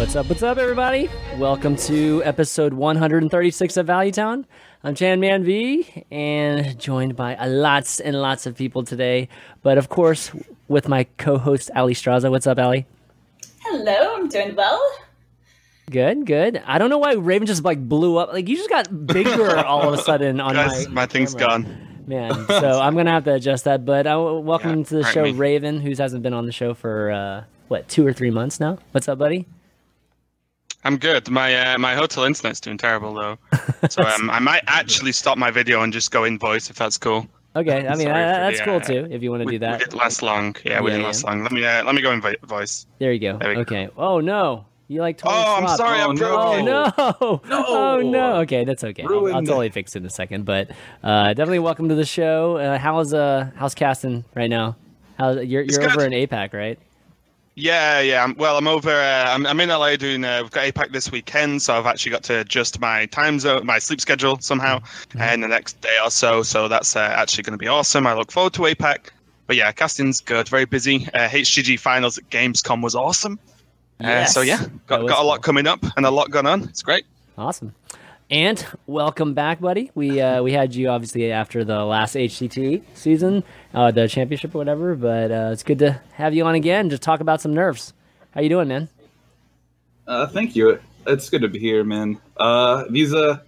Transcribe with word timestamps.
What's 0.00 0.16
up? 0.16 0.30
What's 0.30 0.42
up, 0.42 0.56
everybody? 0.56 1.10
Welcome 1.36 1.76
to 1.76 2.22
episode 2.24 2.72
136 2.72 3.76
of 3.76 3.86
Valuetown. 3.86 4.46
I'm 4.82 4.94
Chan 4.94 5.20
Man 5.20 5.44
V, 5.44 6.04
and 6.10 6.78
joined 6.78 7.16
by 7.16 7.36
lots 7.44 8.00
and 8.00 8.18
lots 8.20 8.46
of 8.46 8.56
people 8.56 8.82
today. 8.82 9.28
But 9.62 9.76
of 9.76 9.90
course, 9.90 10.32
with 10.68 10.88
my 10.88 11.04
co-host 11.18 11.70
Alliestrasza. 11.76 12.30
What's 12.30 12.46
up, 12.46 12.58
Ali? 12.58 12.86
Hello, 13.60 14.16
I'm 14.16 14.28
doing 14.28 14.56
well. 14.56 14.80
Good, 15.90 16.24
good. 16.24 16.62
I 16.64 16.78
don't 16.78 16.88
know 16.88 16.98
why 16.98 17.12
Raven 17.12 17.46
just 17.46 17.62
like 17.62 17.86
blew 17.86 18.16
up. 18.16 18.32
Like 18.32 18.48
you 18.48 18.56
just 18.56 18.70
got 18.70 19.06
bigger 19.06 19.58
all 19.66 19.92
of 19.92 19.98
a 19.98 20.02
sudden 20.02 20.40
on 20.40 20.54
Guys, 20.54 20.88
my 20.88 20.94
my 20.94 21.06
thing's 21.06 21.34
camera. 21.34 21.62
gone. 21.62 22.04
Man, 22.06 22.32
so 22.48 22.80
I'm 22.80 22.96
gonna 22.96 23.10
have 23.12 23.24
to 23.24 23.34
adjust 23.34 23.64
that. 23.64 23.84
But 23.84 24.06
uh, 24.06 24.18
welcome 24.42 24.78
Yeah, 24.78 24.84
to 24.84 24.94
the 24.94 25.04
show, 25.04 25.24
me. 25.24 25.32
Raven, 25.32 25.78
who 25.80 25.90
hasn't 25.90 26.22
been 26.22 26.32
on 26.34 26.46
the 26.46 26.52
show 26.52 26.72
for 26.72 27.10
uh, 27.10 27.44
what 27.68 27.86
two 27.88 28.06
or 28.06 28.14
three 28.14 28.30
months 28.30 28.58
now. 28.58 28.78
What's 28.92 29.06
up, 29.06 29.18
buddy? 29.18 29.46
I'm 30.84 30.96
good. 30.96 31.28
My 31.30 31.54
uh, 31.74 31.78
my 31.78 31.94
hotel 31.94 32.24
internet's 32.24 32.60
doing 32.60 32.78
terrible 32.78 33.12
though, 33.14 33.38
so 33.88 34.02
um, 34.14 34.30
I 34.30 34.38
might 34.38 34.62
actually 34.66 35.12
stop 35.12 35.36
my 35.38 35.50
video 35.50 35.82
and 35.82 35.92
just 35.92 36.10
go 36.10 36.24
in 36.24 36.38
voice 36.38 36.70
if 36.70 36.76
that's 36.76 36.96
cool. 36.98 37.26
Okay, 37.54 37.86
I 37.88 37.96
mean 37.96 38.08
uh, 38.08 38.12
that's 38.14 38.58
the, 38.58 38.64
cool 38.64 38.76
uh, 38.76 38.80
too. 38.80 39.08
If 39.10 39.22
you 39.22 39.30
want 39.30 39.42
to 39.44 39.50
do 39.50 39.58
that, 39.58 39.72
we 39.72 39.78
didn't 39.84 39.94
last 39.98 40.22
long. 40.22 40.56
Yeah, 40.64 40.80
we 40.80 40.90
Yeah, 40.90 40.96
didn't 40.96 41.00
yeah. 41.02 41.06
last 41.06 41.24
long. 41.24 41.42
Let 41.42 41.52
me 41.52 41.64
uh, 41.64 41.84
let 41.84 41.94
me 41.94 42.00
go 42.02 42.12
in 42.12 42.22
voice. 42.44 42.86
there 42.98 43.12
you 43.12 43.20
go. 43.20 43.36
There 43.38 43.48
we 43.50 43.54
go. 43.56 43.60
Okay. 43.62 43.88
Oh 43.96 44.20
no, 44.20 44.64
you 44.88 45.00
like 45.02 45.18
totally 45.18 45.42
Oh, 45.46 45.56
I'm 45.56 45.76
sorry, 45.76 46.00
Oh, 46.00 46.10
I'm 46.10 46.16
no. 46.16 46.40
Oh 46.40 46.62
no! 46.62 46.92
No. 46.96 47.40
Oh 47.68 48.00
no! 48.00 48.36
Okay, 48.36 48.64
that's 48.64 48.82
okay. 48.82 49.02
I'll, 49.02 49.26
I'll 49.34 49.42
totally 49.42 49.68
fix 49.70 49.94
it 49.94 49.98
in 49.98 50.06
a 50.06 50.10
second. 50.10 50.44
But 50.46 50.70
uh, 51.02 51.28
definitely 51.34 51.58
welcome 51.58 51.90
to 51.90 51.94
the 51.94 52.06
show. 52.06 52.56
Uh, 52.56 52.78
how's 52.78 53.12
uh 53.12 53.50
how's 53.54 53.74
casting 53.74 54.24
right 54.34 54.48
now? 54.48 54.76
How 55.18 55.32
you're 55.32 55.62
It's 55.62 55.76
you're 55.76 55.84
over 55.84 56.08
good. 56.08 56.14
in 56.14 56.26
APAC, 56.28 56.54
right? 56.54 56.78
Yeah, 57.56 58.00
yeah. 58.00 58.24
I'm, 58.24 58.34
well, 58.36 58.56
I'm 58.56 58.66
over. 58.68 58.90
Uh, 58.90 59.24
I'm, 59.34 59.46
I'm 59.46 59.60
in 59.60 59.68
LA 59.68 59.96
doing. 59.96 60.24
Uh, 60.24 60.40
we've 60.42 60.50
got 60.50 60.66
APAC 60.72 60.92
this 60.92 61.10
weekend, 61.12 61.60
so 61.62 61.74
I've 61.76 61.86
actually 61.86 62.12
got 62.12 62.22
to 62.24 62.40
adjust 62.40 62.80
my 62.80 63.06
time 63.06 63.38
zone, 63.38 63.66
my 63.66 63.78
sleep 63.78 64.00
schedule 64.00 64.38
somehow, 64.40 64.78
Mm-hmm. 64.78 65.20
and 65.20 65.42
the 65.42 65.48
next 65.48 65.80
day 65.80 65.96
or 66.02 66.10
so. 66.10 66.42
So 66.42 66.68
that's 66.68 66.94
uh, 66.96 67.00
actually 67.00 67.42
going 67.42 67.52
to 67.58 67.58
be 67.58 67.68
awesome. 67.68 68.06
I 68.06 68.14
look 68.14 68.30
forward 68.32 68.52
to 68.54 68.62
APAC. 68.62 69.10
But 69.46 69.56
yeah, 69.56 69.72
casting's 69.72 70.20
good. 70.20 70.48
Very 70.48 70.64
busy. 70.64 71.08
Uh, 71.12 71.28
HGG 71.28 71.80
finals 71.80 72.16
at 72.18 72.30
Gamescom 72.30 72.82
was 72.82 72.94
awesome. 72.94 73.38
Uh, 73.98 74.24
so 74.24 74.40
yeah, 74.42 74.64
got, 74.86 75.06
got 75.08 75.18
a 75.18 75.22
lot 75.26 75.36
cool. 75.38 75.42
coming 75.42 75.66
up 75.66 75.84
and 75.96 76.06
a 76.06 76.10
lot 76.10 76.30
going 76.30 76.46
on. 76.46 76.62
It's 76.64 76.82
great. 76.82 77.04
Awesome. 77.36 77.74
And 78.30 78.64
welcome 78.86 79.34
back, 79.34 79.60
buddy. 79.60 79.90
We 79.96 80.20
uh, 80.20 80.40
we 80.44 80.52
had 80.52 80.72
you 80.72 80.88
obviously 80.88 81.32
after 81.32 81.64
the 81.64 81.84
last 81.84 82.14
HCT 82.14 82.84
season, 82.94 83.42
uh, 83.74 83.90
the 83.90 84.06
championship 84.06 84.54
or 84.54 84.58
whatever. 84.58 84.94
But 84.94 85.32
uh, 85.32 85.50
it's 85.52 85.64
good 85.64 85.80
to 85.80 86.00
have 86.12 86.32
you 86.32 86.44
on 86.44 86.54
again. 86.54 86.90
Just 86.90 87.02
talk 87.02 87.18
about 87.18 87.40
some 87.40 87.52
nerfs. 87.52 87.92
How 88.30 88.40
you 88.40 88.48
doing, 88.48 88.68
man? 88.68 88.88
Uh, 90.06 90.28
thank 90.28 90.54
you. 90.54 90.78
It's 91.08 91.28
good 91.28 91.42
to 91.42 91.48
be 91.48 91.58
here, 91.58 91.82
man. 91.82 92.20
Uh, 92.36 92.84
these 92.88 93.12
uh, 93.12 93.38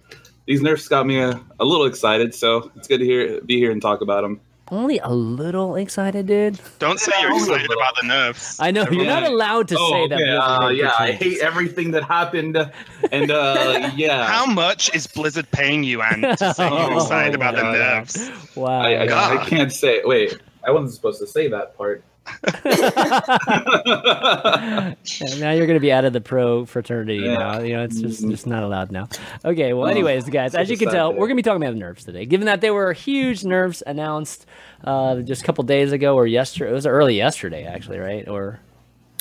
these 0.47 0.61
nerfs 0.61 0.89
got 0.89 1.07
me 1.07 1.17
a, 1.17 1.39
a 1.61 1.63
little 1.63 1.85
excited, 1.85 2.35
so 2.35 2.69
it's 2.75 2.89
good 2.89 2.97
to 2.97 3.05
hear 3.05 3.39
be 3.39 3.57
here 3.57 3.71
and 3.71 3.81
talk 3.81 4.01
about 4.01 4.23
them. 4.23 4.41
Only 4.73 4.97
a 4.97 5.09
little 5.13 5.75
excited, 5.75 6.25
dude. 6.25 6.59
Don't 6.79 6.99
say 6.99 7.11
you're 7.21 7.35
excited 7.35 7.69
about 7.71 7.93
the 8.01 8.07
nerfs. 8.07 8.59
I 8.59 8.71
know 8.71 8.85
you're 8.89 9.05
not 9.05 9.21
allowed 9.21 9.67
to 9.67 9.77
say 9.77 10.07
that. 10.07 10.17
Blizzard 10.17 10.39
Uh, 10.39 10.69
yeah, 10.69 10.93
I 10.97 11.11
hate 11.11 11.39
everything 11.41 11.91
that 11.91 12.03
happened, 12.05 12.57
and 13.11 13.29
uh, 13.29 13.91
yeah, 13.95 14.25
How 14.25 14.47
much 14.47 14.93
is 14.95 15.05
Blizzard 15.05 15.49
paying 15.51 15.83
you, 15.83 16.01
and 16.01 16.23
to 16.39 16.53
say 16.55 16.67
you're 16.67 16.73
Oh 16.91 16.95
excited 16.95 17.39
my 17.39 17.49
about 17.49 17.55
the 17.55 17.61
God. 17.61 17.73
nerfs? 17.77 18.55
Wow. 18.55 18.81
I, 18.81 19.05
I, 19.05 19.41
I 19.43 19.45
can't 19.45 19.71
say. 19.71 20.01
Wait, 20.03 20.39
I 20.63 20.71
wasn't 20.71 20.93
supposed 20.93 21.19
to 21.19 21.27
say 21.27 21.47
that 21.49 21.77
part. 21.77 22.03
And 25.21 25.39
now 25.39 25.51
you're 25.51 25.65
going 25.67 25.75
to 25.77 25.79
be 25.81 25.91
out 25.91 26.05
of 26.05 26.13
the 26.13 26.21
pro 26.21 26.65
fraternity 26.65 27.17
Yeah. 27.17 27.35
now. 27.37 27.59
You 27.59 27.73
know, 27.77 27.83
it's 27.83 27.99
just 27.99 28.23
Mhm. 28.23 28.31
just 28.31 28.47
not 28.47 28.63
allowed 28.63 28.91
now. 28.91 29.07
Okay, 29.43 29.73
well, 29.73 29.87
anyways, 29.87 30.25
guys, 30.29 30.55
as 30.55 30.69
you 30.69 30.77
can 30.77 30.89
tell, 30.89 31.11
day. 31.11 31.17
we're 31.17 31.27
going 31.27 31.37
to 31.37 31.43
be 31.43 31.43
talking 31.43 31.63
about 31.63 31.75
nerfs 31.75 32.03
today. 32.03 32.25
Given 32.25 32.45
that 32.45 32.61
there 32.61 32.73
were 32.73 32.93
huge 32.93 33.43
nerfs 33.43 33.83
announced 33.85 34.45
uh, 34.83 35.17
just 35.21 35.41
a 35.41 35.45
couple 35.45 35.63
days 35.63 35.91
ago 35.91 36.15
or 36.15 36.27
yesterday, 36.27 36.71
it 36.71 36.73
was 36.73 36.85
early 36.85 37.15
yesterday, 37.15 37.63
actually, 37.65 37.99
right? 37.99 38.27
Or 38.27 38.59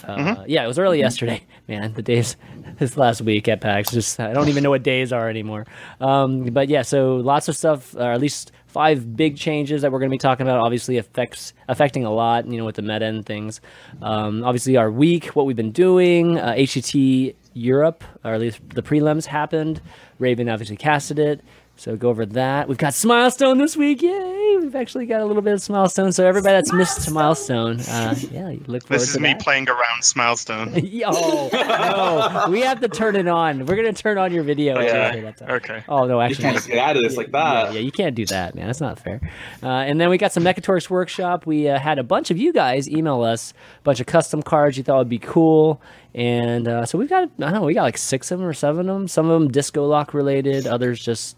uh, 0.07 0.17
Mm-hmm. 0.17 0.43
yeah, 0.49 0.65
it 0.65 0.67
was 0.67 0.79
early 0.79 0.99
yesterday. 0.99 1.43
Man, 1.69 1.93
the 1.95 2.03
days 2.03 2.37
this 2.79 2.97
last 2.97 3.23
week 3.23 3.47
at 3.49 3.61
PAX 3.61 3.91
just 3.93 4.19
I 4.19 4.33
don't 4.33 4.49
even 4.49 4.63
know 4.63 4.71
what 4.71 4.83
days 4.83 5.13
are 5.13 5.29
anymore. 5.29 5.67
Um, 6.01 6.45
but 6.47 6.69
yeah, 6.69 6.83
so 6.83 7.17
lots 7.17 7.49
of 7.49 7.57
stuff, 7.57 7.95
or 7.95 8.13
at 8.13 8.21
least 8.21 8.53
five 8.67 9.17
big 9.17 9.37
changes 9.37 9.83
that 9.83 9.93
we're 9.93 9.99
going 9.99 10.11
to 10.11 10.15
be 10.15 10.19
talking 10.19 10.47
about. 10.47 10.61
Obviously, 10.61 10.97
affects 10.97 11.53
affecting 11.69 12.05
a 12.05 12.13
lot, 12.13 12.47
you 12.47 12.59
know, 12.59 12.65
with 12.65 12.77
the 12.77 12.83
meta 12.83 13.05
and 13.05 13.25
things. 13.25 13.61
Um, 14.01 14.43
obviously, 14.45 14.77
our 14.77 14.91
week, 14.91 15.27
what 15.37 15.47
we've 15.47 15.57
been 15.57 15.73
doing, 15.73 16.39
uh, 16.39 16.55
HCT 16.55 17.35
Europe, 17.55 18.03
or 18.25 18.35
at 18.35 18.41
least 18.41 18.61
the 18.71 18.83
prelims 18.83 19.27
happened. 19.27 19.81
Raven 20.19 20.49
obviously 20.49 20.77
casted 20.77 21.19
it. 21.19 21.41
So 21.75 21.97
go 21.97 22.11
over 22.11 22.25
that. 22.27 22.69
We've 22.69 22.79
got 22.79 22.93
Smilestone 22.93 23.59
this 23.59 23.77
week. 23.77 24.03
Yay! 24.03 24.57
We've 24.61 24.77
actually 24.77 25.07
got 25.07 25.21
a 25.21 25.25
little 25.25 25.43
bit 25.43 25.55
of 25.55 25.59
Smilestone. 25.61 26.13
So 26.13 26.25
everybody 26.25 26.53
that's 26.55 26.73
missed 26.73 27.11
Milestone, 27.11 27.81
uh, 27.81 28.15
yeah, 28.31 28.51
you 28.51 28.63
look 28.69 28.85
forward 28.87 29.01
This 29.01 29.09
is 29.09 29.15
to 29.15 29.21
me 29.21 29.31
that. 29.33 29.41
playing 29.41 29.69
around 29.69 30.03
Smilestone. 30.03 30.75
Yo, 30.85 31.11
no, 31.11 32.47
we 32.51 32.61
have 32.61 32.81
to 32.83 32.89
turn 32.89 33.17
it 33.17 33.27
on. 33.27 33.67
We're 33.67 33.75
gonna 33.75 33.93
turn 33.93 34.17
on 34.17 34.33
your 34.33 34.45
video. 34.45 34.77
Okay. 34.77 34.91
after 34.91 35.21
that 35.23 35.37
time. 35.39 35.51
Okay. 35.51 35.85
Oh 35.89 36.07
no, 36.07 36.19
You 36.21 36.27
actually, 36.27 36.43
can't 36.45 36.57
just 36.57 36.69
get 36.69 36.79
out 36.79 36.97
of 36.97 37.03
this 37.03 37.17
like 37.17 37.33
that. 37.33 37.73
yeah, 37.73 37.81
you 37.81 37.91
can't 37.91 38.15
do 38.15 38.27
that, 38.27 38.55
man. 38.55 38.67
That's 38.67 38.81
not 38.81 39.01
fair. 39.01 39.21
Uh, 39.61 39.67
and 39.67 40.01
then 40.01 40.09
we 40.09 40.19
got 40.19 40.31
some 40.31 40.45
Mechatorix 40.45 40.89
workshop. 40.89 41.47
We 41.47 41.69
uh, 41.69 41.81
had 41.81 41.99
a 41.99 42.05
bunch 42.05 42.31
of 42.31 42.37
you 42.39 42.53
guys 42.53 42.89
email 42.89 43.23
us 43.23 43.55
a 43.81 43.83
bunch 43.83 43.99
of 43.99 44.07
custom 44.07 44.41
cards 44.43 44.77
you 44.77 44.85
thought 44.85 44.99
would 44.99 45.09
be 45.09 45.19
cool, 45.19 45.83
and 46.15 46.69
uh, 46.69 46.87
so 46.87 46.97
we've 46.97 47.09
got 47.11 47.25
I 47.25 47.27
don't 47.39 47.53
know, 47.55 47.63
we 47.63 47.75
got 47.75 47.83
like 47.83 47.99
six 47.99 48.31
of 48.31 48.39
them 48.39 48.47
or 48.47 48.53
seven 48.53 48.89
of 48.89 48.95
them. 48.95 49.09
Some 49.09 49.29
of 49.29 49.41
them 49.41 49.51
disco 49.51 49.85
lock 49.87 50.15
related, 50.15 50.67
others 50.69 51.03
just 51.03 51.37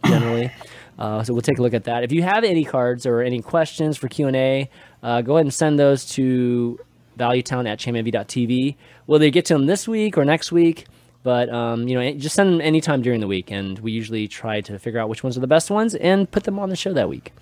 Uh, 0.99 1.23
so 1.25 1.33
we'll 1.33 1.43
take 1.43 1.59
a 1.59 1.62
look 1.62 1.75
at 1.75 1.85
that. 1.85 2.05
If 2.05 2.12
you 2.12 2.23
have 2.23 2.45
any 2.45 2.65
cards 2.65 3.05
or 3.07 3.21
any 3.21 3.43
questions 3.43 3.97
for 3.97 4.09
Q 4.09 4.29
and 4.29 4.37
A, 4.37 4.71
uh, 5.03 5.23
go 5.23 5.37
ahead 5.37 5.47
and 5.47 5.55
send 5.55 5.79
those 5.79 6.05
to 6.12 6.79
valuetown 7.19 7.69
at 7.69 7.79
chammv.tv. 7.79 8.77
Will 9.07 9.19
they 9.19 9.31
get 9.31 9.45
to 9.47 9.55
them 9.55 9.67
this 9.67 9.89
week 9.89 10.17
or 10.17 10.25
next 10.25 10.53
week? 10.53 10.87
But 11.23 11.49
um, 11.49 11.89
you 11.89 11.99
know, 11.99 12.12
just 12.12 12.35
send 12.35 12.53
them 12.53 12.61
anytime 12.61 13.03
during 13.03 13.21
the 13.21 13.27
week, 13.27 13.51
and 13.51 13.79
we 13.79 13.93
usually 13.93 14.29
try 14.29 14.61
to 14.61 14.79
figure 14.79 15.01
out 15.01 15.09
which 15.09 15.25
ones 15.25 15.37
are 15.37 15.41
the 15.41 15.47
best 15.47 15.71
ones 15.71 15.95
and 15.95 16.31
put 16.31 16.45
them 16.45 16.59
on 16.59 16.69
the 16.69 16.77
show 16.77 16.93
that 16.93 17.09
week. 17.09 17.33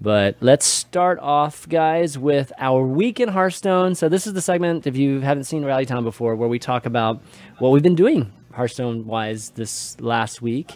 But 0.00 0.36
let's 0.40 0.66
start 0.66 1.18
off, 1.20 1.68
guys, 1.68 2.18
with 2.18 2.52
our 2.58 2.84
week 2.84 3.20
in 3.20 3.28
Hearthstone. 3.28 3.94
So 3.94 4.08
this 4.08 4.26
is 4.26 4.32
the 4.32 4.40
segment, 4.40 4.86
if 4.86 4.96
you 4.96 5.20
haven't 5.20 5.44
seen 5.44 5.64
Rally 5.64 5.86
Town 5.86 6.02
before, 6.02 6.34
where 6.34 6.48
we 6.48 6.58
talk 6.58 6.86
about 6.86 7.22
what 7.58 7.70
we've 7.70 7.82
been 7.82 7.94
doing 7.94 8.32
Hearthstone-wise 8.52 9.50
this 9.50 10.00
last 10.00 10.42
week. 10.42 10.72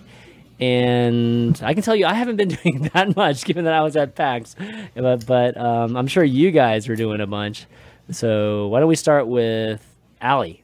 And 0.60 1.60
I 1.62 1.74
can 1.74 1.82
tell 1.82 1.94
you, 1.94 2.06
I 2.06 2.14
haven't 2.14 2.36
been 2.36 2.48
doing 2.62 2.90
that 2.94 3.14
much, 3.16 3.44
given 3.44 3.64
that 3.64 3.74
I 3.74 3.82
was 3.82 3.96
at 3.96 4.14
PAX. 4.14 4.56
But, 4.94 5.26
but 5.26 5.56
um, 5.56 5.96
I'm 5.96 6.06
sure 6.06 6.24
you 6.24 6.50
guys 6.50 6.88
were 6.88 6.96
doing 6.96 7.20
a 7.20 7.26
bunch. 7.26 7.66
So 8.10 8.68
why 8.68 8.80
don't 8.80 8.88
we 8.88 8.96
start 8.96 9.28
with 9.28 9.84
Allie? 10.20 10.62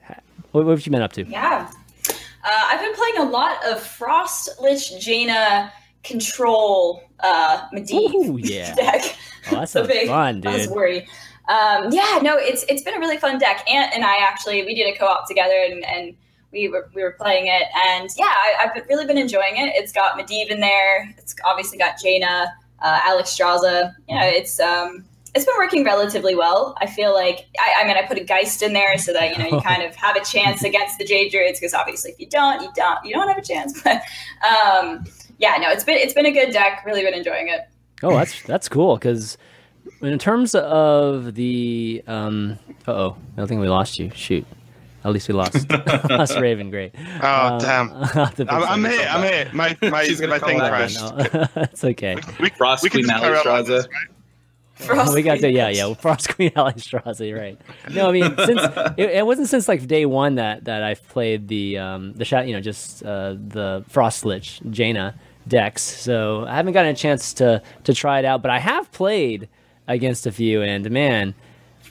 What, 0.52 0.64
what 0.64 0.70
have 0.73 0.85
you 0.87 0.91
been 0.93 1.02
up 1.02 1.12
to? 1.12 1.25
Yeah. 1.25 1.70
Uh, 2.08 2.12
I've 2.69 2.81
been 2.81 2.94
playing 2.94 3.29
a 3.29 3.31
lot 3.31 3.64
of 3.67 3.81
Frost 3.81 4.50
Lich 4.61 4.99
Jaina 5.00 5.73
control 6.02 7.02
uh, 7.20 7.69
Medivh 7.75 8.14
Ooh, 8.14 8.37
yeah. 8.43 8.75
deck. 8.75 9.17
Oh, 9.50 9.61
that 9.61 9.69
So 9.69 9.87
big. 9.87 10.08
fun, 10.08 10.47
I 10.47 10.52
was 10.55 10.67
dude. 10.67 10.75
worried. 10.76 11.06
Um, 11.49 11.90
yeah, 11.93 12.20
no, 12.23 12.37
it's 12.38 12.64
it's 12.70 12.82
been 12.82 12.94
a 12.94 12.99
really 12.99 13.19
fun 13.19 13.38
deck. 13.38 13.69
Ant 13.70 13.93
and 13.94 14.02
I 14.05 14.17
actually 14.19 14.64
we 14.64 14.75
did 14.75 14.94
a 14.94 14.97
co-op 14.99 15.29
together 15.29 15.55
and, 15.70 15.85
and 15.85 16.14
we 16.54 16.68
were 16.68 16.88
we 16.94 17.02
were 17.02 17.12
playing 17.12 17.48
it 17.48 17.64
and 17.86 18.08
yeah, 18.16 18.24
I, 18.24 18.54
I've 18.74 18.88
really 18.88 19.04
been 19.04 19.18
enjoying 19.18 19.56
it. 19.56 19.74
It's 19.74 19.92
got 19.92 20.18
Medivh 20.18 20.48
in 20.48 20.60
there. 20.60 21.12
It's 21.18 21.34
obviously 21.44 21.76
got 21.76 22.00
Jaina, 22.00 22.54
uh, 22.80 23.00
Alexstrasza. 23.00 23.92
You 24.08 24.14
know, 24.14 24.24
it's 24.24 24.58
um 24.60 25.04
it's 25.34 25.44
been 25.44 25.56
working 25.58 25.84
relatively 25.84 26.36
well. 26.36 26.76
I 26.80 26.86
feel 26.86 27.12
like 27.12 27.46
I, 27.58 27.82
I 27.82 27.86
mean 27.86 27.96
I 27.96 28.06
put 28.06 28.18
a 28.18 28.24
Geist 28.24 28.62
in 28.62 28.72
there 28.72 28.96
so 28.96 29.12
that 29.12 29.36
you 29.36 29.42
know 29.42 29.56
you 29.56 29.62
kind 29.62 29.82
of 29.82 29.94
have 29.96 30.16
a 30.16 30.24
chance 30.24 30.62
against 30.70 30.98
the 30.98 31.04
Jade 31.04 31.32
Druids 31.32 31.58
because 31.58 31.74
obviously 31.74 32.12
if 32.12 32.20
you 32.20 32.26
don't 32.26 32.62
you 32.62 32.70
don't 32.74 33.04
you 33.04 33.12
don't 33.12 33.28
have 33.28 33.38
a 33.38 33.42
chance. 33.42 33.82
But 33.84 34.02
um, 34.46 35.04
yeah, 35.38 35.56
no, 35.60 35.70
it's 35.70 35.84
been 35.84 35.98
it's 35.98 36.14
been 36.14 36.26
a 36.26 36.30
good 36.30 36.52
deck. 36.52 36.84
Really 36.86 37.02
been 37.02 37.14
enjoying 37.14 37.48
it. 37.48 37.62
Oh, 38.02 38.16
that's 38.16 38.42
that's 38.44 38.68
cool 38.68 38.96
because 38.96 39.36
in 40.00 40.18
terms 40.18 40.54
of 40.54 41.34
the 41.34 42.02
um, 42.06 42.58
uh 42.86 42.92
oh, 42.92 43.16
I 43.32 43.36
don't 43.36 43.48
think 43.48 43.60
we 43.60 43.68
lost 43.68 43.98
you. 43.98 44.10
Shoot, 44.14 44.46
at 45.04 45.12
least 45.12 45.28
we 45.28 45.34
lost 45.34 45.70
lost 46.10 46.38
Raven. 46.38 46.70
Great. 46.70 46.94
Oh 47.22 47.46
Um, 47.54 47.58
damn! 47.58 47.92
I'll 47.94 48.04
have 48.06 48.34
to 48.36 48.46
fix 48.46 48.52
I'm, 48.52 48.60
that. 48.60 48.70
I'm 48.70 48.84
here. 48.84 49.08
I'm 49.10 49.22
here. 49.22 49.50
My 49.52 49.76
my, 49.90 50.04
She's 50.04 50.20
gonna 50.20 50.32
my 50.32 50.38
thing 50.38 50.58
back 50.58 50.70
crashed. 50.70 51.00
No, 51.00 51.46
it's 51.62 51.84
okay. 51.84 52.16
We, 52.40 52.50
Frost 52.50 52.82
we 52.82 52.90
can 52.90 53.02
Queen 53.04 53.08
just 53.08 53.22
carry 53.22 53.36
on 53.38 53.44
like 53.44 53.64
Alliestrasza. 53.66 53.66
this, 53.66 53.88
right? 54.88 55.14
We 55.14 55.22
got 55.22 55.38
to 55.40 55.50
yeah 55.50 55.68
yeah 55.68 55.94
Frost 55.94 56.34
Queen 56.34 56.50
Alliestrasza 56.50 57.38
right 57.38 57.60
no 57.90 58.08
I 58.08 58.12
mean 58.12 58.34
since 58.44 58.60
it, 58.96 59.10
it 59.10 59.26
wasn't 59.26 59.48
since 59.48 59.68
like 59.68 59.86
day 59.86 60.04
one 60.06 60.34
that 60.36 60.64
that 60.64 60.82
I've 60.82 61.06
played 61.08 61.48
the 61.48 61.78
um 61.78 62.12
the 62.14 62.24
shot 62.24 62.46
you 62.48 62.54
know 62.54 62.60
just 62.60 63.04
uh, 63.04 63.34
the 63.34 63.84
Frost 63.88 64.24
Lich 64.24 64.60
Jaina 64.70 65.14
decks 65.46 65.82
so 65.82 66.44
I 66.46 66.56
haven't 66.56 66.72
gotten 66.72 66.90
a 66.90 66.94
chance 66.96 67.32
to 67.34 67.62
to 67.84 67.94
try 67.94 68.18
it 68.18 68.24
out 68.24 68.42
but 68.42 68.50
I 68.50 68.58
have 68.58 68.90
played 68.92 69.48
against 69.86 70.26
a 70.26 70.32
few 70.32 70.62
and 70.62 70.90
man 70.90 71.34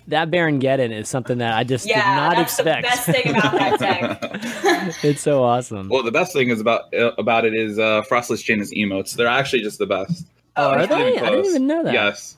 that 0.08 0.30
Baron 0.32 0.60
Geddon 0.60 0.92
is 0.92 1.08
something 1.10 1.38
that 1.38 1.54
I 1.58 1.64
just 1.64 1.88
did 1.88 1.96
not 1.98 2.36
that's 2.36 2.54
expect 2.60 2.82
the 2.84 2.88
best 2.90 3.06
thing 3.06 3.30
about 3.36 3.52
that 3.80 3.80
deck. 4.62 5.04
it's 5.04 5.22
so 5.22 5.44
awesome 5.44 5.88
Well, 5.90 6.04
the 6.04 6.12
best 6.12 6.34
thing 6.34 6.50
is 6.50 6.60
about 6.60 6.94
uh, 6.94 7.12
about 7.18 7.46
it 7.46 7.54
is 7.54 7.80
uh, 7.80 8.02
Frost 8.04 8.30
Lich 8.30 8.46
Jaina's 8.46 8.72
emotes. 8.74 9.16
They're 9.16 9.28
actually 9.28 9.62
just 9.64 9.80
the 9.80 9.86
best. 9.86 10.28
oh 10.58 10.72
are 10.72 10.88
they 10.88 10.96
I 10.96 10.98
didn't 11.04 11.28
Close. 11.28 11.48
even 11.50 11.68
know 11.68 11.84
that 11.84 11.94
Yes. 11.94 12.38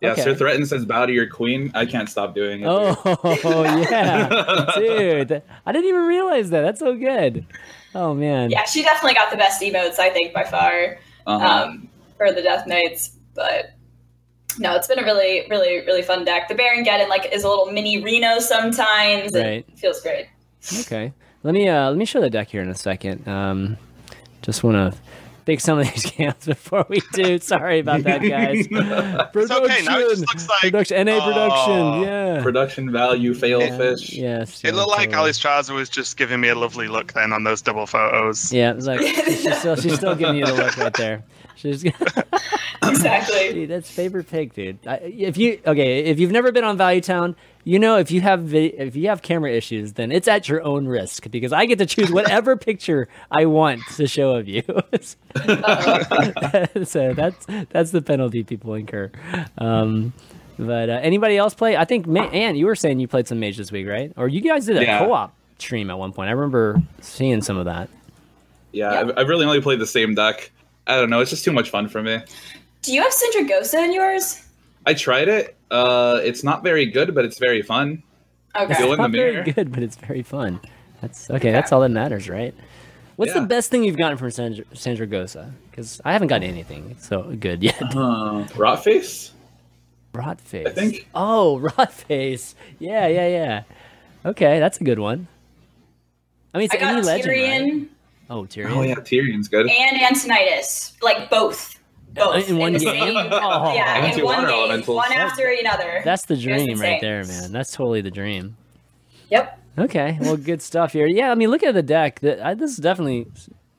Yes, 0.00 0.18
Okay. 0.18 0.30
her 0.30 0.36
threaten 0.36 0.66
says 0.66 0.84
bow 0.84 1.06
to 1.06 1.12
your 1.12 1.26
queen. 1.28 1.70
I 1.74 1.86
can't 1.86 2.08
stop 2.10 2.34
doing 2.34 2.62
it. 2.62 2.66
oh 2.66 2.96
yeah 3.90 4.72
dude 4.76 5.42
I 5.64 5.72
didn't 5.72 5.88
even 5.88 6.02
realize 6.06 6.50
that 6.50 6.60
that's 6.62 6.80
so 6.80 6.94
good 6.96 7.46
oh 7.94 8.12
man 8.14 8.50
yeah, 8.50 8.64
she 8.64 8.82
definitely 8.82 9.14
got 9.14 9.30
the 9.30 9.36
best 9.36 9.60
emotes, 9.62 9.98
I 9.98 10.10
think, 10.10 10.32
by 10.34 10.44
far, 10.44 10.98
Uh-huh. 11.26 11.64
um, 11.68 11.88
for 12.16 12.32
the 12.32 12.42
Death 12.42 12.66
Knights. 12.66 13.12
But 13.34 13.73
no, 14.58 14.74
it's 14.74 14.86
been 14.86 14.98
a 14.98 15.04
really, 15.04 15.46
really, 15.48 15.84
really 15.86 16.02
fun 16.02 16.24
deck. 16.24 16.48
The 16.48 16.54
Baron 16.54 16.84
Geddon 16.84 17.08
like 17.08 17.32
is 17.32 17.44
a 17.44 17.48
little 17.48 17.70
mini 17.70 18.02
Reno 18.02 18.38
sometimes. 18.38 19.32
Right. 19.34 19.64
it 19.68 19.78
feels 19.78 20.00
great. 20.00 20.28
Okay. 20.80 21.12
Let 21.42 21.54
me 21.54 21.68
uh 21.68 21.90
let 21.90 21.98
me 21.98 22.04
show 22.04 22.20
the 22.20 22.30
deck 22.30 22.48
here 22.48 22.62
in 22.62 22.68
a 22.68 22.74
second. 22.74 23.26
Um 23.28 23.76
just 24.42 24.62
want 24.62 24.76
to 24.76 24.98
pick 25.44 25.60
some 25.60 25.78
of 25.78 25.86
these 25.92 26.04
camps 26.06 26.46
before 26.46 26.86
we 26.88 27.00
do. 27.12 27.38
Sorry 27.40 27.80
about 27.80 28.02
that, 28.04 28.22
guys. 28.22 28.66
It's 29.36 29.50
okay. 29.50 29.82
Now 29.84 29.98
it 29.98 30.08
just 30.10 30.20
looks 30.22 30.48
like 30.48 30.60
production 30.60 31.06
NA 31.06 31.24
production. 31.24 32.02
Yeah. 32.02 32.42
Production 32.42 32.92
value, 32.92 33.34
fail 33.34 33.60
fish. 33.76 34.12
Yes. 34.12 34.62
It 34.64 34.68
yeah, 34.68 34.72
looked 34.74 34.90
like 34.90 35.10
totally. 35.10 35.32
Alliestrasza 35.32 35.74
was 35.74 35.88
just 35.88 36.16
giving 36.16 36.40
me 36.40 36.48
a 36.48 36.54
lovely 36.54 36.88
look 36.88 37.12
then 37.12 37.32
on 37.32 37.44
those 37.44 37.60
double 37.60 37.86
photos. 37.86 38.52
Yeah, 38.52 38.72
it's 38.72 38.86
like 38.86 39.00
she's 39.00 39.58
still 39.58 39.76
she's 39.76 39.96
still 39.96 40.14
giving 40.14 40.36
you 40.36 40.46
the 40.46 40.54
look 40.54 40.76
right 40.76 40.94
there. 40.94 41.24
She's 41.56 41.84
Exactly. 42.82 43.52
Dude, 43.54 43.70
that's 43.70 43.90
favorite 43.90 44.28
pig, 44.28 44.52
dude. 44.54 44.78
If 44.84 45.36
you 45.38 45.60
okay, 45.66 46.00
if 46.04 46.18
you've 46.20 46.30
never 46.32 46.52
been 46.52 46.64
on 46.64 46.76
Value 46.76 47.00
Town, 47.00 47.34
you 47.64 47.78
know 47.78 47.96
if 47.96 48.10
you 48.10 48.20
have 48.20 48.54
if 48.54 48.94
you 48.94 49.08
have 49.08 49.22
camera 49.22 49.50
issues, 49.52 49.94
then 49.94 50.12
it's 50.12 50.28
at 50.28 50.48
your 50.48 50.62
own 50.62 50.86
risk 50.86 51.30
because 51.30 51.52
I 51.52 51.64
get 51.66 51.78
to 51.78 51.86
choose 51.86 52.10
whatever 52.10 52.56
picture 52.58 53.08
I 53.30 53.46
want 53.46 53.80
to 53.96 54.06
show 54.06 54.32
of 54.36 54.48
you. 54.48 54.62
so 56.84 57.14
that's 57.14 57.46
that's 57.70 57.90
the 57.90 58.02
penalty 58.04 58.42
people 58.44 58.74
incur. 58.74 59.10
Um, 59.58 60.12
but 60.58 60.88
uh, 60.90 61.00
anybody 61.02 61.36
else 61.36 61.54
play? 61.54 61.76
I 61.76 61.84
think 61.84 62.06
Ma- 62.06 62.22
Ann, 62.28 62.56
you 62.56 62.66
were 62.66 62.76
saying 62.76 63.00
you 63.00 63.08
played 63.08 63.26
some 63.26 63.40
Mage 63.40 63.56
this 63.56 63.72
week, 63.72 63.86
right? 63.88 64.12
Or 64.16 64.28
you 64.28 64.40
guys 64.40 64.66
did 64.66 64.76
a 64.76 64.82
Yeah. 64.82 64.98
co-op 65.00 65.34
stream 65.58 65.90
at 65.90 65.98
one 65.98 66.12
point. 66.12 66.28
I 66.28 66.32
remember 66.32 66.80
seeing 67.00 67.42
some 67.42 67.56
of 67.56 67.64
that. 67.64 67.88
Yeah, 68.72 68.92
Yeah. 68.92 69.00
I've, 69.00 69.18
I've 69.18 69.28
really 69.28 69.46
only 69.46 69.60
played 69.60 69.78
the 69.80 69.86
same 69.86 70.14
deck. 70.14 70.50
I 70.86 70.96
don't 70.96 71.10
know. 71.10 71.20
It's 71.20 71.30
just 71.30 71.44
too 71.44 71.52
much 71.52 71.70
fun 71.70 71.88
for 71.88 72.02
me. 72.02 72.20
Do 72.82 72.92
you 72.92 73.02
have 73.02 73.12
Sindragosa 73.12 73.84
in 73.84 73.92
yours? 73.92 74.44
I 74.86 74.94
tried 74.94 75.28
it. 75.28 75.56
Uh, 75.70 76.20
it's 76.22 76.44
not 76.44 76.62
very 76.62 76.86
good, 76.86 77.14
but 77.14 77.24
it's 77.24 77.38
very 77.38 77.62
fun. 77.62 78.02
Okay. 78.56 78.74
Go 78.78 78.84
in 78.84 78.90
the 78.90 78.96
Not 78.96 79.10
very 79.10 79.50
good, 79.50 79.72
but 79.72 79.82
it's 79.82 79.96
very 79.96 80.22
fun. 80.22 80.60
That's 81.00 81.30
okay. 81.30 81.50
That's 81.50 81.72
all 81.72 81.80
that 81.80 81.88
matters, 81.88 82.28
right? 82.28 82.54
What's 83.16 83.32
the 83.32 83.42
best 83.42 83.70
thing 83.70 83.84
you've 83.84 83.96
gotten 83.96 84.18
from 84.18 84.30
Sandra, 84.30 84.64
Sindragosa? 84.74 85.52
Because 85.70 86.00
I 86.04 86.12
haven't 86.12 86.28
gotten 86.28 86.48
anything 86.48 86.96
so 86.98 87.22
good 87.38 87.62
yet. 87.62 87.80
Uh, 87.80 88.44
Rotface? 88.54 89.30
Rot 90.12 90.40
face. 90.40 90.66
I 90.66 90.70
think. 90.70 91.08
Oh, 91.14 91.58
rot 91.78 91.92
face. 91.92 92.54
Yeah, 92.78 93.06
yeah, 93.08 93.28
yeah. 93.28 93.62
Okay, 94.24 94.60
that's 94.60 94.80
a 94.80 94.84
good 94.84 94.98
one. 94.98 95.26
I 96.52 96.58
mean, 96.58 96.66
it's 96.66 96.74
I 96.74 96.78
got 96.78 96.94
any 96.94 97.02
legend, 97.02 97.32
Tirion 97.32 97.80
right? 97.80 97.90
Oh, 98.30 98.42
Tirion. 98.44 98.70
Oh 98.76 98.82
yeah, 98.82 98.94
Tirion's 98.96 99.48
good. 99.48 99.68
and 99.68 100.00
Antonidas, 100.02 100.94
like 101.02 101.28
both. 101.30 101.78
Both 102.14 102.48
In 102.48 102.58
one 102.58 102.74
the 102.74 102.78
game? 102.78 102.94
same- 103.00 103.16
Oh. 103.32 103.74
yeah, 103.74 104.06
in 104.06 104.24
one 104.24 104.36
water 104.36 104.46
game, 104.46 104.56
elementals. 104.56 104.96
one 104.96 105.12
after 105.12 105.48
another. 105.60 106.00
That's 106.04 106.24
the 106.26 106.34
It 106.34 106.36
was 106.36 106.42
dream 106.44 106.80
right 106.80 107.00
there, 107.00 107.24
man. 107.24 107.50
That's 107.50 107.72
totally 107.72 108.02
the 108.02 108.10
dream. 108.12 108.56
Yep. 109.30 109.60
Okay, 109.78 110.18
well, 110.20 110.36
good 110.36 110.62
stuff 110.62 110.92
here. 110.92 111.06
Yeah, 111.06 111.32
I 111.32 111.34
mean, 111.34 111.50
look 111.50 111.64
at 111.64 111.74
the 111.74 111.82
deck. 111.82 112.20
The- 112.20 112.44
I- 112.46 112.54
This 112.54 112.70
is 112.70 112.76
definitely 112.76 113.26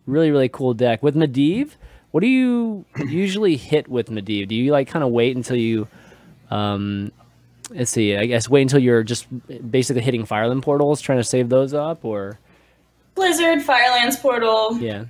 really, 0.05 0.31
really 0.31 0.49
cool 0.49 0.73
deck. 0.73 1.01
With 1.01 1.15
Medivh, 1.15 1.71
what 2.11 2.19
do 2.19 2.27
you 2.27 2.83
usually 3.07 3.55
hit 3.55 3.87
with 3.87 4.09
Medivh? 4.09 4.49
Do 4.49 4.55
you 4.55 4.69
like 4.71 4.89
kind 4.89 5.03
of 5.05 5.11
wait 5.11 5.37
until 5.37 5.55
you, 5.55 5.87
um, 6.51 7.13
let's 7.69 7.91
see, 7.91 8.17
I 8.17 8.25
guess 8.25 8.49
wait 8.49 8.63
until 8.63 8.79
you're 8.79 9.03
just 9.03 9.27
basically 9.71 10.01
hitting 10.01 10.25
Fireland 10.25 10.61
portals, 10.61 10.99
trying 10.99 11.19
to 11.19 11.23
save 11.23 11.47
those 11.47 11.73
up, 11.73 12.03
or 12.03 12.37
Blizzard, 13.15 13.61
Firelands 13.63 14.17
Portal, 14.17 14.77
yeah, 14.79 15.05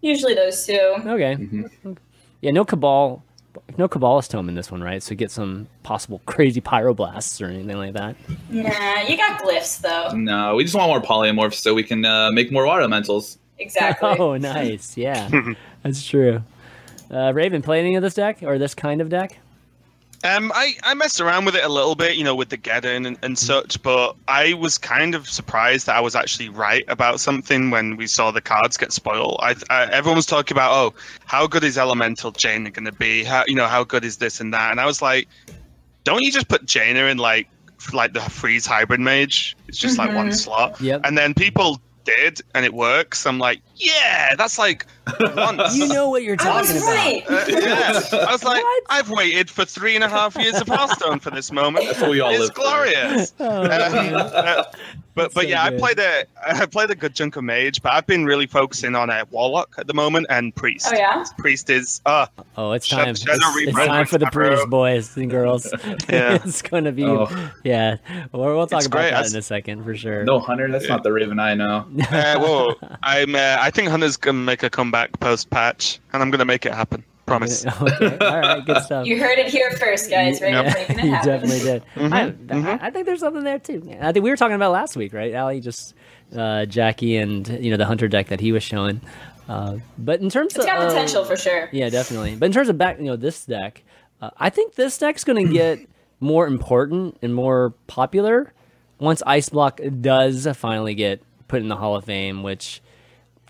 usually 0.00 0.34
those 0.34 0.66
two. 0.66 0.94
okay, 1.06 1.36
yeah, 2.40 2.50
no 2.50 2.64
Cabal, 2.64 3.22
no 3.76 3.86
Cabalist 3.88 4.30
Tome 4.30 4.48
in 4.48 4.54
this 4.54 4.70
one, 4.70 4.82
right? 4.82 5.02
So 5.02 5.14
get 5.14 5.30
some 5.30 5.66
possible 5.82 6.20
crazy 6.26 6.60
pyroblasts 6.60 7.40
or 7.44 7.50
anything 7.50 7.76
like 7.76 7.92
that. 7.94 8.16
Nah, 8.50 9.00
you 9.02 9.16
got 9.16 9.42
glyphs 9.42 9.80
though. 9.80 10.16
No, 10.16 10.54
we 10.56 10.64
just 10.64 10.74
want 10.74 10.88
more 10.88 11.00
polymorphs 11.02 11.54
so 11.54 11.74
we 11.74 11.82
can 11.82 12.04
uh, 12.04 12.30
make 12.32 12.50
more 12.50 12.66
water 12.66 12.80
elementals. 12.80 13.38
Exactly. 13.58 14.08
Oh, 14.18 14.36
nice. 14.36 14.96
Yeah, 14.96 15.28
that's 15.82 16.04
true. 16.06 16.42
Uh, 17.10 17.32
Raven, 17.34 17.60
play 17.62 17.80
any 17.80 17.96
of 17.96 18.02
this 18.02 18.14
deck 18.14 18.42
or 18.42 18.58
this 18.58 18.74
kind 18.74 19.00
of 19.00 19.08
deck? 19.08 19.38
Um, 20.24 20.50
I, 20.54 20.74
I 20.82 20.94
messed 20.94 21.20
around 21.20 21.44
with 21.44 21.54
it 21.54 21.62
a 21.64 21.68
little 21.68 21.94
bit, 21.94 22.16
you 22.16 22.24
know, 22.24 22.34
with 22.34 22.48
the 22.48 22.58
Geddon 22.58 23.06
and, 23.06 23.16
and 23.22 23.38
such, 23.38 23.80
but 23.82 24.16
I 24.26 24.54
was 24.54 24.76
kind 24.76 25.14
of 25.14 25.28
surprised 25.30 25.86
that 25.86 25.94
I 25.96 26.00
was 26.00 26.16
actually 26.16 26.48
right 26.48 26.84
about 26.88 27.20
something 27.20 27.70
when 27.70 27.96
we 27.96 28.08
saw 28.08 28.32
the 28.32 28.40
cards 28.40 28.76
get 28.76 28.92
spoiled. 28.92 29.36
I, 29.40 29.54
I 29.70 29.84
everyone 29.92 30.16
was 30.16 30.26
talking 30.26 30.56
about, 30.56 30.72
oh, 30.72 30.94
how 31.26 31.46
good 31.46 31.62
is 31.62 31.78
Elemental 31.78 32.32
Jaina 32.32 32.70
going 32.70 32.86
to 32.86 32.92
be? 32.92 33.22
How 33.22 33.44
you 33.46 33.54
know 33.54 33.68
how 33.68 33.84
good 33.84 34.04
is 34.04 34.16
this 34.16 34.40
and 34.40 34.52
that? 34.54 34.72
And 34.72 34.80
I 34.80 34.86
was 34.86 35.00
like, 35.00 35.28
don't 36.02 36.22
you 36.22 36.32
just 36.32 36.48
put 36.48 36.66
Jaina 36.66 37.04
in 37.04 37.18
like 37.18 37.48
like 37.92 38.12
the 38.12 38.20
freeze 38.20 38.66
hybrid 38.66 38.98
mage? 39.00 39.56
It's 39.68 39.78
just 39.78 39.98
like 39.98 40.12
one 40.16 40.30
Mhm. 40.30 40.34
slot. 40.34 40.80
Yep. 40.80 41.02
And 41.04 41.16
then 41.16 41.32
people 41.32 41.80
did, 42.04 42.40
and 42.56 42.64
it 42.64 42.74
works. 42.74 43.24
I'm 43.24 43.38
like, 43.38 43.60
yeah, 43.78 44.34
that's 44.36 44.58
like 44.58 44.86
once. 45.20 45.76
You 45.76 45.88
know 45.88 46.08
what 46.10 46.22
you're 46.22 46.34
I 46.34 46.44
talking 46.44 46.74
was 46.74 46.82
about. 46.82 46.94
right. 46.94 47.24
Uh, 47.28 47.44
yeah. 47.48 48.26
I 48.28 48.32
was 48.32 48.44
like, 48.44 48.62
What? 48.62 48.82
I've 48.90 49.10
waited 49.10 49.48
for 49.50 49.64
three 49.64 49.94
and 49.94 50.04
a 50.04 50.08
half 50.08 50.36
years 50.36 50.60
of 50.60 50.68
Hearthstone 50.68 51.20
for 51.20 51.30
this 51.30 51.50
moment. 51.52 51.86
That's 51.86 52.00
what 52.00 52.10
we 52.10 52.20
all 52.20 52.30
it's 52.30 52.40
live 52.40 52.48
for. 52.54 52.54
glorious. 52.62 53.34
Oh, 53.40 53.66
man. 53.66 53.80
uh, 54.14 54.64
but 55.14 55.32
but 55.34 55.42
so 55.42 55.48
yeah, 55.48 55.68
good. 55.70 55.76
I 55.76 55.78
played 55.80 55.98
a 55.98 56.24
I 56.62 56.66
played 56.66 56.90
a 56.90 56.94
good 56.94 57.14
chunk 57.14 57.34
of 57.36 57.42
mage, 57.44 57.82
but 57.82 57.92
I've 57.92 58.06
been 58.06 58.24
really 58.24 58.46
focusing 58.46 58.94
on 58.94 59.10
a 59.10 59.24
warlock 59.30 59.74
at 59.78 59.86
the 59.88 59.94
moment 59.94 60.26
and 60.30 60.54
priest. 60.54 60.88
Oh 60.92 60.96
yeah. 60.96 61.24
Priest 61.38 61.70
is 61.70 62.00
uh 62.06 62.26
oh, 62.56 62.72
it's 62.72 62.86
time. 62.88 63.14
Shadow 63.16 63.32
It's, 63.56 63.68
it's 63.68 63.76
time 63.86 64.06
for 64.06 64.18
the 64.18 64.26
priest, 64.26 64.68
boys 64.70 65.16
and 65.16 65.28
girls. 65.30 65.72
Yeah. 66.08 66.34
it's 66.44 66.62
going 66.62 66.84
to 66.84 66.92
be, 66.92 67.04
Oh. 67.04 67.26
yeah. 67.64 67.96
Well, 68.32 68.54
we'll 68.56 68.66
talk 68.66 68.78
It's 68.78 68.86
about 68.86 68.98
great. 68.98 69.10
that 69.10 69.24
I- 69.24 69.26
in 69.28 69.36
a 69.36 69.42
second 69.42 69.82
for 69.84 69.94
sure. 69.96 70.24
No, 70.24 70.38
Hunter, 70.40 70.70
that's 70.70 70.88
not 70.88 71.02
the 71.02 71.12
Raven 71.12 71.38
I 71.40 71.54
know. 71.54 71.86
uh, 72.10 72.38
whoa, 72.38 72.74
I'm 73.02 73.34
uh, 73.34 73.38
I 73.68 73.70
think 73.70 73.88
Hunter's 73.90 74.16
gonna 74.16 74.38
make 74.38 74.62
a 74.62 74.70
comeback 74.70 75.20
post 75.20 75.50
patch, 75.50 76.00
and 76.14 76.22
I'm 76.22 76.30
gonna 76.30 76.46
make 76.46 76.64
it 76.64 76.72
happen. 76.72 77.04
Promise. 77.26 77.66
okay. 77.82 78.16
All 78.16 78.40
right. 78.40 78.64
Good 78.64 78.82
stuff. 78.82 79.06
You 79.06 79.20
heard 79.20 79.38
it 79.38 79.48
here 79.48 79.70
first, 79.72 80.08
guys. 80.08 80.40
Right? 80.40 80.52
Yeah, 80.52 80.64
you 81.04 81.10
definitely 81.22 81.58
did. 81.58 81.82
Mhm, 81.94 82.12
I, 82.14 82.30
mhm. 82.30 82.64
I, 82.80 82.86
I 82.86 82.90
think 82.90 83.04
there's 83.04 83.20
something 83.20 83.44
there 83.44 83.58
too. 83.58 83.94
I 84.00 84.12
think 84.12 84.24
we 84.24 84.30
were 84.30 84.38
talking 84.38 84.54
about 84.54 84.72
last 84.72 84.96
week, 84.96 85.12
right? 85.12 85.34
Ali 85.34 85.60
just 85.60 85.92
uh, 86.34 86.64
Jackie 86.64 87.18
and 87.18 87.46
you 87.62 87.70
know 87.70 87.76
the 87.76 87.84
hunter 87.84 88.08
deck 88.08 88.28
that 88.28 88.40
he 88.40 88.52
was 88.52 88.62
showing. 88.62 89.02
Uh, 89.50 89.76
but 89.98 90.22
in 90.22 90.30
terms 90.30 90.56
It's 90.56 90.64
got 90.64 90.80
of 90.80 90.88
potential 90.88 91.26
for 91.26 91.36
sure. 91.36 91.68
yeah, 91.70 91.90
definitely. 91.90 92.36
But 92.36 92.46
in 92.46 92.52
terms 92.52 92.70
of 92.70 92.78
back, 92.78 92.96
you 92.96 93.04
know, 93.04 93.16
this 93.16 93.44
deck, 93.44 93.82
uh, 94.22 94.30
I 94.38 94.48
think 94.48 94.76
this 94.76 94.96
deck's 94.96 95.24
going 95.24 95.46
to 95.46 95.52
get 95.62 95.80
more 96.20 96.46
important 96.46 97.18
and 97.20 97.34
more 97.34 97.74
popular 97.86 98.54
once 98.98 99.22
Ice 99.26 99.50
Block 99.50 99.78
does 100.00 100.48
finally 100.56 100.94
get 100.94 101.20
put 101.48 101.60
in 101.60 101.68
the 101.68 101.76
Hall 101.76 101.96
of 101.96 102.06
Fame, 102.06 102.42
which 102.42 102.80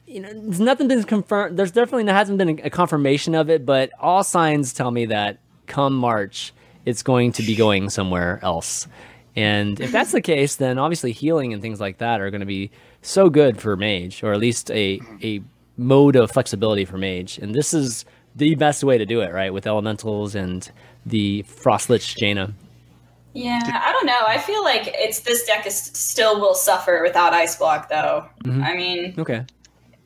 you 0.09 0.21
know, 0.21 0.33
there's 0.33 0.61
nothing 0.61 0.89
been 0.89 1.03
confirmed. 1.05 1.59
There's 1.59 1.71
definitely 1.71 2.11
hasn't 2.11 2.39
been 2.39 2.61
a, 2.65 2.71
confirmation 2.71 3.35
of 3.35 3.51
it, 3.51 3.67
but 3.67 3.91
all 4.01 4.25
signs 4.25 4.73
tell 4.73 4.91
me 4.91 5.07
that 5.07 5.39
come 5.67 5.95
March, 5.95 6.53
it's 6.87 7.03
going 7.03 7.33
to 7.33 7.43
be 7.43 7.55
going 7.55 7.91
somewhere 7.91 8.41
else. 8.43 8.89
And 9.37 9.79
if 9.79 9.93
that's 9.93 10.13
the 10.13 10.23
case, 10.23 10.57
then 10.57 10.79
obviously 10.79 11.13
healing 11.13 11.53
and 11.53 11.63
things 11.63 11.81
like 11.81 11.99
that 11.99 12.21
are 12.21 12.31
going 12.31 12.41
to 12.41 12.47
be 12.47 12.71
so 13.03 13.29
good 13.31 13.61
for 13.61 13.77
Mage, 13.77 14.25
or 14.25 14.33
at 14.33 14.41
least 14.41 14.71
a 14.71 15.01
a 15.23 15.41
mode 15.77 16.17
of 16.17 16.31
flexibility 16.31 16.85
for 16.85 16.99
Mage. 16.99 17.39
And 17.39 17.55
this 17.55 17.73
is 17.73 18.05
the 18.35 18.55
best 18.57 18.83
way 18.83 18.99
to 18.99 19.07
do 19.07 19.21
it, 19.21 19.33
right? 19.33 19.53
With 19.53 19.67
elementals 19.67 20.35
and 20.35 20.69
the 21.07 21.45
Frostlich 21.45 22.17
Jaina. 22.17 22.53
Yeah, 23.35 23.61
I 23.63 23.93
don't 23.93 24.07
know. 24.07 24.21
I 24.27 24.39
feel 24.39 24.65
like 24.65 24.89
it's 24.95 25.21
this 25.21 25.45
deck 25.45 25.67
is 25.67 25.77
still 25.77 26.41
will 26.41 26.55
suffer 26.55 27.01
without 27.05 27.33
Ice 27.33 27.57
Block, 27.57 27.89
though. 27.89 28.25
Mhm. 28.45 28.65
I 28.65 28.75
mean, 28.75 29.15
Okay. 29.19 29.45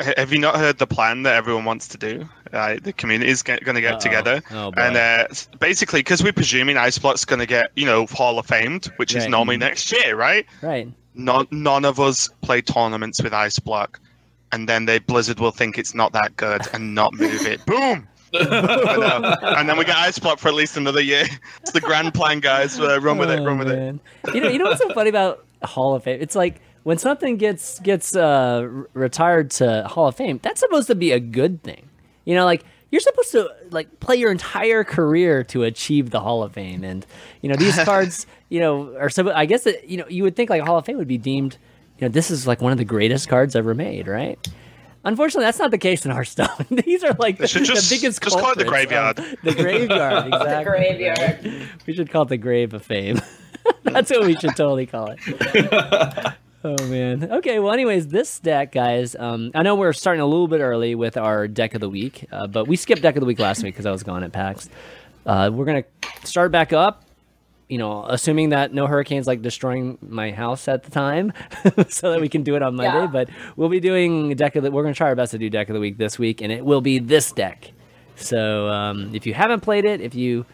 Have 0.00 0.32
you 0.32 0.38
not 0.38 0.56
heard 0.56 0.78
the 0.78 0.86
plan 0.86 1.22
that 1.24 1.34
everyone 1.34 1.64
wants 1.64 1.86
to 1.88 1.98
do? 1.98 2.28
Uh, 2.52 2.76
the 2.82 2.92
community 2.92 3.30
is 3.30 3.42
going 3.42 3.58
to 3.60 3.80
get 3.80 3.94
Uh-oh. 3.94 3.98
together, 4.00 4.42
Oh, 4.50 4.72
and 4.76 4.96
uh, 4.96 5.26
basically, 5.60 6.00
because 6.00 6.22
we're 6.22 6.32
presuming 6.32 6.76
Ice 6.76 6.98
Block's 6.98 7.24
going 7.24 7.38
to 7.38 7.46
get, 7.46 7.70
you 7.76 7.86
know, 7.86 8.06
Hall 8.06 8.38
of 8.38 8.46
Famed, 8.46 8.86
which 8.96 9.14
is 9.14 9.26
normally 9.28 9.56
next 9.56 9.92
year, 9.92 10.16
right? 10.16 10.44
Right. 10.60 10.88
None, 11.14 11.46
none 11.50 11.84
of 11.84 12.00
us 12.00 12.28
play 12.40 12.62
tournaments 12.62 13.22
with 13.22 13.32
Ice 13.32 13.58
Block, 13.58 14.00
and 14.50 14.68
then 14.68 14.86
they 14.86 14.98
Blizzard 14.98 15.38
will 15.38 15.50
think 15.50 15.78
it's 15.78 15.94
not 15.94 16.12
that 16.14 16.36
good 16.36 16.62
and 16.72 16.94
not 16.94 17.14
move 17.14 17.46
it. 17.46 17.64
Boom! 17.66 18.08
And 18.34 19.68
then 19.68 19.76
we 19.78 19.84
get 19.84 19.96
Ice 19.96 20.18
Block 20.18 20.38
for 20.38 20.48
at 20.48 20.54
least 20.54 20.76
another 20.76 21.00
year. 21.00 21.24
It's 21.60 21.72
the 21.72 21.80
grand 21.80 22.14
plan, 22.14 22.40
guys. 22.40 22.78
Uh, 22.80 23.00
run 23.00 23.18
with 23.18 23.30
it, 23.30 23.40
Oh, 23.40 23.44
run 23.44 23.58
with 23.58 23.70
it. 23.70 23.76
man. 23.76 24.00
You 24.34 24.40
know, 24.40 24.48
you 24.48 24.58
know 24.58 24.64
what's 24.66 24.80
so 24.80 24.92
funny 24.94 25.10
about 25.10 25.44
Hall 25.62 25.94
of 25.94 26.02
Fame? 26.04 26.20
It's 26.20 26.34
like 26.34 26.60
when 26.84 26.98
something 26.98 27.36
gets 27.36 27.78
gets 27.80 28.14
uh, 28.16 28.66
retired 28.94 29.50
to 29.52 29.84
Hall 29.88 30.08
of 30.08 30.16
Fame, 30.16 30.40
that's 30.42 30.60
supposed 30.60 30.86
to 30.88 30.94
be 30.94 31.12
a 31.12 31.20
good 31.20 31.62
thing. 31.62 31.88
You 32.24 32.34
know, 32.34 32.44
like 32.44 32.64
you're 32.90 33.00
supposed 33.00 33.32
to 33.32 33.48
like 33.70 34.00
play 34.00 34.16
your 34.16 34.30
entire 34.30 34.84
career 34.84 35.44
to 35.44 35.62
achieve 35.64 36.10
the 36.10 36.20
Hall 36.20 36.42
of 36.42 36.52
Fame, 36.52 36.84
and 36.84 37.06
you 37.40 37.48
know 37.48 37.56
these 37.56 37.78
cards, 37.84 38.26
you 38.48 38.60
know, 38.60 38.96
are 38.96 39.10
so. 39.10 39.30
I 39.32 39.46
guess 39.46 39.64
that 39.64 39.88
you 39.88 39.96
know 39.96 40.06
you 40.08 40.22
would 40.24 40.36
think 40.36 40.50
like 40.50 40.62
Hall 40.62 40.78
of 40.78 40.84
Fame 40.86 40.98
would 40.98 41.08
be 41.08 41.18
deemed, 41.18 41.56
you 41.98 42.06
know, 42.06 42.12
this 42.12 42.30
is 42.30 42.46
like 42.46 42.60
one 42.60 42.72
of 42.72 42.78
the 42.78 42.84
greatest 42.84 43.28
cards 43.28 43.56
ever 43.56 43.74
made, 43.74 44.06
right? 44.08 44.38
Unfortunately, 45.04 45.44
that's 45.46 45.58
not 45.58 45.72
the 45.72 45.78
case 45.78 46.04
in 46.04 46.12
Hearthstone. 46.12 46.48
These 46.70 47.02
are 47.02 47.12
like 47.14 47.36
the, 47.36 47.42
They 47.42 47.46
should 47.48 47.64
just- 47.64 47.90
the 47.90 47.96
biggest 47.96 48.22
just 48.22 48.38
call 48.38 48.52
it 48.52 48.58
the 48.58 48.64
graveyard. 48.64 49.16
The 49.42 49.52
graveyard, 49.52 50.26
exactly. 50.32 50.48
the 50.58 50.64
graveyard. 50.64 51.68
We 51.86 51.94
should 51.94 52.08
call 52.10 52.22
it 52.22 52.28
the 52.28 52.36
Grave 52.36 52.72
of 52.72 52.84
Fame. 52.84 53.20
That's 53.82 54.10
what 54.10 54.24
we 54.26 54.36
should 54.36 54.54
totally 54.54 54.86
call 54.86 55.08
it. 55.16 56.34
Oh 56.64 56.86
man. 56.86 57.30
Okay. 57.30 57.58
Well, 57.58 57.72
anyways, 57.72 58.08
this 58.08 58.38
deck, 58.38 58.72
guys. 58.72 59.16
Um, 59.16 59.50
I 59.54 59.62
know 59.62 59.74
we're 59.74 59.92
starting 59.92 60.20
a 60.20 60.26
little 60.26 60.48
bit 60.48 60.60
early 60.60 60.94
with 60.94 61.16
our 61.16 61.48
deck 61.48 61.74
of 61.74 61.80
the 61.80 61.88
week, 61.88 62.26
uh, 62.32 62.46
but 62.46 62.66
we 62.66 62.76
skipped 62.76 63.02
deck 63.02 63.16
of 63.16 63.20
the 63.20 63.26
week 63.26 63.38
last 63.38 63.62
week 63.62 63.74
because 63.74 63.86
I 63.86 63.90
was 63.90 64.02
gone 64.02 64.22
at 64.22 64.32
PAX. 64.32 64.68
Uh, 65.24 65.50
we're 65.52 65.64
gonna 65.64 65.84
start 66.24 66.52
back 66.52 66.72
up. 66.72 67.04
You 67.68 67.78
know, 67.78 68.04
assuming 68.06 68.50
that 68.50 68.74
no 68.74 68.86
hurricanes 68.86 69.26
like 69.26 69.40
destroying 69.40 69.96
my 70.02 70.30
house 70.30 70.68
at 70.68 70.82
the 70.82 70.90
time, 70.90 71.32
so 71.88 72.10
that 72.10 72.20
we 72.20 72.28
can 72.28 72.42
do 72.42 72.54
it 72.54 72.62
on 72.62 72.74
Monday. 72.76 73.00
Yeah. 73.00 73.06
But 73.06 73.30
we'll 73.56 73.70
be 73.70 73.80
doing 73.80 74.34
deck 74.34 74.56
of 74.56 74.62
the. 74.62 74.70
We're 74.70 74.82
gonna 74.82 74.94
try 74.94 75.08
our 75.08 75.16
best 75.16 75.32
to 75.32 75.38
do 75.38 75.48
deck 75.48 75.68
of 75.68 75.74
the 75.74 75.80
week 75.80 75.96
this 75.96 76.18
week, 76.18 76.42
and 76.42 76.52
it 76.52 76.64
will 76.64 76.82
be 76.82 76.98
this 76.98 77.32
deck. 77.32 77.72
So 78.16 78.68
um, 78.68 79.14
if 79.14 79.26
you 79.26 79.34
haven't 79.34 79.60
played 79.60 79.84
it, 79.84 80.00
if 80.00 80.14
you 80.14 80.44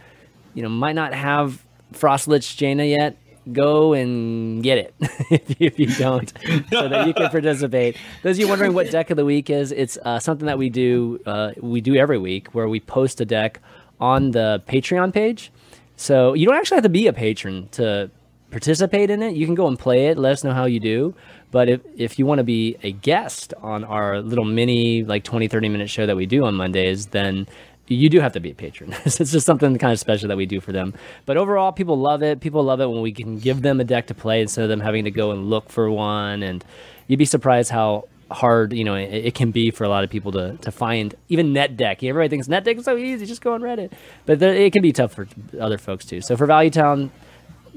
you 0.55 0.63
know 0.63 0.69
might 0.69 0.95
not 0.95 1.13
have 1.13 1.65
Frost 1.93 2.29
Lich 2.29 2.57
Jaina 2.57 2.85
yet, 2.85 3.17
go 3.53 3.93
and 3.93 4.63
get 4.63 4.79
it 4.79 4.95
if, 5.31 5.79
you, 5.79 5.87
don't, 5.95 6.33
so 6.71 6.89
that 6.89 7.07
you 7.07 7.15
can 7.15 7.31
participate. 7.31 7.97
Those 8.23 8.37
of 8.37 8.41
you 8.41 8.49
wondering 8.49 8.75
what 8.75 8.91
deck 8.91 9.11
of 9.11 9.17
the 9.17 9.25
week 9.25 9.51
is, 9.51 9.73
it's 9.73 9.99
uh, 10.05 10.19
something 10.19 10.47
that 10.47 10.59
we 10.59 10.71
do 10.71 11.21
uh, 11.27 11.53
we 11.61 11.81
do 11.81 11.97
every 11.97 12.19
week 12.19 12.49
where 12.55 12.69
we 12.69 12.81
post 12.81 13.21
a 13.21 13.25
deck 13.25 13.61
on 14.01 14.31
the 14.31 14.63
Patreon 14.69 15.13
page. 15.13 15.51
So 15.97 16.35
you 16.35 16.47
don't 16.47 16.57
actually 16.57 16.77
have 16.77 16.85
to 16.85 16.89
be 16.89 17.07
a 17.09 17.13
patron 17.13 17.69
to 17.73 18.11
participate 18.51 19.11
in 19.11 19.23
it. 19.23 19.35
You 19.35 19.47
can 19.47 19.55
go 19.55 19.67
and 19.67 19.79
play 19.79 20.07
it. 20.07 20.19
Let 20.19 20.33
us 20.33 20.45
know 20.45 20.53
how 20.53 20.65
you 20.65 20.81
do. 20.81 21.15
But 21.51 21.69
if, 21.69 21.81
if 21.97 22.19
you 22.19 22.27
want 22.27 22.39
to 22.39 22.45
be 22.45 22.77
a 22.83 22.93
guest 22.93 23.55
on 23.63 23.85
our 23.85 24.21
little 24.21 24.45
mini, 24.45 25.03
like 25.03 25.25
20, 25.25 25.49
30 25.49 25.69
minute 25.69 25.91
show 25.91 26.07
that 26.07 26.17
we 26.17 26.27
do 26.27 26.45
on 26.45 26.55
Mondays, 26.55 27.07
then 27.07 27.47
you 27.89 28.09
do 28.09 28.21
have 28.21 28.33
to 28.33 28.41
be 28.41 28.51
a 28.51 28.55
patron. 28.55 28.95
it's 29.05 29.17
just 29.19 29.47
something 29.47 29.77
kind 29.79 29.93
of 29.93 29.99
special 29.99 30.29
that 30.29 30.37
we 30.37 30.47
do 30.47 30.61
for 30.61 30.73
them. 30.73 30.95
But 31.27 31.37
overall, 31.37 31.73
people 31.73 31.99
love 31.99 32.23
it. 32.23 32.41
People 32.41 32.63
love 32.63 32.81
it 32.81 32.87
when 32.87 33.01
we 33.01 33.13
can 33.13 33.39
give 33.39 33.63
them 33.63 33.81
a 33.81 33.85
deck 33.85 34.07
to 34.09 34.15
play 34.15 34.43
instead 34.43 34.63
of 34.63 34.69
them 34.69 34.81
having 34.81 35.05
to 35.05 35.11
go 35.11 35.31
and 35.31 35.49
look 35.49 35.71
for 35.71 35.91
one. 35.91 36.43
And 36.43 36.65
you'd 37.07 37.19
be 37.19 37.25
surprised 37.25 37.71
how 37.71 38.05
hard 38.31 38.73
you 38.73 38.85
know 38.85 38.95
it, 38.95 39.09
it 39.09 39.35
can 39.35 39.51
be 39.51 39.71
for 39.71 39.85
a 39.85 39.89
lot 39.89 40.05
of 40.05 40.11
people 40.11 40.31
to, 40.33 40.57
to 40.59 40.71
find 40.71 41.15
even 41.29 41.53
net 41.53 41.77
deck 41.77 42.05
everybody 42.05 42.29
thinks 42.29 42.47
net 42.47 42.63
deck 42.63 42.77
is 42.77 42.85
so 42.85 42.97
easy 42.97 43.25
just 43.25 43.41
go 43.41 43.55
on 43.55 43.63
reddit 43.63 43.91
but 44.27 44.39
there, 44.39 44.55
it 44.55 44.71
can 44.73 44.83
be 44.83 44.93
tough 44.93 45.15
for 45.15 45.27
other 45.59 45.79
folks 45.79 46.05
too 46.05 46.21
so 46.21 46.37
for 46.37 46.45
value 46.45 46.69
town 46.69 47.11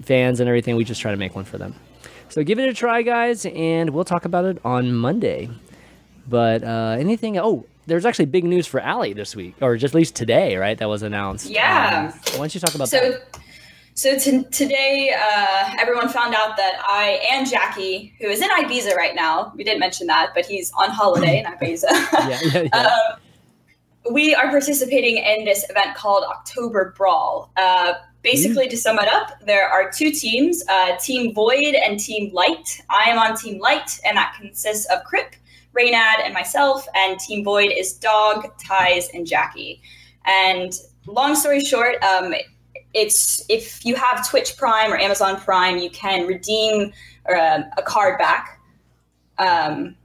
fans 0.04 0.42
and 0.42 0.50
everything 0.50 0.76
we 0.76 0.84
just 0.84 1.00
try 1.00 1.12
to 1.12 1.18
make 1.18 1.36
one 1.36 1.46
for 1.46 1.58
them 1.58 1.74
so 2.28 2.44
give 2.44 2.60
it 2.60 2.68
a 2.68 2.74
try 2.74 3.02
guys 3.02 3.46
and 3.46 3.92
we'll 3.92 4.04
talk 4.04 4.26
about 4.26 4.44
it 4.44 4.58
on 4.66 4.94
monday 4.94 5.50
but 6.28 6.64
uh, 6.66 6.98
anything 7.00 7.38
oh 7.38 7.66
there's 7.88 8.06
actually 8.06 8.26
big 8.26 8.44
news 8.44 8.68
for 8.68 8.82
Ali 8.82 9.14
this 9.14 9.36
week 9.36 9.56
or 9.62 9.76
just 9.78 9.94
at 9.94 9.96
least 9.98 10.16
today 10.16 10.56
right 10.58 10.78
that 10.78 10.88
was 10.88 11.04
announced 11.04 11.50
Yeah. 11.50 12.12
Um, 12.14 12.20
why 12.34 12.38
don't 12.38 12.54
you 12.56 12.62
talk 12.62 12.76
about 12.76 12.90
So, 12.90 13.00
that 13.00 13.40
so 13.94 14.18
t- 14.18 14.46
today, 14.52 15.14
uh, 15.14 15.74
everyone 15.80 16.08
found 16.08 16.34
out 16.34 16.56
that 16.56 16.82
I 16.88 17.20
and 17.34 17.48
Jackie, 17.50 18.16
who 18.22 18.28
is 18.28 18.42
in 18.42 18.48
Ibiza 18.50 18.96
right 18.96 19.14
now, 19.16 19.52
we 19.56 19.66
didn't 19.66 19.82
mention 19.82 20.08
that, 20.08 20.32
but 20.34 20.46
he's 20.46 20.72
on 20.72 20.90
holiday 20.90 21.40
in 21.40 21.46
Ibiza. 21.54 21.90
yeah 21.92 22.40
yeah, 22.42 22.62
yeah. 22.74 22.88
um, 22.88 24.14
we 24.14 24.34
are 24.34 24.50
participating 24.50 25.18
in 25.18 25.44
this 25.46 25.70
event 25.70 25.96
called 25.96 26.24
October 26.24 26.94
Brawl. 26.98 27.52
Uh, 27.58 27.94
basically, 28.24 28.68
to 28.70 28.78
sum 28.78 28.98
it 28.98 29.08
up, 29.10 29.40
there 29.46 29.68
are 29.68 29.92
two 29.92 30.10
teams 30.12 30.64
uh, 30.70 30.96
Team 30.98 31.34
Void 31.34 31.76
and 31.76 32.00
Team 32.00 32.34
Light. 32.34 32.82
I 32.90 33.10
am 33.10 33.20
on 33.20 33.36
Team 33.36 33.60
Light, 33.60 34.00
and 34.06 34.18
that 34.18 34.36
consists 34.40 34.86
of 34.90 35.00
Kripp, 35.04 35.34
Reynad, 35.78 36.24
and 36.24 36.34
myself. 36.34 36.86
And 36.96 37.20
Team 37.20 37.44
Void 37.44 37.72
is 37.76 37.94
Dog, 37.94 38.58
Thijs, 38.60 39.06
and 39.14 39.26
Jackie. 39.26 39.82
And 40.26 40.74
long 41.06 41.36
story 41.36 41.62
short, 41.62 42.02
um, 42.04 42.34
it's 42.94 43.46
if 43.50 43.86
you 43.86 43.96
have 43.96 44.28
Twitch 44.30 44.58
Prime 44.58 44.92
or 44.92 44.98
Amazon 44.98 45.40
Prime, 45.40 45.78
you 45.78 45.90
can 45.90 46.28
redeem 46.28 46.92
um, 47.30 47.66
a 47.78 47.82
card 47.86 48.18
back. 48.18 48.60
Um, 49.38 49.96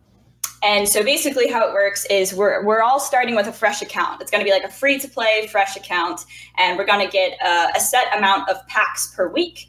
and 0.63 0.89
so 0.89 1.03
basically, 1.03 1.49
how 1.49 1.69
it 1.69 1.73
works 1.73 2.07
is 2.07 2.35
we're, 2.35 2.65
we're 2.65 2.83
all 2.83 2.99
starting 2.99 3.37
with 3.37 3.47
a 3.47 3.53
fresh 3.53 3.83
account. 3.83 4.23
It's 4.23 4.31
going 4.31 4.41
to 4.41 4.45
be 4.45 4.53
like 4.53 4.65
a 4.65 4.71
free 4.71 4.99
to 4.99 5.09
play 5.09 5.47
fresh 5.49 5.77
account, 5.77 6.23
and 6.57 6.79
we're 6.79 6.87
going 6.87 7.05
to 7.05 7.13
get 7.13 7.39
uh, 7.45 7.69
a 7.77 7.81
set 7.81 8.17
amount 8.17 8.49
of 8.49 8.67
packs 8.67 9.15
per 9.15 9.29
week. 9.29 9.69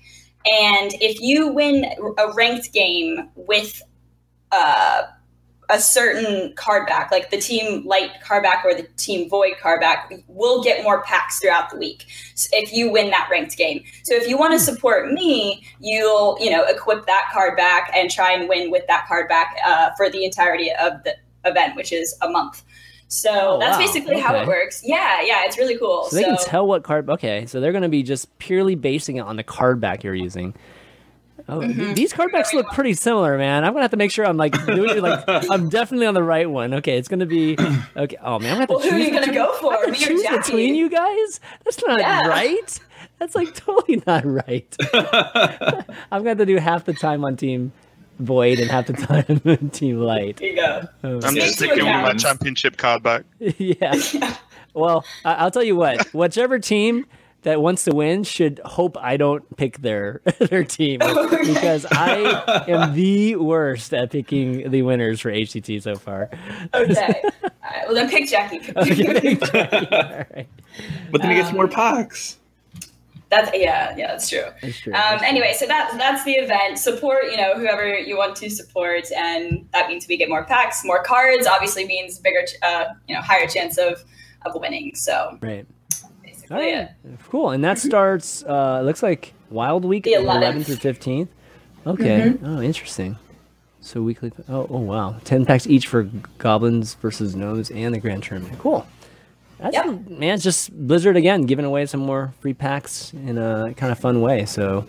And 0.50 0.94
if 1.02 1.20
you 1.20 1.50
win 1.50 1.86
a 2.18 2.32
ranked 2.34 2.72
game 2.72 3.30
with 3.36 3.82
uh, 4.52 5.04
a 5.70 5.82
certain 5.82 6.54
card 6.56 6.88
back, 6.88 7.12
like 7.12 7.30
the 7.30 7.38
team 7.38 7.86
light 7.86 8.12
card 8.24 8.42
back 8.44 8.64
or 8.64 8.74
the 8.74 8.84
team 8.96 9.30
void 9.30 9.56
card 9.62 9.82
back, 9.82 10.12
will 10.28 10.64
get 10.64 10.82
more 10.84 11.02
packs 11.04 11.40
throughout 11.40 11.70
the 11.70 11.78
week 11.78 12.06
if 12.54 12.72
you 12.72 12.90
win 12.90 13.10
that 13.10 13.28
ranked 13.30 13.58
game. 13.58 13.84
So 14.04 14.16
if 14.16 14.28
you 14.30 14.38
want 14.38 14.54
to 14.54 14.60
support 14.60 15.12
me, 15.12 15.64
you'll 15.80 16.38
you 16.40 16.50
know 16.50 16.64
equip 16.66 17.06
that 17.08 17.30
card 17.34 17.58
back 17.58 17.92
and 17.94 18.10
try 18.10 18.32
and 18.32 18.48
win 18.48 18.72
with 18.72 18.88
that 18.88 19.08
card 19.08 19.28
back 19.28 19.58
uh, 19.66 19.90
for 19.98 20.10
the 20.10 20.24
entirety 20.24 20.72
of 20.72 21.04
the 21.04 21.16
event, 21.46 21.76
which 21.76 21.92
is 21.92 22.16
a 22.22 22.30
month. 22.30 22.64
So 23.10 23.30
Oh, 23.56 23.60
that's 23.60 23.78
wow. 23.78 23.86
basically 23.86 24.20
how 24.20 24.36
it 24.36 24.48
works. 24.48 24.82
Yeah, 24.86 25.22
yeah, 25.22 25.44
it's 25.46 25.58
really 25.58 25.78
cool. 25.78 26.06
so 26.10 26.16
they 26.18 26.24
can 26.26 26.38
tell 26.44 26.68
what 26.68 26.84
card 26.84 27.10
okay 27.10 27.46
so 27.46 27.62
they're 27.62 27.72
going 27.72 27.82
to 27.84 27.88
be 27.90 28.04
just 28.04 28.38
purely 28.40 28.76
basing 28.76 29.16
it 29.18 29.22
on 29.22 29.38
the 29.38 29.44
card 29.44 29.80
back 29.80 30.04
you're 30.04 30.14
using 30.16 30.54
Oh, 31.50 31.62
th- 31.62 31.76
Mhm. 31.76 31.96
these 31.96 32.12
card 32.12 32.32
backs 32.34 32.54
look 32.54 32.68
pretty 32.74 32.94
similar, 32.94 33.38
man. 33.38 33.64
I'm 33.64 33.72
gonna 33.72 33.84
have 33.84 33.92
to 33.92 33.98
make 33.98 34.12
sure 34.12 34.26
I'm 34.26 34.36
like 34.38 34.54
doing 34.66 35.02
like 35.02 35.24
I'm 35.50 35.70
definitely 35.70 36.06
on 36.08 36.14
the 36.14 36.24
right 36.24 36.50
one. 36.50 36.74
Okay, 36.76 36.98
it's 36.98 37.08
gonna 37.08 37.26
be 37.26 37.58
okay. 37.98 38.18
Oh 38.22 38.38
man, 38.40 38.52
I'm 38.54 38.58
gonna 38.58 38.60
have 38.60 38.68
to 38.68 38.74
Well, 38.74 38.82
who 38.84 38.90
choose 38.90 38.94
are 38.94 39.00
you 39.00 39.12
gonna 39.12 39.20
between- 39.28 39.36
go 39.36 39.54
for? 39.54 39.74
I 39.74 39.78
have 39.78 39.86
to 39.86 39.92
Me 39.92 39.98
choose 39.98 40.24
Jackie? 40.24 40.38
between 40.38 40.76
you 40.76 40.90
guys. 40.90 41.40
That's 41.64 41.82
not 41.86 42.00
Yeah. 42.00 42.28
right. 42.28 42.80
That's 43.20 43.36
like 43.36 43.54
totally 43.56 44.04
not 44.06 44.26
right. 44.26 44.76
I'm 44.94 46.20
gonna 46.24 46.30
have 46.30 46.38
to 46.40 46.46
do 46.46 46.58
half 46.58 46.86
the 46.86 46.94
time 46.94 47.24
on 47.24 47.36
Team 47.38 47.72
Void 48.20 48.60
and 48.60 48.70
half 48.70 48.88
the 48.88 48.94
time 48.94 49.42
on 49.46 49.70
Team 49.70 50.00
Light. 50.02 50.38
There 50.38 50.50
you 50.50 50.56
go. 50.56 50.88
Oh, 51.04 51.16
I'm 51.16 51.22
Stick 51.22 51.36
just 51.36 51.48
to 51.60 51.66
sticking 51.66 51.86
with 51.86 51.94
my 52.02 52.14
championship 52.14 52.76
card 52.78 53.04
back. 53.04 53.24
yeah. 53.40 53.94
Well, 54.74 55.06
I- 55.26 55.36
I'll 55.36 55.52
tell 55.52 55.64
you 55.64 55.76
what. 55.76 56.06
Whichever 56.14 56.60
team 56.60 57.06
that 57.48 57.62
wants 57.62 57.86
to 57.86 57.96
win 57.96 58.26
should 58.26 58.60
hope 58.66 58.98
I 59.00 59.16
don't 59.16 59.56
pick 59.56 59.78
their 59.78 60.22
their 60.40 60.66
team 60.66 61.00
because 61.46 61.86
I 61.90 62.66
am 62.68 62.94
the 62.94 63.38
worst 63.38 63.94
at 63.94 64.12
picking 64.12 64.70
the 64.70 64.82
winners 64.82 65.22
for 65.22 65.32
HCT 65.32 65.82
so 65.82 65.96
far. 65.96 66.30
Okay. 66.74 67.22
All 67.24 67.50
right, 67.64 67.86
well, 67.86 67.96
then 67.96 68.10
pick 68.10 68.28
Jackie. 68.28 68.60
Okay. 68.76 69.38
All 69.38 70.26
right. 70.36 70.48
But 71.10 71.22
then 71.22 71.32
he 71.32 71.38
gets 71.38 71.50
Um, 71.50 71.56
more 71.56 71.70
packs. 71.70 72.38
That's 73.30 73.50
yeah, 73.54 73.96
yeah, 73.98 74.08
that's 74.08 74.28
true. 74.28 74.44
That's 74.62 74.80
true. 74.82 74.94
Um, 74.94 75.20
anyway, 75.24 75.54
so 75.58 75.68
that 75.68 75.94
that's 75.98 76.26
the 76.26 76.34
event. 76.34 76.80
Support, 76.80 77.32
you 77.32 77.38
know, 77.38 77.56
whoever 77.56 77.98
you 77.98 78.18
want 78.18 78.36
to 78.38 78.50
support, 78.50 79.10
and 79.14 79.68
that 79.72 79.88
means 79.88 80.06
we 80.08 80.18
get 80.18 80.28
more 80.28 80.44
packs, 80.44 80.84
more 80.84 81.02
cards. 81.02 81.48
Obviously, 81.48 81.86
means 81.86 82.20
bigger, 82.20 82.44
uh, 82.62 82.86
you 83.08 83.16
know, 83.16 83.22
higher 83.22 83.48
chance 83.48 83.78
of 83.78 84.04
of 84.46 84.54
winning. 84.56 84.96
So 84.96 85.38
right. 85.42 85.66
Basically, 86.50 86.72
All 86.74 86.80
right. 86.82 86.90
it. 87.14 87.20
Cool. 87.30 87.50
And 87.52 87.64
that 87.64 87.78
starts. 87.78 88.44
Uh, 88.44 88.82
looks 88.82 89.02
like 89.04 89.34
Wild 89.50 89.86
Week, 89.86 90.04
The 90.04 90.14
11th. 90.14 90.66
through 90.66 90.76
fifteenth. 90.78 91.30
Okay. 91.86 92.34
Oh, 92.44 92.62
interesting. 92.62 93.18
So 93.82 94.02
weekly. 94.02 94.32
Oh, 94.50 94.68
oh 94.70 94.80
wow. 94.80 95.16
Ten 95.24 95.46
packs 95.46 95.66
each 95.68 95.88
for 95.88 96.04
goblins 96.38 96.96
versus 96.96 97.36
gnomes 97.36 97.70
and 97.72 97.96
the 97.96 98.00
grand 98.00 98.24
tournament. 98.24 98.60
Cool. 98.60 98.86
That's 99.60 99.74
Yep. 99.74 100.10
man, 100.10 100.36
it's 100.36 100.44
just 100.44 100.72
Blizzard 100.88 101.16
again 101.18 101.44
giving 101.44 101.66
away 101.66 101.86
some 101.86 102.02
more 102.02 102.34
free 102.42 102.54
packs 102.54 103.12
in 103.14 103.38
a 103.38 103.74
kind 103.76 103.92
of 103.92 103.98
fun 103.98 104.22
way. 104.22 104.46
So 104.46 104.86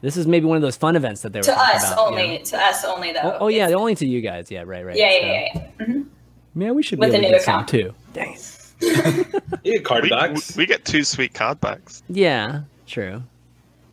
this 0.00 0.16
is 0.16 0.26
maybe 0.26 0.46
one 0.46 0.56
of 0.56 0.62
those 0.62 0.76
fun 0.76 0.96
events 0.96 1.20
that 1.22 1.32
they 1.32 1.38
were 1.40 1.44
To 1.44 1.52
talking 1.52 1.76
us 1.76 1.92
about, 1.92 1.98
you 2.12 2.18
only. 2.18 2.38
know? 2.38 2.44
To 2.44 2.58
us 2.58 2.84
only, 2.84 3.12
though. 3.12 3.20
Oh, 3.22 3.36
oh 3.42 3.48
yeah, 3.48 3.68
only 3.68 3.94
to 3.96 4.06
you 4.06 4.20
guys. 4.20 4.50
Yeah, 4.50 4.62
right, 4.66 4.84
right. 4.84 4.96
yeah, 4.96 5.10
So, 5.10 5.16
yeah, 5.26 5.48
yeah, 5.54 5.62
yeah. 5.78 5.86
Mhm. 5.86 6.06
Man, 6.54 6.74
we 6.74 6.82
should 6.82 6.98
With 6.98 7.10
be 7.12 7.16
able 7.16 7.24
to 7.26 7.30
new 7.32 7.36
get 7.36 7.42
some 7.44 7.64
too. 7.66 7.94
Dang 8.12 8.32
it. 8.34 8.51
You 9.64 9.74
get 9.74 9.84
card 9.84 10.02
We, 10.04 10.10
backs. 10.10 10.56
we 10.56 10.66
get 10.66 10.84
two 10.84 11.04
sweet 11.04 11.34
card 11.34 11.60
backs. 11.60 12.02
Yeah, 12.08 12.62
true. 12.86 13.22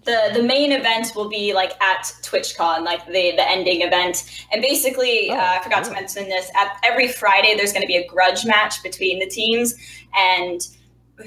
the 0.05 0.31
the 0.33 0.41
main 0.41 0.71
event 0.71 1.13
will 1.15 1.29
be 1.29 1.53
like 1.53 1.79
at 1.81 2.11
TwitchCon, 2.23 2.83
like 2.83 3.05
the 3.05 3.33
the 3.35 3.47
ending 3.47 3.81
event. 3.81 4.45
And 4.51 4.61
basically, 4.63 5.29
Oh, 5.29 5.35
uh, 5.35 5.57
I 5.59 5.63
forgot 5.63 5.83
to 5.85 5.91
mention 5.91 6.27
this. 6.27 6.49
At 6.55 6.79
every 6.83 7.07
Friday, 7.07 7.55
there's 7.55 7.71
going 7.71 7.83
to 7.83 7.87
be 7.87 7.97
a 7.97 8.07
grudge 8.07 8.45
match 8.45 8.81
between 8.81 9.19
the 9.19 9.27
teams, 9.27 9.75
and 10.17 10.67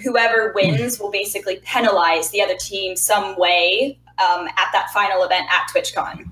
whoever 0.02 0.52
wins 0.54 0.98
will 0.98 1.10
basically 1.12 1.60
penalize 1.62 2.30
the 2.30 2.42
other 2.42 2.56
team 2.56 2.96
some 2.96 3.38
way 3.38 3.96
um, 4.18 4.48
at 4.48 4.70
that 4.72 4.90
final 4.92 5.22
event 5.22 5.46
at 5.52 5.68
TwitchCon. 5.72 6.28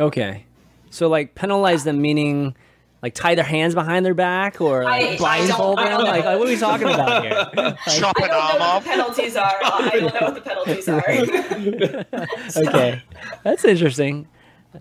Okay, 0.00 0.44
so 0.90 1.08
like 1.08 1.34
penalize 1.36 1.84
them, 1.84 2.00
meaning 2.02 2.56
like 3.02 3.14
tie 3.14 3.34
their 3.34 3.44
hands 3.44 3.74
behind 3.74 4.04
their 4.04 4.14
back 4.14 4.60
or 4.60 4.84
like, 4.84 5.02
I- 5.02 5.08
I 5.12 5.16
blindfold 5.16 5.78
I 5.78 5.84
them. 5.88 5.98
don't 5.98 6.06
Like, 6.06 6.24
what 6.24 6.36
are 6.36 6.50
we 6.50 6.56
talking 6.56 6.88
about 6.88 7.22
here? 7.24 7.46
Like, 7.56 7.78
Chop 7.98 8.16
I 8.20 8.24
an 8.24 8.28
don't 8.30 8.40
arm 8.42 8.52
know 8.52 8.58
what 8.58 8.60
off. 8.62 8.84
the 8.84 8.90
penalties 8.90 9.36
are. 9.36 9.56
I 9.62 9.90
don't 9.92 10.14
know 10.14 10.20
what 10.20 10.34
the 10.34 10.40
penalties 10.40 10.88
are. 10.88 12.66
okay, 12.68 13.02
that's 13.42 13.64
interesting. 13.64 14.26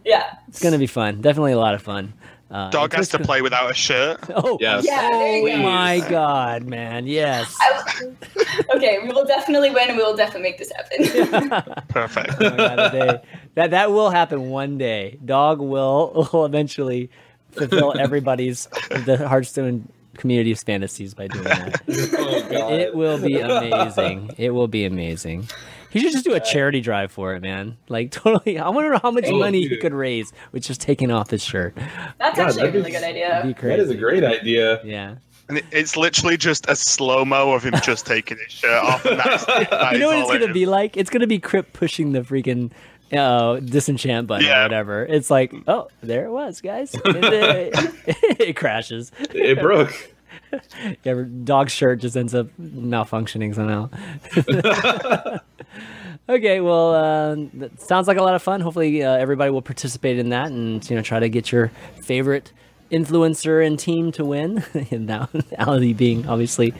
yeah. 0.06 0.36
It's 0.48 0.62
gonna 0.62 0.78
be 0.78 0.88
fun. 0.88 1.22
Definitely 1.22 1.54
a 1.54 1.58
lot 1.58 1.74
of 1.74 1.82
fun. 1.82 2.14
Uh, 2.52 2.68
Dog 2.72 2.92
has 2.94 3.10
to 3.10 3.18
Twitch- 3.18 3.28
play 3.28 3.42
without 3.44 3.70
a 3.70 3.74
shirt. 3.76 4.20
Oh, 4.36 4.58
Yes. 4.60 4.84
Yeah, 4.84 5.08
oh 5.12 5.58
my 5.58 6.00
god, 6.10 6.64
man! 6.64 7.06
Yes. 7.06 7.56
I, 7.62 7.84
okay, 8.76 8.98
we 9.04 9.10
will 9.10 9.26
definitely 9.26 9.70
win, 9.70 9.90
and 9.90 9.98
we 9.98 10.04
will 10.04 10.16
definitely 10.16 10.50
make 10.50 10.58
this 10.58 10.72
happen. 10.76 11.50
Perfect. 11.90 12.32
Oh 12.42 12.50
God. 12.58 13.22
That 13.56 13.72
that 13.72 13.92
will 13.92 14.10
happen 14.10 14.50
one 14.50 14.78
day. 14.80 15.20
Dog 15.24 15.60
will 15.60 16.28
will 16.34 16.46
eventually 16.46 17.12
fulfill 17.52 17.98
everybody's 18.00 18.66
the 18.90 19.26
Hearthstone 19.28 19.90
community's 20.18 20.62
fantasies 20.64 21.14
by 21.14 21.28
doing 21.28 21.44
that. 21.46 21.82
Oh, 22.22 22.48
God. 22.50 22.74
It 22.74 22.96
will 22.96 23.18
be 23.20 23.40
amazing. 23.40 24.32
It 24.38 24.52
will 24.52 24.68
be 24.68 24.86
amazing. 24.86 25.48
He 25.92 26.00
should 26.00 26.12
just 26.12 26.26
do 26.26 26.34
a 26.34 26.40
charity 26.40 26.82
drive 26.82 27.12
for 27.12 27.34
it, 27.36 27.42
man. 27.42 27.78
Like 27.88 28.12
totally. 28.22 28.60
I 28.60 28.70
want 28.70 28.86
to 28.86 28.92
know 28.92 29.00
how 29.02 29.12
much 29.12 29.26
Oh, 29.28 29.38
money 29.40 29.68
he 29.68 29.78
could 29.78 29.94
raise 29.94 30.32
with 30.52 30.64
just 30.64 30.82
taking 30.82 31.12
off 31.12 31.30
his 31.30 31.44
shirt. 31.44 31.76
That's 32.20 32.38
God, 32.38 32.48
actually 32.48 32.62
a 32.62 32.66
that'd 32.66 32.74
really 32.76 32.86
be- 32.86 32.92
good 32.92 33.04
idea. 33.04 33.56
that 33.62 33.80
is 33.80 33.90
a 33.90 33.96
great 33.96 34.24
idea. 34.24 34.82
Yeah. 34.84 35.16
And 35.48 35.62
it's 35.72 35.98
literally 35.98 36.38
just 36.38 36.70
a 36.70 36.76
slow 36.76 37.26
mo 37.26 37.54
of 37.54 37.64
him 37.64 37.74
just 37.84 38.06
taking 38.06 38.38
his 38.38 38.52
shirt 38.54 38.84
off, 38.84 39.04
and 39.06 39.20
that's, 39.20 39.46
that 39.46 39.72
You 39.94 39.98
know 40.00 40.10
what 40.10 40.20
it's 40.20 40.32
gonna 40.32 40.46
is. 40.46 40.54
be 40.54 40.68
like? 40.68 40.96
It's 40.96 41.10
gonna 41.10 41.26
be 41.26 41.40
Kripp 41.40 41.74
pushing 41.74 42.12
the 42.12 42.22
freaking 42.22 42.72
uh, 43.14 43.60
disenchant 43.60 44.28
button 44.28 44.48
or 44.48 44.62
whatever. 44.64 45.06
It's 45.06 45.30
like, 45.30 45.54
oh, 45.68 45.88
there 46.02 46.26
it 46.26 46.32
was, 46.32 46.62
guys. 46.62 46.94
And 46.94 47.18
it, 47.24 47.74
it 48.40 48.56
crashes. 48.56 49.12
It 49.34 49.60
broke. 49.60 49.94
Yeah, 51.04 51.24
dog 51.44 51.70
shirt 51.70 52.00
just 52.00 52.18
ends 52.18 52.34
up 52.34 52.48
malfunctioning 52.60 53.54
somehow. 53.54 53.90
okay, 56.30 56.60
well, 56.60 56.96
uh, 56.96 57.36
that 57.56 57.80
sounds 57.80 58.08
like 58.08 58.18
a 58.18 58.24
lot 58.24 58.34
of 58.34 58.42
fun. 58.42 58.62
Hopefully, 58.62 59.04
uh, 59.04 59.12
everybody 59.16 59.52
will 59.52 59.62
participate 59.62 60.18
in 60.18 60.30
that 60.30 60.48
and 60.48 60.88
you 60.90 60.96
know 60.96 61.04
try 61.04 61.20
to 61.20 61.30
get 61.30 61.52
your 61.52 61.72
favorite 62.02 62.52
influencer 62.92 63.66
and 63.66 63.78
team 63.78 64.12
to 64.14 64.26
win. 64.26 64.64
and 64.92 65.06
now, 65.06 65.30
Ali 65.60 65.94
being 65.94 66.28
obviously 66.28 66.74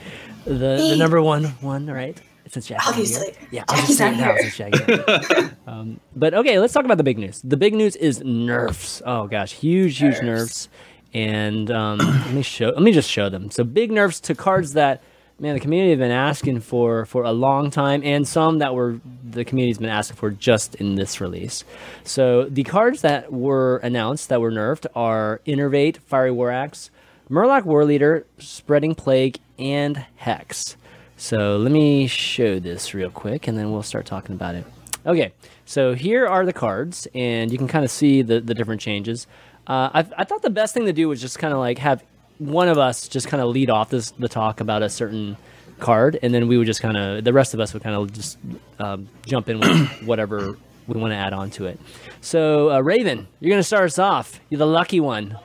the, 0.44 0.88
the 0.88 0.96
number 0.96 1.22
one 1.22 1.44
one, 1.60 1.86
right? 1.86 2.20
Since 2.50 2.66
Jackie's 2.66 3.16
not 3.16 3.26
here. 3.26 3.48
Yeah, 3.52 3.64
I'll 3.68 3.86
just 3.86 3.98
Jackie's 3.98 4.54
say 4.56 4.68
it 4.68 4.70
not 4.70 5.06
here. 5.06 5.36
here. 5.36 5.56
um, 5.68 6.00
but 6.16 6.34
okay, 6.34 6.58
let's 6.58 6.72
talk 6.72 6.84
about 6.84 6.98
the 6.98 7.04
big 7.04 7.16
news. 7.16 7.40
The 7.42 7.56
big 7.56 7.74
news 7.74 7.94
is 7.94 8.22
nerfs. 8.24 9.00
Oh 9.06 9.28
gosh, 9.28 9.52
huge, 9.52 9.98
huge 9.98 10.20
nerfs. 10.20 10.22
Nerfs. 10.24 10.68
And 11.14 11.70
um, 11.70 11.98
let 11.98 12.32
me 12.32 12.42
show. 12.42 12.70
Let 12.70 12.82
me 12.82 12.90
just 12.92 13.08
show 13.08 13.28
them. 13.28 13.50
So 13.52 13.62
big 13.62 13.92
nerfs 13.92 14.18
to 14.20 14.34
cards 14.34 14.72
that 14.72 15.00
man 15.38 15.54
the 15.54 15.60
community 15.60 15.90
have 15.90 16.00
been 16.00 16.10
asking 16.10 16.60
for 16.60 17.06
for 17.06 17.22
a 17.22 17.32
long 17.32 17.70
time, 17.70 18.02
and 18.04 18.26
some 18.26 18.58
that 18.58 18.74
were 18.74 19.00
the 19.24 19.44
community's 19.44 19.78
been 19.78 19.88
asking 19.88 20.16
for 20.16 20.30
just 20.30 20.74
in 20.76 20.96
this 20.96 21.20
release. 21.20 21.62
So 22.02 22.44
the 22.44 22.64
cards 22.64 23.02
that 23.02 23.32
were 23.32 23.76
announced 23.78 24.28
that 24.28 24.40
were 24.40 24.50
nerfed 24.50 24.86
are 24.96 25.40
Innervate, 25.46 25.98
Fiery 25.98 26.32
War 26.32 26.50
Axe, 26.50 26.90
Murloc 27.30 27.64
War 27.64 27.84
Leader, 27.84 28.26
Spreading 28.38 28.96
Plague, 28.96 29.38
and 29.56 30.04
Hex. 30.16 30.76
So 31.20 31.58
let 31.58 31.70
me 31.70 32.06
show 32.06 32.58
this 32.58 32.94
real 32.94 33.10
quick, 33.10 33.46
and 33.46 33.58
then 33.58 33.70
we'll 33.70 33.82
start 33.82 34.06
talking 34.06 34.34
about 34.34 34.54
it. 34.54 34.64
Okay, 35.04 35.34
so 35.66 35.92
here 35.92 36.26
are 36.26 36.46
the 36.46 36.52
cards, 36.54 37.06
and 37.14 37.52
you 37.52 37.58
can 37.58 37.68
kind 37.68 37.84
of 37.84 37.90
see 37.90 38.22
the, 38.22 38.40
the 38.40 38.54
different 38.54 38.80
changes. 38.80 39.26
Uh, 39.66 39.90
I, 39.92 40.06
I 40.16 40.24
thought 40.24 40.40
the 40.40 40.48
best 40.48 40.72
thing 40.72 40.86
to 40.86 40.94
do 40.94 41.10
was 41.10 41.20
just 41.20 41.38
kind 41.38 41.52
of 41.52 41.60
like 41.60 41.76
have 41.76 42.02
one 42.38 42.68
of 42.68 42.78
us 42.78 43.06
just 43.06 43.28
kind 43.28 43.42
of 43.42 43.50
lead 43.50 43.68
off 43.68 43.90
this 43.90 44.12
the 44.12 44.30
talk 44.30 44.60
about 44.60 44.82
a 44.82 44.88
certain 44.88 45.36
card, 45.78 46.18
and 46.22 46.32
then 46.32 46.48
we 46.48 46.56
would 46.56 46.66
just 46.66 46.80
kind 46.80 46.96
of 46.96 47.22
the 47.22 47.34
rest 47.34 47.52
of 47.52 47.60
us 47.60 47.74
would 47.74 47.82
kind 47.82 47.94
of 47.94 48.10
just 48.14 48.38
um, 48.78 49.06
jump 49.26 49.50
in 49.50 49.60
with 49.60 50.02
whatever 50.06 50.56
we 50.86 50.98
want 50.98 51.12
to 51.12 51.16
add 51.16 51.34
on 51.34 51.50
to 51.50 51.66
it. 51.66 51.78
So 52.22 52.72
uh, 52.72 52.80
Raven, 52.80 53.28
you're 53.40 53.50
gonna 53.50 53.62
start 53.62 53.84
us 53.84 53.98
off. 53.98 54.40
You're 54.48 54.58
the 54.58 54.66
lucky 54.66 55.00
one. 55.00 55.36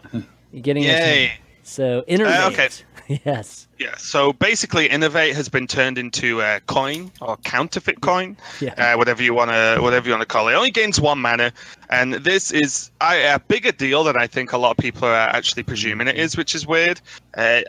You're 0.53 0.61
getting 0.61 0.85
a 0.85 0.87
Yay. 0.87 1.33
So 1.67 2.03
innervate. 2.07 2.43
Uh, 2.43 2.47
okay. 2.49 2.69
yes. 3.25 3.67
Yeah, 3.79 3.95
so 3.97 4.33
basically, 4.33 4.87
Innervate 4.87 5.33
has 5.33 5.49
been 5.49 5.65
turned 5.67 5.97
into 5.97 6.39
a 6.41 6.59
coin 6.67 7.11
or 7.19 7.37
counterfeit 7.37 8.01
coin, 8.01 8.37
Yeah. 8.61 8.73
uh, 8.93 8.97
whatever 8.97 9.21
you 9.23 9.33
want 9.33 9.49
to 9.51 9.79
whatever 9.81 10.07
you 10.07 10.13
want 10.13 10.21
to 10.21 10.27
call 10.27 10.47
it. 10.47 10.53
It 10.53 10.55
only 10.55 10.71
gains 10.71 11.01
one 11.01 11.19
mana, 11.19 11.51
and 11.89 12.13
this 12.13 12.51
is 12.51 12.91
I, 13.01 13.15
a 13.15 13.39
bigger 13.39 13.71
deal 13.71 14.03
than 14.03 14.15
I 14.15 14.27
think 14.27 14.53
a 14.53 14.57
lot 14.57 14.71
of 14.71 14.77
people 14.77 15.07
are 15.07 15.13
actually 15.29 15.63
presuming 15.63 16.07
it 16.07 16.15
is, 16.17 16.37
which 16.37 16.53
is 16.55 16.65
weird. 16.67 17.01
Uh, 17.35 17.61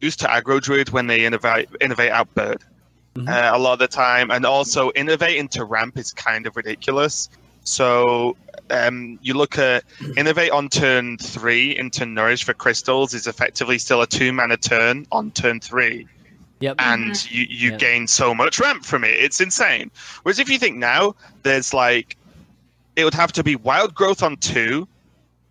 used 0.00 0.20
to 0.20 0.26
aggro 0.26 0.60
druid 0.60 0.90
when 0.90 1.06
they 1.06 1.20
innervate 1.20 1.68
innervate 1.80 2.10
out 2.10 2.32
bird 2.34 2.62
Mhm. 3.14 3.28
uh, 3.28 3.56
a 3.56 3.58
lot 3.58 3.74
of 3.74 3.78
the 3.78 3.88
time, 3.88 4.30
and 4.30 4.44
also 4.46 4.90
innervating 4.92 5.48
to 5.50 5.64
ramp 5.64 5.98
is 5.98 6.12
kind 6.12 6.46
of 6.46 6.56
ridiculous. 6.56 7.28
So 7.64 8.36
um, 8.70 9.18
you 9.22 9.34
look 9.34 9.58
at 9.58 9.84
innervate 10.00 10.52
on 10.52 10.68
turn 10.68 11.18
three 11.18 11.76
into 11.76 12.06
nourish 12.06 12.44
for 12.44 12.54
crystals 12.54 13.14
is 13.14 13.26
effectively 13.26 13.78
still 13.78 14.02
a 14.02 14.06
two 14.06 14.32
mana 14.32 14.56
turn 14.56 15.06
on 15.12 15.30
turn 15.30 15.60
three, 15.60 16.06
Yep. 16.60 16.76
and 16.78 17.30
you, 17.30 17.44
you 17.48 17.70
Yeah. 17.72 17.76
gain 17.76 18.06
so 18.06 18.34
much 18.34 18.58
ramp 18.60 18.84
from 18.84 19.04
it. 19.04 19.14
It's 19.14 19.40
insane. 19.40 19.90
Whereas 20.22 20.38
if 20.38 20.48
you 20.48 20.58
think 20.58 20.76
now, 20.76 21.14
there's 21.42 21.72
like 21.74 22.16
it 22.96 23.04
would 23.04 23.14
have 23.14 23.32
to 23.32 23.42
be 23.42 23.56
wild 23.56 23.94
growth 23.94 24.22
on 24.22 24.36
two 24.36 24.86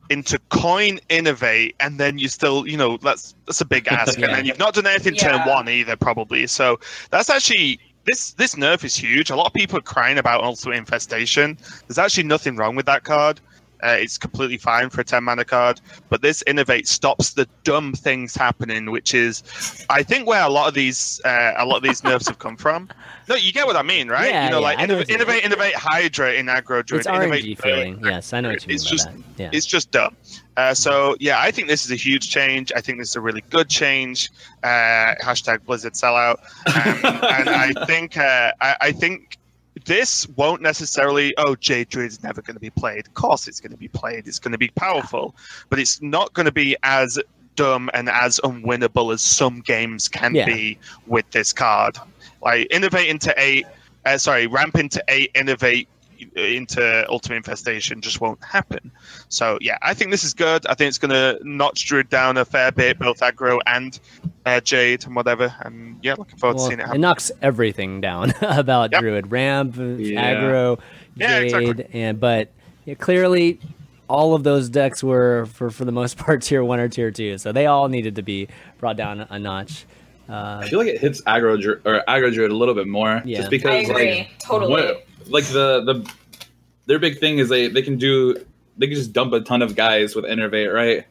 into 0.09 0.37
coin 0.49 0.99
innervate 1.09 1.73
and 1.79 1.97
then 1.97 2.17
you 2.17 2.27
still 2.27 2.67
you 2.67 2.75
know 2.75 2.97
that's 2.97 3.33
that's 3.45 3.61
a 3.61 3.65
big 3.65 3.87
ask 3.91 4.19
Yeah. 4.19 4.25
and 4.25 4.35
then 4.35 4.45
you've 4.45 4.59
not 4.59 4.73
done 4.73 4.85
anything 4.85 5.15
turn 5.15 5.39
one 5.47 5.69
either 5.69 5.95
probably 5.95 6.47
so 6.47 6.79
that's 7.11 7.29
actually 7.29 7.79
this 8.05 8.31
this 8.33 8.55
nerf 8.55 8.83
is 8.83 8.95
huge. 8.95 9.29
A 9.29 9.35
lot 9.35 9.47
of 9.47 9.53
people 9.53 9.77
are 9.77 9.81
crying 9.81 10.17
about 10.17 10.43
ultimate 10.43 10.77
infestation. 10.77 11.57
There's 11.87 11.97
actually 11.97 12.23
nothing 12.23 12.55
wrong 12.55 12.75
with 12.75 12.85
that 12.87 13.03
card 13.03 13.39
uh, 13.83 13.97
it's 13.99 14.17
completely 14.17 14.57
fine 14.57 14.89
for 14.89 15.01
a 15.01 15.03
10 15.03 15.23
mana 15.23 15.43
card 15.45 15.81
but 16.09 16.21
this 16.21 16.43
innervate 16.47 16.87
stops 16.87 17.33
the 17.33 17.47
dumb 17.63 17.93
things 17.93 18.35
happening 18.35 18.91
which 18.91 19.13
is 19.13 19.85
i 19.89 20.03
think 20.03 20.27
where 20.27 20.43
a 20.43 20.49
lot 20.49 20.67
of 20.67 20.73
these 20.73 21.19
uh, 21.25 21.53
a 21.57 21.65
lot 21.65 21.77
of 21.77 21.83
these 21.83 22.03
nerfs 22.03 22.27
have 22.27 22.39
come 22.39 22.55
from 22.57 22.87
no 23.29 23.35
you 23.35 23.51
get 23.53 23.65
what 23.67 23.75
i 23.75 23.81
mean 23.81 24.07
right 24.07 24.29
Yeah, 24.29 24.45
you 24.45 24.51
know 24.51 24.57
yeah, 24.59 24.63
like 24.63 24.79
I 24.79 24.85
know 24.85 24.95
innov- 24.95 24.97
what 24.97 25.09
you 25.09 25.17
mean. 25.17 25.27
innervate 25.27 25.41
innervate 25.41 25.73
hydra 25.73 26.33
in 26.33 26.45
aggro 26.47 26.85
druid 26.85 27.01
It's 27.01 27.07
innervate 27.07 27.41
RNG 27.43 27.55
bird. 27.57 27.63
feeling. 27.63 28.01
Yes, 28.05 28.33
I 28.33 28.41
know 28.41 28.49
what 28.49 28.61
you 28.63 28.67
mean 28.69 28.75
It's 28.75 28.83
by 28.85 28.89
just- 28.91 29.05
that. 29.07 29.15
Yeah. 29.37 29.49
it's 29.53 29.65
just 29.65 29.89
dumb. 29.91 30.15
Uh, 30.57 30.73
so 30.73 31.15
yeah, 31.19 31.39
I 31.39 31.49
think 31.49 31.67
this 31.67 31.83
is 31.85 31.91
a 31.91 31.95
huge 31.95 32.29
change. 32.29 32.71
I 32.75 32.81
think 32.81 32.99
this 32.99 33.09
is 33.09 33.15
a 33.15 33.21
really 33.21 33.43
good 33.49 33.69
change. 33.69 34.29
Uh, 34.61 35.15
hashtag 35.23 35.63
Blizzard 35.65 35.93
sellout. 35.93 36.37
Um, 36.67 37.23
and 37.23 37.49
I 37.49 37.73
think 37.85 38.17
uh, 38.17 38.51
I, 38.61 38.75
I 38.81 38.91
think 38.91 39.37
this 39.85 40.27
won't 40.29 40.61
necessarily. 40.61 41.33
Oh, 41.37 41.55
Jade 41.55 41.89
Druid 41.89 42.09
is 42.11 42.23
never 42.23 42.41
going 42.41 42.55
to 42.55 42.59
be 42.61 42.69
played. 42.69 43.07
Of 43.07 43.13
course, 43.13 43.47
it's 43.47 43.59
going 43.59 43.71
to 43.71 43.77
be 43.77 43.87
played. 43.87 44.27
It's 44.27 44.39
going 44.39 44.51
to 44.51 44.57
be 44.57 44.69
powerful, 44.69 45.35
but 45.69 45.79
it's 45.79 46.01
not 46.01 46.33
going 46.33 46.45
to 46.45 46.51
be 46.51 46.75
as 46.83 47.17
dumb 47.55 47.89
and 47.93 48.09
as 48.09 48.39
unwinnable 48.43 49.13
as 49.13 49.21
some 49.21 49.61
games 49.61 50.07
can 50.07 50.35
Yeah. 50.35 50.45
be 50.45 50.77
with 51.07 51.29
this 51.31 51.53
card. 51.53 51.97
Like 52.41 52.67
innervate 52.69 53.07
into 53.07 53.33
eight. 53.37 53.65
Uh, 54.05 54.17
sorry, 54.17 54.47
ramp 54.47 54.77
into 54.77 55.03
eight. 55.07 55.33
Innervate 55.33 55.87
into 56.35 57.05
ultimate 57.09 57.37
infestation 57.37 58.01
just 58.01 58.21
won't 58.21 58.43
happen. 58.43 58.91
So 59.29 59.57
yeah, 59.61 59.77
I 59.81 59.93
think 59.93 60.11
this 60.11 60.23
is 60.23 60.33
good. 60.33 60.65
I 60.67 60.73
think 60.75 60.89
it's 60.89 60.97
going 60.97 61.11
to 61.11 61.39
notch 61.43 61.85
Druid 61.85 62.09
down 62.09 62.37
a 62.37 62.45
fair 62.45 62.71
bit, 62.71 62.99
both 62.99 63.19
aggro 63.19 63.59
and 63.65 63.99
uh, 64.45 64.59
Jade 64.61 65.05
and 65.05 65.15
whatever. 65.15 65.53
And 65.61 65.97
yeah, 66.01 66.15
looking 66.17 66.37
forward 66.37 66.57
Well, 66.57 66.69
to 66.69 66.75
seeing 66.75 66.87
it 66.87 66.95
it 66.95 66.99
knocks 66.99 67.31
everything 67.41 68.01
down 68.01 68.33
about 68.41 68.91
Yep. 68.91 69.01
Druid, 69.01 69.31
ramp, 69.31 69.75
Yeah. 69.77 70.33
aggro, 70.35 70.79
Yeah, 71.15 71.39
Jade, 71.41 71.69
exactly. 71.79 72.01
and 72.01 72.19
but 72.19 72.49
yeah, 72.85 72.95
clearly 72.95 73.59
all 74.07 74.33
of 74.33 74.43
those 74.43 74.67
decks 74.69 75.03
were 75.03 75.45
for 75.53 75.69
for 75.69 75.85
the 75.85 75.91
most 75.91 76.17
part 76.19 76.41
tier 76.41 76.63
one 76.63 76.79
or 76.79 76.89
tier 76.89 77.11
two, 77.11 77.37
so 77.37 77.51
they 77.51 77.65
all 77.65 77.87
needed 77.87 78.15
to 78.15 78.21
be 78.21 78.47
brought 78.79 78.97
down 78.97 79.21
a 79.29 79.39
notch. 79.39 79.85
Uh, 80.31 80.61
I 80.63 80.69
feel 80.69 80.79
like 80.79 80.87
it 80.87 80.99
hits 81.01 81.21
aggro 81.23 81.55
or 81.85 82.03
aggro 82.07 82.33
druid 82.33 82.51
a 82.51 82.55
little 82.55 82.73
bit 82.73 82.87
more, 82.87 83.21
Yeah. 83.25 83.37
just 83.37 83.47
I 83.47 83.49
because 83.49 83.89
agree. 83.89 84.17
like 84.19 84.39
totally. 84.39 84.71
what- 84.71 85.05
like 85.27 85.45
the 85.45 85.81
the 85.83 86.11
their 86.87 86.99
big 86.99 87.19
thing 87.19 87.37
is 87.39 87.49
they 87.49 87.67
they 87.67 87.81
can 87.81 87.97
do 87.97 88.35
they 88.77 88.87
can 88.87 88.95
just 88.95 89.13
dump 89.13 89.33
a 89.33 89.41
ton 89.41 89.61
of 89.61 89.75
guys 89.75 90.15
with 90.15 90.25
innervate, 90.25 90.73
right? 90.73 91.05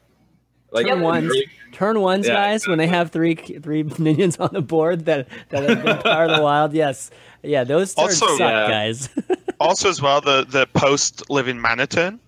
Like 0.72 0.86
turn 0.86 1.00
ones, 1.00 1.32
turn 1.72 2.00
ones, 2.00 2.26
Yeah, 2.26 2.34
guys. 2.34 2.66
When 2.66 2.78
they 2.78 2.86
have 2.86 3.10
three 3.10 3.34
three 3.34 3.82
minions 3.98 4.38
on 4.38 4.50
the 4.52 4.62
board 4.62 5.04
that 5.06 5.28
that 5.50 5.68
have 5.68 5.84
been 5.84 5.98
Power 5.98 6.24
of 6.24 6.36
the 6.36 6.42
Wild, 6.42 6.72
yes, 6.74 7.10
yeah, 7.42 7.64
those 7.64 7.94
turns 7.94 8.20
Also- 8.22 8.36
suck, 8.38 8.50
Yeah. 8.50 8.68
guys. 8.68 9.08
Also, 9.60 9.90
as 9.90 10.00
well, 10.00 10.20
the 10.22 10.46
the 10.48 10.66
post 10.72 11.28
living 11.28 11.60
mana 11.60 11.86
turn, 11.86 12.18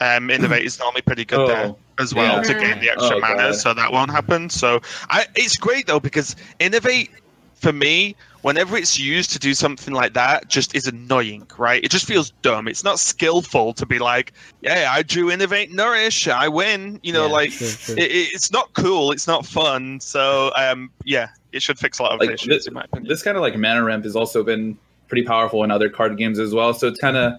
um, 0.00 0.28
innervate 0.28 0.62
is 0.64 0.78
normally 0.78 1.02
pretty 1.02 1.24
good 1.24 1.40
Oh, 1.40 1.46
there 1.46 1.74
as 1.98 2.14
well 2.14 2.36
yeah. 2.36 2.42
to 2.42 2.54
gain 2.54 2.80
the 2.80 2.90
extra 2.90 3.16
Oh, 3.16 3.20
mana, 3.20 3.54
so 3.54 3.72
that 3.74 3.92
won't 3.92 4.10
happen. 4.10 4.50
So 4.50 4.80
I, 5.10 5.26
it's 5.34 5.56
great 5.56 5.86
though 5.86 6.00
because 6.00 6.36
innervate 6.60 7.08
for 7.54 7.72
me, 7.72 8.14
whenever 8.42 8.76
it's 8.76 8.98
used 8.98 9.30
to 9.32 9.38
do 9.38 9.54
something 9.54 9.94
like 9.94 10.12
that, 10.12 10.46
just 10.46 10.74
is 10.74 10.86
annoying, 10.86 11.46
right? 11.56 11.82
It 11.82 11.90
just 11.90 12.04
feels 12.04 12.30
dumb. 12.42 12.68
It's 12.68 12.84
not 12.84 12.98
skillful 12.98 13.72
to 13.72 13.86
be 13.86 13.98
like, 13.98 14.34
yeah, 14.60 14.90
I 14.92 15.02
drew 15.02 15.28
innervate 15.28 15.70
nourish, 15.72 16.28
I 16.28 16.48
win. 16.48 17.00
You 17.02 17.14
know, 17.14 17.26
Yeah, 17.26 17.32
like 17.32 17.50
true, 17.52 17.68
true. 17.70 17.94
It, 17.96 18.10
it- 18.10 18.28
it's 18.34 18.52
not 18.52 18.74
cool. 18.74 19.10
It's 19.10 19.26
not 19.26 19.46
fun. 19.46 20.00
So 20.00 20.52
um, 20.54 20.90
yeah, 21.04 21.28
it 21.52 21.62
should 21.62 21.78
fix 21.78 21.98
a 21.98 22.02
lot 22.02 22.12
of 22.12 22.20
Like, 22.20 22.32
issues 22.34 22.48
this- 22.48 22.66
in 22.66 22.74
my 22.74 22.84
opinion. 22.84 23.08
this 23.08 23.22
kind 23.22 23.38
of 23.38 23.40
like 23.40 23.56
mana 23.56 23.82
ramp 23.82 24.04
has 24.04 24.16
also 24.16 24.44
been 24.44 24.76
pretty 25.08 25.24
powerful 25.24 25.64
in 25.64 25.70
other 25.70 25.88
card 25.88 26.18
games 26.18 26.38
as 26.38 26.52
well. 26.52 26.74
So 26.74 26.88
it's 26.88 27.00
kind 27.00 27.16
of 27.16 27.32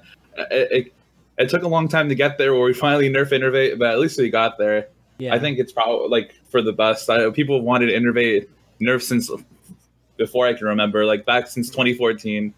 it, 0.52 0.72
it, 0.72 0.94
it 1.38 1.50
took 1.50 1.64
a 1.64 1.68
long 1.68 1.88
time 1.88 2.10
to 2.10 2.16
get 2.16 2.38
there 2.38 2.54
where 2.54 2.64
we 2.64 2.74
finally 2.74 3.10
nerf 3.10 3.30
innervate, 3.32 3.78
but 3.80 3.90
at 3.90 4.00
least 4.00 4.18
we 4.20 4.30
got 4.30 4.58
there. 4.58 4.88
yeah, 5.20 5.34
I 5.34 5.40
think 5.40 5.60
it's 5.60 5.72
probably 5.72 6.10
like 6.10 6.34
for 6.50 6.62
the 6.62 6.74
best. 6.74 7.10
I, 7.10 7.30
people 7.32 7.62
wanted 7.62 7.90
innervate 7.90 8.48
nerf 8.82 9.02
since 9.02 9.30
before 10.18 10.48
I 10.48 10.54
can 10.54 10.68
remember, 10.68 11.06
like 11.06 11.26
back 11.26 11.48
since 11.48 11.70
2014. 11.70 12.54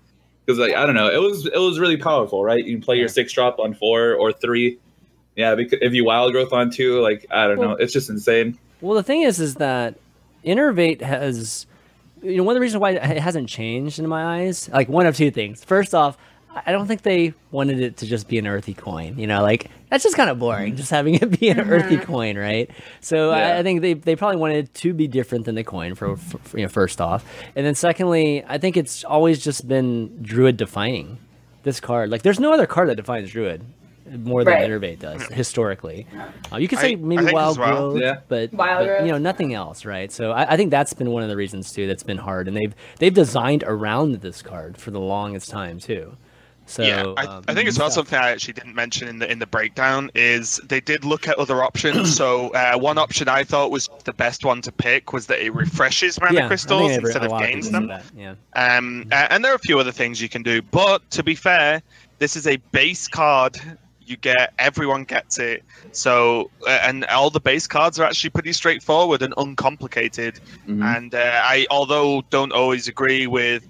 Because 0.46 0.58
like 0.60 0.74
I 0.74 0.86
don't 0.86 0.96
know, 0.96 1.10
it 1.10 1.22
was 1.22 1.46
it 1.46 1.58
was 1.58 1.80
really 1.80 1.98
powerful, 1.98 2.44
right? 2.44 2.64
You 2.64 2.74
can 2.76 2.82
play 2.82 2.96
your 2.96 3.06
Yeah. 3.06 3.12
six 3.12 3.34
drop 3.34 3.60
on 3.60 3.74
four 3.76 4.14
or 4.16 4.32
three. 4.32 4.80
Yeah, 5.36 5.56
because 5.56 5.80
if 5.82 5.94
you 5.94 6.04
wild 6.06 6.32
growth 6.34 6.52
on 6.54 6.72
two, 6.72 7.00
like 7.02 7.26
I 7.30 7.48
don't 7.48 7.60
know, 7.62 7.74
it's 7.74 7.94
just 7.94 8.10
insane. 8.10 8.58
Well, 8.82 8.96
the 8.96 9.04
thing 9.04 9.22
is, 9.22 9.40
is 9.40 9.56
that 9.56 9.96
Innervate 10.44 11.02
has, 11.02 11.68
you 12.24 12.38
know, 12.38 12.44
one 12.44 12.54
of 12.54 12.56
the 12.56 12.62
reasons 12.62 12.80
why 12.82 12.92
it 12.92 13.20
hasn't 13.20 13.48
changed 13.50 14.00
in 14.00 14.08
my 14.08 14.42
eyes, 14.42 14.70
like 14.70 14.88
one 14.90 15.06
of 15.06 15.16
two 15.16 15.30
things. 15.32 15.64
First 15.64 15.94
off, 15.94 16.18
I 16.66 16.72
don't 16.72 16.88
think 16.88 17.04
they 17.04 17.34
wanted 17.52 17.80
it 17.80 17.98
to 17.98 18.06
just 18.06 18.28
be 18.28 18.38
an 18.38 18.48
earthy 18.48 18.74
coin. 18.74 19.18
You 19.18 19.28
know, 19.28 19.42
like 19.42 19.70
that's 19.90 20.04
just 20.04 20.16
kind 20.18 20.30
of 20.30 20.40
boring, 20.40 20.76
just 20.76 20.90
having 20.92 21.16
it 21.16 21.40
be 21.40 21.50
an 21.50 21.60
earthy 21.60 21.98
coin, 21.98 22.38
right? 22.38 22.70
So 23.02 23.32
I, 23.32 23.40
Yeah. 23.40 23.58
I 23.60 23.64
think 23.64 23.82
they 23.82 23.94
they 23.94 24.16
probably 24.16 24.38
wanted 24.38 24.66
it 24.66 24.74
to 24.76 24.94
be 24.94 25.08
different 25.08 25.46
than 25.46 25.56
the 25.56 25.64
coin 25.64 25.96
for, 25.96 26.16
for 26.18 26.58
you 26.58 26.64
know 26.64 26.70
first 26.70 27.00
off, 27.02 27.24
and 27.56 27.66
then 27.66 27.76
secondly, 27.76 28.44
I 28.48 28.58
think 28.58 28.78
it's 28.78 29.04
always 29.04 29.44
just 29.44 29.68
been 29.68 30.22
Druid 30.24 30.58
defining 30.58 31.18
this 31.64 31.80
card. 31.80 32.10
Like, 32.10 32.22
there's 32.24 32.40
no 32.40 32.54
other 32.54 32.66
card 32.66 32.90
that 32.90 32.96
defines 32.96 33.30
Druid 33.32 33.64
more 34.24 34.44
than 34.44 34.54
Right. 34.56 34.68
Innervate 34.70 34.98
does 35.00 35.22
historically. 35.28 36.08
Uh, 36.52 36.58
you 36.58 36.68
could 36.68 36.80
say 36.80 36.94
I- 36.94 36.96
maybe 36.96 37.28
I 37.28 37.32
Wild 37.32 37.52
as 37.52 37.58
well. 37.60 37.92
Growth, 37.92 38.02
Yeah. 38.02 38.20
but, 38.28 38.52
Wild 38.54 38.88
but, 38.88 39.06
you 39.06 39.12
know 39.12 39.18
nothing 39.20 39.54
else, 39.54 39.86
right? 39.86 40.12
So 40.12 40.32
I, 40.32 40.54
I 40.54 40.58
think 40.58 40.72
that's 40.72 40.94
been 40.94 41.12
one 41.12 41.22
of 41.22 41.30
the 41.30 41.36
reasons 41.36 41.72
too 41.72 41.86
that's 41.86 42.02
been 42.02 42.18
hard, 42.18 42.48
and 42.48 42.58
they've 42.58 42.74
they've 42.98 43.14
designed 43.14 43.64
around 43.68 44.16
this 44.22 44.42
card 44.42 44.78
for 44.78 44.90
the 44.90 45.00
longest 45.00 45.50
time 45.52 45.80
too. 45.80 46.18
So 46.70 46.84
yeah, 46.84 47.14
I, 47.18 47.26
um, 47.26 47.44
I 47.48 47.56
think 47.56 47.68
as 47.68 47.80
well 47.80 47.88
yeah. 47.88 47.94
something 47.94 48.20
I 48.20 48.30
actually 48.30 48.54
didn't 48.54 48.76
mention 48.76 49.08
in 49.08 49.18
the 49.18 49.32
in 49.32 49.40
the 49.40 49.48
breakdown 49.48 50.12
is 50.14 50.62
they 50.64 50.80
did 50.80 51.04
look 51.04 51.28
at 51.28 51.36
other 51.40 51.64
options. 51.64 52.16
so 52.22 52.50
uh, 52.50 52.78
one 52.78 53.00
option 53.00 53.28
I 53.28 53.44
thought 53.44 53.72
was 53.72 53.90
the 54.06 54.14
best 54.14 54.46
one 54.46 54.62
to 54.62 54.72
pick 54.72 55.12
was 55.12 55.26
that 55.28 55.44
it 55.44 55.50
refreshes 55.54 56.20
mana 56.22 56.34
yeah, 56.42 56.48
crystals 56.48 56.92
every- 56.92 57.10
instead 57.10 57.24
of 57.26 57.40
gains 57.40 57.70
people 57.70 57.88
them. 57.88 57.90
say 57.90 58.04
that, 58.22 58.38
Yeah, 58.56 58.78
Um, 58.78 59.06
a- 59.12 59.34
and 59.34 59.44
there 59.44 59.52
are 59.52 59.56
a 59.56 59.60
few 59.60 59.80
other 59.80 59.92
things 59.92 60.22
you 60.22 60.30
can 60.30 60.44
do. 60.44 60.62
But 60.62 61.10
to 61.12 61.24
be 61.24 61.34
fair, 61.34 61.82
this 62.20 62.36
is 62.36 62.46
a 62.46 62.58
base 62.72 63.08
card. 63.08 63.58
You 64.00 64.16
get 64.18 64.54
everyone 64.60 65.06
gets 65.06 65.40
it. 65.40 65.64
So 65.92 66.52
uh, 66.68 66.80
and 66.84 67.04
all 67.06 67.32
the 67.32 67.40
base 67.40 67.66
cards 67.66 68.00
are 68.00 68.04
actually 68.04 68.30
pretty 68.30 68.54
straightforward 68.54 69.24
and 69.24 69.34
uncomplicated. 69.38 70.40
Mhm. 70.68 70.84
And 70.98 71.16
uh, 71.16 71.42
I, 71.44 71.66
although 71.72 72.22
don't 72.30 72.52
always 72.52 72.88
agree 72.88 73.26
with 73.28 73.68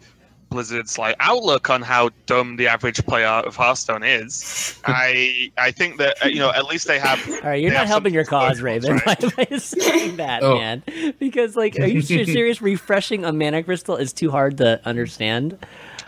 Blizzard's 0.50 0.98
like 0.98 1.16
outlook 1.20 1.70
on 1.70 1.82
how 1.82 2.10
dumb 2.26 2.56
the 2.58 2.68
average 2.68 3.06
player 3.06 3.28
of 3.28 3.56
Hearthstone 3.56 4.04
is, 4.04 4.80
I 4.86 5.52
I 5.58 5.72
think 5.72 5.98
that 5.98 6.24
uh, 6.24 6.28
you 6.28 6.40
know 6.40 6.52
at 6.52 6.66
least 6.66 6.88
they 6.88 7.00
have. 7.00 7.20
all 7.30 7.40
right, 7.50 7.62
you're 7.62 7.72
not 7.74 7.88
helping 7.88 8.14
your 8.14 8.26
cause, 8.26 8.62
Raven, 8.62 9.00
towards, 9.00 9.34
by, 9.36 9.46
by 9.46 9.58
saying 9.58 10.18
that, 10.18 10.44
Oh. 10.44 10.56
man. 10.56 10.84
Because 11.20 11.56
like, 11.56 11.80
are 11.80 11.86
you 11.88 12.02
ser- 12.02 12.26
serious? 12.26 12.62
Refreshing 12.62 13.24
a 13.26 13.32
mana 13.32 13.64
crystal 13.64 13.96
is 13.96 14.12
too 14.14 14.32
hard 14.32 14.58
to 14.58 14.82
understand. 14.88 15.58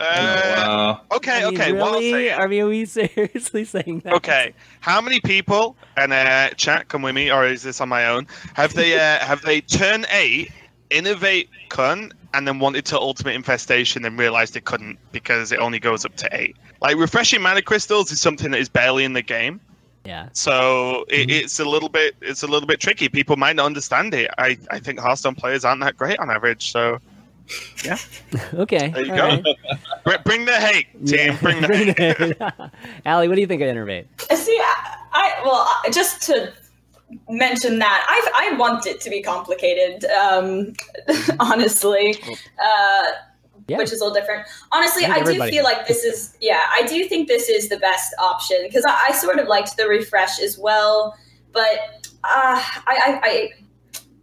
Uh, 0.00 0.54
wow. 0.56 1.00
okay, 1.12 1.44
I 1.44 1.50
mean, 1.50 1.60
okay. 1.60 1.72
Well, 1.72 1.84
I'll 1.84 1.92
really? 1.92 2.10
say 2.10 2.28
it. 2.30 2.38
I 2.38 2.46
mean, 2.48 2.62
are 2.62 2.66
we 2.68 2.84
seriously 2.86 3.64
saying 3.64 4.00
that? 4.00 4.14
Okay, 4.14 4.52
how 4.80 5.00
many 5.00 5.20
people 5.20 5.76
and 5.96 6.12
uh, 6.12 6.50
chat 6.56 6.88
come 6.88 7.02
with 7.02 7.14
me, 7.14 7.30
or 7.30 7.46
is 7.46 7.62
this 7.62 7.80
on 7.80 7.88
my 7.88 8.06
own? 8.08 8.26
Have 8.54 8.74
they 8.74 8.96
uh, 8.96 9.18
have 9.20 9.42
they 9.42 9.60
turn 9.60 10.04
eight, 10.10 10.50
innervate 10.90 11.48
cunt, 11.70 12.12
and 12.34 12.46
then 12.48 12.58
wanted 12.58 12.84
to 12.86 12.98
ultimate 12.98 13.34
infestation 13.34 14.04
and 14.04 14.18
realized 14.18 14.56
it 14.56 14.64
couldn't 14.64 14.98
because 15.12 15.52
it 15.52 15.58
only 15.58 15.78
goes 15.78 16.04
up 16.04 16.16
to 16.16 16.28
eight? 16.32 16.56
Like 16.80 16.96
refreshing 16.96 17.42
mana 17.42 17.62
crystals 17.62 18.10
is 18.12 18.20
something 18.20 18.50
that 18.52 18.60
is 18.60 18.68
barely 18.68 19.04
in 19.04 19.12
the 19.12 19.22
game, 19.22 19.60
Yeah. 20.04 20.28
so 20.32 21.04
it, 21.08 21.28
mm-hmm. 21.28 21.30
it's 21.30 21.60
a 21.60 21.64
little 21.64 21.88
bit 21.88 22.14
it's 22.20 22.42
a 22.42 22.46
little 22.46 22.66
bit 22.66 22.80
tricky. 22.80 23.08
People 23.08 23.36
might 23.36 23.56
not 23.56 23.66
understand 23.66 24.14
it. 24.14 24.30
I 24.38 24.58
I 24.70 24.78
think 24.80 24.98
Hearthstone 24.98 25.34
players 25.34 25.64
aren't 25.64 25.80
that 25.82 25.96
great 25.96 26.18
on 26.18 26.30
average, 26.30 26.70
so 26.72 26.98
yeah. 27.84 27.98
Okay. 28.54 28.88
there 28.90 29.04
you 29.04 29.12
all 29.12 29.36
go. 29.42 29.42
right. 29.42 30.04
Br- 30.04 30.22
bring 30.24 30.44
the 30.44 30.52
hate, 30.58 30.86
team. 31.06 31.18
Yeah. 31.32 31.40
Bring 31.40 31.60
the 31.60 31.66
Bring 31.68 31.94
hate. 31.94 32.70
Allie, 33.06 33.28
what 33.28 33.34
do 33.34 33.40
you 33.40 33.46
think 33.46 33.62
of 33.62 33.68
Innervate? 33.68 34.06
Uh, 34.30 34.36
see, 34.36 34.56
I, 34.60 34.96
I 35.12 35.32
well, 35.44 35.54
I- 35.84 35.90
just 35.92 36.22
to 36.22 36.52
mention 37.28 37.78
that 37.78 38.06
I 38.08 38.50
I 38.52 38.56
want 38.56 38.86
it 38.86 39.00
to 39.02 39.10
be 39.10 39.22
complicated. 39.22 40.04
Um, 40.10 40.74
honestly, 41.40 42.16
uh, 42.62 43.04
Yeah. 43.68 43.78
which 43.78 43.92
is 43.92 44.00
a 44.00 44.04
little 44.04 44.14
different. 44.14 44.46
Honestly, 44.72 45.04
I 45.04 45.16
I, 45.16 45.22
do 45.22 45.38
feel 45.50 45.64
like 45.64 45.86
this 45.86 46.04
is 46.04 46.36
yeah, 46.40 46.60
I 46.72 46.82
do 46.86 47.04
think 47.08 47.28
this 47.28 47.48
is 47.48 47.68
the 47.68 47.78
best 47.78 48.14
option 48.18 48.58
because 48.64 48.84
I, 48.86 49.08
I 49.08 49.12
sort 49.12 49.38
of 49.38 49.48
liked 49.48 49.76
the 49.76 49.86
refresh 49.86 50.40
as 50.40 50.58
well, 50.58 51.16
but 51.52 52.08
uh, 52.24 52.58
I, 52.86 52.94
I 53.06 53.20
I. 53.22 53.50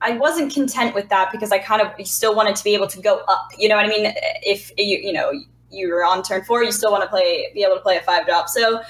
I 0.02 0.12
wasn't 0.12 0.54
content 0.54 0.96
with 0.96 1.10
that 1.10 1.30
because 1.30 1.52
I 1.52 1.58
kind 1.60 1.82
of 1.82 2.08
still 2.08 2.34
wanted 2.34 2.56
to 2.56 2.64
be 2.64 2.74
able 2.74 2.88
to 2.88 3.02
go 3.02 3.18
up. 3.28 3.50
You 3.58 3.68
know 3.68 3.76
what 3.76 3.84
I 3.84 3.90
mean? 3.90 4.14
If 4.44 4.72
you 4.78 4.98
you 4.98 5.12
know 5.12 5.34
you're 5.72 6.06
on 6.06 6.24
turn 6.24 6.46
four, 6.46 6.64
you 6.64 6.72
still 6.72 6.90
want 6.90 7.04
to 7.04 7.10
play 7.10 7.52
be 7.54 7.64
able 7.64 7.76
to 7.76 7.82
play 7.82 7.98
a 7.98 8.02
five 8.02 8.26
drop. 8.26 8.48
So 8.48 8.82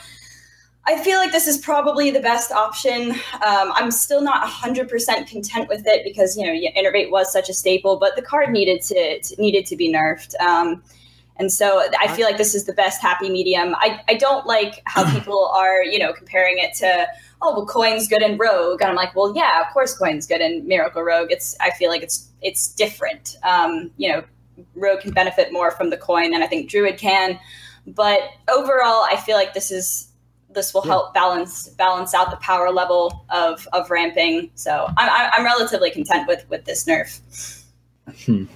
I 0.89 0.97
feel 1.03 1.19
like 1.19 1.31
this 1.31 1.45
is 1.45 1.59
probably 1.59 2.09
the 2.09 2.19
best 2.19 2.51
option. 2.51 3.11
Um, 3.11 3.71
I'm 3.75 3.91
still 3.91 4.21
not 4.21 4.43
100% 4.47 5.27
content 5.27 5.69
with 5.69 5.85
it 5.85 6.03
because 6.03 6.35
you 6.35 6.43
know 6.43 6.51
Innervate 6.75 7.11
was 7.11 7.31
such 7.31 7.47
a 7.47 7.53
staple, 7.53 7.97
but 7.97 8.15
the 8.15 8.23
card 8.23 8.49
needed 8.49 8.81
to, 8.81 9.21
to 9.21 9.39
needed 9.39 9.67
to 9.67 9.75
be 9.75 9.93
nerfed. 9.93 10.33
Um, 10.41 10.81
and 11.35 11.51
so 11.51 11.83
I 11.99 12.07
feel 12.15 12.25
like 12.25 12.37
this 12.37 12.55
is 12.55 12.65
the 12.65 12.73
best 12.73 13.03
happy 13.03 13.29
medium. 13.29 13.75
I, 13.77 14.01
I 14.09 14.15
don't 14.15 14.47
like 14.47 14.81
how 14.85 15.09
people 15.13 15.51
are, 15.53 15.83
you 15.83 15.99
know, 15.99 16.11
comparing 16.11 16.57
it 16.57 16.73
to, 16.77 17.07
oh, 17.43 17.53
well, 17.53 17.67
coin's 17.67 18.07
good 18.07 18.23
in 18.23 18.37
Rogue. 18.37 18.81
And 18.81 18.89
I'm 18.89 18.95
like, 18.95 19.15
well, 19.15 19.35
yeah, 19.35 19.61
of 19.61 19.71
course 19.71 19.95
coin's 19.95 20.25
good 20.25 20.41
in 20.41 20.67
Miracle 20.67 21.03
Rogue. 21.03 21.31
It's 21.31 21.55
I 21.59 21.69
feel 21.69 21.91
like 21.91 22.01
it's 22.01 22.29
it's 22.41 22.73
different. 22.73 23.37
Um, 23.43 23.91
you 23.97 24.11
know, 24.11 24.23
Rogue 24.73 25.01
can 25.01 25.11
benefit 25.11 25.53
more 25.53 25.69
from 25.69 25.91
the 25.91 25.97
coin 25.97 26.31
than 26.31 26.41
I 26.41 26.47
think 26.47 26.67
Druid 26.67 26.97
can. 26.97 27.39
But 27.85 28.21
overall, 28.49 29.05
I 29.09 29.21
feel 29.23 29.37
like 29.37 29.53
this 29.53 29.69
is 29.69 30.08
this 30.51 30.73
will 30.73 30.81
Yeah. 30.85 30.91
help 30.93 31.13
balance 31.13 31.67
balance 31.69 32.13
out 32.13 32.31
the 32.31 32.37
power 32.37 32.71
level 32.71 33.25
of 33.29 33.67
of 33.73 33.89
ramping. 33.91 34.49
So 34.55 34.87
I'm 34.97 35.09
I'm 35.09 35.29
I'm 35.37 35.45
relatively 35.45 35.91
content 35.91 36.27
with 36.27 36.45
with 36.49 36.65
this 36.65 36.85
nerf. 36.85 37.19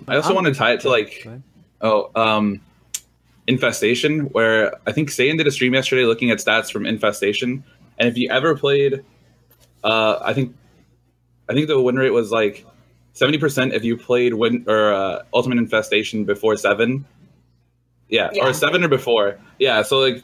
I 0.07 0.15
also 0.15 0.29
I'm- 0.29 0.35
want 0.35 0.47
to 0.47 0.53
tie 0.53 0.73
it 0.73 0.81
to 0.81 0.89
like 0.89 1.27
oh 1.81 2.09
um 2.15 2.61
infestation 3.45 4.21
where 4.31 4.73
i 4.87 4.91
think 4.93 5.09
Saiyan 5.09 5.37
did 5.37 5.45
a 5.47 5.51
stream 5.51 5.73
yesterday 5.73 6.05
looking 6.05 6.31
at 6.31 6.37
stats 6.37 6.71
from 6.71 6.85
infestation 6.85 7.61
and 7.99 8.07
if 8.07 8.15
you 8.17 8.29
ever 8.31 8.55
played 8.55 9.03
uh 9.83 10.17
i 10.23 10.33
think 10.33 10.55
i 11.49 11.53
think 11.53 11.67
the 11.67 11.79
win 11.81 11.97
rate 11.97 12.11
was 12.11 12.31
like 12.31 12.65
70% 13.15 13.73
if 13.73 13.83
you 13.83 13.97
played 13.97 14.33
win 14.35 14.63
or 14.65 14.93
uh, 14.93 15.23
ultimate 15.33 15.57
infestation 15.57 16.23
before 16.23 16.55
seven 16.55 17.05
yeah, 18.07 18.29
Yeah. 18.31 18.45
or 18.47 18.53
seven 18.53 18.81
or 18.83 18.87
before 18.87 19.37
yeah 19.59 19.81
so 19.81 19.99
like 19.99 20.23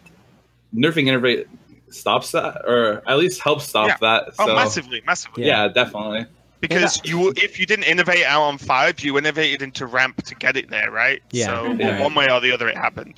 nerfing 0.74 1.06
innervate 1.08 1.46
stops 1.93 2.32
that 2.32 2.62
or 2.67 3.02
at 3.08 3.17
least 3.17 3.41
helps 3.41 3.67
stop 3.67 3.88
Yeah. 3.88 3.97
that 4.02 4.34
Oh, 4.39 4.47
massively, 4.56 5.02
massively. 5.06 5.45
yeah 5.45 5.67
definitely 5.67 6.25
Because 6.62 6.99
you, 7.06 7.32
if 7.38 7.60
you 7.60 7.65
didn't 7.65 7.86
innervate 7.86 8.23
out 8.25 8.41
on 8.41 8.58
five, 8.58 8.99
you 8.99 9.13
innervated 9.13 9.62
into 9.62 9.86
ramp 9.86 10.21
to 10.23 10.36
get 10.36 10.58
it 10.58 10.69
there, 10.69 10.91
right? 10.91 11.21
Yeah. 11.32 11.45
So 11.45 11.71
Yeah. 11.80 12.02
one 12.02 12.13
way 12.15 12.30
or 12.30 12.41
the 12.41 12.52
other, 12.52 12.67
it 12.67 12.75
happened. 12.75 13.15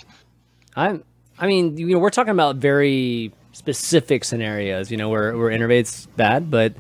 I'm. 0.75 1.03
I 1.39 1.47
mean, 1.47 1.75
you 1.75 1.87
know, 1.87 1.97
we're 1.99 2.11
talking 2.11 2.31
about 2.31 2.57
very 2.57 3.33
specific 3.53 4.23
scenarios, 4.25 4.91
you 4.91 4.97
know, 4.97 5.09
where 5.09 5.35
where 5.35 5.49
innervate's 5.49 6.05
bad, 6.15 6.51
but 6.51 6.73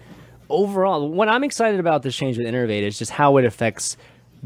overall, 0.49 1.09
what 1.09 1.27
I'm 1.29 1.43
excited 1.43 1.79
about 1.79 2.03
this 2.03 2.15
change 2.15 2.37
with 2.37 2.45
innervate 2.45 2.83
is 2.83 2.99
just 2.99 3.09
how 3.11 3.37
it 3.37 3.45
affects 3.45 3.97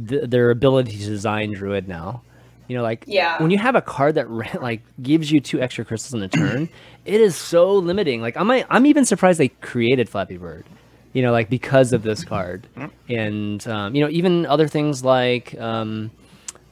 th- 0.08 0.30
their 0.30 0.52
ability 0.52 0.94
to 0.98 1.06
design 1.06 1.52
druid 1.54 1.88
now. 1.90 2.22
You 2.68 2.78
know, 2.78 2.84
like 2.84 3.04
Yeah. 3.08 3.42
when 3.42 3.52
you 3.52 3.58
have 3.58 3.76
a 3.76 3.82
card 3.82 4.16
that 4.16 4.28
ra- 4.30 4.48
like 4.62 4.82
gives 5.02 5.32
you 5.32 5.40
two 5.40 5.62
extra 5.62 5.86
crystals 5.86 6.14
in 6.16 6.22
a 6.24 6.28
turn, 6.28 6.70
it 7.06 7.22
is 7.22 7.36
so 7.36 7.74
limiting. 7.74 8.22
Like 8.22 8.36
I'm 8.38 8.50
I'm 8.52 8.86
even 8.86 9.06
surprised 9.06 9.40
they 9.40 9.50
created 9.50 10.10
Flappy 10.10 10.38
Bird. 10.38 10.66
You 11.14 11.22
know, 11.22 11.32
like 11.32 11.50
because 11.50 11.94
of 11.94 12.04
this 12.04 12.26
card, 12.26 12.68
and 13.08 13.66
um, 13.68 13.96
you 13.96 14.04
know 14.04 14.10
even 14.10 14.46
other 14.48 14.68
things 14.68 15.02
like 15.06 15.58
um, 15.58 16.12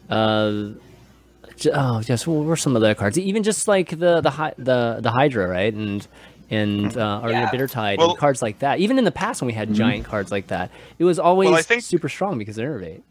uh, 0.10 0.70
j- 1.56 1.72
oh 1.74 2.02
yes, 2.06 2.28
what 2.28 2.44
were 2.46 2.58
some 2.58 2.76
of 2.76 2.82
the 2.82 2.94
cards? 2.96 3.18
Even 3.18 3.44
just 3.44 3.68
like 3.70 3.92
the 3.92 4.20
the 4.22 4.54
the 4.58 5.00
the 5.02 5.12
Hydra, 5.12 5.48
right? 5.48 5.74
And 5.74 6.06
and 6.50 6.98
uh, 6.98 7.22
or 7.24 7.32
Yeah. 7.32 7.46
the 7.46 7.52
Bitter 7.52 7.68
Tide 7.68 8.00
Well- 8.00 8.10
and 8.12 8.20
cards 8.20 8.42
like 8.42 8.60
that. 8.60 8.80
Even 8.80 8.98
in 8.98 9.06
the 9.06 9.12
past 9.12 9.42
when 9.42 9.48
we 9.48 9.54
had 9.54 9.74
giant 9.74 10.06
cards 10.06 10.30
like 10.32 10.48
that, 10.48 10.72
it 11.00 11.06
was 11.06 11.20
always 11.20 11.66
think- 11.66 11.82
super 11.84 12.10
strong 12.10 12.38
because 12.38 12.58
of 12.58 12.66
Innervate. 12.66 13.02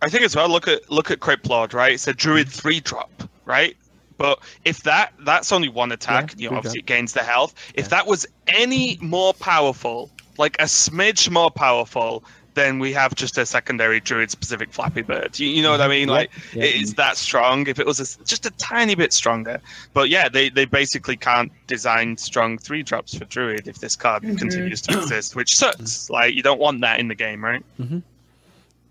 I 0.00 0.08
think 0.08 0.24
as 0.24 0.36
well. 0.36 0.48
Look 0.48 0.68
at 0.68 0.90
look 0.90 1.10
at 1.10 1.20
Crypt 1.20 1.48
Lord, 1.48 1.74
right? 1.74 1.92
It's 1.92 2.06
a 2.06 2.12
Druid 2.14 2.46
mm-hmm. 2.46 2.58
three 2.58 2.80
drop, 2.80 3.10
right? 3.44 3.76
But 4.16 4.40
if 4.64 4.82
that 4.82 5.12
that's 5.20 5.52
only 5.52 5.68
one 5.68 5.92
attack, 5.92 6.34
Yeah, 6.36 6.44
you 6.44 6.50
know, 6.50 6.56
obviously 6.56 6.80
drop. 6.80 6.90
it 6.90 6.96
gains 6.96 7.12
the 7.12 7.22
health. 7.22 7.54
If 7.74 7.86
Yeah. 7.86 7.88
that 7.90 8.06
was 8.06 8.26
any 8.46 8.98
more 9.00 9.34
powerful, 9.34 10.10
like 10.36 10.56
a 10.60 10.64
smidge 10.64 11.30
more 11.30 11.50
powerful, 11.50 12.24
then 12.54 12.80
we 12.80 12.92
have 12.92 13.14
just 13.14 13.38
a 13.38 13.46
secondary 13.46 14.00
Druid 14.00 14.30
specific 14.32 14.72
Flappy 14.72 15.02
Bird. 15.02 15.38
You, 15.38 15.48
you 15.48 15.62
know 15.62 15.70
what 15.70 15.80
I 15.80 15.84
mm-hmm. 15.84 15.90
mean? 15.90 16.08
Yeah, 16.08 16.14
Like 16.14 16.30
yeah. 16.52 16.64
it 16.64 16.74
is 16.82 16.94
that 16.94 17.16
strong. 17.16 17.68
If 17.68 17.78
it 17.78 17.86
was 17.86 18.00
a 18.00 18.24
just 18.24 18.46
a 18.46 18.50
tiny 18.52 18.96
bit 18.96 19.12
stronger, 19.12 19.60
but 19.94 20.08
yeah, 20.08 20.28
they 20.28 20.48
they 20.48 20.64
basically 20.64 21.16
can't 21.16 21.52
design 21.66 22.16
strong 22.16 22.58
three 22.58 22.82
drops 22.82 23.16
for 23.16 23.24
Druid 23.24 23.68
if 23.68 23.78
this 23.78 23.94
card 23.96 24.22
mm-hmm. 24.22 24.36
continues 24.36 24.80
to 24.82 24.98
exist, 24.98 25.36
which 25.36 25.56
sucks. 25.56 26.10
Like 26.10 26.34
you 26.34 26.42
don't 26.42 26.60
want 26.60 26.80
that 26.82 26.98
in 27.00 27.08
the 27.08 27.14
game, 27.14 27.44
right? 27.44 27.64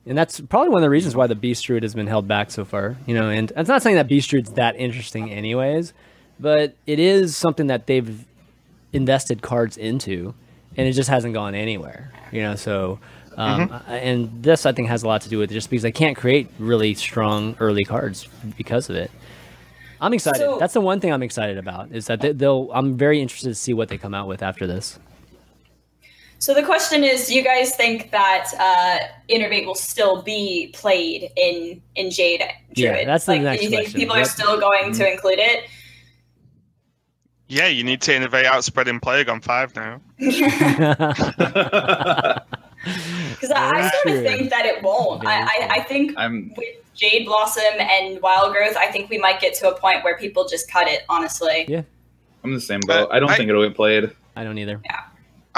And 0.07 0.17
that's 0.17 0.39
probably 0.39 0.69
one 0.69 0.77
of 0.79 0.83
the 0.85 0.89
reasons 0.89 1.15
why 1.15 1.27
the 1.27 1.35
Beast 1.35 1.65
Druid 1.65 1.83
has 1.83 1.93
been 1.93 2.07
held 2.07 2.27
back 2.27 2.49
so 2.51 2.63
far. 2.65 2.95
You 3.05 3.13
know, 3.13 3.29
and 3.29 3.51
it's 3.55 3.67
not 3.69 3.81
saying 3.81 3.97
that 3.97 4.07
Beast 4.07 4.29
Druid's 4.29 4.51
that 4.53 4.75
interesting, 4.77 5.31
anyways, 5.31 5.93
but 6.39 6.75
it 6.85 6.99
is 6.99 7.35
something 7.35 7.67
that 7.67 7.87
they've 7.87 8.25
invested 8.93 9.41
cards 9.41 9.75
into, 9.77 10.33
and 10.77 10.87
it 10.87 10.93
just 10.93 11.09
hasn't 11.09 11.33
gone 11.33 11.55
anywhere. 11.55 12.11
You 12.31 12.41
know, 12.43 12.55
so. 12.55 12.99
Um, 13.37 13.71
And 13.87 14.41
this, 14.41 14.65
I 14.65 14.71
think, 14.71 14.87
has 14.87 15.03
a 15.03 15.07
lot 15.07 15.21
to 15.21 15.29
do 15.29 15.37
with 15.37 15.51
it, 15.51 15.53
just 15.53 15.69
because 15.69 15.83
they 15.83 15.91
can't 15.91 16.17
create 16.17 16.49
really 16.57 16.95
strong 16.95 17.55
early 17.59 17.83
cards 17.85 18.27
because 18.57 18.89
of 18.89 18.95
it. 18.95 19.11
I'm 20.01 20.11
excited. 20.13 20.39
So- 20.39 20.57
That's 20.59 20.73
the 20.73 20.81
one 20.81 20.99
thing 20.99 21.11
I'm 21.13 21.21
excited 21.21 21.59
about 21.59 21.91
is 21.91 22.07
that 22.07 22.19
they, 22.21 22.31
they'll. 22.31 22.71
I'm 22.73 22.97
very 22.97 23.21
interested 23.21 23.49
to 23.49 23.55
see 23.55 23.73
what 23.73 23.89
they 23.89 23.97
come 23.99 24.15
out 24.15 24.27
with 24.27 24.41
after 24.41 24.65
this. 24.65 24.97
So 26.39 26.53
the 26.53 26.63
question 26.63 27.03
is, 27.03 27.27
do 27.27 27.35
you 27.35 27.43
guys 27.43 27.75
think 27.75 28.11
that 28.11 28.51
uh, 28.59 28.99
Innervate 29.33 29.65
will 29.65 29.75
still 29.75 30.21
be 30.21 30.71
played 30.73 31.31
in 31.35 31.81
in 31.95 32.11
Jade 32.11 32.43
Yeah, 32.75 33.05
that's 33.05 33.25
the 33.25 33.33
like, 33.33 33.41
next 33.41 33.59
do 33.59 33.65
you 33.65 33.69
think 33.71 33.81
question. 33.85 33.99
people 34.01 34.15
Yep. 34.17 34.25
are 34.25 34.29
still 34.29 34.59
going 34.59 34.93
to 34.93 35.11
include 35.11 35.39
it? 35.39 35.65
Yeah, 37.49 37.67
you 37.67 37.83
need 37.83 38.01
to 38.01 38.11
innervate 38.11 38.43
outspreading 38.45 38.99
plague 38.99 39.29
on 39.29 39.41
five 39.41 39.75
now. 39.75 40.01
Because 43.31 43.51
I, 43.51 43.79
I 43.79 43.89
sort 43.89 44.03
true. 44.03 44.17
of 44.19 44.23
think 44.23 44.49
that 44.49 44.65
it 44.65 44.81
won't. 44.81 45.25
I, 45.25 45.41
I, 45.41 45.67
I 45.71 45.83
think 45.83 46.13
I'm 46.15 46.53
with 46.55 46.67
Jade 46.95 47.25
Blossom 47.25 47.63
and 47.79 48.21
Wild 48.21 48.53
Growth, 48.55 48.77
I 48.77 48.87
think 48.91 49.09
we 49.09 49.17
might 49.17 49.41
get 49.41 49.53
to 49.55 49.69
a 49.69 49.77
point 49.77 50.03
where 50.03 50.17
people 50.17 50.47
just 50.47 50.71
cut 50.71 50.87
it. 50.87 51.01
Honestly, 51.09 51.65
Yeah. 51.67 51.81
I'm 52.43 52.53
the 52.53 52.61
same 52.61 52.79
boat. 52.81 53.09
I 53.11 53.19
don't 53.19 53.29
I- 53.29 53.35
think 53.37 53.49
it'll 53.49 53.67
get 53.67 53.75
played. 53.75 54.11
I 54.35 54.43
don't 54.43 54.57
either. 54.57 54.81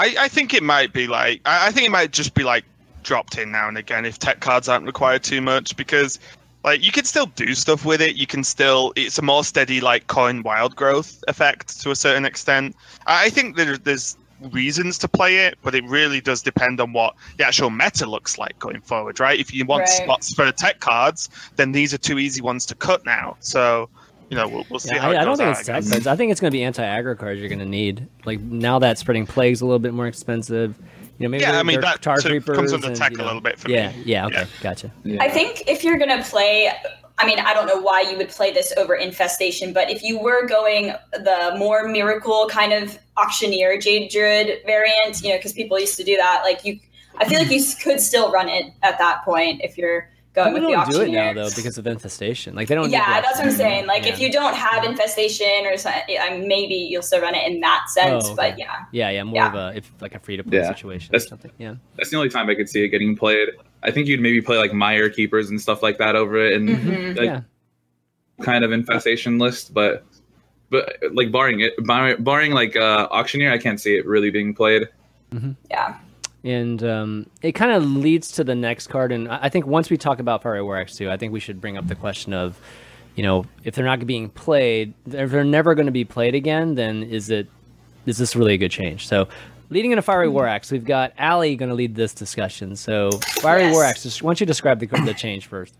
I, 0.00 0.14
I 0.18 0.28
think 0.28 0.54
it 0.54 0.62
might 0.62 0.94
be 0.94 1.06
like 1.06 1.42
I, 1.44 1.68
I 1.68 1.72
think 1.72 1.86
it 1.86 1.90
might 1.90 2.12
just 2.12 2.34
be 2.34 2.42
like 2.42 2.64
dropped 3.02 3.36
in 3.38 3.52
now 3.52 3.68
and 3.68 3.76
again 3.78 4.06
if 4.06 4.18
tech 4.18 4.40
cards 4.40 4.68
aren't 4.68 4.86
required 4.86 5.22
too 5.22 5.40
much 5.42 5.76
because 5.76 6.18
like 6.64 6.82
you 6.82 6.90
can 6.92 7.04
still 7.04 7.26
do 7.26 7.54
stuff 7.54 7.84
with 7.84 8.00
it. 8.00 8.16
You 8.16 8.26
can 8.26 8.42
still 8.42 8.92
it's 8.96 9.18
a 9.18 9.22
more 9.22 9.44
steady 9.44 9.80
like 9.80 10.06
coin 10.06 10.42
wild 10.42 10.74
growth 10.74 11.22
effect 11.28 11.80
to 11.82 11.90
a 11.90 11.96
certain 11.96 12.24
extent. 12.24 12.74
I, 13.06 13.26
I 13.26 13.30
think 13.30 13.56
there, 13.56 13.76
there's 13.76 14.16
reasons 14.52 14.96
to 14.98 15.08
play 15.08 15.36
it, 15.36 15.58
but 15.62 15.74
it 15.74 15.84
really 15.84 16.22
does 16.22 16.42
depend 16.42 16.80
on 16.80 16.94
what 16.94 17.14
the 17.36 17.46
actual 17.46 17.68
meta 17.68 18.06
looks 18.06 18.38
like 18.38 18.58
going 18.58 18.80
forward, 18.80 19.20
right? 19.20 19.38
If 19.38 19.52
you 19.52 19.66
want 19.66 19.80
Right. 19.82 19.88
spots 19.88 20.32
for 20.34 20.50
tech 20.52 20.80
cards, 20.80 21.28
then 21.56 21.72
these 21.72 21.92
are 21.92 21.98
two 21.98 22.18
easy 22.18 22.40
ones 22.40 22.64
to 22.66 22.74
cut 22.74 23.02
now. 23.04 23.36
So 23.40 23.90
you 24.30 24.36
know 24.36 24.48
we'll, 24.48 24.64
we'll 24.70 24.78
see 24.78 24.94
Yeah, 24.94 25.00
how 25.00 25.10
it 25.10 25.16
I, 25.16 25.22
I 25.22 25.24
don't 25.24 25.36
think 25.36 25.48
out, 25.48 25.60
it's 25.60 25.68
I 25.68 25.80
tech 25.80 25.90
cards. 25.90 26.06
I 26.06 26.16
think 26.16 26.32
it's 26.32 26.40
going 26.40 26.50
to 26.50 26.56
be 26.56 26.62
anti-aggro 26.62 27.18
cards 27.18 27.40
you're 27.40 27.48
going 27.48 27.58
to 27.58 27.66
need. 27.66 28.06
Like 28.24 28.40
now 28.40 28.78
that 28.78 28.96
spreading 28.98 29.26
plagues 29.26 29.60
a 29.60 29.66
little 29.66 29.78
bit 29.78 29.92
more 29.92 30.06
expensive. 30.06 30.78
You 31.18 31.26
know, 31.26 31.28
maybe 31.30 31.42
Yeah, 31.42 31.58
I 31.58 31.62
mean, 31.64 31.80
that 31.82 32.00
tar 32.00 32.20
sort 32.20 32.46
comes 32.46 32.72
under 32.72 32.86
and, 32.86 32.96
tech 32.96 33.12
you 33.12 33.22
a 33.22 33.26
little 33.26 33.42
bit 33.42 33.58
for 33.58 33.68
yeah, 33.68 33.90
me. 33.90 34.02
Yeah, 34.06 34.26
okay, 34.26 34.36
Yeah. 34.36 34.46
gotcha. 34.62 34.90
Yeah. 35.04 35.22
I 35.22 35.28
think 35.28 35.64
if 35.66 35.84
you're 35.84 35.98
gonna 35.98 36.22
play, 36.22 36.72
I 37.18 37.26
mean, 37.26 37.38
I 37.38 37.52
don't 37.52 37.66
know 37.66 37.80
why 37.80 38.00
you 38.02 38.16
would 38.16 38.30
play 38.30 38.52
this 38.52 38.72
over 38.78 38.94
Infestation, 38.94 39.74
but 39.74 39.90
if 39.90 40.02
you 40.02 40.18
were 40.18 40.46
going 40.46 40.94
the 41.12 41.54
more 41.58 41.86
miracle 41.88 42.46
kind 42.48 42.72
of 42.72 42.98
auctioneer 43.18 43.78
Jade 43.78 44.10
Druid 44.10 44.60
variant, 44.64 45.20
you 45.22 45.30
know, 45.30 45.36
because 45.36 45.52
people 45.52 45.78
used 45.78 45.98
to 45.98 46.04
do 46.04 46.16
that, 46.16 46.42
like 46.44 46.64
you, 46.64 46.78
I 47.18 47.28
feel 47.28 47.38
like 47.38 47.50
you 47.50 47.62
could 47.82 48.00
still 48.00 48.32
run 48.32 48.48
it 48.48 48.72
at 48.82 48.96
that 48.98 49.22
point 49.24 49.60
if 49.62 49.76
you're 49.76 50.08
going 50.44 50.54
People 50.56 50.70
with 50.70 50.90
don't 50.90 50.90
do 50.90 51.00
it 51.02 51.10
now 51.12 51.32
though 51.32 51.50
because 51.54 51.78
of 51.78 51.86
infestation. 51.86 52.54
Like 52.54 52.68
they 52.68 52.74
don't. 52.74 52.90
yeah, 52.90 53.20
the 53.20 53.26
that's 53.26 53.38
what 53.38 53.46
I'm 53.48 53.52
saying. 53.52 53.86
Like, 53.86 54.04
yeah. 54.06 54.12
if 54.12 54.20
you 54.20 54.30
don't 54.32 54.54
have 54.54 54.84
infestation 54.84 55.66
or 55.66 55.76
something, 55.76 56.48
maybe 56.48 56.74
you'll 56.74 57.02
still 57.02 57.20
run 57.20 57.34
it 57.34 57.46
in 57.50 57.60
that 57.60 57.86
sense. 57.90 58.24
Oh, 58.26 58.32
okay. 58.32 58.50
But 58.50 58.58
yeah, 58.58 58.76
Yeah, 58.92 59.10
yeah, 59.10 59.22
more 59.24 59.34
Yeah. 59.36 59.48
of 59.48 59.54
a 59.54 59.76
if 59.78 59.90
like 60.00 60.14
a 60.14 60.18
free 60.18 60.36
to 60.36 60.44
play 60.44 60.58
Yeah. 60.58 60.68
situation 60.68 61.14
or 61.14 61.18
something. 61.18 61.50
Yeah. 61.58 61.74
That's 61.96 62.10
the 62.10 62.16
only 62.16 62.28
time 62.30 62.48
I 62.50 62.54
could 62.54 62.68
see 62.68 62.82
it 62.84 62.88
getting 62.88 63.16
played. 63.16 63.48
I 63.82 63.90
think 63.90 64.06
you'd 64.08 64.20
maybe 64.20 64.40
play 64.40 64.58
like 64.58 64.72
Mire 64.72 65.08
Keepers 65.10 65.50
and 65.50 65.60
stuff 65.60 65.82
like 65.82 65.98
that 65.98 66.16
over 66.16 66.36
it, 66.36 66.54
and 66.54 66.68
Mhm. 66.68 67.16
like 67.16 67.24
yeah. 67.26 67.40
kind 68.42 68.64
of 68.64 68.72
infestation 68.72 69.38
list. 69.38 69.72
But 69.74 70.04
but 70.70 70.96
like 71.12 71.32
barring 71.32 71.60
it, 71.60 71.72
bar, 71.84 72.16
barring 72.18 72.52
like 72.52 72.76
uh, 72.76 73.08
auctioneer, 73.10 73.50
I 73.52 73.58
can't 73.58 73.80
see 73.80 73.96
it 73.96 74.06
really 74.06 74.30
being 74.30 74.54
played. 74.54 74.88
Mm-hmm. 75.32 75.52
yeah. 75.70 75.94
And 76.42 76.82
um, 76.82 77.26
it 77.42 77.52
kind 77.52 77.72
of 77.72 77.84
leads 77.84 78.32
to 78.32 78.44
the 78.44 78.54
next 78.54 78.86
card. 78.86 79.12
And 79.12 79.28
I 79.28 79.48
think 79.48 79.66
once 79.66 79.90
we 79.90 79.96
talk 79.96 80.20
about 80.20 80.42
Fiery 80.42 80.62
War 80.62 80.78
Axe 80.78 80.96
too, 80.96 81.10
I 81.10 81.16
think 81.16 81.32
we 81.32 81.40
should 81.40 81.60
bring 81.60 81.76
up 81.76 81.86
the 81.86 81.94
question 81.94 82.32
of, 82.32 82.58
you 83.14 83.22
know, 83.22 83.44
if 83.64 83.74
they're 83.74 83.84
not 83.84 84.06
being 84.06 84.30
played, 84.30 84.94
if 85.06 85.30
they're 85.30 85.44
never 85.44 85.74
going 85.74 85.86
to 85.86 85.92
be 85.92 86.04
played 86.04 86.34
again, 86.34 86.74
then 86.76 87.02
is 87.02 87.28
it 87.28 87.48
is 88.06 88.16
this 88.16 88.34
really 88.34 88.54
a 88.54 88.58
good 88.58 88.70
change? 88.70 89.06
So, 89.06 89.28
leading 89.68 89.90
into 89.92 90.02
Fiery 90.02 90.28
War 90.28 90.46
Axe, 90.46 90.70
we've 90.72 90.84
got 90.84 91.12
Ali 91.18 91.56
going 91.56 91.68
to 91.68 91.74
lead 91.74 91.94
this 91.94 92.14
discussion. 92.14 92.74
So, 92.76 93.10
Fiery 93.40 93.62
Yes. 93.62 93.74
War 93.74 93.84
Axe, 93.84 94.02
just 94.04 94.22
why 94.22 94.30
don't 94.30 94.40
you 94.40 94.46
describe 94.46 94.80
the, 94.80 94.86
the 94.86 95.14
change 95.14 95.46
first? 95.46 95.74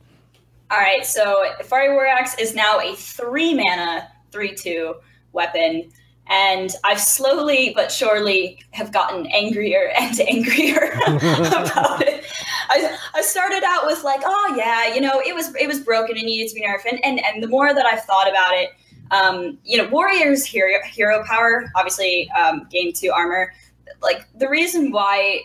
All 0.71 0.79
right, 0.79 1.05
so 1.05 1.43
Fiery 1.65 1.95
War 1.95 2.07
Axe 2.07 2.39
is 2.39 2.55
now 2.55 2.79
a 2.79 2.95
three 2.95 3.55
mana, 3.55 4.09
three 4.31 4.55
two 4.55 4.97
weapon, 5.33 5.91
and 6.31 6.71
I've 6.85 7.01
slowly 7.01 7.73
but 7.75 7.91
surely 7.91 8.61
have 8.71 8.93
gotten 8.93 9.27
angrier 9.27 9.91
and 9.99 10.19
angrier 10.21 10.93
about 11.07 12.03
it. 12.03 12.25
I, 12.69 12.97
I 13.15 13.23
started 13.23 13.65
out 13.67 13.87
with 13.87 14.05
like, 14.05 14.21
oh 14.25 14.55
yeah, 14.57 14.95
you 14.95 15.01
know, 15.01 15.21
it 15.27 15.35
was 15.35 15.55
it 15.57 15.67
was 15.67 15.81
broken 15.81 16.17
and 16.17 16.25
needed 16.25 16.49
to 16.51 16.55
be 16.55 16.63
nerfed, 16.63 16.91
and 16.91 17.05
and, 17.05 17.23
and 17.25 17.43
the 17.43 17.49
more 17.49 17.75
that 17.75 17.85
I've 17.85 18.05
thought 18.05 18.31
about 18.31 18.53
it, 18.53 18.71
um, 19.11 19.59
you 19.65 19.77
know, 19.77 19.89
Warrior's 19.89 20.47
hero 20.47 20.79
hero 20.85 21.25
power 21.27 21.71
obviously 21.75 22.31
um, 22.31 22.67
gain 22.71 22.93
two 22.93 23.11
armor. 23.11 23.53
Like 24.01 24.27
the 24.39 24.49
reason 24.49 24.93
why 24.93 25.43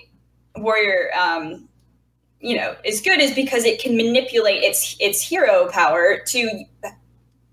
Warrior 0.55 1.09
um, 1.19 1.67
you 2.39 2.55
know 2.55 2.75
is 2.85 3.01
good 3.01 3.19
is 3.19 3.33
because 3.33 3.65
it 3.65 3.81
can 3.81 3.97
manipulate 3.97 4.61
its 4.61 4.95
its 4.99 5.19
hero 5.19 5.67
power 5.71 6.19
to 6.27 6.63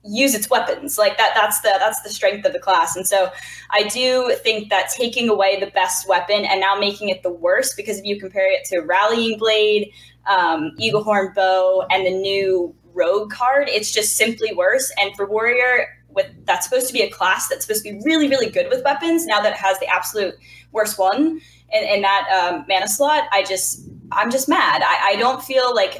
use 0.04 0.34
its 0.34 0.50
weapons. 0.50 0.98
Like 0.98 1.16
that 1.18 1.32
that's 1.34 1.60
the 1.60 1.74
that's 1.78 2.02
the 2.02 2.10
strength 2.10 2.44
of 2.44 2.52
the 2.52 2.58
class. 2.58 2.96
And 2.96 3.06
so 3.06 3.30
i 3.70 3.82
do 3.84 4.34
think 4.42 4.70
that 4.70 4.90
taking 4.90 5.28
away 5.28 5.58
the 5.58 5.70
best 5.70 6.08
weapon 6.08 6.44
and 6.44 6.60
now 6.60 6.76
making 6.76 7.08
it 7.08 7.22
the 7.22 7.32
worst 7.32 7.76
because 7.76 7.98
if 7.98 8.04
you 8.04 8.18
compare 8.20 8.50
it 8.50 8.64
to 8.66 8.80
rallying 8.80 9.38
blade 9.38 9.90
um, 10.26 10.72
Eaglehorn 10.78 11.34
Bow 11.34 11.84
and 11.90 12.06
the 12.06 12.10
new 12.10 12.74
rogue 12.94 13.30
card 13.30 13.68
it's 13.68 13.92
just 13.92 14.16
simply 14.16 14.52
worse. 14.54 14.92
And 15.00 15.14
for 15.16 15.26
warrior 15.26 15.86
with 16.08 16.26
that's 16.44 16.64
supposed 16.68 16.86
to 16.88 16.92
be 16.92 17.02
a 17.02 17.10
class 17.10 17.48
that's 17.48 17.66
supposed 17.66 17.84
to 17.84 17.92
be 17.92 18.00
really 18.04 18.28
really 18.28 18.50
good 18.50 18.68
with 18.68 18.84
weapons 18.84 19.26
now 19.26 19.40
that 19.40 19.52
it 19.52 19.58
has 19.58 19.78
the 19.78 19.86
absolute 19.86 20.34
worst 20.72 20.98
one 20.98 21.40
in, 21.72 21.84
in 21.84 22.02
that 22.02 22.28
um, 22.30 22.64
mana 22.68 22.88
slot 22.88 23.24
i 23.32 23.42
just 23.42 23.88
i'm 24.12 24.30
just 24.30 24.48
mad 24.48 24.82
I, 24.84 25.12
I 25.12 25.16
don't 25.16 25.42
feel 25.42 25.74
like 25.74 25.96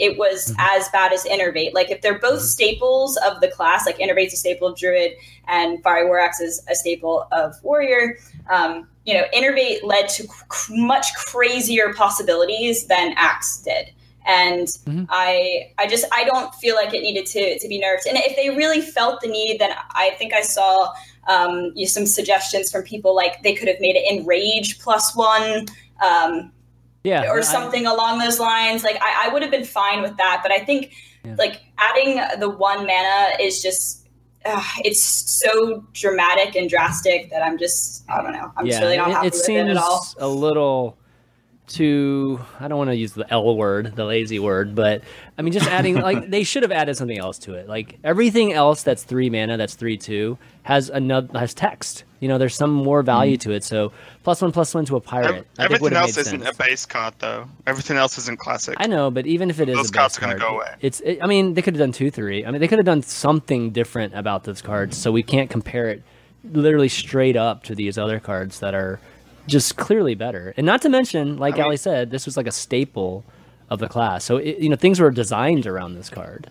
it 0.00 0.16
was 0.18 0.54
as 0.58 0.88
bad 0.90 1.12
as 1.12 1.24
innervate 1.24 1.74
like 1.74 1.90
if 1.90 2.00
they're 2.02 2.18
both 2.18 2.40
staples 2.42 3.16
of 3.18 3.40
the 3.40 3.48
class 3.48 3.84
like 3.86 3.98
innervate's 3.98 4.32
a 4.34 4.36
staple 4.36 4.68
of 4.68 4.76
druid 4.78 5.12
and 5.46 5.82
fiery 5.82 6.06
war 6.06 6.18
axe 6.20 6.40
is 6.40 6.62
a 6.70 6.74
staple 6.74 7.26
of 7.32 7.54
warrior 7.62 8.18
um, 8.50 8.86
you 9.04 9.14
know 9.14 9.24
innervate 9.34 9.82
led 9.82 10.08
to 10.08 10.22
c- 10.52 10.76
much 10.86 11.06
crazier 11.14 11.92
possibilities 11.94 12.86
than 12.86 13.12
axe 13.16 13.62
did 13.62 13.90
and 14.26 14.68
Mhm. 14.86 15.06
I 15.08 15.72
I 15.78 15.86
just 15.86 16.04
I 16.12 16.24
don't 16.24 16.54
feel 16.56 16.74
like 16.74 16.92
it 16.92 17.00
needed 17.00 17.24
to 17.26 17.58
to 17.58 17.68
be 17.68 17.80
nerfed. 17.80 18.06
And 18.06 18.18
if 18.18 18.36
they 18.36 18.50
really 18.50 18.82
felt 18.82 19.22
the 19.22 19.28
need, 19.28 19.58
then 19.58 19.70
I 19.92 20.10
think 20.18 20.34
I 20.34 20.42
saw 20.42 20.92
Um, 21.28 21.72
you 21.74 21.86
some 21.86 22.06
suggestions 22.06 22.70
from 22.72 22.82
people 22.82 23.14
like 23.14 23.42
they 23.42 23.54
could 23.54 23.68
have 23.68 23.80
made 23.80 23.96
it 23.96 24.10
enrage 24.10 24.78
plus 24.80 25.14
one. 25.14 25.66
Um, 26.04 26.52
Yeah, 27.04 27.30
or 27.30 27.38
I- 27.38 27.42
something 27.42 27.86
along 27.86 28.18
those 28.18 28.40
lines. 28.40 28.82
Like 28.82 28.96
I, 29.00 29.26
I 29.26 29.32
would 29.32 29.42
have 29.42 29.50
been 29.50 29.64
fine 29.64 30.02
with 30.02 30.16
that, 30.16 30.40
but 30.42 30.50
I 30.52 30.58
think 30.58 30.92
Yeah. 31.24 31.34
like 31.38 31.60
adding 31.78 32.20
the 32.40 32.48
one 32.48 32.86
mana 32.86 33.36
is 33.40 33.62
just 33.62 34.06
uh, 34.44 34.62
it's 34.84 35.02
so 35.02 35.84
dramatic 35.92 36.54
and 36.56 36.70
drastic 36.70 37.28
that 37.30 37.42
I'm 37.42 37.58
just 37.58 38.04
I 38.08 38.22
don't 38.22 38.32
know. 38.32 38.50
I'm 38.56 38.66
just 38.66 38.80
really 38.80 38.96
not 38.96 39.08
it, 39.08 39.12
happy 39.14 39.26
it 39.26 39.32
with 39.34 39.42
seems 39.42 39.68
it 39.68 39.70
at 39.72 39.76
all. 39.76 40.06
a 40.18 40.28
little 40.28 40.96
too. 41.66 42.40
I 42.60 42.68
don't 42.68 42.78
want 42.78 42.90
to 42.90 42.96
use 42.96 43.12
the 43.12 43.30
L 43.32 43.56
word, 43.56 43.94
the 43.96 44.04
lazy 44.04 44.38
word, 44.38 44.74
but 44.74 45.02
I 45.38 45.42
mean, 45.42 45.52
just 45.52 45.68
adding 45.68 45.94
like 46.00 46.28
they 46.30 46.42
should 46.42 46.64
have 46.64 46.72
added 46.72 46.96
something 46.96 47.18
else 47.18 47.38
to 47.40 47.54
it. 47.54 47.68
Like 47.68 47.98
everything 48.02 48.52
else 48.52 48.82
that's 48.82 49.04
three 49.04 49.30
mana, 49.30 49.56
that's 49.56 49.74
three 49.74 49.96
two, 49.96 50.36
has 50.64 50.90
another 50.90 51.38
has 51.38 51.54
text. 51.54 52.04
You 52.20 52.26
know, 52.26 52.36
there's 52.36 52.56
some 52.56 52.72
more 52.72 53.02
value 53.02 53.36
mm. 53.36 53.40
to 53.42 53.52
it. 53.52 53.62
So 53.62 53.92
plus 54.24 54.42
one 54.42 54.50
plus 54.50 54.74
one 54.74 54.84
to 54.86 54.96
a 54.96 55.00
pirate. 55.00 55.26
Ev- 55.28 55.46
I 55.58 55.68
think 55.68 55.76
Everything 55.76 55.96
else 55.96 56.16
made 56.16 56.20
isn't 56.22 56.42
sense. 56.42 56.56
a 56.56 56.62
base 56.62 56.84
card 56.84 57.14
though. 57.20 57.48
Everything 57.66 57.96
else 57.96 58.18
isn't 58.18 58.38
classic. 58.40 58.74
I 58.78 58.88
know, 58.88 59.10
but 59.10 59.26
even 59.26 59.48
if 59.48 59.60
it 59.60 59.68
is 59.68 59.76
Those 59.76 59.90
a 59.90 59.92
cards 59.92 60.18
are 60.18 60.22
gonna 60.22 60.38
card, 60.38 60.50
go 60.50 60.56
away. 60.56 60.74
It's. 60.80 61.00
It, 61.00 61.20
I 61.22 61.26
mean, 61.26 61.54
they 61.54 61.62
could 61.62 61.74
have 61.74 61.80
done 61.80 61.92
two, 61.92 62.10
three. 62.10 62.44
I 62.44 62.50
mean, 62.50 62.60
they 62.60 62.68
could 62.68 62.78
have 62.78 62.86
done 62.86 63.02
something 63.02 63.70
different 63.70 64.14
about 64.14 64.44
those 64.44 64.60
cards, 64.60 64.96
so 64.96 65.12
we 65.12 65.22
can't 65.22 65.48
compare 65.48 65.88
it 65.88 66.02
literally 66.44 66.88
straight 66.88 67.36
up 67.36 67.62
to 67.64 67.74
these 67.74 67.96
other 67.96 68.18
cards 68.18 68.60
that 68.60 68.74
are 68.74 69.00
just 69.46 69.76
clearly 69.76 70.14
better. 70.14 70.52
And 70.56 70.66
not 70.66 70.82
to 70.82 70.88
mention, 70.88 71.38
like 71.38 71.54
I 71.54 71.58
mean- 71.58 71.66
Ali 71.66 71.76
said, 71.76 72.10
this 72.10 72.26
was 72.26 72.36
like 72.36 72.46
a 72.46 72.52
staple 72.52 73.24
of 73.70 73.78
the 73.78 73.88
class. 73.88 74.24
So 74.24 74.36
it, 74.38 74.58
you 74.58 74.68
know, 74.68 74.76
things 74.76 75.00
were 75.00 75.10
designed 75.10 75.66
around 75.66 75.94
this 75.94 76.08
card. 76.10 76.48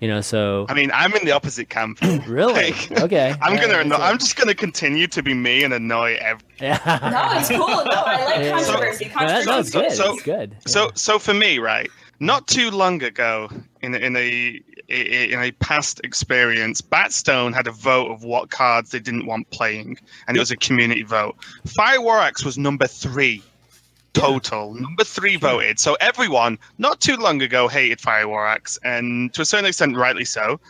You 0.00 0.08
know, 0.08 0.20
so 0.20 0.66
I 0.68 0.74
mean, 0.74 0.90
I'm 0.92 1.14
in 1.14 1.24
the 1.24 1.30
opposite 1.30 1.68
camp. 1.68 1.98
really, 2.26 2.52
Like, 2.72 2.90
okay. 3.02 3.34
I'm 3.40 3.52
All 3.52 3.58
gonna. 3.60 3.74
right, 3.74 3.86
anno- 3.86 3.96
I'm 3.96 4.18
just 4.18 4.34
gonna 4.36 4.54
continue 4.54 5.06
to 5.06 5.22
be 5.22 5.32
me 5.32 5.62
and 5.62 5.72
annoy 5.72 6.16
every. 6.20 6.42
it. 6.58 6.60
Yeah. 6.62 6.78
No, 7.12 7.38
it's 7.38 7.48
cool. 7.48 7.58
No, 7.68 8.02
I 8.04 8.24
like 8.24 8.40
Yeah. 8.44 8.50
controversy. 8.64 9.04
No, 9.06 9.26
that, 9.26 9.44
Controversy. 9.44 9.46
that's 9.46 9.70
So- 9.70 9.80
good. 9.80 9.92
so- 9.92 10.10
That's 10.12 10.22
good. 10.22 10.56
So, 10.66 10.90
so 10.94 11.18
for 11.20 11.34
me, 11.34 11.58
right? 11.60 11.88
Not 12.18 12.46
too 12.48 12.70
long 12.70 13.02
ago, 13.02 13.48
in 13.80 13.94
a, 13.94 13.98
in 13.98 14.16
a 14.16 14.60
in 14.88 15.40
a 15.40 15.50
past 15.52 16.00
experience, 16.04 16.80
Batstone 16.80 17.52
had 17.54 17.66
a 17.66 17.72
vote 17.72 18.10
of 18.12 18.22
what 18.24 18.50
cards 18.50 18.90
they 18.90 19.00
didn't 19.00 19.26
want 19.26 19.50
playing, 19.50 19.98
and 20.28 20.36
it 20.36 20.40
was 20.40 20.50
a 20.52 20.56
community 20.56 21.02
vote. 21.02 21.34
Fiery 21.66 21.98
War 21.98 22.18
Axe 22.18 22.44
was 22.44 22.58
number 22.58 22.86
three 22.86 23.42
total. 24.12 24.74
Number 24.74 25.04
three 25.04 25.36
voted. 25.36 25.78
So 25.78 25.96
everyone, 26.00 26.58
not 26.78 27.00
too 27.00 27.16
long 27.16 27.42
ago, 27.42 27.68
hated 27.68 28.00
Fiery 28.00 28.26
War 28.26 28.46
Axe, 28.46 28.78
and 28.84 29.32
to 29.34 29.42
a 29.42 29.44
certain 29.44 29.66
extent, 29.66 29.96
rightly 29.96 30.24
so. 30.24 30.60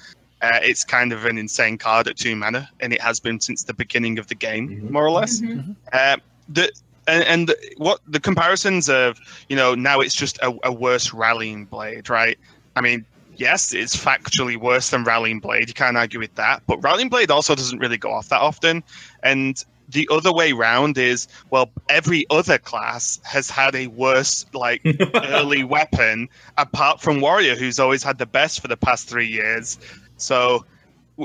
Uh, 0.41 0.59
it's 0.61 0.85
kind 0.85 1.13
of 1.13 1.25
an 1.25 1.39
insane 1.39 1.79
card 1.79 2.09
at 2.09 2.17
two 2.17 2.35
mana, 2.35 2.69
and 2.81 2.93
it 2.93 3.01
has 3.01 3.21
been 3.21 3.39
since 3.39 3.63
the 3.63 3.75
beginning 3.75 4.19
of 4.19 4.27
the 4.27 4.35
game, 4.35 4.69
Mhm. 4.69 4.91
more 4.91 5.05
or 5.07 5.11
less. 5.11 5.41
Mhm. 5.41 5.77
Uh, 5.93 6.17
the 6.49 6.71
and, 7.07 7.25
and 7.25 7.49
the, 7.49 7.57
what 7.79 8.01
the 8.09 8.21
comparisons 8.21 8.89
of 8.89 9.21
you 9.49 9.57
know 9.57 9.75
now 9.75 10.01
it's 10.01 10.15
just 10.15 10.39
a, 10.39 10.53
a 10.65 10.73
worse 10.73 11.13
rallying 11.13 11.65
blade, 11.65 12.11
right? 12.11 12.39
I 12.75 12.81
mean, 12.81 13.05
yes, 13.37 13.73
it's 13.73 13.97
factually 13.97 14.57
worse 14.57 14.91
than 14.91 15.05
rallying 15.05 15.39
blade. 15.39 15.69
You 15.69 15.75
can't 15.75 15.97
argue 15.97 16.19
with 16.19 16.35
that. 16.37 16.63
But 16.67 16.79
rallying 16.79 17.09
blade 17.09 17.31
also 17.31 17.55
doesn't 17.55 17.79
really 17.79 17.99
go 17.99 18.13
off 18.13 18.29
that 18.31 18.41
often, 18.41 18.83
and 19.23 19.65
the 19.93 20.09
other 20.11 20.33
way 20.33 20.53
round 20.53 20.99
is 20.99 21.29
well, 21.51 21.71
every 21.89 22.27
other 22.31 22.59
class 22.59 23.21
has 23.25 23.51
had 23.51 23.75
a 23.75 23.87
worse 23.87 24.47
like 24.53 24.83
early 25.15 25.65
weapon 25.65 26.29
apart 26.59 27.01
from 27.01 27.21
warrior, 27.21 27.55
who's 27.55 27.79
always 27.79 28.03
had 28.03 28.19
the 28.19 28.27
best 28.27 28.61
for 28.61 28.69
the 28.69 28.77
past 28.77 29.09
three 29.09 29.29
years. 29.29 29.79
So. 30.17 30.65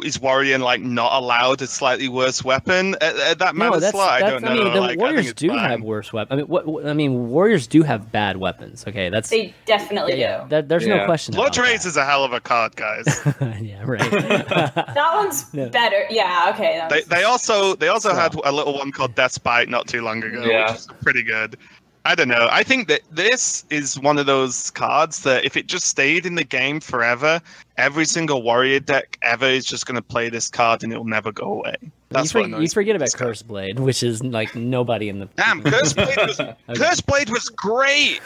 Is 0.02 0.20
Warrior 0.20 0.58
like 0.60 0.82
not 0.82 1.12
allowed 1.14 1.62
a 1.62 1.68
slightly 1.68 2.08
worse 2.08 2.44
weapon 2.44 2.96
at, 3.02 3.16
at 3.18 3.40
that 3.40 3.56
No, 3.56 3.70
mana 3.70 3.80
that's, 3.80 3.92
slot? 3.94 4.10
I 4.10 4.20
that's 4.20 4.42
don't 4.42 4.52
I 4.52 4.56
know. 4.56 4.64
mean, 4.66 4.74
the 4.74 4.80
Like, 4.82 5.00
Warriors 5.00 5.30
it's 5.30 5.42
do 5.42 5.50
fine. 5.50 5.70
have 5.70 5.82
worse 5.82 6.12
weapons. 6.14 6.34
I 6.34 6.36
mean, 6.38 6.48
what, 6.48 6.66
what- 6.68 6.86
I 6.88 6.94
mean, 6.94 7.30
Warriors 7.30 7.68
do 7.68 7.84
have 7.84 8.12
bad 8.12 8.38
weapons. 8.38 8.86
Okay, 8.88 9.10
that's 9.10 9.30
They 9.30 9.54
definitely 9.66 10.20
yeah. 10.20 10.44
do. 10.44 10.50
That, 10.50 10.70
there's 10.70 10.88
no 10.88 11.06
question. 11.06 11.36
Blood 11.36 11.58
about 11.58 11.68
Razor 11.68 11.90
is 11.90 11.98
a 11.98 12.06
hell 12.06 12.24
of 12.24 12.34
a 12.34 12.40
card, 12.40 12.76
guys. 12.76 13.06
yeah, 13.62 13.84
right. 13.84 14.00
That 14.98 15.12
one's 15.16 15.46
Yeah. 15.54 15.70
better. 15.70 16.06
Yeah. 16.10 16.52
Okay. 16.54 16.86
they, 16.90 17.02
they 17.04 17.24
also 17.24 17.76
they 17.76 17.88
also 17.88 18.10
Wow. 18.10 18.16
had 18.16 18.36
a 18.36 18.52
little 18.52 18.74
one 18.78 18.92
called 18.92 19.16
Deathbite 19.16 19.68
not 19.68 19.88
too 19.88 20.02
long 20.02 20.24
ago, 20.24 20.44
Yeah. 20.46 20.72
which 20.72 20.80
is 20.80 20.88
pretty 21.02 21.24
good. 21.24 21.58
I 22.08 22.16
don't 22.16 22.30
know. 22.30 22.48
I 22.50 22.64
think 22.64 22.88
that 22.88 23.02
this 23.12 23.66
is 23.70 24.00
one 24.00 24.18
of 24.18 24.28
those 24.28 24.72
cards 24.72 25.24
that 25.24 25.44
if 25.44 25.58
it 25.58 25.68
just 25.68 25.88
stayed 25.88 26.26
in 26.26 26.36
the 26.36 26.46
game 26.46 26.80
forever, 26.80 27.42
every 27.76 28.06
single 28.06 28.42
warrior 28.44 28.80
deck 28.80 29.18
ever 29.24 29.46
is 29.46 29.66
just 29.66 29.86
going 29.86 29.98
to 29.98 30.02
play 30.02 30.30
this 30.30 30.48
card 30.50 30.84
and 30.86 30.94
it 30.94 30.98
will 30.98 31.04
never 31.04 31.34
go 31.34 31.52
away. 31.52 31.76
That's 32.08 32.34
you, 32.34 32.40
what 32.40 32.44
for- 32.50 32.56
annoys 32.56 32.62
you 32.62 32.70
forget 32.70 32.96
about 32.96 33.06
this. 33.08 33.16
Cursed 33.16 33.46
Blade, 33.46 33.80
which 33.82 34.04
is 34.04 34.24
like 34.24 34.56
nobody 34.56 35.10
in 35.10 35.20
the. 35.20 35.26
Damn, 35.36 35.62
Cursed 35.62 35.98
Blade 35.98 36.16
was 36.18 36.40
Okay. 36.40 36.56
Cursed 36.76 37.06
Blade 37.08 37.30
was 37.30 37.50
great. 37.50 38.22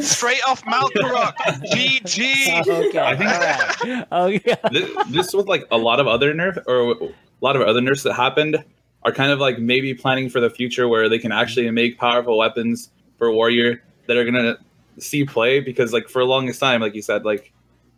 Straight 0.00 0.40
off 0.48 0.64
Malkorok. 0.64 1.34
GG. 1.74 2.66
okay. 2.66 2.98
I 2.98 3.16
think- 3.16 3.30
alright. 3.30 4.08
Oh 4.12 4.26
yeah. 4.28 4.56
this, 4.72 4.90
this 5.10 5.34
with 5.34 5.46
like 5.46 5.64
a 5.70 5.76
lot 5.76 6.00
of 6.00 6.06
other 6.06 6.32
nerf 6.32 6.56
or 6.66 6.92
a 7.08 7.12
lot 7.42 7.54
of 7.54 7.60
other 7.60 7.82
nerfs 7.82 8.02
that 8.04 8.14
happened 8.14 8.64
are 9.04 9.12
kind 9.12 9.30
of 9.30 9.38
like 9.38 9.58
maybe 9.58 9.92
planning 9.94 10.28
for 10.28 10.40
the 10.40 10.50
future 10.50 10.88
where 10.88 11.08
they 11.08 11.18
can 11.18 11.32
actually 11.32 11.70
make 11.70 11.98
powerful 11.98 12.38
weapons 12.38 12.90
for 13.18 13.30
warrior 13.32 13.82
that 14.06 14.16
are 14.16 14.24
gonna 14.24 14.56
see 14.98 15.24
play 15.24 15.60
because 15.60 15.92
like 15.92 16.08
for 16.08 16.20
the 16.20 16.26
longest 16.26 16.60
time 16.60 16.80
like 16.80 16.94
you 16.94 17.02
said 17.02 17.24
like 17.24 17.52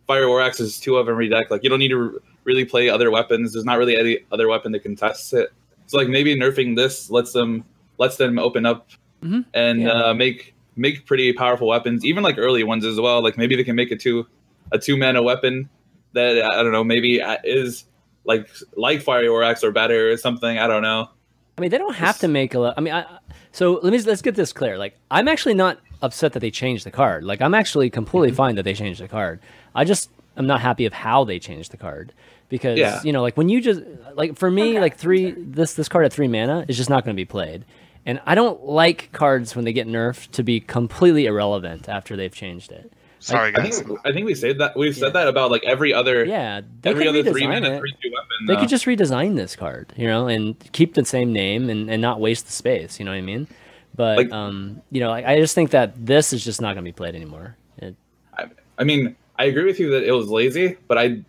fiery 0.07 0.25
war 0.27 0.41
axe 0.41 0.59
is 0.59 0.79
two 0.79 0.97
of 0.97 1.07
every 1.07 1.29
deck 1.29 1.49
like 1.51 1.63
you 1.63 1.69
don't 1.69 1.79
need 1.79 1.89
to 1.89 2.21
really 2.43 2.65
play 2.65 2.89
other 2.89 3.11
weapons 3.11 3.53
there's 3.53 3.65
not 3.65 3.77
really 3.77 3.95
any 3.97 4.19
other 4.31 4.47
weapon 4.47 4.71
that 4.71 4.79
contests 4.81 5.31
it 5.33 5.49
so 5.85 5.97
like 5.97 6.07
maybe 6.07 6.35
nerfing 6.35 6.75
this 6.75 7.09
lets 7.11 7.31
them 7.33 7.63
lets 7.97 8.17
them 8.17 8.37
open 8.39 8.65
up 8.65 8.89
Mhm. 9.23 9.45
and 9.53 9.81
Yeah. 9.81 9.89
uh, 9.91 10.13
make 10.13 10.53
make 10.75 11.05
pretty 11.05 11.33
powerful 11.33 11.67
weapons 11.67 12.05
even 12.05 12.23
like 12.23 12.37
early 12.37 12.63
ones 12.63 12.85
as 12.85 12.99
well 12.99 13.21
like 13.21 13.37
maybe 13.37 13.55
they 13.55 13.63
can 13.63 13.75
make 13.75 13.91
a 13.91 13.95
two 13.95 14.25
a 14.71 14.77
two 14.79 14.95
mana 14.97 15.21
weapon 15.23 15.69
that 16.13 16.41
I 16.43 16.61
don't 16.63 16.71
know 16.71 16.83
maybe 16.83 17.21
uh, 17.21 17.37
is 17.43 17.85
like 18.27 18.47
like 18.75 19.01
Fiery 19.01 19.29
War 19.29 19.41
Axe 19.43 19.63
or 19.63 19.71
better 19.71 20.11
or 20.11 20.17
something. 20.17 20.59
I 20.59 20.67
don't 20.67 20.83
know. 20.83 21.09
I 21.57 21.61
mean, 21.61 21.71
they 21.71 21.79
don't 21.79 21.95
have 21.95 22.19
to 22.19 22.27
make 22.27 22.53
a. 22.53 22.59
lo- 22.59 22.73
I 22.77 22.81
mean, 22.81 22.93
I, 22.93 23.05
so 23.51 23.79
let 23.81 23.91
me 23.91 23.99
let's 24.03 24.21
get 24.21 24.35
this 24.35 24.53
clear. 24.53 24.77
Like, 24.77 24.95
I'm 25.09 25.27
actually 25.27 25.55
not 25.55 25.79
upset 26.03 26.33
that 26.33 26.39
they 26.41 26.51
changed 26.51 26.85
the 26.85 26.91
card. 26.91 27.23
Like, 27.23 27.41
I'm 27.41 27.55
actually 27.55 27.89
completely 27.89 28.29
Mm-hmm. 28.29 28.35
fine 28.37 28.55
that 28.55 28.63
they 28.63 28.75
changed 28.75 29.01
the 29.01 29.07
card. 29.07 29.39
I 29.73 29.83
just 29.83 30.11
am 30.37 30.45
not 30.45 30.61
happy 30.61 30.85
of 30.85 30.93
how 30.93 31.23
they 31.23 31.39
changed 31.39 31.71
the 31.71 31.77
card 31.77 32.13
because 32.49 32.77
Yeah. 32.77 33.01
you 33.03 33.11
know, 33.11 33.23
like 33.23 33.37
when 33.37 33.49
you 33.49 33.59
just 33.61 33.81
like 34.13 34.37
for 34.37 34.51
me, 34.51 34.71
Okay. 34.71 34.81
like 34.81 34.97
three 34.97 35.31
this 35.35 35.73
this 35.73 35.89
card 35.89 36.05
at 36.05 36.13
three 36.13 36.27
mana 36.27 36.63
is 36.67 36.77
just 36.77 36.89
not 36.91 37.03
going 37.03 37.15
to 37.15 37.19
be 37.19 37.25
played. 37.25 37.65
And 38.05 38.21
I 38.25 38.35
don't 38.35 38.63
like 38.63 39.09
cards 39.11 39.55
when 39.55 39.65
they 39.65 39.73
get 39.73 39.87
nerfed 39.87 40.31
to 40.31 40.43
be 40.43 40.59
completely 40.61 41.25
irrelevant 41.25 41.89
after 41.89 42.15
they've 42.15 42.33
changed 42.33 42.71
it. 42.71 42.93
Sorry, 43.19 43.49
I 43.49 43.51
guys. 43.51 43.81
think 43.81 43.99
I 44.05 44.11
think 44.13 44.25
we 44.25 44.35
said 44.35 44.59
that 44.59 44.75
we've 44.77 44.95
Yeah. 44.95 44.99
said 45.05 45.13
that 45.13 45.27
about 45.27 45.49
like 45.51 45.63
every 45.65 45.93
other 45.93 46.23
Yeah, 46.25 46.61
they 46.81 46.91
every 46.91 47.05
could 47.05 47.15
other 47.19 47.31
three 47.31 47.43
redesign 47.43 47.47
mana 47.61 47.71
it. 47.75 47.79
three 47.79 47.91
two 48.01 48.11
weapon. 48.13 48.45
They 48.47 48.53
uh, 48.55 48.59
could 48.59 48.69
just 48.69 48.85
redesign 48.85 49.35
this 49.35 49.55
card, 49.55 49.91
you 49.97 50.07
know, 50.07 50.27
and 50.27 50.55
keep 50.71 50.93
the 50.93 51.03
same 51.05 51.33
name 51.33 51.69
and, 51.69 51.89
and 51.89 52.01
not 52.01 52.19
waste 52.19 52.45
the 52.45 52.51
space. 52.51 52.99
You 52.99 53.05
know 53.05 53.11
what 53.11 53.17
I 53.17 53.21
mean? 53.21 53.47
But 53.95 54.17
Like- 54.17 54.31
um, 54.31 54.81
you 54.91 54.99
know, 54.99 55.09
I, 55.11 55.33
I 55.33 55.37
just 55.39 55.55
think 55.55 55.71
that 55.71 55.93
this 56.05 56.31
is 56.33 56.43
just 56.43 56.61
not 56.61 56.73
going 56.75 56.85
to 56.85 56.89
be 56.89 56.91
played 56.91 57.15
anymore. 57.15 57.55
It, 57.79 57.95
I, 58.37 58.45
I 58.77 58.83
mean, 58.83 59.15
I 59.39 59.45
agree 59.45 59.65
with 59.65 59.79
you 59.79 59.89
that 59.91 60.03
it 60.03 60.11
was 60.11 60.29
lazy, 60.29 60.77
but 60.87 60.97
I 60.99 61.21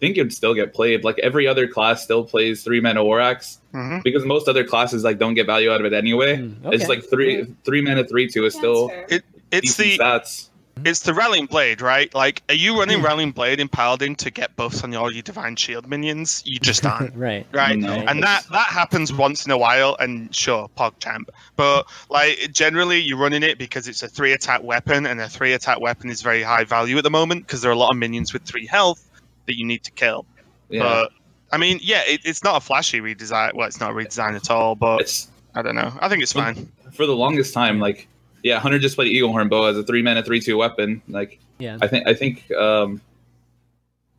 think 0.00 0.16
it'd 0.16 0.32
still 0.32 0.54
get 0.54 0.74
played. 0.74 1.04
Like 1.04 1.18
every 1.20 1.46
other 1.46 1.68
class 1.68 2.02
still 2.02 2.24
plays 2.24 2.64
three 2.64 2.80
mana 2.80 3.04
War 3.04 3.20
Axe 3.20 3.58
Mhm. 3.74 4.02
because 4.02 4.24
most 4.24 4.48
other 4.48 4.64
classes 4.64 5.04
like 5.04 5.18
don't 5.18 5.34
get 5.34 5.46
value 5.46 5.70
out 5.70 5.80
of 5.80 5.86
it 5.86 5.92
anyway. 5.92 6.36
Mm, 6.38 6.72
It's 6.72 6.88
like 6.88 7.04
three 7.08 7.46
three 7.64 7.80
mana 7.82 8.04
three 8.04 8.28
two 8.28 8.44
is 8.44 8.54
That's 8.54 8.60
still. 8.60 8.90
It, 9.08 9.24
it's 9.50 9.76
the 9.76 9.98
stats. 9.98 10.47
It's 10.84 11.00
the 11.00 11.14
rallying 11.14 11.46
blade, 11.46 11.80
right? 11.80 12.12
Like, 12.14 12.42
are 12.48 12.54
you 12.54 12.72
Hmm. 12.74 12.78
running 12.80 13.02
rallying 13.02 13.30
blade 13.32 13.60
in 13.60 13.68
Paladin 13.68 14.14
to 14.16 14.30
get 14.30 14.54
buffs 14.56 14.82
on 14.84 14.94
all 14.94 15.12
your 15.12 15.22
divine 15.22 15.56
shield 15.56 15.88
minions? 15.88 16.42
You 16.44 16.58
just 16.62 16.84
aren't. 16.86 17.14
right. 17.16 17.46
right? 17.52 17.78
No. 17.78 17.92
And 17.92 18.22
that 18.22 18.44
that 18.50 18.66
happens 18.68 19.12
once 19.12 19.44
in 19.46 19.52
a 19.52 19.58
while, 19.58 19.96
and 20.00 20.34
sure, 20.34 20.68
PogChamp. 20.76 21.28
But 21.56 21.86
like 22.10 22.52
generally, 22.52 22.98
you're 23.00 23.18
running 23.18 23.42
it 23.42 23.58
because 23.58 23.88
it's 23.88 24.02
a 24.02 24.08
three 24.08 24.32
attack 24.32 24.62
weapon, 24.62 25.06
and 25.06 25.20
a 25.20 25.28
three 25.28 25.52
attack 25.52 25.80
weapon 25.80 26.10
is 26.10 26.22
very 26.22 26.42
high 26.42 26.64
value 26.64 26.96
at 26.98 27.04
the 27.04 27.10
moment 27.10 27.46
because 27.46 27.60
there 27.62 27.70
are 27.70 27.74
a 27.74 27.78
lot 27.78 27.90
of 27.90 27.96
minions 27.96 28.32
with 28.32 28.42
three 28.42 28.66
health 28.66 29.04
that 29.46 29.56
you 29.58 29.66
need 29.66 29.82
to 29.84 29.90
kill. 29.92 30.26
Yeah, 30.70 30.82
But 30.82 31.12
I 31.50 31.56
mean, 31.56 31.80
yeah, 31.82 32.02
it, 32.06 32.20
it's 32.24 32.44
not 32.44 32.56
a 32.56 32.60
flashy 32.60 33.00
redesign. 33.00 33.54
Well, 33.54 33.66
it's 33.66 33.80
not 33.80 33.90
a 33.90 33.94
redesign 33.94 34.36
at 34.36 34.50
all, 34.50 34.74
but 34.74 35.00
it's 35.00 35.28
I 35.54 35.62
don't 35.62 35.74
know. 35.74 35.92
I 36.00 36.08
think 36.08 36.22
it's 36.22 36.32
fine. 36.34 36.70
for 36.92 37.06
the 37.06 37.16
longest 37.16 37.54
time 37.54 37.80
like 37.80 38.06
yeah, 38.42 38.58
Hunter 38.60 38.78
just 38.78 38.96
played 38.96 39.14
Eaglehorn 39.14 39.48
Bow 39.50 39.64
as 39.66 39.76
a 39.76 39.82
three 39.82 40.02
mana 40.02 40.22
three 40.22 40.40
two 40.40 40.56
weapon. 40.56 41.02
Like 41.08 41.38
Yeah. 41.58 41.78
I 41.80 41.86
think 41.88 42.06
I 42.06 42.14
think 42.14 42.50
um 42.52 43.00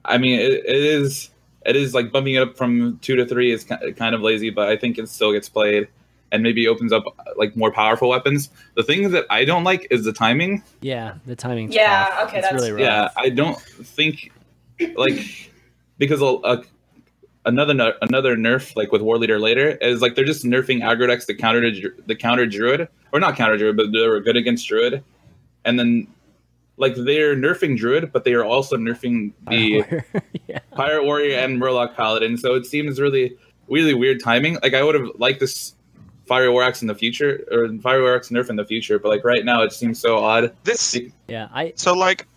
I 0.05 0.17
mean 0.17 0.39
it, 0.39 0.51
it 0.51 0.75
is 0.75 1.29
it 1.65 1.75
is 1.75 1.93
like 1.93 2.11
bumping 2.11 2.35
it 2.35 2.41
up 2.41 2.57
from 2.57 2.97
two 2.99 3.15
to 3.17 3.25
three 3.25 3.51
is 3.51 3.63
kind 3.63 4.15
of 4.15 4.21
lazy, 4.21 4.49
but 4.49 4.69
I 4.69 4.77
think 4.77 4.97
it 4.97 5.09
still 5.09 5.31
gets 5.33 5.49
played 5.49 5.87
and 6.31 6.43
maybe 6.43 6.67
opens 6.67 6.93
up 6.93 7.03
like 7.37 7.55
more 7.55 7.71
powerful 7.71 8.09
weapons. 8.09 8.49
The 8.75 8.83
thing 8.83 9.11
that 9.11 9.25
I 9.29 9.45
don't 9.45 9.63
like 9.63 9.87
is 9.89 10.05
the 10.05 10.13
timing. 10.13 10.63
Yeah. 10.81 11.15
The 11.25 11.35
timing. 11.35 11.71
Yeah, 11.71 12.05
tough. 12.05 12.27
okay, 12.29 12.37
It's 12.37 12.47
that's- 12.47 12.53
really 12.61 12.71
rough. 12.71 12.81
Yeah, 12.81 13.09
I 13.17 13.29
don't 13.29 13.59
think 13.59 14.31
like 14.95 15.49
because 15.97 16.21
a, 16.21 16.25
a, 16.25 16.63
another 17.45 17.93
another 18.01 18.35
nerf 18.35 18.75
like 18.75 18.91
with 18.91 19.01
War 19.01 19.17
Leader 19.17 19.39
later 19.39 19.71
is 19.81 20.01
like 20.01 20.15
they're 20.15 20.25
just 20.25 20.43
nerfing 20.43 20.81
aggro 20.81 21.07
decks 21.07 21.25
to 21.25 21.33
counter 21.33 21.61
to 21.71 21.93
the 22.05 22.15
counter 22.15 22.45
Druid 22.45 22.87
or 23.11 23.19
not 23.19 23.35
counter 23.35 23.57
Druid, 23.57 23.77
but 23.77 23.91
they 23.91 24.07
were 24.07 24.19
good 24.19 24.37
against 24.37 24.67
Druid, 24.67 25.03
and 25.65 25.79
then 25.79 26.07
like 26.77 26.95
they're 26.95 27.35
nerfing 27.35 27.77
Druid, 27.77 28.11
but 28.11 28.23
they 28.23 28.33
are 28.33 28.45
also 28.45 28.77
nerfing 28.77 29.33
the 29.49 29.83
yeah. 30.47 30.59
Pirate 30.75 31.03
Warrior 31.03 31.37
and 31.37 31.61
Murloc 31.61 31.95
Paladin. 31.95 32.37
So 32.37 32.55
it 32.55 32.65
seems 32.65 32.99
really 32.99 33.37
really 33.67 33.93
weird 33.93 34.21
timing. 34.23 34.57
Like 34.61 34.73
I 34.73 34.83
would 34.83 34.95
have 34.95 35.09
liked 35.17 35.39
this 35.39 35.75
Fire 36.25 36.51
War 36.51 36.63
Axe 36.63 36.81
in 36.81 36.87
the 36.87 36.95
future 36.95 37.45
or 37.51 37.69
Fire 37.79 38.01
War 38.01 38.15
Axe 38.15 38.29
nerf 38.29 38.49
in 38.49 38.55
the 38.55 38.65
future, 38.65 38.99
but 38.99 39.09
like 39.09 39.23
right 39.23 39.43
now 39.43 39.61
it 39.63 39.73
seems 39.73 39.99
so 39.99 40.17
odd. 40.23 40.55
This 40.63 40.97
Yeah, 41.27 41.49
I 41.53 41.73
So 41.75 41.93
like 41.93 42.27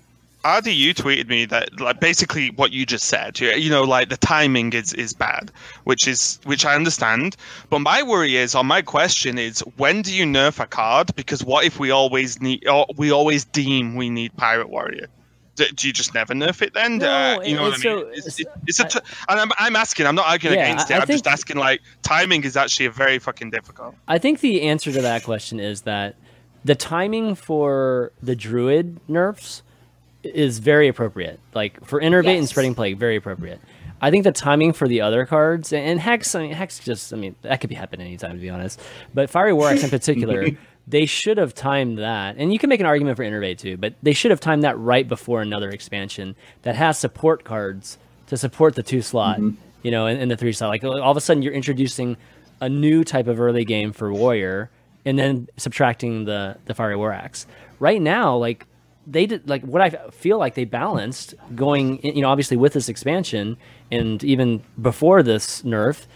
RDU 0.45 0.93
tweeted 0.95 1.28
me 1.28 1.45
that 1.47 1.80
like 1.80 2.01
basically 2.01 2.51
what 2.51 2.72
you 2.72 2.84
just 2.84 3.05
said. 3.07 3.38
You 3.38 3.51
you 3.53 3.70
know, 3.70 3.82
like 3.84 4.09
the 4.09 4.16
timing 4.16 4.72
is 4.72 4.93
is 4.95 5.12
bad, 5.12 5.53
which 5.84 6.09
is 6.09 6.40
which 6.45 6.64
I 6.64 6.74
understand. 6.74 7.36
But 7.70 7.78
my 7.80 8.03
worry 8.03 8.36
is, 8.36 8.55
or 8.55 8.64
my 8.64 8.82
question 8.82 9.38
is, 9.38 9.61
when 9.76 10.03
do 10.03 10.12
you 10.12 10.24
nerf 10.24 10.59
a 10.59 10.66
card? 10.66 11.14
Because 11.14 11.45
what 11.45 11.64
if 11.64 11.78
we 11.78 11.90
always 11.93 12.40
need, 12.40 12.66
or 12.66 12.86
we 12.97 13.12
always 13.12 13.45
deem 13.45 13.95
we 13.95 14.11
need 14.11 14.36
Pirate 14.36 14.68
Warrior? 14.68 15.07
Do, 15.55 15.66
do 15.68 15.86
you 15.86 15.93
just 15.93 16.14
never 16.14 16.32
nerf 16.34 16.61
it 16.62 16.72
then? 16.74 16.97
No, 16.99 17.07
uh, 17.38 17.43
you 17.45 17.55
know 17.55 17.62
what 17.64 17.74
I 17.74 17.76
mean? 17.76 17.82
so- 17.82 17.99
it's, 18.09 18.40
it's- 18.40 18.57
it's 18.66 18.80
a 18.80 18.84
t- 18.84 19.01
and 19.28 19.38
I'm, 19.38 19.51
I'm 19.59 19.76
asking. 19.76 20.07
I'm 20.07 20.14
not 20.14 20.26
arguing 20.26 20.59
Yeah, 20.59 20.64
against 20.64 20.90
it. 20.90 20.95
I 20.95 21.01
I'm 21.03 21.07
just 21.07 21.26
asking. 21.26 21.59
Like 21.59 21.82
timing 22.03 22.43
is 22.45 22.57
actually 22.57 22.86
a 22.86 22.90
very 22.90 23.18
fucking 23.18 23.51
difficult. 23.51 23.95
I 24.09 24.18
think 24.18 24.40
the 24.40 24.62
answer 24.62 24.90
to 24.93 25.03
that 25.03 25.22
question 25.24 25.61
is 25.61 25.82
that 25.82 26.16
the 26.64 26.74
timing 26.74 27.34
for 27.34 28.12
the 28.22 28.34
druid 28.34 28.99
nerfs 29.09 29.62
is 30.23 30.59
very 30.59 30.89
appropriate. 30.89 31.41
Like 31.55 31.85
for 31.85 32.01
innervate 32.01 32.39
and 32.39 32.49
spreading 32.49 32.75
plague, 32.75 32.99
very 32.99 33.16
appropriate. 33.16 33.61
I 34.01 34.11
think 34.11 34.25
the 34.25 34.33
timing 34.33 34.73
for 34.73 34.89
the 34.89 35.01
other 35.01 35.27
cards 35.27 35.73
and 35.73 36.01
hex, 36.01 36.35
I 36.35 36.43
mean, 36.43 36.53
hex 36.53 36.81
just, 36.81 37.12
I 37.12 37.16
mean, 37.16 37.37
that 37.43 37.61
could 37.61 37.70
be 37.70 37.77
happening 37.77 38.09
anytime 38.09 38.33
to 38.33 38.39
be 38.39 38.51
honest. 38.51 38.81
But 39.14 39.31
fiery 39.31 39.53
war 39.53 39.70
in 39.70 39.79
particular, 39.91 40.49
they 40.89 41.07
should 41.07 41.39
have 41.39 41.55
timed 41.55 41.99
that, 41.99 42.37
and 42.37 42.53
you 42.53 42.59
can 42.59 42.68
make 42.68 42.81
an 42.81 42.87
argument 42.87 43.16
for 43.16 43.25
innervate 43.25 43.59
too. 43.59 43.77
But 43.77 43.95
they 44.03 44.12
should 44.12 44.33
have 44.33 44.41
timed 44.41 44.64
that 44.64 44.77
right 44.79 45.07
before 45.07 45.41
another 45.41 45.70
expansion 45.70 46.35
that 46.62 46.75
has 46.75 46.99
support 46.99 47.45
cards 47.45 47.99
to 48.27 48.37
support 48.37 48.75
the 48.75 48.83
two 48.83 49.03
slot, 49.03 49.39
mm-hmm. 49.39 49.61
you 49.83 49.91
know, 49.91 50.07
and, 50.07 50.20
and 50.20 50.31
the 50.31 50.37
three 50.37 50.53
slot. 50.53 50.70
Like 50.70 50.83
all 50.85 51.11
of 51.11 51.16
a 51.16 51.20
sudden, 51.20 51.43
you're 51.43 51.53
introducing 51.53 52.16
a 52.61 52.68
new 52.68 53.05
type 53.05 53.29
of 53.29 53.41
early 53.41 53.64
game 53.64 53.93
for 53.93 54.12
warrior, 54.12 54.70
and 55.05 55.18
then 55.18 55.49
subtracting 55.57 56.25
the 56.25 56.57
the 56.64 56.75
fiery 56.75 56.97
war 56.97 57.12
axe. 57.12 57.47
Right 57.79 58.03
now, 58.03 58.37
like 58.37 58.66
they 59.07 59.26
did 59.26 59.48
like 59.48 59.62
what 59.62 59.82
I 59.82 59.90
feel 60.11 60.38
like 60.38 60.55
they 60.55 60.64
balanced 60.64 61.34
going 61.55 62.00
you 62.05 62.22
know 62.22 62.28
obviously 62.28 62.57
with 62.57 62.72
this 62.72 62.88
expansion 62.88 63.57
and 63.90 64.22
even 64.24 64.62
before 64.80 65.22
this 65.22 65.62
nerf 65.62 66.07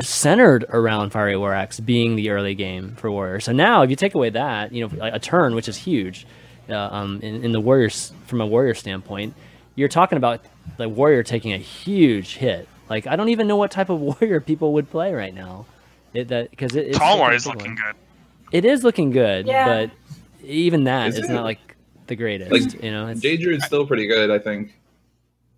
centered 0.00 0.64
around 0.70 1.10
Fiery 1.10 1.36
War 1.36 1.52
Axe 1.52 1.78
being 1.80 2.16
the 2.16 2.30
early 2.30 2.54
game 2.54 2.94
for 2.96 3.10
Warrior. 3.10 3.40
So 3.40 3.52
now 3.52 3.82
if 3.82 3.90
you 3.90 3.96
take 3.96 4.14
away 4.14 4.30
that, 4.30 4.72
you 4.72 4.86
know, 4.88 5.04
a, 5.04 5.16
a 5.16 5.18
turn 5.18 5.54
which 5.54 5.68
is 5.68 5.76
huge 5.76 6.26
uh, 6.70 6.74
um, 6.76 7.20
in, 7.22 7.44
in 7.44 7.52
the 7.52 7.60
Warriors 7.60 8.12
from 8.26 8.40
a 8.40 8.46
Warrior 8.46 8.74
standpoint, 8.74 9.34
you're 9.74 9.88
talking 9.88 10.16
about 10.16 10.40
the 10.78 10.88
Warrior 10.88 11.22
taking 11.22 11.52
a 11.52 11.58
huge 11.58 12.36
hit. 12.36 12.66
Like 12.88 13.06
I 13.06 13.16
don't 13.16 13.28
even 13.28 13.46
know 13.46 13.56
what 13.56 13.70
type 13.70 13.90
of 13.90 14.00
Warrior 14.20 14.40
people 14.40 14.72
would 14.74 14.90
play 14.90 15.12
right 15.12 15.34
now. 15.34 15.66
It, 16.14 16.28
that 16.28 16.50
because 16.50 16.74
it, 16.74 16.88
it's 16.88 16.98
Tall 16.98 17.12
such 17.12 17.18
War 17.20 17.32
is 17.32 17.46
looking 17.46 17.74
good. 17.74 17.94
It 18.52 18.64
is 18.64 18.82
looking 18.82 19.10
good, 19.10 19.46
Yeah. 19.46 19.66
but 19.86 19.90
even 20.44 20.84
that 20.84 21.08
Is 21.08 21.18
is 21.18 21.28
not 21.28 21.44
like 21.44 21.69
the 22.10 22.16
greatest. 22.16 22.52
Like, 22.52 22.82
you 22.82 22.90
know, 22.90 23.06
it's, 23.06 23.22
J 23.22 23.38
Druid's 23.38 23.64
still 23.64 23.86
pretty 23.86 24.06
good, 24.06 24.30
I 24.30 24.38
think. 24.38 24.74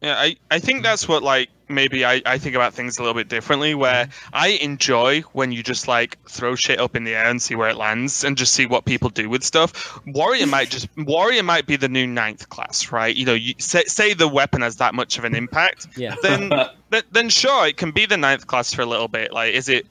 Yeah, 0.01 0.15
I, 0.17 0.37
I 0.51 0.59
think 0.59 0.83
that's 0.83 1.09
what 1.09 1.23
like 1.23 1.49
maybe 1.69 2.05
I, 2.05 2.21
I 2.27 2.39
think 2.39 2.57
about 2.57 2.75
things 2.75 2.99
a 2.99 3.03
little 3.03 3.15
bit 3.15 3.29
differently 3.29 3.75
where 3.75 4.09
I 4.33 4.49
enjoy 4.49 5.21
when 5.33 5.53
you 5.53 5.63
just 5.63 5.87
like 5.87 6.19
throw 6.29 6.57
shit 6.57 6.81
up 6.81 6.97
in 6.97 7.05
the 7.05 7.15
air 7.15 7.29
and 7.31 7.41
see 7.41 7.55
where 7.55 7.69
it 7.69 7.77
lands 7.77 8.25
and 8.25 8.37
just 8.37 8.53
see 8.53 8.67
what 8.67 8.85
people 8.85 9.11
do 9.11 9.29
with 9.29 9.45
stuff. 9.45 10.01
Warrior 10.05 10.47
might 10.47 10.71
just 10.71 10.89
Warrior 10.97 11.45
might 11.45 11.67
be 11.67 11.77
the 11.77 11.89
new 11.89 12.07
ninth 12.07 12.49
class, 12.49 12.91
right? 12.91 13.15
You 13.15 13.27
know, 13.27 13.35
you 13.35 13.55
say, 13.59 13.85
say 13.85 14.13
the 14.13 14.27
weapon 14.27 14.63
has 14.63 14.77
that 14.77 14.93
much 14.93 15.19
of 15.19 15.25
an 15.25 15.37
impact, 15.37 15.87
yeah. 15.97 16.17
then 16.21 16.49
then, 16.91 17.03
then 17.13 17.29
sure 17.29 17.69
it 17.69 17.77
can 17.77 17.93
be 17.93 18.07
the 18.07 18.17
ninth 18.17 18.49
class 18.49 18.75
for 18.75 18.83
a 18.83 18.87
little 18.87 19.09
bit. 19.09 19.33
Like 19.33 19.55
is 19.55 19.69
it 19.69 19.87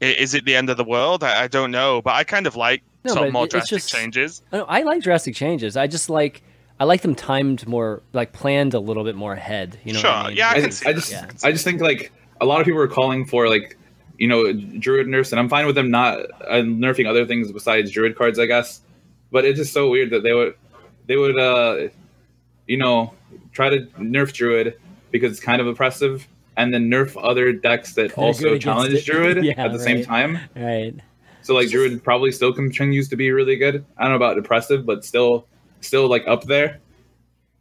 is 0.00 0.34
it 0.34 0.44
the 0.44 0.56
end 0.56 0.70
of 0.70 0.76
the 0.76 0.84
world? 0.84 1.22
I, 1.22 1.44
I 1.44 1.46
don't 1.48 1.70
know, 1.70 2.02
but 2.02 2.14
I 2.14 2.24
kind 2.24 2.48
of 2.48 2.56
like 2.56 2.82
No, 3.04 3.14
sort 3.14 3.26
but 3.26 3.32
more 3.32 3.44
it's 3.44 3.52
drastic 3.52 3.78
just- 3.78 3.92
changes. 3.92 4.42
I, 4.52 4.56
don't- 4.58 4.70
I 4.70 4.82
like 4.82 5.02
drastic 5.02 5.34
changes. 5.34 5.76
I 5.76 5.86
just 5.86 6.08
like 6.10 6.42
I 6.80 6.84
like 6.84 7.02
them 7.02 7.14
timed 7.14 7.66
more, 7.66 8.02
like 8.12 8.32
planned 8.32 8.74
a 8.74 8.80
little 8.80 9.04
bit 9.04 9.14
more 9.14 9.32
ahead. 9.34 9.78
You 9.84 9.92
know, 9.92 9.98
what 9.98 10.02
Sure, 10.02 10.10
I 10.10 10.28
mean? 10.28 10.36
yeah, 10.36 10.48
I 10.48 10.52
I, 10.52 10.60
can 10.60 10.70
see 10.72 10.86
I 10.88 10.92
just 10.92 11.10
yeah. 11.12 11.26
I 11.44 11.52
just 11.52 11.64
think 11.64 11.80
like 11.80 12.12
a 12.40 12.46
lot 12.46 12.60
of 12.60 12.64
people 12.66 12.80
are 12.80 12.88
calling 12.88 13.24
for 13.26 13.48
like 13.48 13.76
you 14.18 14.28
know 14.28 14.52
druid 14.52 15.06
nerfs, 15.08 15.32
and 15.32 15.38
I'm 15.40 15.48
fine 15.48 15.66
with 15.66 15.74
them 15.74 15.90
not 15.90 16.18
uh, 16.20 16.54
nerfing 16.62 17.06
other 17.08 17.26
things 17.26 17.50
besides 17.52 17.90
druid 17.90 18.16
cards, 18.16 18.38
I 18.38 18.46
guess. 18.46 18.80
But 19.30 19.44
it's 19.44 19.58
just 19.58 19.72
so 19.72 19.88
weird 19.90 20.10
that 20.10 20.22
they 20.22 20.32
would 20.32 20.54
they 21.06 21.16
would 21.16 21.38
uh 21.38 21.88
you 22.66 22.76
know 22.76 23.12
try 23.52 23.68
to 23.70 23.86
nerf 23.98 24.32
druid 24.32 24.78
because 25.10 25.32
it's 25.32 25.40
kind 25.40 25.60
of 25.60 25.66
oppressive, 25.66 26.26
and 26.56 26.72
then 26.72 26.90
nerf 26.90 27.16
other 27.22 27.52
decks 27.52 27.94
that 27.94 28.16
also 28.18 28.58
challenge 28.58 28.94
it. 28.94 29.04
druid 29.04 29.44
Yeah, 29.44 29.54
at 29.56 29.72
the 29.72 29.78
same 29.78 30.04
time. 30.04 30.38
right. 30.56 30.94
So 31.42 31.54
like 31.54 31.68
druid 31.70 32.02
probably 32.04 32.32
still 32.32 32.52
continues 32.52 33.08
to 33.08 33.16
be 33.16 33.30
really 33.32 33.56
good. 33.56 33.84
I 33.98 34.02
don't 34.04 34.10
know 34.12 34.16
about 34.16 34.36
depressive, 34.36 34.86
but 34.86 35.04
still 35.04 35.46
still 35.80 36.08
like 36.08 36.24
up 36.26 36.44
there. 36.44 36.80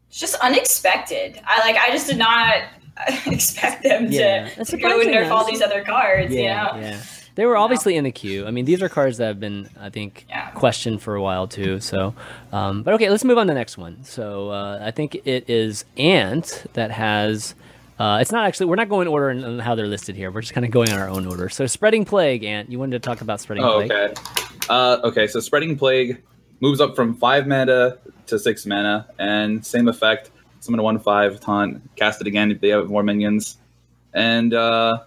It's 0.10 0.20
just 0.20 0.36
unexpected. 0.36 1.40
I 1.46 1.60
like. 1.60 1.76
I 1.78 1.90
just 1.92 2.08
did 2.08 2.18
not 2.18 2.64
expect 3.26 3.84
them 3.84 4.08
Yeah, 4.12 4.50
to, 4.50 4.56
that's 4.58 4.70
to 4.72 4.78
go 4.78 5.00
and 5.00 5.10
nerf 5.10 5.30
all 5.32 5.46
these 5.46 5.62
other 5.62 5.84
cards. 5.84 6.34
Yeah, 6.34 6.76
you 6.76 6.82
know. 6.82 6.88
yeah. 6.88 7.02
They 7.36 7.46
were 7.46 7.56
obviously 7.56 7.96
in 7.96 8.04
the 8.04 8.12
queue. 8.12 8.46
I 8.46 8.52
mean, 8.52 8.66
these 8.66 8.82
are 8.84 8.90
cards 8.90 9.18
that 9.18 9.28
have 9.28 9.40
been, 9.40 9.70
I 9.80 9.90
think, 9.90 10.26
Yeah. 10.28 10.50
questioned 10.52 11.02
for 11.02 11.16
a 11.16 11.22
while 11.22 11.48
too. 11.48 11.80
So, 11.80 12.14
um, 12.52 12.84
but 12.84 12.94
okay, 12.96 13.10
let's 13.10 13.24
move 13.24 13.38
on 13.38 13.48
to 13.48 13.52
the 13.54 13.58
next 13.58 13.78
one. 13.78 14.04
So 14.04 14.50
uh, 14.50 14.80
I 14.84 14.92
think 14.92 15.16
it 15.26 15.50
is 15.50 15.86
Ant 15.98 16.66
that 16.74 16.92
has. 16.92 17.56
Uh, 18.02 18.18
it's 18.20 18.32
not 18.32 18.48
actually. 18.48 18.66
We're 18.66 18.78
not 18.78 18.90
going 18.90 19.08
in 19.08 19.14
order 19.14 19.30
in, 19.30 19.44
in 19.44 19.60
how 19.60 19.76
they're 19.76 19.86
listed 19.86 20.16
here. 20.16 20.32
We're 20.32 20.42
just 20.42 20.54
kind 20.56 20.66
of 20.66 20.72
going 20.72 20.90
on 20.92 20.98
our 20.98 21.08
own 21.08 21.28
order. 21.28 21.50
So, 21.50 21.68
spreading 21.68 22.04
plague, 22.04 22.44
Ant. 22.44 22.72
You 22.72 22.80
wanted 22.80 22.94
to 22.94 23.08
talk 23.08 23.22
about 23.22 23.40
spreading 23.40 23.64
Oh, 23.64 23.86
plague. 23.86 23.92
okay. 23.92 24.14
Uh, 24.70 24.98
okay, 25.04 25.28
so 25.28 25.40
Spreading 25.40 25.78
Plague 25.78 26.22
moves 26.62 26.82
up 26.82 26.96
from 26.96 27.14
five 27.16 27.46
mana 27.46 27.98
to 28.26 28.40
six 28.40 28.66
mana, 28.66 29.08
and 29.20 29.64
same 29.64 29.88
effect. 29.88 30.32
Summon 30.62 30.80
a 30.80 30.84
one 30.84 30.98
five 30.98 31.40
taunt, 31.42 31.96
cast 31.96 32.22
it 32.22 32.28
again 32.28 32.50
if 32.52 32.60
they 32.60 32.70
have 32.70 32.90
more 32.90 33.04
minions, 33.04 33.58
and 34.14 34.54
uh, 34.54 35.00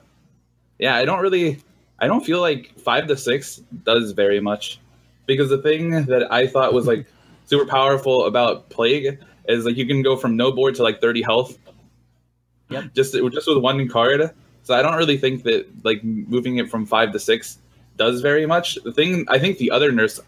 yeah, 0.79 0.95
I 0.95 1.05
don't 1.05 1.21
really, 1.21 1.59
I 1.99 2.07
don't 2.07 2.25
feel 2.25 2.41
like 2.41 2.79
five 2.79 3.07
to 3.09 3.17
six 3.17 3.57
does 3.85 4.13
very 4.13 4.39
much, 4.39 4.79
because 5.27 5.49
the 5.49 5.59
thing 5.59 6.05
that 6.07 6.31
I 6.33 6.47
thought 6.47 6.73
was 6.73 6.87
like 6.87 7.07
super 7.47 7.67
powerful 7.67 8.27
about 8.27 8.69
Plague 8.69 9.19
is 9.49 9.65
like 9.65 9.77
you 9.77 9.87
can 9.87 10.03
go 10.03 10.17
from 10.17 10.37
no 10.37 10.53
board 10.53 10.75
to 10.77 10.83
like 10.85 11.01
thirty 11.01 11.23
health, 11.23 11.57
Yep. 12.75 12.95
just 12.95 13.15
just 13.15 13.49
with 13.49 13.59
one 13.59 13.89
card. 13.89 14.31
So 14.65 14.75
I 14.75 14.83
don't 14.83 14.97
really 14.97 15.19
think 15.19 15.43
that 15.45 15.67
like 15.85 16.03
moving 16.03 16.57
it 16.57 16.71
from 16.71 16.87
five 16.87 17.13
to 17.13 17.19
six 17.19 17.59
does 17.97 18.21
very 18.21 18.47
much. 18.47 18.77
The 18.83 18.93
thing 18.93 19.27
I 19.29 19.39
think 19.39 19.59
the 19.59 19.71
other 19.71 19.93
nurse 19.93 20.21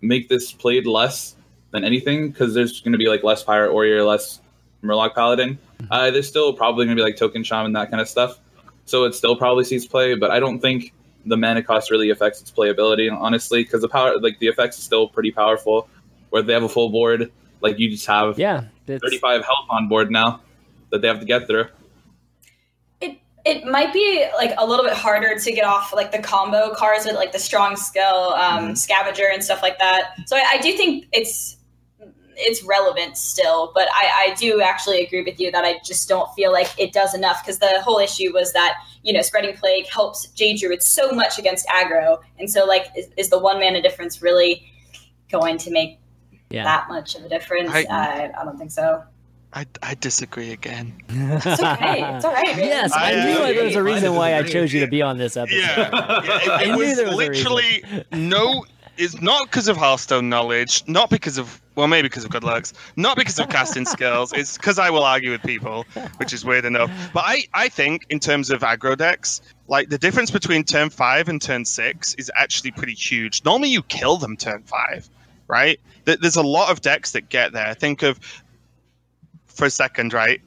make 0.00 0.28
this 0.28 0.52
played 0.52 0.86
less 0.86 1.34
than 1.70 1.82
anything 1.82 2.30
because 2.30 2.54
there's 2.54 2.80
going 2.80 2.92
to 2.92 2.98
be 2.98 3.08
like 3.08 3.24
less 3.24 3.42
pirate 3.42 3.72
warrior, 3.72 4.04
less 4.04 4.40
Murloc 4.82 5.14
paladin. 5.14 5.58
Uh, 5.90 6.10
there's 6.10 6.28
still 6.28 6.52
probably 6.52 6.84
going 6.84 6.96
to 6.96 7.00
be 7.00 7.04
like 7.04 7.16
token 7.16 7.42
shaman 7.42 7.72
that 7.72 7.90
kind 7.90 8.00
of 8.00 8.08
stuff. 8.08 8.38
So 8.84 9.04
it 9.04 9.14
still 9.14 9.34
probably 9.34 9.64
sees 9.64 9.86
play, 9.86 10.14
but 10.14 10.30
I 10.30 10.40
don't 10.40 10.60
think 10.60 10.92
the 11.24 11.38
mana 11.38 11.62
cost 11.62 11.90
really 11.90 12.10
affects 12.10 12.42
its 12.42 12.50
playability 12.50 13.10
honestly 13.10 13.64
because 13.64 13.80
the 13.80 13.88
power 13.88 14.20
like 14.20 14.38
the 14.40 14.46
effects 14.46 14.76
is 14.76 14.84
still 14.84 15.08
pretty 15.08 15.30
powerful. 15.30 15.88
Where 16.28 16.42
they 16.42 16.52
have 16.52 16.64
a 16.64 16.68
full 16.68 16.90
board, 16.90 17.32
like 17.60 17.78
you 17.78 17.88
just 17.88 18.06
have 18.06 18.38
Yeah, 18.38 18.64
35 18.86 19.42
health 19.42 19.66
on 19.70 19.88
board 19.88 20.10
now 20.10 20.40
that 20.94 21.02
they 21.02 21.08
have 21.08 21.18
to 21.18 21.26
get 21.26 21.48
through. 21.48 21.66
It 23.00 23.18
it 23.44 23.66
might 23.66 23.92
be 23.92 24.26
like 24.36 24.54
a 24.56 24.64
little 24.64 24.84
bit 24.84 24.94
harder 24.94 25.36
to 25.38 25.52
get 25.52 25.64
off 25.64 25.92
like 25.92 26.12
the 26.12 26.20
combo 26.20 26.72
cards 26.72 27.04
with 27.04 27.16
like 27.16 27.32
the 27.32 27.38
strong 27.38 27.74
skill 27.76 28.32
um, 28.34 28.70
Mhm. 28.70 28.78
scavenger 28.78 29.28
and 29.30 29.42
stuff 29.42 29.60
like 29.60 29.78
that. 29.80 30.14
So 30.26 30.36
I, 30.36 30.44
I 30.52 30.58
do 30.58 30.72
think 30.72 31.06
it's 31.12 31.56
it's 32.36 32.62
relevant 32.64 33.16
still, 33.16 33.70
but 33.74 33.88
I, 33.92 34.30
I 34.30 34.34
do 34.34 34.60
actually 34.60 35.04
agree 35.04 35.22
with 35.22 35.38
you 35.38 35.52
that 35.52 35.64
I 35.64 35.78
just 35.84 36.08
don't 36.08 36.28
feel 36.34 36.50
like 36.52 36.68
it 36.78 36.92
does 36.92 37.14
enough 37.14 37.42
because 37.44 37.58
the 37.58 37.80
whole 37.82 37.98
issue 37.98 38.32
was 38.32 38.52
that 38.52 38.74
you 39.02 39.12
know 39.12 39.22
spreading 39.22 39.56
plague 39.56 39.88
helps 39.88 40.28
J 40.28 40.56
Druid 40.56 40.82
so 40.82 41.10
much 41.10 41.38
against 41.38 41.66
aggro, 41.66 42.20
and 42.38 42.48
so 42.48 42.64
like 42.66 42.86
is, 42.96 43.08
is 43.16 43.30
the 43.30 43.38
one 43.38 43.58
mana 43.58 43.82
difference 43.82 44.22
really 44.22 44.64
going 45.28 45.58
to 45.58 45.70
make 45.72 45.98
yeah. 46.50 46.62
that 46.62 46.88
much 46.88 47.16
of 47.16 47.24
a 47.24 47.28
difference? 47.28 47.70
I- 47.72 47.84
I, 47.90 48.30
I 48.40 48.44
don't 48.44 48.58
think 48.58 48.70
so. 48.70 49.02
I, 49.54 49.66
I 49.82 49.94
disagree 49.94 50.50
again. 50.52 50.92
It's 51.08 51.46
okay. 51.46 52.02
It's 52.16 52.24
all 52.24 52.32
right. 52.32 52.46
man. 52.56 52.58
Yes, 52.58 52.92
I, 52.92 53.12
I- 53.12 53.24
knew 53.24 53.38
I- 53.40 53.52
there 53.52 53.64
was 53.64 53.76
a 53.76 53.78
I- 53.78 53.82
reason 53.82 54.14
why 54.14 54.32
I 54.34 54.38
I- 54.38 54.42
chose 54.42 54.72
you 54.72 54.80
to 54.80 54.88
be 54.88 55.00
on 55.00 55.16
this 55.16 55.36
episode. 55.36 55.56
Yeah, 55.58 55.78
yeah, 55.78 56.40
it, 56.42 56.48
I 56.48 56.62
it 56.64 56.72
knew 56.72 56.78
was 56.78 56.96
there 56.96 57.06
was 57.06 57.14
a 57.14 57.16
literally 57.16 57.84
no. 58.12 58.66
it's 58.98 59.20
not 59.20 59.46
because 59.48 59.68
of 59.68 59.76
Hearthstone 59.76 60.28
knowledge, 60.28 60.82
not 60.88 61.08
because 61.08 61.38
of 61.38 61.60
well, 61.76 61.86
maybe 61.88 62.06
because 62.08 62.24
of 62.24 62.30
good 62.30 62.42
looks, 62.44 62.72
not 62.96 63.16
because 63.16 63.38
of 63.38 63.48
casting 63.48 63.84
skills. 63.84 64.32
It's 64.32 64.56
because 64.56 64.78
I 64.78 64.90
will 64.90 65.02
argue 65.04 65.30
with 65.32 65.42
people, 65.42 65.84
which 66.18 66.32
is 66.32 66.44
weird 66.44 66.64
enough. 66.64 66.90
But 67.12 67.24
I, 67.26 67.42
I 67.52 67.68
think 67.68 68.06
in 68.10 68.20
terms 68.20 68.50
of 68.50 68.60
aggro 68.62 68.96
decks, 68.96 69.40
like 69.66 69.88
the 69.88 69.98
difference 69.98 70.30
between 70.30 70.62
turn 70.64 70.90
five 70.90 71.28
and 71.28 71.40
turn 71.42 71.64
six 71.64 72.14
is 72.14 72.30
actually 72.36 72.70
pretty 72.72 72.94
huge. 72.94 73.44
Normally, 73.44 73.70
you 73.70 73.82
kill 73.82 74.16
them 74.18 74.36
turn 74.36 74.62
five, 74.62 75.08
right? 75.48 75.80
There's 76.04 76.36
a 76.36 76.42
lot 76.42 76.70
of 76.70 76.80
decks 76.80 77.12
that 77.12 77.28
get 77.28 77.52
there. 77.52 77.74
Think 77.74 78.02
of 78.02 78.20
for 79.54 79.64
a 79.66 79.70
second, 79.70 80.12
right? 80.12 80.40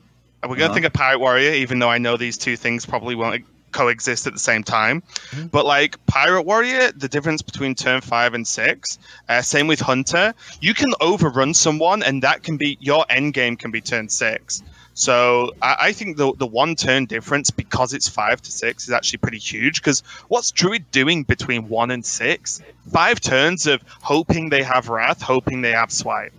We're 0.44 0.50
gonna 0.56 0.66
Uh-huh. 0.66 0.74
think 0.76 0.86
of 0.86 0.94
Pirate 0.94 1.20
Warrior, 1.20 1.54
even 1.54 1.80
though 1.80 1.90
I 1.90 1.98
know 1.98 2.16
these 2.18 2.38
two 2.38 2.56
things 2.56 2.86
probably 2.86 3.16
won't 3.16 3.44
coexist 3.72 4.28
at 4.28 4.34
the 4.34 4.40
same 4.40 4.64
time. 4.64 5.02
Mm-hmm. 5.32 5.48
But 5.48 5.66
like 5.66 6.04
Pirate 6.06 6.44
Warrior, 6.44 6.92
the 6.94 7.08
difference 7.10 7.42
between 7.42 7.76
turn 7.76 8.02
five 8.02 8.34
and 8.34 8.48
six, 8.48 8.98
uh, 9.28 9.42
same 9.42 9.68
with 9.68 9.82
Hunter, 9.82 10.34
you 10.62 10.74
can 10.74 10.94
overrun 11.02 11.54
someone, 11.54 12.02
and 12.04 12.24
that 12.24 12.44
can 12.44 12.58
be 12.58 12.78
your 12.80 13.06
end 13.10 13.34
game 13.34 13.58
can 13.58 13.72
be 13.72 13.82
turn 13.82 14.10
six. 14.10 14.64
So 14.94 15.54
I, 15.62 15.76
I 15.80 15.92
think 15.92 16.18
the 16.18 16.34
the 16.34 16.48
one 16.48 16.76
turn 16.76 17.06
difference 17.06 17.52
because 17.52 17.94
it's 17.94 18.08
five 18.08 18.42
to 18.42 18.52
six 18.52 18.86
is 18.88 18.92
actually 18.92 19.20
pretty 19.20 19.38
huge. 19.38 19.82
Because 19.82 20.02
what's 20.28 20.52
Druid 20.52 20.90
doing 20.92 21.24
between 21.24 21.68
one 21.68 21.92
and 21.92 22.06
six? 22.06 22.62
Five 22.92 23.20
turns 23.20 23.68
of 23.68 23.82
hoping 24.02 24.50
they 24.50 24.64
have 24.64 24.88
Wrath, 24.90 25.22
hoping 25.22 25.62
they 25.62 25.74
have 25.74 25.92
Swipe, 25.92 26.34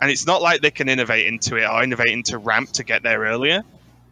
and 0.00 0.10
it's 0.10 0.26
not 0.26 0.42
like 0.42 0.60
they 0.60 0.70
can 0.70 0.88
innervate 0.88 1.26
into 1.26 1.56
it 1.56 1.64
or 1.64 1.82
innervate 1.82 2.12
into 2.12 2.38
Ramp 2.38 2.70
to 2.72 2.84
get 2.84 3.02
there 3.02 3.20
earlier. 3.20 3.62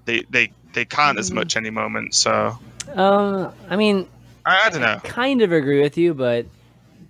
They 0.05 0.23
they 0.31 0.53
they 0.73 0.85
can't 0.85 1.19
as 1.19 1.31
much 1.31 1.57
any 1.57 1.71
moment. 1.71 2.15
So 2.15 2.59
Um, 2.95 3.53
I 3.69 3.77
mean, 3.77 4.09
I, 4.45 4.63
I 4.67 4.71
don't 4.71 4.81
know. 4.81 5.01
kind 5.05 5.43
of 5.43 5.53
agree 5.53 5.81
with 5.83 5.97
you, 5.99 6.15
but 6.15 6.47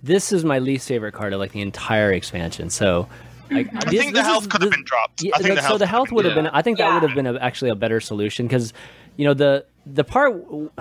this 0.01 0.31
is 0.31 0.43
my 0.43 0.59
least 0.59 0.87
favorite 0.87 1.13
card 1.13 1.33
of 1.33 1.39
like 1.39 1.51
the 1.53 1.61
entire 1.61 2.11
expansion. 2.11 2.69
So, 2.69 3.07
like, 3.49 3.69
I 3.73 3.89
think 3.89 4.13
the 4.13 4.23
health 4.23 4.49
could 4.49 4.61
have 4.61 4.71
been 4.71 4.83
dropped. 4.83 5.23
Yeah, 5.23 5.31
I 5.35 5.37
think 5.39 5.55
like, 5.55 5.61
the 5.63 5.67
so 5.69 5.77
the 5.77 5.87
health 5.87 6.11
would 6.11 6.25
have 6.25 6.35
yeah. 6.35 6.43
been. 6.43 6.51
I 6.51 6.61
think 6.61 6.77
that 6.77 6.87
Yeah. 6.87 6.93
would 6.99 7.03
have 7.09 7.15
been 7.15 7.27
a, 7.27 7.35
actually 7.39 7.71
a 7.71 7.75
better 7.75 7.99
solution 8.01 8.45
because, 8.47 8.73
you 9.17 9.25
know, 9.25 9.33
the 9.33 9.65
the 9.85 10.03
part. 10.03 10.35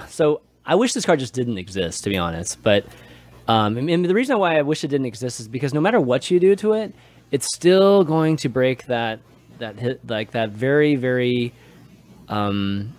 So 0.09 0.41
I 0.67 0.75
wish 0.75 0.93
this 0.93 1.07
card 1.07 1.19
just 1.21 1.35
didn't 1.35 1.59
exist, 1.59 2.05
to 2.05 2.11
be 2.11 2.17
honest. 2.19 2.63
But 2.63 2.85
um, 3.49 3.77
and- 3.77 3.89
and 3.91 4.05
the 4.05 4.15
reason 4.15 4.39
why 4.39 4.59
I 4.59 4.63
wish 4.63 4.85
it 4.85 4.89
didn't 4.89 5.07
exist 5.07 5.41
is 5.41 5.49
because 5.49 5.73
no 5.75 5.81
matter 5.81 6.01
what 6.01 6.31
you 6.31 6.39
do 6.41 6.55
to 6.57 6.73
it, 6.75 6.95
it's 7.33 7.47
still 7.53 8.05
going 8.05 8.37
to 8.37 8.49
break 8.49 8.87
that 8.87 9.19
that 9.59 9.79
hit 9.79 10.09
like 10.09 10.31
that 10.33 10.51
very 10.51 10.95
very 10.95 11.53
um 12.29 12.93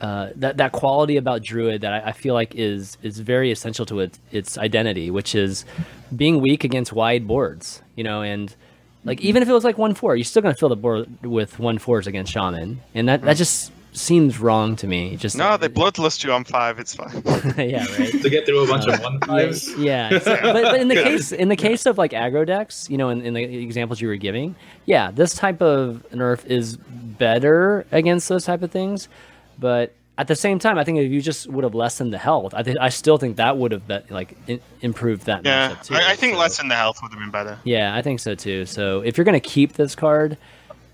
uh, 0.00 0.30
that 0.36 0.58
that 0.58 0.70
quality 0.70 1.16
about 1.16 1.42
Druid 1.42 1.80
that 1.80 1.92
I, 1.92 2.10
I 2.10 2.12
feel 2.12 2.32
like 2.32 2.54
is 2.54 2.96
is 3.02 3.18
very 3.18 3.50
essential 3.50 3.84
to 3.86 3.98
it, 3.98 4.16
its 4.30 4.56
identity, 4.56 5.10
which 5.10 5.34
is 5.34 5.64
being 6.14 6.40
weak 6.40 6.62
against 6.62 6.92
wide 6.92 7.26
boards. 7.26 7.82
You 7.96 8.04
know, 8.04 8.22
and 8.22 8.54
like 9.04 9.20
even 9.20 9.42
if 9.42 9.48
it 9.48 9.52
was 9.52 9.64
like 9.64 9.76
one 9.76 9.94
four, 9.94 10.14
you're 10.14 10.24
still 10.24 10.40
gonna 10.40 10.54
fill 10.54 10.68
the 10.68 10.76
board 10.76 11.08
with 11.22 11.58
one 11.58 11.78
fours 11.78 12.06
against 12.06 12.32
Shaman, 12.32 12.80
and 12.94 13.08
that 13.08 13.22
that 13.22 13.36
just 13.36 13.72
seems 13.92 14.38
wrong 14.38 14.76
to 14.76 14.86
me. 14.86 15.16
Just 15.16 15.36
No, 15.36 15.56
they 15.56 15.68
bloodlust 15.68 16.22
you 16.24 16.32
on 16.32 16.44
five. 16.44 16.78
It's 16.78 16.94
fine. 16.94 17.22
yeah, 17.68 17.86
right. 17.98 18.10
to 18.22 18.30
get 18.30 18.46
through 18.46 18.62
a 18.64 18.66
bunch 18.66 18.86
of 18.86 18.94
uh, 18.94 19.02
one 19.02 19.20
fives. 19.20 19.74
Yeah, 19.76 20.18
so- 20.18 20.38
but, 20.40 20.52
but 20.62 20.80
in 20.80 20.88
the 20.88 20.94
case 21.02 21.32
in 21.32 21.48
the 21.48 21.56
case 21.56 21.86
of 21.86 21.98
like 21.98 22.12
aggro 22.12 22.46
decks, 22.46 22.88
you 22.90 22.98
know, 22.98 23.08
in, 23.08 23.22
in 23.22 23.34
the 23.34 23.42
examples 23.42 24.00
you 24.00 24.08
were 24.08 24.16
giving, 24.16 24.54
yeah, 24.86 25.10
this 25.10 25.34
type 25.34 25.60
of 25.62 26.04
nerf 26.12 26.44
is 26.46 26.76
better 26.76 27.86
against 27.92 28.28
those 28.28 28.44
type 28.44 28.62
of 28.62 28.70
things. 28.70 29.08
But 29.58 29.94
at 30.16 30.28
the 30.28 30.36
same 30.36 30.58
time, 30.58 30.78
I 30.78 30.84
think 30.84 30.98
if 30.98 31.10
you 31.10 31.20
just 31.20 31.46
would 31.48 31.64
have 31.64 31.74
lessened 31.74 32.12
the 32.12 32.18
health, 32.18 32.52
I 32.54 32.62
think 32.62 32.78
I 32.80 32.88
still 32.90 33.18
think 33.18 33.36
that 33.36 33.56
would 33.56 33.72
have 33.72 33.86
be, 33.88 33.98
like 34.10 34.36
in, 34.46 34.60
improved 34.80 35.26
that 35.26 35.44
Yeah, 35.44 35.76
too. 35.82 35.94
I, 35.94 36.10
I 36.12 36.16
think 36.16 36.34
so- 36.34 36.40
less 36.40 36.58
the 36.58 36.64
health 36.74 37.00
would 37.02 37.12
have 37.12 37.20
been 37.20 37.30
better. 37.30 37.58
Yeah, 37.64 37.94
I 37.94 38.02
think 38.02 38.20
so 38.20 38.34
too. 38.34 38.66
So 38.66 39.00
if 39.00 39.16
you're 39.16 39.24
gonna 39.24 39.40
keep 39.40 39.72
this 39.74 39.94
card. 39.94 40.36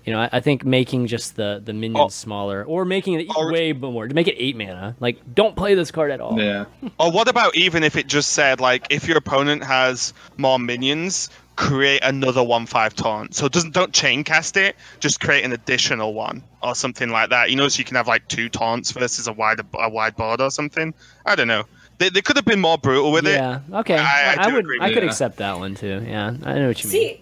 You 0.05 0.13
know, 0.13 0.19
I, 0.21 0.29
I 0.33 0.39
think 0.39 0.63
making 0.63 1.07
just 1.07 1.35
the 1.35 1.61
the 1.63 1.73
minions 1.73 1.99
Oh. 1.99 2.07
smaller, 2.09 2.63
or 2.63 2.85
making 2.85 3.15
it 3.19 3.27
Or- 3.35 3.51
way 3.51 3.73
more 3.73 4.07
to 4.07 4.13
make 4.13 4.27
it 4.27 4.35
eight 4.37 4.55
mana. 4.55 4.95
Like, 4.99 5.17
don't 5.33 5.55
play 5.55 5.73
this 5.75 5.89
card 5.91 6.11
at 6.11 6.21
all. 6.21 6.39
Yeah. 6.39 6.65
Or 6.99 7.11
what 7.11 7.27
about 7.27 7.55
even 7.55 7.83
if 7.83 7.95
it 7.95 8.07
just 8.07 8.31
said 8.33 8.59
like 8.61 8.87
if 8.91 9.07
your 9.07 9.17
opponent 9.17 9.63
has 9.63 10.13
more 10.37 10.59
minions, 10.59 11.29
create 11.55 12.01
another 12.03 12.43
one 12.43 12.65
five 12.67 12.93
taunt. 12.95 13.33
So 13.35 13.47
doesn't 13.47 13.73
don't 13.73 13.91
chain 13.93 14.23
cast 14.23 14.57
it, 14.57 14.75
just 14.99 15.19
create 15.19 15.43
an 15.43 15.53
additional 15.53 16.13
one 16.13 16.43
or 16.61 16.75
something 16.75 17.09
like 17.09 17.29
that. 17.31 17.49
You 17.49 17.55
know, 17.55 17.67
so 17.67 17.79
you 17.79 17.85
can 17.85 17.95
have 17.95 18.07
like 18.07 18.27
two 18.27 18.47
taunts 18.49 18.91
versus 18.91 19.27
a 19.27 19.33
wide 19.33 19.59
a 19.73 19.89
wide 19.89 20.15
board 20.15 20.39
or 20.39 20.51
something. 20.51 20.93
I 21.25 21.35
don't 21.35 21.47
know. 21.47 21.63
They, 21.97 22.09
they 22.09 22.21
could 22.21 22.35
have 22.35 22.45
been 22.45 22.59
more 22.61 22.77
brutal 22.77 23.11
with 23.11 23.25
it. 23.25 23.35
Yeah. 23.35 23.61
Okay. 23.71 23.97
I- 23.97 24.35
I 24.35 24.43
I, 24.43 24.49
do 24.49 24.55
would. 24.55 24.65
I 24.81 24.93
could 24.93 25.03
that. 25.03 25.07
accept 25.07 25.37
that 25.37 25.57
one 25.57 25.75
too. 25.75 26.03
Yeah. 26.05 26.35
I 26.43 26.53
know 26.59 26.67
what 26.67 26.83
you 26.83 26.89
mean. 26.91 27.17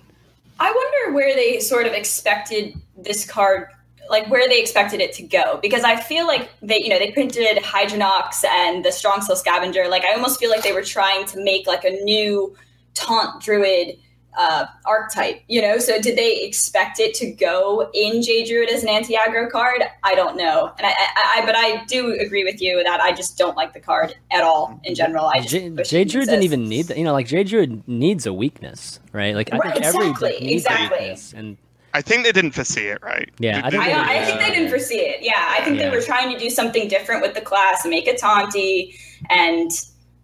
I 0.63 0.71
wonder 0.71 1.13
where 1.13 1.35
they 1.35 1.59
sort 1.59 1.87
of 1.87 1.91
expected 1.91 2.79
this 2.95 3.25
card, 3.25 3.67
like 4.09 4.29
where 4.29 4.47
they 4.47 4.61
expected 4.61 5.01
it 5.01 5.11
to 5.15 5.23
go, 5.23 5.59
because 5.61 5.83
I 5.83 5.97
feel 5.99 6.25
like 6.25 6.49
they, 6.61 6.81
you 6.81 6.87
know, 6.87 6.97
they 6.97 7.11
printed 7.11 7.57
Hadronox 7.57 8.45
and 8.45 8.85
the 8.85 8.89
Strongshell 8.89 9.35
Scavenger. 9.35 9.89
Like 9.89 10.05
I 10.05 10.13
almost 10.13 10.39
feel 10.39 10.49
like 10.49 10.63
they 10.63 10.71
were 10.71 10.81
trying 10.81 11.25
to 11.25 11.43
make 11.43 11.67
like 11.67 11.83
a 11.83 11.89
new 11.89 12.55
taunt 12.93 13.43
druid 13.43 13.97
uh, 14.37 14.65
archetype, 14.85 15.41
you 15.47 15.61
know. 15.61 15.77
So 15.77 15.99
did 15.99 16.17
they 16.17 16.41
expect 16.41 16.99
it 16.99 17.13
to 17.15 17.31
go 17.31 17.89
in 17.93 18.21
J 18.21 18.45
Druid 18.45 18.69
as 18.69 18.83
an 18.83 18.89
anti 18.89 19.15
aggro 19.15 19.49
card? 19.49 19.83
I 20.03 20.15
don't 20.15 20.35
know, 20.37 20.71
and 20.77 20.87
I, 20.87 20.91
I, 20.91 21.41
I, 21.41 21.45
but 21.45 21.55
I 21.55 21.83
do 21.85 22.13
agree 22.19 22.43
with 22.43 22.61
you 22.61 22.83
that 22.83 22.99
I 23.01 23.11
just 23.11 23.37
don't 23.37 23.55
like 23.57 23.73
the 23.73 23.79
card 23.79 24.15
at 24.31 24.43
all 24.43 24.79
in 24.83 24.95
general. 24.95 25.25
I 25.25 25.39
just 25.41 25.49
J, 25.51 25.69
J 25.69 26.03
Druid 26.05 26.27
didn't 26.29 26.43
even 26.43 26.67
need 26.67 26.87
that. 26.87 26.97
You 26.97 27.03
know, 27.03 27.13
like 27.13 27.27
J 27.27 27.43
Druid 27.43 27.87
needs 27.87 28.25
a 28.25 28.33
weakness, 28.33 28.99
right? 29.11 29.35
Like 29.35 29.53
I 29.53 29.57
Right, 29.57 29.73
think 29.73 29.85
every 29.85 30.07
exactly, 30.09 30.31
deck 30.31 30.41
needs 30.41 30.63
exactly. 30.65 30.97
a 30.97 31.01
weakness, 31.01 31.33
and 31.33 31.57
I 31.95 32.01
think 32.01 32.23
they 32.23 32.31
didn't 32.31 32.51
foresee 32.51 32.87
it 32.87 33.03
right. 33.03 33.29
Yeah, 33.39 33.61
I 33.63 33.69
think 33.69 33.83
they- 33.83 33.91
I, 33.93 34.21
I 34.21 34.25
think 34.25 34.39
they 34.39 34.49
didn't 34.49 34.69
foresee 34.69 34.99
it. 35.01 35.19
Yeah, 35.21 35.33
I 35.37 35.63
think 35.63 35.77
Yeah. 35.77 35.89
they 35.89 35.95
were 35.95 36.01
trying 36.01 36.33
to 36.33 36.39
do 36.39 36.49
something 36.49 36.87
different 36.87 37.21
with 37.21 37.35
the 37.35 37.41
class 37.41 37.85
make 37.85 38.07
it 38.07 38.17
taunty, 38.19 38.95
and 39.29 39.69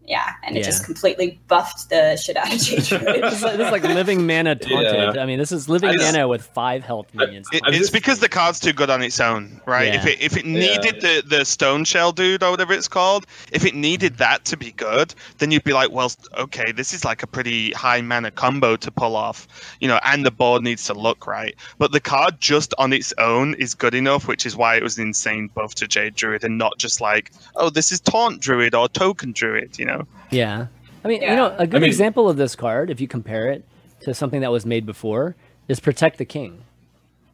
yeah, 0.10 0.34
and 0.44 0.58
it 0.58 0.60
Yeah. 0.62 0.66
just 0.66 0.84
completely 0.84 1.40
buffed 1.48 1.90
the 1.90 2.18
shit 2.18 2.36
out 2.36 2.52
of 2.54 2.60
J 2.60 2.76
this, 2.78 2.92
is 2.92 2.92
like, 2.92 3.16
this 3.58 3.66
is 3.68 3.72
like 3.72 3.84
living 3.84 4.26
mana 4.28 4.56
taunted. 4.56 5.16
Yeah. 5.16 5.22
I 5.22 5.26
mean, 5.26 5.38
this 5.40 5.52
is 5.54 5.70
living 5.70 5.94
just- 5.94 6.04
mana 6.14 6.28
with 6.28 6.44
five 6.48 6.84
health 6.84 7.08
minions. 7.14 7.48
It- 7.54 7.60
taunted. 7.60 7.80
it's 7.80 7.90
because 7.92 8.20
the 8.20 8.28
card's 8.28 8.60
too 8.60 8.74
good 8.74 8.90
on 8.90 9.02
its 9.04 9.20
own, 9.20 9.62
right? 9.66 9.94
If 9.96 10.06
it 10.06 10.20
if 10.22 10.36
it 10.36 10.46
needed 10.46 11.00
the, 11.02 11.24
the 11.26 11.46
stone 11.46 11.84
shell 11.86 12.12
dude 12.12 12.42
or 12.44 12.50
whatever 12.52 12.74
it's 12.74 12.88
called, 12.88 13.26
if 13.52 13.64
it 13.66 13.76
needed 13.76 14.18
that 14.18 14.44
to 14.46 14.58
be 14.58 14.72
good, 14.72 15.14
then 15.38 15.52
you'd 15.52 15.64
be 15.64 15.74
like, 15.74 15.92
well, 15.92 16.12
okay, 16.38 16.72
this 16.72 16.92
is 16.94 17.06
like 17.06 17.22
a 17.24 17.28
pretty 17.28 17.72
high 17.72 18.02
mana 18.02 18.32
combo 18.32 18.76
to 18.78 18.92
pull 18.92 19.16
off, 19.16 19.48
you 19.80 19.88
know, 19.88 20.00
and 20.04 20.26
the 20.26 20.32
board 20.32 20.64
needs 20.64 20.86
to 20.86 20.94
look 20.96 21.28
right. 21.28 21.56
But 21.78 21.92
the 21.92 22.00
card 22.00 22.42
just 22.42 22.74
on 22.80 22.94
its 22.94 23.14
own 23.20 23.54
is 23.56 23.76
good 23.76 23.94
enough, 23.94 24.28
which 24.28 24.46
is 24.48 24.56
why 24.56 24.76
it 24.76 24.82
was 24.84 24.98
an 24.98 25.08
insane 25.08 25.50
buff 25.54 25.76
to 25.76 25.88
Jade 25.88 26.16
Druid 26.16 26.44
and 26.44 26.58
not 26.58 26.80
just 26.80 27.00
like, 27.00 27.32
oh, 27.56 27.70
this 27.70 27.92
is 27.92 28.00
taunt 28.00 28.42
druid 28.42 28.74
or 28.74 28.90
token 28.90 29.34
druid, 29.34 29.78
you 29.78 29.86
know. 29.86 29.99
Yeah. 30.32 30.68
I 31.04 31.08
mean, 31.08 31.22
you 31.22 31.28
know, 31.36 31.56
a 31.58 31.66
good 31.66 31.78
I 31.78 31.80
mean- 31.80 31.88
example 31.90 32.30
of 32.30 32.38
this 32.38 32.56
card, 32.56 32.90
if 32.90 33.00
you 33.02 33.08
compare 33.08 33.50
it 33.52 33.64
to 34.02 34.14
something 34.14 34.42
that 34.42 34.52
was 34.52 34.66
made 34.66 34.86
before, 34.86 35.36
is 35.68 35.80
Protect 35.80 36.18
the 36.18 36.26
King. 36.26 36.64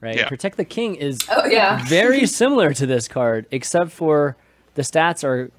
Right? 0.01 0.17
Yeah. 0.17 0.27
Protect 0.27 0.57
the 0.57 0.65
King 0.65 0.95
is 0.95 1.19
Oh 1.31 1.45
yeah, 1.45 1.83
very 1.85 2.27
similar 2.27 2.73
to 2.73 2.85
this 2.85 3.07
card, 3.07 3.47
except 3.49 3.91
for 3.91 4.35
the 4.75 4.81
stats 4.83 5.23
are 5.23 5.49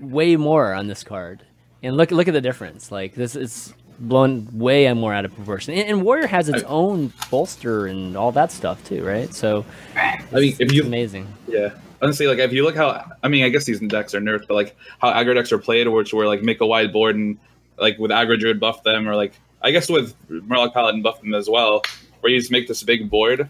way 0.00 0.34
more 0.36 0.72
on 0.74 0.88
this 0.88 1.04
card. 1.04 1.44
And 1.82 1.96
look 1.96 2.10
look 2.10 2.26
at 2.26 2.34
the 2.34 2.40
difference. 2.40 2.90
Like 2.90 3.14
this 3.14 3.36
is 3.36 3.74
blown 4.00 4.48
way 4.52 4.92
more 4.92 5.14
out 5.14 5.24
of 5.24 5.34
proportion. 5.34 5.74
And, 5.74 5.88
and 5.88 6.02
Warrior 6.02 6.26
has 6.26 6.48
its 6.48 6.64
I- 6.64 6.66
own 6.66 7.12
bolster 7.30 7.86
and 7.86 8.16
all 8.16 8.32
that 8.32 8.50
stuff 8.50 8.82
too, 8.84 9.04
right? 9.04 9.32
So. 9.32 9.64
I 9.94 10.24
mean, 10.32 10.56
if 10.58 10.72
you 10.72 10.82
amazing. 10.82 11.28
Yeah. 11.46 11.74
Honestly, 12.02 12.26
like 12.26 12.38
if 12.38 12.52
you 12.52 12.64
look 12.64 12.76
how 12.76 13.04
I 13.22 13.28
mean, 13.28 13.44
I 13.44 13.48
guess 13.48 13.64
these 13.64 13.80
decks 13.80 14.14
are 14.14 14.20
nerfed, 14.20 14.46
but 14.48 14.54
like 14.54 14.76
how 15.00 15.12
aggro 15.12 15.34
decks 15.34 15.52
are 15.52 15.58
played, 15.58 15.88
which 15.88 16.12
were 16.12 16.26
like 16.26 16.42
make 16.42 16.60
a 16.60 16.66
wide 16.66 16.92
board 16.92 17.16
and 17.16 17.38
like 17.78 17.98
with 17.98 18.10
aggro 18.10 18.38
druid 18.38 18.60
buff 18.60 18.82
them, 18.82 19.08
or 19.08 19.14
like 19.16 19.32
I 19.62 19.70
guess 19.70 19.88
with 19.88 20.14
Murloc 20.28 20.72
Paladin 20.72 21.02
buff 21.02 21.20
them 21.20 21.34
as 21.34 21.48
well, 21.48 21.82
where 22.20 22.32
you 22.32 22.38
just 22.38 22.50
make 22.50 22.68
this 22.68 22.82
big 22.82 23.10
board. 23.10 23.48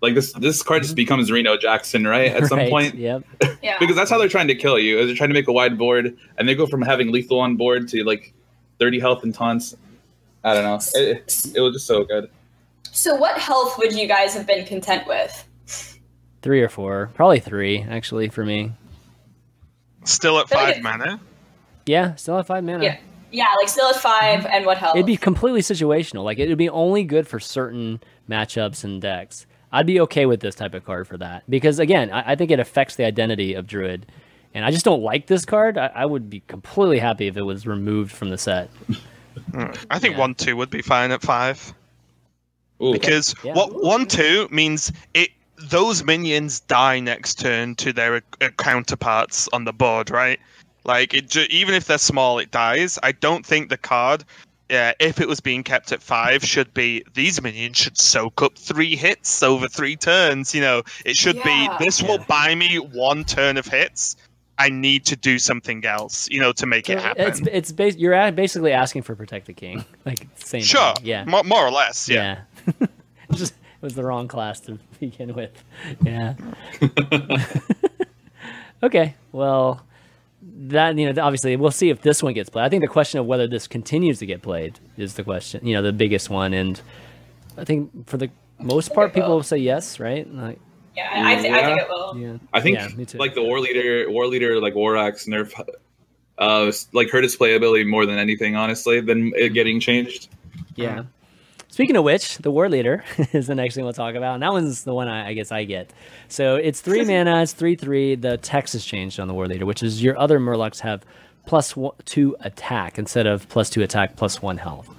Like 0.00 0.14
this, 0.14 0.32
this 0.34 0.62
card 0.62 0.82
just 0.82 0.92
mm-hmm. 0.92 0.96
becomes 0.96 1.32
Reno 1.32 1.56
Jackson, 1.56 2.06
right? 2.06 2.30
At 2.30 2.46
some 2.46 2.58
Right, 2.58 2.70
point, 2.70 2.94
Yep. 2.94 3.24
Yeah, 3.62 3.76
because 3.80 3.96
that's 3.96 4.08
how 4.08 4.16
they're 4.16 4.28
trying 4.28 4.46
to 4.46 4.54
kill 4.54 4.78
you. 4.78 4.98
Is 4.98 5.06
they're 5.06 5.16
trying 5.16 5.30
to 5.30 5.34
make 5.34 5.48
a 5.48 5.52
wide 5.52 5.76
board, 5.76 6.16
and 6.36 6.48
they 6.48 6.54
go 6.54 6.66
from 6.66 6.82
having 6.82 7.10
lethal 7.10 7.40
on 7.40 7.56
board 7.56 7.88
to 7.88 8.04
like 8.04 8.32
thirty 8.78 9.00
health 9.00 9.24
and 9.24 9.34
taunts. 9.34 9.74
I 10.44 10.54
don't 10.54 10.62
know. 10.62 10.78
It, 10.94 11.52
it 11.56 11.60
was 11.60 11.74
just 11.74 11.86
so 11.86 12.04
good. 12.04 12.30
So 12.92 13.16
what 13.16 13.38
health 13.38 13.76
would 13.78 13.92
you 13.92 14.06
guys 14.06 14.34
have 14.34 14.46
been 14.46 14.64
content 14.64 15.06
with? 15.08 15.47
Three 16.42 16.62
or 16.62 16.68
four. 16.68 17.10
Probably 17.14 17.40
three, 17.40 17.82
actually, 17.82 18.28
for 18.28 18.44
me. 18.44 18.72
Still 20.04 20.38
at 20.38 20.48
five 20.48 20.80
mana. 20.82 21.20
Yeah, 21.86 22.14
still 22.14 22.38
at 22.38 22.46
five 22.46 22.64
mana. 22.64 22.84
Yeah, 22.84 22.98
yeah, 23.30 23.46
like 23.58 23.68
still 23.68 23.88
at 23.88 23.96
five, 23.96 24.46
and 24.46 24.64
what 24.64 24.78
health? 24.78 24.94
It'd 24.96 25.06
be 25.06 25.16
completely 25.16 25.60
situational. 25.60 26.24
Like 26.24 26.38
it'd 26.38 26.56
be 26.58 26.68
only 26.68 27.02
good 27.04 27.26
for 27.26 27.40
certain 27.40 28.00
matchups 28.28 28.84
and 28.84 29.02
decks. 29.02 29.46
I'd 29.72 29.86
be 29.86 30.00
okay 30.02 30.24
with 30.26 30.40
this 30.40 30.54
type 30.54 30.72
of 30.74 30.84
card 30.84 31.06
for 31.08 31.18
that 31.18 31.42
because 31.50 31.78
again, 31.78 32.10
I, 32.10 32.32
I 32.32 32.34
think 32.36 32.50
it 32.50 32.60
affects 32.60 32.96
the 32.96 33.04
identity 33.04 33.54
of 33.54 33.66
Druid, 33.66 34.06
and 34.54 34.64
I 34.64 34.70
just 34.70 34.84
don't 34.84 35.02
like 35.02 35.26
this 35.26 35.44
card. 35.44 35.76
I, 35.76 35.90
I 35.94 36.06
would 36.06 36.30
be 36.30 36.40
completely 36.46 36.98
happy 37.00 37.26
if 37.26 37.36
it 37.36 37.42
was 37.42 37.66
removed 37.66 38.12
from 38.12 38.30
the 38.30 38.38
set. 38.38 38.70
Hmm. 39.52 39.64
I 39.90 39.98
think 39.98 40.14
Yeah. 40.14 40.20
one 40.20 40.34
two 40.34 40.56
would 40.56 40.70
be 40.70 40.82
fine 40.82 41.10
at 41.10 41.20
five 41.22 41.74
Ooh. 42.82 42.92
because 42.92 43.34
Yeah. 43.44 43.54
what 43.54 43.82
one 43.82 44.06
two 44.06 44.48
means 44.50 44.90
it 45.14 45.30
those 45.58 46.04
minions 46.04 46.60
die 46.60 47.00
next 47.00 47.38
turn 47.40 47.74
to 47.76 47.92
their 47.92 48.16
uh, 48.40 48.48
counterparts 48.58 49.48
on 49.52 49.64
the 49.64 49.72
board, 49.72 50.10
right? 50.10 50.38
Like 50.84 51.14
it, 51.14 51.28
ju- 51.30 51.46
even 51.50 51.74
if 51.74 51.86
they're 51.86 51.98
small, 51.98 52.38
it 52.38 52.50
dies. 52.50 52.98
I 53.02 53.12
don't 53.12 53.44
think 53.44 53.68
the 53.68 53.76
card, 53.76 54.24
uh, 54.70 54.92
if 55.00 55.20
it 55.20 55.28
was 55.28 55.40
being 55.40 55.62
kept 55.62 55.92
at 55.92 56.02
five, 56.02 56.44
should 56.44 56.72
be 56.74 57.04
these 57.14 57.42
minions 57.42 57.76
should 57.76 57.98
soak 57.98 58.40
up 58.42 58.56
three 58.56 58.96
hits 58.96 59.42
over 59.42 59.68
three 59.68 59.96
turns. 59.96 60.54
You 60.54 60.60
know, 60.60 60.82
it 61.04 61.16
should 61.16 61.36
Yeah. 61.36 61.76
be 61.78 61.84
this 61.84 62.02
will 62.02 62.18
buy 62.28 62.54
me 62.54 62.76
one 62.76 63.24
turn 63.24 63.56
of 63.56 63.66
hits. 63.66 64.16
I 64.60 64.70
need 64.70 65.04
to 65.06 65.14
do 65.14 65.38
something 65.38 65.84
else, 65.84 66.28
you 66.30 66.40
know, 66.40 66.50
to 66.52 66.66
make 66.66 66.88
it 66.90 66.98
happen. 67.00 67.26
It's 67.26 67.40
it's 67.52 67.72
bas- 67.72 67.96
you're 67.96 68.12
a- 68.14 68.32
basically 68.32 68.72
asking 68.72 69.02
for 69.02 69.14
protect 69.14 69.46
the 69.46 69.52
king, 69.52 69.84
like 70.06 70.26
same. 70.36 70.62
sure, 70.62 70.94
thing. 70.96 71.06
Yeah. 71.06 71.24
mo- 71.24 71.44
more 71.44 71.64
or 71.66 71.70
less, 71.70 72.08
yeah. 72.08 72.40
Yeah. 72.80 72.86
Just 73.32 73.52
it 73.52 73.58
was 73.80 73.94
the 73.94 74.04
wrong 74.04 74.28
class 74.28 74.60
to 74.60 74.78
begin 75.00 75.34
with. 75.34 75.64
Yeah. 76.04 76.34
okay. 78.82 79.14
Well, 79.32 79.84
that 80.42 80.96
you 80.96 81.12
know 81.12 81.22
obviously 81.22 81.56
we'll 81.56 81.70
see 81.70 81.90
if 81.90 82.02
this 82.02 82.22
one 82.22 82.32
gets 82.34 82.48
played. 82.50 82.64
I 82.64 82.68
think 82.68 82.82
the 82.82 82.88
question 82.88 83.20
of 83.20 83.26
whether 83.26 83.46
this 83.46 83.66
continues 83.66 84.18
to 84.20 84.26
get 84.26 84.42
played 84.42 84.78
is 84.96 85.14
the 85.14 85.24
question. 85.24 85.66
You 85.66 85.74
know, 85.74 85.82
the 85.82 85.92
biggest 85.92 86.30
one, 86.30 86.52
and 86.54 86.80
I 87.56 87.64
think 87.64 88.06
for 88.08 88.16
the 88.16 88.30
most 88.58 88.94
part, 88.94 89.14
people 89.14 89.30
will. 89.30 89.36
will 89.36 89.42
say 89.42 89.58
yes, 89.58 90.00
right? 90.00 90.32
Like, 90.32 90.58
Yeah, 90.96 91.08
I, 91.12 91.34
th- 91.36 91.52
I 91.52 91.64
think 91.64 91.80
it 91.80 91.88
will. 91.88 92.18
yeah. 92.18 92.36
I 92.52 92.60
think 92.60 92.78
Yeah, 92.78 92.88
me 92.96 93.04
too. 93.04 93.18
like 93.18 93.34
the 93.34 93.42
war 93.42 93.60
leader, 93.60 94.10
war 94.10 94.26
leader 94.26 94.60
like 94.60 94.74
War 94.74 94.96
Axe 94.96 95.26
nerf, 95.26 95.52
uh, 96.38 96.72
like 96.92 97.10
hurt 97.10 97.24
its 97.24 97.36
playability 97.36 97.86
more 97.86 98.06
than 98.06 98.18
anything, 98.18 98.56
honestly, 98.56 99.00
than 99.00 99.32
it 99.36 99.50
getting 99.50 99.80
changed. 99.80 100.28
Yeah. 100.76 101.04
Speaking 101.78 101.94
of 101.94 102.02
which, 102.02 102.38
the 102.38 102.50
war 102.50 102.68
leader 102.68 103.04
is 103.32 103.46
the 103.46 103.54
next 103.54 103.76
thing 103.76 103.84
we'll 103.84 103.92
talk 103.92 104.16
about. 104.16 104.34
And 104.34 104.42
that 104.42 104.50
one's 104.50 104.82
the 104.82 104.92
one 104.92 105.06
I, 105.06 105.28
I 105.28 105.32
guess 105.34 105.52
I 105.52 105.62
get. 105.62 105.92
So 106.26 106.56
it's 106.56 106.80
three 106.80 107.04
mana, 107.06 107.40
it's 107.40 107.52
three 107.52 107.76
three. 107.76 108.16
The 108.16 108.36
text 108.36 108.72
has 108.72 108.84
changed 108.84 109.20
on 109.20 109.28
the 109.28 109.34
war 109.34 109.46
leader, 109.46 109.64
which 109.64 109.84
is 109.84 110.02
your 110.02 110.18
other 110.18 110.40
Murlocs 110.40 110.80
have 110.80 111.04
plus 111.46 111.76
one, 111.76 111.94
two 112.04 112.34
attack 112.40 112.98
instead 112.98 113.28
of 113.28 113.48
plus 113.48 113.70
two 113.70 113.82
attack 113.82 114.16
plus 114.16 114.42
one 114.42 114.58
health. 114.58 114.92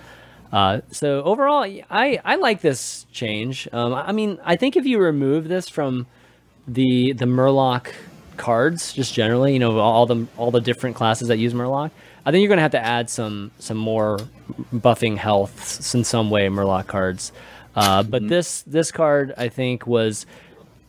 Uh, 0.54 0.80
so 0.90 1.22
overall, 1.24 1.64
I, 1.90 2.22
I 2.24 2.36
like 2.38 2.62
this 2.62 3.06
change. 3.12 3.68
Um, 3.74 3.94
I 3.94 4.14
mean, 4.14 4.40
I 4.46 4.56
think 4.56 4.78
if 4.78 4.86
you 4.86 5.00
remove 5.00 5.50
this 5.50 5.68
from 5.68 6.08
the 6.66 7.12
the 7.12 7.26
Murloc 7.26 7.92
cards, 8.38 8.94
just 8.94 9.14
generally, 9.14 9.52
you 9.52 9.60
know, 9.60 9.80
all 9.80 10.06
the 10.06 10.28
all 10.38 10.50
the 10.50 10.62
different 10.62 10.96
classes 10.96 11.28
that 11.28 11.40
use 11.40 11.54
Murloc, 11.54 11.92
I 12.30 12.32
think 12.32 12.44
you're 12.44 12.50
going 12.50 12.58
to 12.58 12.62
have 12.62 12.72
to 12.74 12.86
add 12.86 13.10
some 13.10 13.50
some 13.58 13.78
more 13.78 14.20
buffing 14.72 15.18
health 15.18 15.96
in 15.96 16.04
some 16.04 16.30
way 16.30 16.48
Murloc 16.48 16.86
cards. 16.86 17.32
Uh, 17.76 18.04
but 18.04 18.28
this 18.28 18.62
this 18.68 18.92
card, 18.92 19.34
I 19.36 19.50
think, 19.50 19.88
was 19.88 20.28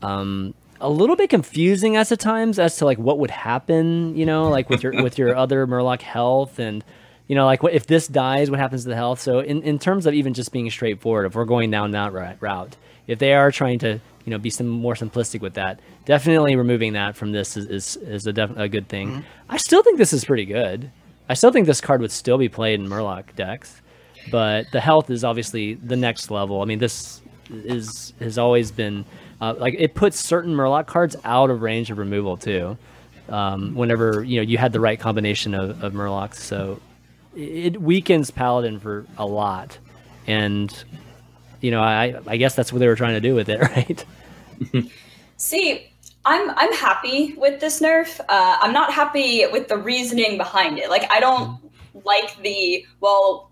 um, 0.03 0.53
a 0.82 0.91
little 0.91 1.16
bit 1.16 1.30
confusing 1.30 1.97
as 1.97 2.11
to 2.11 2.18
times 2.18 2.59
as 2.59 2.76
to 2.76 2.84
like 2.84 2.99
what 2.99 3.18
would 3.20 3.30
happen, 3.30 4.14
you 4.16 4.26
know, 4.26 4.51
like 4.51 4.68
with 4.68 4.82
your 4.82 5.03
with 5.03 5.16
your 5.16 5.34
other 5.45 5.66
Murloc 5.66 6.03
health 6.03 6.59
and 6.59 6.84
you 7.26 7.34
know, 7.36 7.47
like 7.47 7.62
what 7.62 7.72
if 7.72 7.86
this 7.86 8.07
dies, 8.07 8.51
what 8.51 8.61
happens 8.61 8.82
to 8.82 8.91
the 8.91 8.97
health? 8.97 9.18
So 9.18 9.41
in, 9.41 9.62
in 9.62 9.78
terms 9.78 10.05
of 10.05 10.12
even 10.12 10.34
just 10.34 10.53
being 10.53 10.68
straightforward, 10.68 11.24
if 11.24 11.34
we're 11.34 11.47
going 11.47 11.70
down 11.70 11.93
that 11.93 12.12
route, 12.12 12.76
if 13.07 13.18
they 13.18 13.32
are 13.32 13.51
trying 13.51 13.78
to 13.78 13.99
you 14.26 14.30
know 14.30 14.36
be 14.36 14.51
some 14.51 14.68
more 14.68 14.93
simplistic 14.93 15.41
with 15.41 15.55
that, 15.55 15.80
definitely 16.05 16.55
removing 16.55 16.93
that 16.93 17.16
from 17.16 17.32
this 17.32 17.57
is 17.57 17.64
is, 17.64 17.97
is 17.97 18.26
a, 18.26 18.32
def- 18.34 18.59
a 18.59 18.68
good 18.68 18.88
thing. 18.88 19.24
I 19.49 19.57
still 19.57 19.82
think 19.82 19.97
this 19.97 20.12
is 20.12 20.22
pretty 20.22 20.45
good. 20.45 20.91
I 21.30 21.34
still 21.34 21.52
think 21.52 21.68
this 21.68 21.80
card 21.80 22.00
would 22.00 22.10
still 22.10 22.38
be 22.38 22.48
played 22.48 22.80
in 22.80 22.88
Murloc 22.88 23.36
decks, 23.36 23.80
but 24.32 24.66
the 24.72 24.80
health 24.80 25.10
is 25.10 25.22
obviously 25.22 25.74
the 25.74 25.94
next 25.94 26.28
level. 26.28 26.60
I 26.60 26.64
mean, 26.64 26.80
this 26.80 27.20
is 27.48 28.12
has 28.18 28.36
always 28.36 28.72
been 28.72 29.04
uh, 29.40 29.54
like 29.56 29.76
it 29.78 29.94
puts 29.94 30.18
certain 30.18 30.52
Murloc 30.56 30.86
cards 30.86 31.14
out 31.24 31.50
of 31.50 31.62
range 31.62 31.88
of 31.92 31.98
removal 31.98 32.36
too. 32.36 32.76
Um, 33.28 33.76
whenever 33.76 34.24
you 34.24 34.38
know 34.38 34.42
you 34.42 34.58
had 34.58 34.72
the 34.72 34.80
right 34.80 34.98
combination 34.98 35.54
of, 35.54 35.84
of 35.84 35.92
Murlocs, 35.92 36.34
so 36.34 36.80
it 37.36 37.80
weakens 37.80 38.32
Paladin 38.32 38.80
for 38.80 39.06
a 39.16 39.24
lot, 39.24 39.78
and 40.26 40.84
you 41.60 41.70
know 41.70 41.80
I 41.80 42.16
I 42.26 42.38
guess 42.38 42.56
that's 42.56 42.72
what 42.72 42.80
they 42.80 42.88
were 42.88 42.96
trying 42.96 43.14
to 43.14 43.20
do 43.20 43.36
with 43.36 43.48
it, 43.48 43.60
right? 44.74 44.84
See, 45.36 45.89
I'm 46.24 46.50
I'm 46.50 46.72
happy 46.74 47.34
with 47.36 47.60
this 47.60 47.80
nerf. 47.80 48.20
Uh, 48.20 48.58
I'm 48.60 48.72
not 48.72 48.92
happy 48.92 49.46
with 49.50 49.68
the 49.68 49.76
reasoning 49.78 50.36
behind 50.36 50.78
it. 50.78 50.90
Like, 50.90 51.10
I 51.10 51.20
don't 51.20 51.58
like 52.04 52.40
the 52.42 52.86
well. 53.00 53.50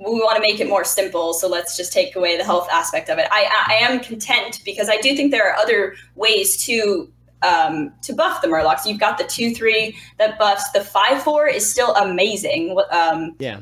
We 0.00 0.12
want 0.20 0.36
to 0.36 0.40
make 0.40 0.60
it 0.60 0.68
more 0.68 0.84
simple, 0.84 1.34
so 1.34 1.48
let's 1.48 1.76
just 1.76 1.92
take 1.92 2.14
away 2.14 2.36
the 2.36 2.44
health 2.44 2.68
aspect 2.72 3.08
of 3.08 3.18
it. 3.18 3.26
I 3.32 3.48
I 3.68 3.74
am 3.84 3.98
content 4.00 4.60
because 4.64 4.88
I 4.88 4.96
do 4.98 5.16
think 5.16 5.32
there 5.32 5.48
are 5.50 5.56
other 5.56 5.94
ways 6.14 6.56
to 6.66 7.10
um, 7.42 7.92
to 8.02 8.12
buff 8.12 8.40
the 8.42 8.48
Murlocs. 8.48 8.86
You've 8.86 9.00
got 9.00 9.18
the 9.18 9.24
two 9.24 9.54
three 9.54 9.96
that 10.18 10.38
buffs. 10.38 10.70
The 10.70 10.82
five 10.82 11.22
four 11.22 11.48
is 11.48 11.68
still 11.68 11.94
amazing. 11.96 12.74
What- 12.74 12.92
Um, 12.94 13.34
Yeah, 13.40 13.60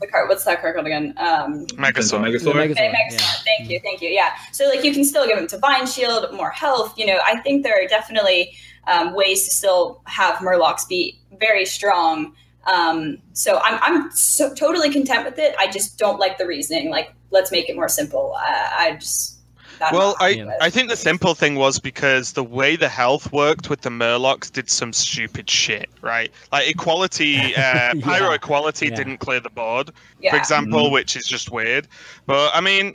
the 0.00 0.06
card? 0.06 0.28
What's 0.28 0.44
that 0.44 0.60
card 0.60 0.74
called 0.74 0.86
again? 0.86 1.14
Um, 1.16 1.66
Megasaur. 1.66 2.20
Megasaur. 2.20 2.44
The 2.44 2.50
Megazord, 2.52 2.70
Okay, 2.70 2.90
yeah. 2.92 2.98
excellent. 3.04 3.44
Thank 3.44 3.70
you, 3.70 3.80
thank 3.80 4.02
you. 4.02 4.08
Yeah. 4.08 4.30
So 4.52 4.66
like 4.68 4.84
you 4.84 4.92
can 4.92 5.04
still 5.04 5.26
give 5.26 5.36
them 5.36 5.46
to 5.48 5.56
divine 5.56 5.86
shield, 5.86 6.32
more 6.34 6.50
health. 6.50 6.98
You 6.98 7.06
know, 7.06 7.18
I 7.24 7.40
think 7.40 7.62
there 7.62 7.74
are 7.74 7.86
definitely 7.86 8.54
um, 8.86 9.14
ways 9.14 9.44
to 9.44 9.50
still 9.54 10.02
have 10.06 10.36
Murlocs 10.36 10.88
be 10.88 11.20
very 11.38 11.64
strong. 11.64 12.34
Um, 12.66 13.18
so 13.32 13.60
I'm 13.64 13.78
I'm 13.82 14.10
so 14.12 14.54
totally 14.54 14.90
content 14.90 15.24
with 15.24 15.38
it. 15.38 15.54
I 15.58 15.70
just 15.70 15.98
don't 15.98 16.18
like 16.18 16.38
the 16.38 16.46
reasoning. 16.46 16.90
Like, 16.90 17.14
let's 17.30 17.50
make 17.50 17.68
it 17.68 17.76
more 17.76 17.88
simple. 17.88 18.34
I, 18.38 18.76
I 18.78 18.96
just 18.96 19.39
I'm 19.82 19.94
Well, 19.94 20.16
I, 20.20 20.30
happy 20.30 20.44
with. 20.44 20.54
I 20.60 20.70
think 20.70 20.88
the 20.90 20.96
simple 20.96 21.34
thing 21.34 21.54
was 21.56 21.78
because 21.78 22.32
the 22.32 22.44
way 22.44 22.76
the 22.76 22.88
health 22.88 23.32
worked 23.32 23.70
with 23.70 23.80
the 23.80 23.90
Murlocs 23.90 24.50
did 24.50 24.68
some 24.70 24.92
stupid 24.92 25.48
shit, 25.48 25.88
right? 26.02 26.30
Like 26.52 26.68
equality, 26.68 27.36
uh, 27.56 27.94
pyro 28.02 28.28
Yeah. 28.28 28.34
equality 28.34 28.88
Yeah. 28.88 28.96
didn't 28.96 29.18
clear 29.18 29.40
the 29.40 29.50
board, 29.50 29.90
yeah. 30.18 30.30
for 30.32 30.36
example, 30.36 30.88
Mhm. 30.88 30.92
which 30.92 31.16
is 31.16 31.26
just 31.26 31.50
weird. 31.50 31.88
But 32.26 32.50
I 32.54 32.60
mean, 32.60 32.94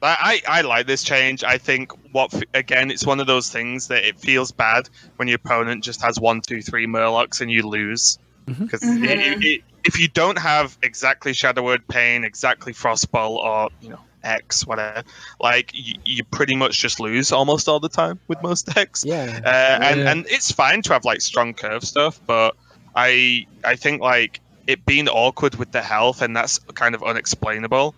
I, 0.00 0.40
I 0.46 0.58
I 0.58 0.60
like 0.62 0.86
this 0.86 1.02
change. 1.02 1.44
I 1.44 1.58
think 1.58 1.90
what 2.12 2.32
again, 2.54 2.90
it's 2.90 3.06
one 3.06 3.20
of 3.20 3.26
those 3.26 3.48
things 3.50 3.88
that 3.88 4.04
it 4.04 4.18
feels 4.18 4.50
bad 4.52 4.88
when 5.16 5.28
your 5.28 5.36
opponent 5.36 5.84
just 5.84 6.02
has 6.02 6.18
one, 6.20 6.40
two, 6.40 6.60
three 6.62 6.86
Murlocs 6.86 7.40
and 7.40 7.50
you 7.50 7.62
lose 7.68 8.18
because 8.46 8.80
Mhm. 8.82 9.62
if 9.84 9.98
you 10.00 10.08
don't 10.08 10.38
have 10.38 10.76
exactly 10.82 11.32
Shadow 11.32 11.62
Word 11.62 11.86
Pain, 11.88 12.24
exactly 12.24 12.72
Frostbolt, 12.72 13.38
or 13.38 13.68
you 13.80 13.90
know 13.90 14.00
X, 14.24 14.66
whatever, 14.66 15.02
like 15.40 15.70
you, 15.74 15.94
you 16.04 16.24
pretty 16.24 16.54
much 16.54 16.78
just 16.78 17.00
lose 17.00 17.32
almost 17.32 17.68
all 17.68 17.80
the 17.80 17.88
time 17.88 18.18
with 18.28 18.42
most 18.42 18.66
decks. 18.74 19.04
yeah. 19.04 19.40
Uh, 19.44 19.84
and 19.84 20.00
Yeah. 20.00 20.10
and 20.12 20.26
it's 20.28 20.50
fine 20.52 20.82
to 20.82 20.92
have 20.92 21.04
like 21.04 21.20
strong 21.20 21.54
curve 21.54 21.84
stuff, 21.84 22.20
but 22.26 22.54
I 22.94 23.46
I 23.64 23.76
think 23.76 24.00
like 24.02 24.40
it 24.66 24.84
being 24.86 25.08
awkward 25.08 25.56
with 25.56 25.72
the 25.72 25.82
health 25.82 26.22
and 26.22 26.36
that's 26.36 26.58
kind 26.74 26.94
of 26.94 27.02
unexplainable 27.02 27.94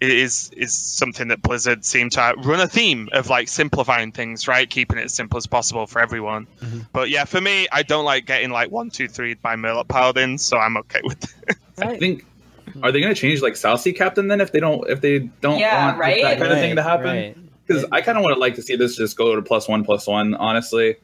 is 0.00 0.50
is 0.56 0.74
something 0.74 1.28
that 1.28 1.40
Blizzard 1.40 1.84
seem 1.84 2.10
to 2.10 2.34
run 2.38 2.58
a 2.60 2.66
theme 2.66 3.08
of 3.12 3.30
like 3.30 3.46
simplifying 3.48 4.10
things, 4.10 4.48
right? 4.48 4.68
Keeping 4.68 4.98
it 4.98 5.04
as 5.04 5.14
simple 5.14 5.36
as 5.38 5.46
possible 5.46 5.86
for 5.86 6.00
everyone. 6.00 6.48
Mhm. 6.60 6.86
But 6.92 7.08
yeah, 7.08 7.24
for 7.24 7.40
me, 7.40 7.68
I 7.70 7.84
don't 7.84 8.04
like 8.04 8.26
getting 8.26 8.50
like 8.50 8.70
one, 8.72 8.90
two, 8.90 9.06
three 9.06 9.34
by 9.34 9.54
Murloc 9.54 9.86
Paladins, 9.86 10.42
so 10.44 10.58
I'm 10.58 10.76
okay 10.78 11.00
with 11.04 11.22
it. 11.48 11.56
I 11.78 11.96
think. 11.98 12.24
Are 12.82 12.92
they 12.92 13.00
going 13.00 13.14
to 13.14 13.20
change 13.20 13.42
like 13.42 13.56
South 13.56 13.80
Sea 13.80 13.92
Captain 13.92 14.28
then 14.28 14.40
if 14.40 14.52
they 14.52 14.60
don't 14.60 14.88
if 14.88 15.00
they 15.00 15.20
don't 15.40 15.58
Yeah, 15.58 15.86
want 15.86 15.98
right? 15.98 16.22
that 16.22 16.38
kind 16.38 16.52
of 16.52 16.58
thing 16.58 16.76
to 16.76 16.82
Right, 16.82 16.88
happen? 16.88 17.06
right. 17.06 17.36
Because 17.66 17.84
I 17.92 18.00
kind 18.00 18.18
of 18.18 18.24
would 18.24 18.38
like 18.38 18.54
to 18.56 18.62
see 18.62 18.76
this 18.76 18.96
just 18.96 19.16
go 19.16 19.34
to 19.36 19.42
plus 19.42 19.68
one 19.68 19.84
plus 19.84 20.06
one, 20.06 20.34
honestly. 20.34 20.96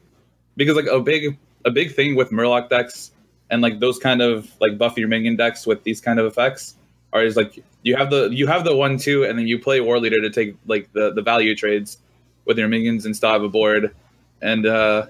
Because 0.57 0.75
like 0.75 0.87
a 0.87 0.99
big 0.99 1.37
a 1.65 1.71
big 1.71 1.93
thing 1.95 2.15
with 2.15 2.29
Murloc 2.31 2.69
decks 2.69 3.11
and 3.49 3.61
like 3.61 3.79
those 3.79 3.97
kind 3.97 4.21
of 4.21 4.49
like 4.59 4.77
buff 4.77 4.97
your 4.97 5.07
minion 5.07 5.35
decks 5.35 5.65
with 5.65 5.83
these 5.83 5.99
kind 6.01 6.19
of 6.19 6.25
effects 6.25 6.75
are 7.13 7.23
is 7.23 7.35
like 7.35 7.63
you 7.81 7.95
have 7.95 8.09
the 8.09 8.29
you 8.29 8.45
have 8.47 8.63
the 8.63 8.75
one 8.75 8.97
two 8.97 9.23
and 9.23 9.37
then 9.39 9.47
you 9.47 9.57
play 9.57 9.81
War 9.81 9.99
Leader 9.99 10.21
to 10.21 10.29
take 10.29 10.55
like 10.67 10.91
the 10.93 11.11
the 11.13 11.21
value 11.21 11.55
trades 11.55 11.97
with 12.45 12.57
your 12.57 12.67
minions 12.67 13.05
and 13.05 13.15
still 13.15 13.31
have 13.31 13.43
a 13.43 13.49
board 13.49 13.95
and 14.41 14.65
uh 14.65 15.07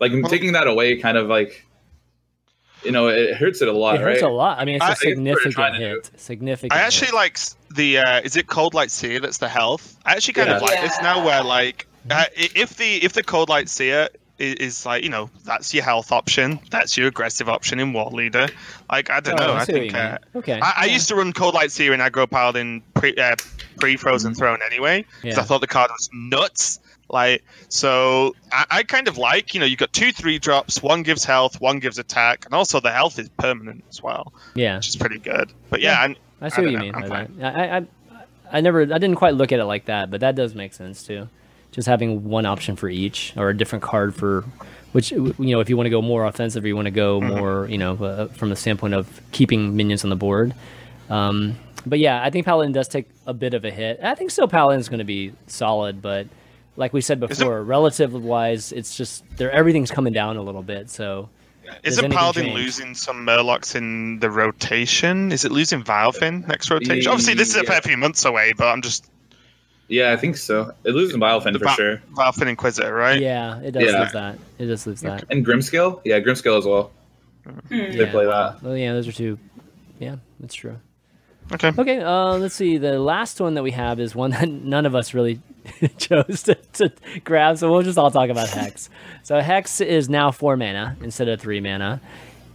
like 0.00 0.12
taking 0.28 0.52
that 0.52 0.66
away 0.66 0.96
kind 0.96 1.18
of 1.18 1.26
like 1.28 1.66
you 2.84 2.92
know 2.92 3.08
it 3.08 3.34
hurts 3.36 3.62
it 3.62 3.68
a 3.68 3.72
lot 3.72 3.96
It 3.96 4.00
hurts 4.00 4.22
right 4.22 4.30
a 4.30 4.32
lot. 4.34 4.58
I 4.58 4.64
mean, 4.64 4.76
it's 4.76 4.84
I 4.84 4.92
a 4.92 4.94
think 4.94 5.16
that's 5.16 5.18
what 5.18 5.24
they're 5.24 5.34
significant 5.34 5.54
trying 5.54 5.72
to 5.74 5.78
do. 5.78 5.94
hit. 5.96 6.10
Significant. 6.20 6.72
I 6.72 6.78
actually 6.82 7.06
hit. 7.08 7.14
like 7.14 7.38
the 7.74 7.98
uh, 7.98 8.20
is 8.22 8.36
it 8.36 8.46
cold 8.46 8.74
light 8.74 8.90
seer 8.90 9.20
that's 9.20 9.38
the 9.38 9.48
health. 9.48 9.96
I 10.04 10.12
actually 10.12 10.34
kind 10.34 10.48
of 10.50 10.60
Yeah. 10.62 10.68
like 10.68 10.80
this 10.80 11.00
now 11.02 11.24
where 11.24 11.42
like 11.42 11.86
uh, 12.10 12.24
if 12.36 12.76
the 12.76 12.96
if 13.04 13.12
the 13.12 13.22
cold 13.22 13.48
light 13.48 13.68
seer 13.68 14.08
is, 14.38 14.54
is 14.54 14.86
like 14.86 15.02
you 15.04 15.10
know 15.10 15.28
that's 15.44 15.74
your 15.74 15.84
health 15.84 16.12
option, 16.12 16.58
that's 16.70 16.96
your 16.96 17.08
aggressive 17.08 17.48
option 17.48 17.78
in 17.78 17.92
war 17.92 18.10
leader. 18.10 18.48
Like 18.90 19.10
I 19.10 19.20
don't 19.20 19.38
Oh, 19.40 19.46
know, 19.48 19.52
I 19.52 19.60
I 19.60 19.64
think 19.66 19.92
you 19.92 19.98
uh, 19.98 20.18
okay. 20.36 20.58
I, 20.60 20.72
I 20.78 20.84
used 20.86 21.08
to 21.08 21.14
run 21.16 21.32
cold 21.34 21.54
light 21.54 21.70
seer 21.72 21.92
in 21.92 22.00
aggro 22.00 22.28
paladin 22.30 22.82
pre 22.94 23.14
uh, 23.16 23.36
pre 23.78 23.96
frozen 23.96 24.34
throne 24.34 24.58
anyway 24.64 25.04
because 25.20 25.36
Yeah. 25.36 25.42
I 25.42 25.44
thought 25.44 25.60
the 25.60 25.66
card 25.66 25.90
was 25.90 26.08
nuts. 26.12 26.80
Like 27.12 27.44
so, 27.68 28.34
I, 28.52 28.64
I 28.70 28.82
kind 28.84 29.08
of 29.08 29.18
like 29.18 29.52
you 29.52 29.60
know 29.60 29.66
you've 29.66 29.78
got 29.80 29.92
two 29.92 30.12
three 30.12 30.38
drops. 30.38 30.82
One 30.82 31.02
gives 31.02 31.24
health, 31.24 31.60
one 31.60 31.78
gives 31.80 31.98
attack, 31.98 32.44
and 32.44 32.54
also 32.54 32.78
the 32.80 32.92
health 32.92 33.18
is 33.18 33.28
permanent 33.30 33.84
as 33.90 34.02
well, 34.02 34.32
Yeah, 34.54 34.76
which 34.76 34.88
is 34.88 34.96
pretty 34.96 35.18
good. 35.18 35.52
But 35.70 35.80
yeah, 35.80 36.04
and 36.04 36.16
I 36.40 36.48
see 36.48 36.62
I 36.62 36.64
what 36.64 36.70
you 36.70 36.76
know, 36.78 36.82
mean 36.84 36.94
I'm 36.94 37.00
by 37.02 37.08
fine. 37.08 37.36
that. 37.38 37.56
I, 37.56 37.76
I, 37.78 37.86
I 38.52 38.60
never, 38.60 38.82
I 38.82 38.86
didn't 38.98 39.16
quite 39.16 39.34
look 39.34 39.52
at 39.52 39.58
it 39.60 39.64
like 39.64 39.86
that, 39.86 40.10
but 40.10 40.20
that 40.20 40.34
does 40.36 40.54
make 40.54 40.72
sense 40.72 41.02
too. 41.04 41.28
Just 41.72 41.86
having 41.88 42.24
one 42.24 42.46
option 42.46 42.74
for 42.76 42.88
each, 42.88 43.32
or 43.36 43.48
a 43.48 43.56
different 43.56 43.82
card 43.84 44.14
for, 44.14 44.44
which 44.92 45.12
you 45.12 45.34
know, 45.38 45.60
if 45.60 45.68
you 45.68 45.76
want 45.76 45.86
to 45.86 45.90
go 45.90 46.02
more 46.02 46.24
offensive, 46.26 46.64
or 46.64 46.68
you 46.68 46.74
want 46.76 46.86
to 46.86 46.90
go 46.92 47.20
Mm-hmm. 47.20 47.36
more, 47.38 47.66
you 47.68 47.78
know, 47.78 47.94
uh, 47.96 48.26
from 48.28 48.50
the 48.50 48.56
standpoint 48.56 48.94
of 48.94 49.20
keeping 49.32 49.76
minions 49.76 50.02
on 50.04 50.10
the 50.10 50.16
board. 50.16 50.54
Um, 51.08 51.56
but 51.86 51.98
yeah, 51.98 52.22
I 52.22 52.30
think 52.30 52.44
Paladin 52.44 52.72
does 52.72 52.88
take 52.88 53.08
a 53.26 53.34
bit 53.34 53.54
of 53.54 53.64
a 53.64 53.70
hit. 53.70 54.00
I 54.02 54.14
think 54.14 54.30
still 54.30 54.48
Paladin's 54.48 54.88
going 54.88 54.98
to 54.98 55.04
be 55.04 55.32
solid, 55.46 56.02
but 56.02 56.26
like 56.76 56.92
we 56.92 57.00
said 57.00 57.18
Is 57.22 57.30
it- 57.30 57.38
before, 57.40 57.62
relative 57.62 58.12
wise, 58.14 58.72
it's 58.72 58.96
just 58.96 59.24
there 59.36 59.50
everything's 59.50 59.90
coming 59.90 60.12
down 60.12 60.36
a 60.36 60.42
little 60.42 60.62
bit. 60.62 60.90
So 60.90 61.28
Does 61.84 61.94
Isn't 61.94 62.04
anything 62.06 62.18
Paladin 62.18 62.44
change? 62.46 62.56
losing 62.56 62.94
some 62.94 63.24
Murlocs 63.26 63.76
in 63.76 64.18
the 64.18 64.30
rotation? 64.30 65.30
Is 65.30 65.44
it 65.44 65.52
losing 65.52 65.82
Vilefin 65.84 66.46
next 66.48 66.70
rotation? 66.70 67.10
Obviously, 67.10 67.34
this 67.34 67.50
is 67.50 67.56
a 67.56 67.64
Yeah. 67.64 67.80
few 67.80 67.96
months 67.96 68.24
away, 68.24 68.52
but 68.56 68.66
I'm 68.68 68.82
just 68.82 69.06
Yeah, 69.88 70.12
I 70.12 70.16
think 70.16 70.36
so. 70.36 70.72
It 70.84 70.94
loses 70.94 71.16
Biofin 71.16 71.52
the 71.52 71.58
for 71.58 71.64
Vi- 71.66 71.74
sure. 71.74 72.02
Vilefin 72.14 72.46
Inquisitor, 72.48 72.94
right? 72.94 73.20
yeah, 73.20 73.58
it 73.60 73.72
does 73.72 73.82
Yeah. 73.92 74.00
lose 74.02 74.12
that. 74.12 74.38
It 74.58 74.66
does 74.66 74.86
lose 74.86 75.00
that. 75.00 75.24
And 75.30 75.44
Grimscale, 75.44 76.00
Yeah, 76.04 76.20
Grimscale 76.20 76.58
as 76.58 76.64
well. 76.64 76.92
Hmm. 77.44 77.52
They 77.70 77.98
Yeah. 77.98 78.10
play 78.10 78.24
that. 78.26 78.56
Oh 78.64 78.74
yeah, 78.74 78.92
those 78.92 79.08
are 79.08 79.12
two. 79.12 79.38
Yeah, 79.98 80.16
that's 80.38 80.54
true. 80.54 80.76
Okay. 81.52 81.72
Okay, 81.76 82.00
uh, 82.00 82.36
let's 82.36 82.54
see. 82.54 82.78
The 82.78 82.98
last 82.98 83.40
one 83.40 83.54
that 83.54 83.62
we 83.62 83.72
have 83.72 83.98
is 83.98 84.14
one 84.14 84.30
that 84.30 84.48
none 84.48 84.86
of 84.86 84.94
us 84.94 85.14
really 85.14 85.40
chose 85.98 86.44
to, 86.44 86.54
to 86.74 86.92
grab, 87.24 87.58
so 87.58 87.70
we'll 87.70 87.82
just 87.82 87.98
all 87.98 88.10
talk 88.10 88.30
about 88.30 88.48
Hex. 88.48 88.88
So 89.22 89.38
Hex 89.40 89.80
is 89.80 90.08
now 90.08 90.30
four 90.30 90.56
mana 90.56 90.96
instead 91.02 91.28
of 91.28 91.40
three 91.40 91.60
mana, 91.60 92.00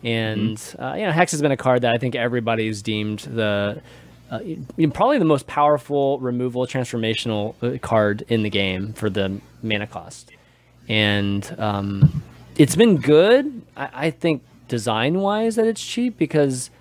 and 0.04 0.62
uh, 0.80 0.96
you 0.98 1.06
know 1.06 1.12
Hex 1.12 1.32
has 1.32 1.42
been 1.42 1.52
a 1.52 1.58
card 1.58 1.84
that 1.84 1.94
I 1.94 1.98
think 1.98 2.16
everybody's 2.16 2.82
deemed 2.82 3.20
the 3.20 3.82
uh, 4.32 4.40
probably 4.94 5.20
the 5.20 5.26
most 5.26 5.48
powerful 5.48 6.20
removal 6.20 6.66
transformational 6.66 7.56
uh, 7.62 7.78
card 7.78 8.24
in 8.28 8.44
the 8.44 8.50
game 8.50 8.94
for 8.94 9.10
the 9.10 9.40
mana 9.62 9.88
cost, 9.88 10.32
and 10.90 11.56
um, 11.60 12.24
it's 12.58 12.76
been 12.76 12.98
good. 12.98 13.62
I, 13.78 13.90
I 13.94 14.10
think 14.12 14.44
design 14.68 15.20
wise 15.20 15.56
that 15.56 15.68
it's 15.68 15.86
cheap 15.86 16.18
because 16.18 16.72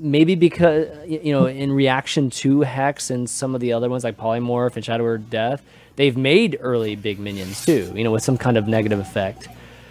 maybe 0.00 0.34
because 0.34 0.88
you 1.06 1.32
know 1.32 1.46
in 1.46 1.72
reaction 1.72 2.30
to 2.30 2.62
hex 2.62 3.10
and 3.10 3.28
some 3.28 3.54
of 3.54 3.60
the 3.60 3.72
other 3.72 3.88
ones 3.88 4.02
like 4.04 4.16
polymorph 4.16 4.74
and 4.76 4.84
shadow 4.84 5.04
Word 5.04 5.30
death 5.30 5.62
they've 5.96 6.16
made 6.16 6.56
early 6.60 6.96
big 6.96 7.18
minions 7.18 7.64
too 7.64 7.92
you 7.94 8.02
know 8.02 8.10
with 8.10 8.22
some 8.22 8.38
kind 8.38 8.56
of 8.56 8.66
negative 8.66 8.98
effect. 8.98 9.48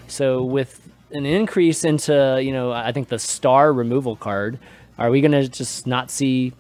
So 0.07 0.43
with 0.43 0.87
an 1.11 1.25
increase 1.25 1.83
into 1.83 2.39
you 2.43 2.51
know 2.51 2.71
i 2.71 2.91
think 2.91 3.07
the 3.07 3.17
star 3.17 3.73
removal 3.73 4.15
card 4.15 4.59
are 4.99 5.09
we 5.09 5.21
going 5.21 5.31
to 5.31 5.47
just 5.47 5.87
not 5.87 6.11
see 6.11 6.53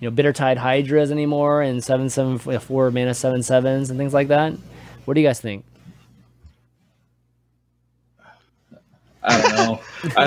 you 0.00 0.10
know 0.10 0.10
bitter 0.10 0.32
tide 0.32 0.58
hydras 0.58 1.10
anymore 1.10 1.62
and 1.62 1.82
seven 1.82 2.10
seven 2.10 2.38
four 2.38 2.90
mana 2.90 3.14
seven 3.14 3.42
sevens 3.42 3.88
and 3.88 3.98
things 3.98 4.12
like 4.12 4.28
that? 4.28 4.52
What 5.04 5.14
do 5.14 5.20
you 5.20 5.26
guys 5.26 5.40
think 5.40 5.64
I 9.24 9.40
don't 9.42 9.54
know. 9.56 9.80
I, 10.16 10.24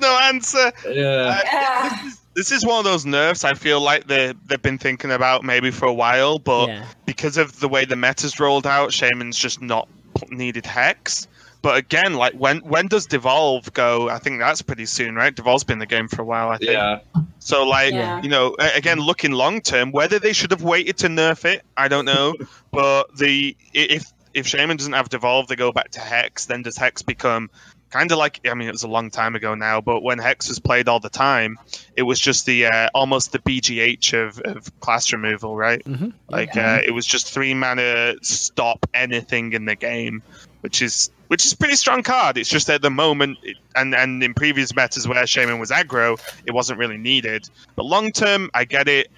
no 0.00 0.18
answer. 0.22 0.72
yeah. 0.88 1.40
Uh, 1.40 1.40
yeah. 1.52 2.10
This 2.34 2.52
is 2.52 2.64
one 2.64 2.78
of 2.78 2.84
those 2.84 3.04
nerfs 3.04 3.44
I 3.44 3.54
feel 3.54 3.80
like 3.80 4.06
they 4.06 4.34
they've 4.46 4.60
been 4.62 4.78
thinking 4.78 5.10
about 5.10 5.44
maybe 5.44 5.70
for 5.70 5.86
a 5.86 5.92
while, 5.92 6.38
but 6.38 6.68
Yeah. 6.68 6.86
because 7.06 7.36
of 7.36 7.58
the 7.60 7.68
way 7.68 7.84
the 7.84 7.96
meta's 7.96 8.38
rolled 8.40 8.66
out, 8.66 8.92
Shaman's 8.92 9.36
just 9.38 9.60
not 9.60 9.88
needed 10.30 10.64
hex. 10.66 11.26
But 11.62 11.76
again, 11.76 12.14
like 12.14 12.32
when 12.34 12.60
when 12.60 12.86
does 12.86 13.06
Devolve 13.06 13.72
go? 13.74 14.08
I 14.08 14.18
think 14.18 14.38
that's 14.40 14.62
pretty 14.62 14.86
soon, 14.86 15.14
right? 15.14 15.34
Devolve's 15.34 15.64
been 15.64 15.74
in 15.74 15.78
the 15.80 15.86
game 15.86 16.08
for 16.08 16.22
a 16.22 16.24
while, 16.24 16.48
I 16.48 16.56
think. 16.56 16.70
Yeah. 16.70 17.00
So 17.40 17.66
like 17.66 17.92
Yeah. 17.92 18.22
you 18.22 18.28
know, 18.30 18.56
again, 18.58 18.98
looking 18.98 19.32
long 19.32 19.60
term, 19.60 19.92
whether 19.92 20.18
they 20.18 20.32
should 20.32 20.52
have 20.52 20.62
waited 20.62 20.98
to 20.98 21.08
nerf 21.08 21.44
it, 21.44 21.62
I 21.76 21.88
don't 21.88 22.06
know. 22.06 22.34
but 22.72 23.14
the 23.16 23.56
if 23.74 24.10
if 24.32 24.46
Shaman 24.46 24.76
doesn't 24.76 24.92
have 24.92 25.08
Devolve, 25.10 25.48
they 25.48 25.56
go 25.56 25.72
back 25.72 25.90
to 25.90 26.00
Hex. 26.00 26.46
Then 26.46 26.62
does 26.62 26.76
Hex 26.76 27.02
become 27.02 27.50
kind 27.90 28.10
of 28.12 28.18
like? 28.18 28.40
I 28.48 28.54
mean, 28.54 28.68
it 28.68 28.72
was 28.72 28.82
a 28.84 28.88
long 28.88 29.10
time 29.10 29.34
ago 29.34 29.54
now, 29.54 29.80
but 29.80 30.02
when 30.02 30.18
Hex 30.18 30.48
was 30.48 30.58
played 30.58 30.88
all 30.88 31.00
the 31.00 31.10
time, 31.10 31.58
it 31.96 32.02
was 32.02 32.18
just 32.18 32.46
the 32.46 32.66
uh, 32.66 32.88
almost 32.94 33.32
the 33.32 33.38
BGH 33.40 34.14
of, 34.14 34.40
of 34.40 34.80
class 34.80 35.12
removal, 35.12 35.56
right? 35.56 35.84
Mhm. 35.84 36.12
Like 36.28 36.56
uh, 36.56 36.80
it 36.84 36.92
was 36.92 37.06
just 37.06 37.28
three 37.28 37.54
mana 37.54 38.14
stop 38.22 38.86
anything 38.94 39.52
in 39.52 39.64
the 39.64 39.76
game, 39.76 40.22
which 40.60 40.82
is 40.82 41.10
which 41.28 41.44
is 41.44 41.52
a 41.52 41.56
pretty 41.56 41.76
strong 41.76 42.02
card. 42.02 42.38
It's 42.38 42.48
just 42.48 42.70
at 42.70 42.82
the 42.82 42.90
moment, 42.90 43.38
it, 43.42 43.56
and 43.74 43.94
and 43.94 44.22
in 44.22 44.34
previous 44.34 44.74
metas 44.74 45.06
where 45.06 45.26
Shaman 45.26 45.58
was 45.58 45.70
aggro, 45.70 46.20
it 46.46 46.52
wasn't 46.52 46.78
really 46.78 46.98
needed. 46.98 47.48
But 47.76 47.84
long 47.86 48.12
term, 48.12 48.50
I 48.54 48.64
get 48.64 48.88
it. 48.88 49.08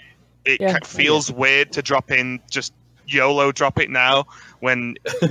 It 0.45 0.61
Yeah, 0.61 0.79
feels 0.85 1.31
weird 1.31 1.73
to 1.73 1.83
drop 1.83 2.11
in 2.11 2.41
just 2.51 2.73
YOLO 3.13 3.53
drop 3.53 3.79
it 3.79 3.91
now 3.91 4.25
when 4.61 4.95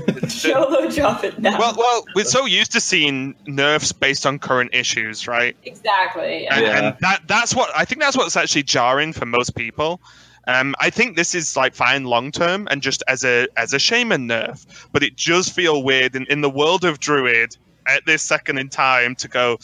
YOLO 0.43 0.89
drop 0.89 1.23
it 1.23 1.39
now. 1.39 1.57
well 1.57 1.73
well 1.77 2.05
we're 2.15 2.23
so 2.25 2.45
used 2.45 2.71
to 2.73 2.81
seeing 2.81 3.35
nerfs 3.47 3.91
based 3.91 4.25
on 4.25 4.39
current 4.39 4.69
issues, 4.73 5.27
right? 5.27 5.55
exactly. 5.63 6.47
and, 6.47 6.61
Yeah. 6.61 6.71
Yeah. 6.71 6.77
and 6.87 6.97
that 6.99 7.21
that's 7.27 7.55
what 7.55 7.69
I 7.75 7.85
think 7.85 8.01
that's 8.01 8.17
what's 8.17 8.35
actually 8.37 8.63
jarring 8.63 9.13
for 9.13 9.25
most 9.25 9.55
people. 9.55 10.01
Um, 10.47 10.73
I 10.79 10.89
think 10.89 11.17
this 11.17 11.35
is 11.35 11.55
like 11.55 11.75
fine 11.75 12.05
long 12.05 12.31
term 12.31 12.67
and 12.71 12.81
just 12.81 13.03
as 13.07 13.23
a 13.23 13.47
as 13.57 13.73
a 13.73 13.79
shaman 13.79 14.27
nerf, 14.27 14.65
but 14.91 15.03
it 15.03 15.15
does 15.17 15.47
feel 15.49 15.83
weird 15.83 16.15
in, 16.15 16.25
in 16.27 16.41
the 16.41 16.49
world 16.49 16.83
of 16.83 16.99
druid 16.99 17.55
at 17.87 18.05
this 18.05 18.21
second 18.21 18.57
in 18.57 18.69
time 18.69 19.15
to 19.15 19.27
go. 19.27 19.57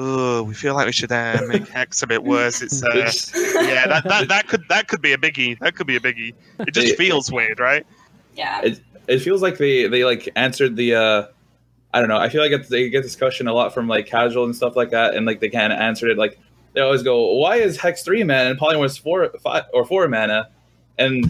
Oh, 0.00 0.44
we 0.44 0.54
feel 0.54 0.74
like 0.74 0.86
we 0.86 0.92
should 0.92 1.10
uh, 1.10 1.40
make 1.48 1.66
hex 1.68 2.02
a 2.02 2.06
bit 2.06 2.22
worse. 2.22 2.62
It's 2.62 2.82
uh, 2.82 2.88
yeah, 3.62 3.86
that, 3.88 4.04
that 4.04 4.28
that 4.28 4.46
could 4.48 4.62
that 4.68 4.86
could 4.88 5.02
be 5.02 5.12
a 5.12 5.18
biggie. 5.18 5.58
That 5.58 5.74
could 5.74 5.86
be 5.88 5.96
a 5.96 6.00
biggie. 6.00 6.34
It 6.60 6.72
just 6.72 6.96
feels 6.96 7.32
weird, 7.32 7.58
right? 7.58 7.84
yeah. 8.36 8.60
it, 8.62 8.80
it 9.08 9.18
feels 9.18 9.42
like 9.42 9.58
they 9.58 9.88
they 9.88 10.04
like 10.04 10.28
answered 10.36 10.76
the 10.76 10.94
uh 10.94 11.26
I 11.92 12.00
don't 12.00 12.08
know. 12.08 12.18
I 12.18 12.28
feel 12.28 12.42
like 12.48 12.68
they 12.68 12.90
get 12.90 13.02
this 13.02 13.16
question 13.16 13.48
a 13.48 13.52
lot 13.52 13.72
from 13.74 13.88
like 13.88 14.06
casual 14.06 14.44
and 14.44 14.54
stuff 14.54 14.76
like 14.76 14.90
that, 14.90 15.14
and 15.14 15.26
like 15.26 15.40
they 15.40 15.48
kind 15.48 15.72
of 15.72 15.78
answered 15.80 16.10
it 16.10 16.18
like 16.18 16.38
they 16.74 16.80
always 16.82 17.02
go, 17.02 17.32
"Why 17.36 17.56
is 17.56 17.76
Hex 17.78 18.02
three 18.04 18.22
mana 18.22 18.50
and 18.50 18.58
Polymorph's 18.58 18.98
four 18.98 19.30
five 19.42 19.64
or 19.72 19.84
four 19.86 20.06
mana?" 20.06 20.50
And 20.98 21.24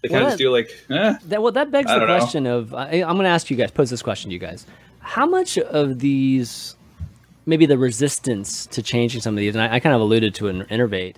they 0.00 0.08
kind 0.08 0.22
Well, 0.22 0.24
of 0.24 0.28
just 0.30 0.38
do 0.38 0.50
like, 0.50 0.70
eh. 0.90 1.14
That 1.26 1.42
well, 1.42 1.52
that 1.52 1.70
begs 1.70 1.90
I 1.90 1.94
the 1.94 2.00
don't 2.00 2.08
know. 2.08 2.18
question 2.18 2.46
of 2.46 2.72
I, 2.74 3.02
I'm 3.02 3.14
going 3.16 3.24
to 3.24 3.28
ask 3.28 3.50
you 3.50 3.56
guys, 3.56 3.70
pose 3.70 3.90
this 3.90 4.02
question 4.02 4.30
to 4.30 4.32
you 4.32 4.40
guys: 4.40 4.66
How 5.00 5.26
much 5.26 5.58
of 5.58 5.98
these, 5.98 6.74
maybe 7.46 7.66
the 7.66 7.78
resistance 7.78 8.66
to 8.66 8.82
changing 8.82 9.20
some 9.20 9.34
of 9.34 9.38
these, 9.38 9.54
and 9.54 9.62
I, 9.62 9.76
I 9.76 9.80
kind 9.80 9.94
of 9.94 10.00
alluded 10.00 10.34
to 10.36 10.48
it 10.48 10.50
in 10.50 10.62
Innervate, 10.66 11.16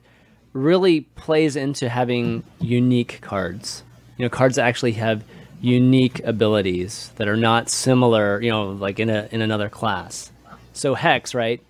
really 0.53 1.03
plays 1.03 1.57
into 1.57 1.89
having 1.89 2.45
unique 2.61 3.20
cards. 3.20 3.83
You 4.16 4.25
know, 4.25 4.29
cards 4.31 4.57
that 4.57 4.64
actually 4.64 4.93
have 4.93 5.25
unique 5.61 6.20
abilities 6.25 7.11
that 7.16 7.29
are 7.29 7.37
not 7.37 7.68
similar. 7.68 8.41
You 8.41 8.51
know, 8.51 8.70
like 8.70 8.99
in 9.01 9.11
a 9.11 9.29
in 9.31 9.43
another 9.43 9.68
class. 9.68 10.31
So 10.72 10.95
Hex, 10.95 11.35
right? 11.35 11.62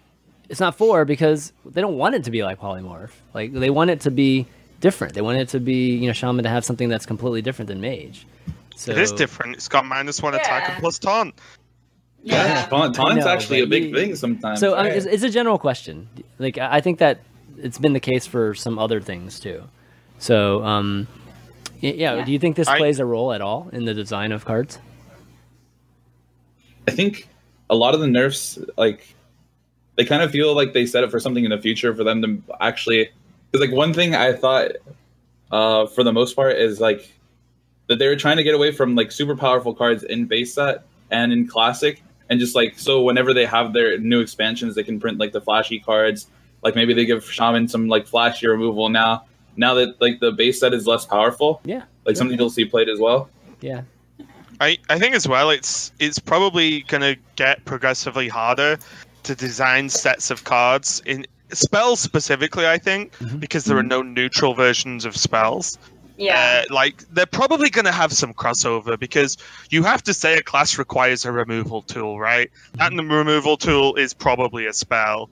It's 0.48 0.60
not 0.60 0.76
four 0.76 1.04
because 1.04 1.52
they 1.64 1.80
don't 1.80 1.96
want 1.96 2.14
it 2.14 2.24
to 2.24 2.30
be 2.30 2.42
like 2.42 2.60
polymorph. 2.60 3.10
Like 3.32 3.52
they 3.52 3.70
want 3.70 3.90
it 3.90 4.00
to 4.02 4.10
be 4.10 4.46
different. 4.80 5.14
They 5.14 5.22
want 5.22 5.38
it 5.38 5.48
to 5.48 5.60
be, 5.60 5.96
you 5.96 6.06
know, 6.06 6.12
shaman 6.12 6.42
to 6.42 6.50
have 6.50 6.64
something 6.64 6.88
that's 6.90 7.06
completely 7.06 7.40
different 7.40 7.68
than 7.68 7.80
mage. 7.80 8.26
So 8.76 8.92
It 8.92 8.98
is 8.98 9.12
different. 9.12 9.56
It's 9.56 9.68
got 9.68 9.86
minus 9.86 10.22
one 10.22 10.34
attack 10.34 10.68
and 10.68 10.78
plus 10.80 10.98
taunt. 10.98 11.34
Yeah. 12.24 12.66
taunt, 12.66 12.94
taunt's 12.94 13.26
actually 13.26 13.60
a 13.60 13.66
big 13.66 13.84
you- 13.84 13.94
thing 13.94 14.16
sometimes. 14.16 14.60
So 14.60 14.74
I 14.74 14.84
mean, 14.84 14.92
it's, 14.92 15.06
it's 15.06 15.22
a 15.22 15.30
general 15.30 15.58
question. 15.58 16.08
Like 16.38 16.58
I 16.58 16.76
I 16.76 16.80
think 16.80 16.98
that 16.98 17.20
it's 17.58 17.78
been 17.78 17.92
the 17.92 18.00
case 18.00 18.26
for 18.26 18.54
some 18.54 18.78
other 18.78 19.00
things 19.00 19.38
too. 19.38 19.62
So 20.18 20.64
um, 20.64 21.06
yeah, 21.80 21.92
Yeah. 22.16 22.24
do 22.24 22.32
you 22.32 22.38
think 22.38 22.56
this 22.56 22.68
I- 22.68 22.78
plays 22.78 22.98
a 22.98 23.04
role 23.04 23.32
at 23.32 23.40
all 23.40 23.68
in 23.72 23.84
the 23.84 23.94
design 23.94 24.32
of 24.32 24.44
cards? 24.44 24.78
I 26.86 26.90
think 26.90 27.28
a 27.70 27.74
lot 27.74 27.94
of 27.94 28.00
the 28.00 28.06
nerfs, 28.06 28.58
like, 28.76 29.14
they 29.96 30.04
kind 30.04 30.22
of 30.22 30.30
feel 30.30 30.54
like 30.54 30.72
they 30.74 30.86
set 30.86 31.02
it 31.04 31.10
for 31.10 31.18
something 31.18 31.44
in 31.44 31.50
the 31.50 31.58
future 31.60 31.94
for 31.94 32.04
them 32.04 32.20
to 32.22 32.42
actually. 32.60 33.10
Because, 33.50 33.66
like, 33.68 33.74
one 33.74 33.94
thing 33.94 34.14
I 34.14 34.32
thought, 34.32 34.72
uh, 35.50 35.86
for 35.86 36.02
the 36.04 36.12
most 36.12 36.34
part, 36.36 36.56
is 36.56 36.80
like 36.80 37.10
that 37.86 37.98
they 37.98 38.06
were 38.08 38.16
trying 38.16 38.36
to 38.36 38.42
get 38.42 38.54
away 38.54 38.70
from 38.72 38.94
like 38.96 39.12
super 39.12 39.36
powerful 39.36 39.74
cards 39.74 40.02
in 40.02 40.26
base 40.26 40.52
set 40.54 40.84
and 41.10 41.32
in 41.32 41.46
classic, 41.46 42.02
and 42.30 42.40
just 42.40 42.54
like 42.54 42.78
so 42.78 43.02
whenever 43.02 43.34
they 43.34 43.46
have 43.46 43.72
their 43.72 43.98
new 43.98 44.20
expansions, 44.20 44.74
they 44.74 44.82
can 44.82 44.98
print 45.00 45.18
like 45.18 45.32
the 45.32 45.40
flashy 45.40 45.78
cards. 45.80 46.26
Like 46.62 46.74
maybe 46.74 46.94
they 46.94 47.04
give 47.04 47.30
shaman 47.30 47.68
some 47.68 47.88
like 47.88 48.06
flashy 48.06 48.46
removal 48.46 48.88
now. 48.88 49.24
Now 49.56 49.74
that 49.74 50.00
like 50.00 50.20
the 50.20 50.32
base 50.32 50.60
set 50.60 50.72
is 50.74 50.86
less 50.86 51.04
powerful, 51.04 51.60
Yeah, 51.64 51.82
like 52.04 52.16
something 52.16 52.38
you'll 52.38 52.50
see 52.50 52.64
played 52.64 52.88
as 52.88 52.98
well. 52.98 53.28
yeah, 53.60 53.82
I, 54.60 54.78
I 54.88 54.98
think 54.98 55.14
as 55.14 55.28
well 55.28 55.50
it's 55.50 55.92
it's 56.00 56.18
probably 56.18 56.82
gonna 56.82 57.16
get 57.36 57.64
progressively 57.64 58.28
harder 58.28 58.78
to 59.24 59.34
design 59.34 59.88
sets 59.88 60.30
of 60.30 60.44
cards 60.44 61.02
in 61.06 61.26
spells 61.52 62.00
specifically 62.00 62.66
I 62.66 62.78
think 62.78 63.14
Mhm. 63.18 63.38
because 63.40 63.64
there 63.64 63.76
are 63.76 63.82
no 63.82 64.02
neutral 64.02 64.54
versions 64.54 65.04
of 65.04 65.16
spells 65.16 65.78
Yeah. 66.16 66.64
Uh, 66.70 66.74
like 66.74 66.98
they're 67.12 67.26
probably 67.26 67.70
going 67.70 67.86
to 67.86 67.92
have 67.92 68.12
some 68.12 68.34
crossover 68.34 68.98
because 68.98 69.36
you 69.70 69.82
have 69.82 70.02
to 70.04 70.14
say 70.14 70.38
a 70.38 70.42
class 70.42 70.78
requires 70.78 71.24
a 71.24 71.32
removal 71.32 71.82
tool, 71.82 72.18
right? 72.18 72.50
That 72.74 72.92
removal 72.92 73.56
tool 73.56 73.96
is 73.96 74.14
probably 74.14 74.66
a 74.66 74.72
spell. 74.72 75.28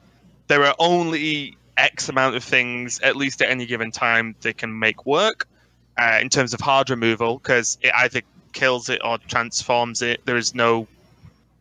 There 0.49 0.65
are 0.65 0.75
only 0.79 1.57
X 1.77 2.09
amount 2.09 2.37
of 2.37 2.45
things, 2.45 3.01
at 3.01 3.17
least 3.17 3.43
at 3.43 3.49
any 3.49 3.67
given 3.67 3.91
time, 3.93 4.35
they 4.41 4.53
can 4.53 4.79
make 4.79 5.07
work 5.07 5.47
uh, 5.97 6.19
in 6.21 6.29
terms 6.29 6.53
of 6.55 6.61
hard 6.61 6.91
removal 6.91 7.39
because 7.39 7.79
it 7.81 7.93
either 7.95 8.23
kills 8.53 8.89
it 8.89 9.01
or 9.05 9.19
transforms 9.19 10.03
it. 10.03 10.25
There 10.25 10.37
is 10.37 10.55
no 10.55 10.89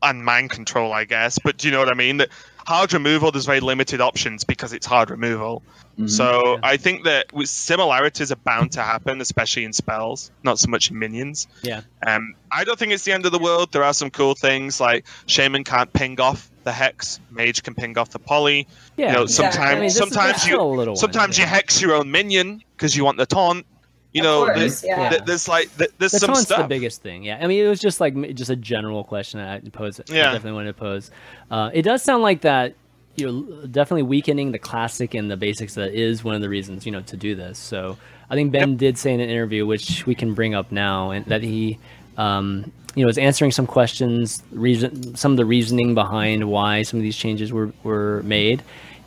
and 0.03 0.26
mind 0.26 0.49
control, 0.49 0.93
I 0.93 1.05
guess. 1.05 1.39
But 1.39 1.57
do 1.57 1.67
you 1.67 1.72
know 1.72 1.80
what 1.80 1.89
I 1.89 1.93
mean? 1.93 2.17
That 2.17 2.30
hard 2.65 2.93
removal, 2.93 3.32
there's 3.32 3.45
very 3.45 3.59
limited 3.59 4.01
options 4.01 4.43
because 4.43 4.74
it's 4.74 4.86
hard 4.86 5.09
removal. 5.09 5.63
Mhm. 6.02 6.10
So 6.10 6.54
Yeah. 6.56 6.60
I 6.64 6.78
think 6.78 7.04
that 7.06 7.32
with 7.34 7.49
similarities 7.49 8.32
are 8.32 8.36
bound 8.38 8.72
to 8.74 8.82
happen, 8.82 9.22
especially 9.22 9.64
in 9.66 9.74
spells, 9.74 10.32
not 10.43 10.60
so 10.60 10.70
much 10.70 10.89
in 10.91 10.99
minions. 10.99 11.47
Yeah. 11.64 11.82
Um, 12.06 12.36
I 12.52 12.64
don't 12.64 12.78
think 12.78 12.91
it's 12.91 13.04
the 13.04 13.12
end 13.12 13.26
of 13.26 13.32
the 13.32 13.39
world. 13.39 13.72
There 13.72 13.84
are 13.84 13.93
some 13.93 14.10
cool 14.10 14.36
things 14.36 14.80
like 14.80 15.06
Shaman 15.28 15.64
can't 15.64 15.91
ping 15.93 16.20
off 16.20 16.49
the 16.64 16.72
hex, 16.72 17.20
Mage 17.32 17.64
can 17.64 17.74
ping 17.74 17.97
off 17.97 18.10
the 18.12 18.20
poly. 18.20 18.68
Yeah. 18.97 19.08
You 19.08 19.14
know, 19.14 19.20
yeah. 19.22 19.26
sometimes 19.28 19.58
I 19.78 19.80
mean, 19.80 19.89
sometimes 19.89 20.45
you 20.45 20.54
still 20.54 20.80
a 20.82 20.86
one, 20.86 20.95
sometimes 20.95 21.38
you 21.38 21.43
yeah. 21.43 21.49
hex 21.49 21.82
your 21.82 21.93
own 21.95 22.12
minion 22.12 22.64
because 22.78 22.95
you 22.95 23.04
want 23.06 23.18
the 23.18 23.26
taunt. 23.26 23.66
You 24.14 24.22
Of 24.22 24.26
know, 24.26 24.45
course, 24.45 24.58
there's, 24.58 24.84
yeah. 24.84 25.10
th- 25.10 25.22
there's 25.26 25.47
like 25.47 25.76
th- 25.78 25.89
there's 25.97 26.12
the 26.12 26.20
some 26.20 26.36
stuff. 26.36 26.64
the 26.64 26.68
biggest 26.68 27.02
thing. 27.02 27.24
Yeah, 27.24 27.39
I 27.41 27.47
mean, 27.47 27.64
it 27.64 27.70
was 27.70 27.80
just 27.80 28.02
like 28.02 28.14
just 28.36 28.49
a 28.49 28.58
general 28.58 29.06
question 29.06 29.39
I 29.39 29.60
posed. 29.60 30.02
I 30.02 30.14
Yeah. 30.14 30.24
definitely 30.34 30.52
wanted 30.52 30.68
to 30.76 30.80
pose. 30.80 31.12
Uh, 31.49 31.70
it 31.74 31.84
does 31.84 32.04
sound 32.04 32.22
like 32.22 32.41
that. 32.41 32.76
You're 33.22 33.67
definitely 33.67 34.03
weakening 34.03 34.51
the 34.51 34.59
classic 34.59 35.13
and 35.13 35.32
the 35.32 35.38
basics. 35.38 35.76
That 35.76 35.93
is 35.93 36.24
one 36.24 36.36
of 36.36 36.41
the 36.41 36.49
reasons 36.49 36.86
you 36.86 36.91
know 36.91 37.01
to 37.01 37.15
do 37.17 37.36
this. 37.36 37.57
So 37.57 37.97
I 38.30 38.36
think 38.36 38.51
Ben 38.51 38.76
did 38.78 38.97
say 38.97 39.13
in 39.13 39.19
an 39.19 39.30
interview, 39.30 39.65
which 39.65 40.05
we 40.05 40.15
can 40.15 40.34
bring 40.34 40.53
up 40.55 40.72
now, 40.72 41.11
and 41.11 41.26
that 41.28 41.43
he. 41.43 41.80
Um, 42.17 42.72
you 42.93 43.05
know, 43.05 43.09
is 43.09 43.17
answering 43.17 43.51
some 43.51 43.65
questions, 43.65 44.43
reason, 44.51 45.15
some 45.15 45.32
of 45.32 45.38
the 45.38 45.45
reasoning 45.45 45.95
behind 45.95 46.49
why 46.49 46.82
some 46.82 46.99
of 46.99 47.03
these 47.03 47.15
changes 47.15 47.53
were, 47.53 47.72
were 47.84 48.22
made, 48.24 48.61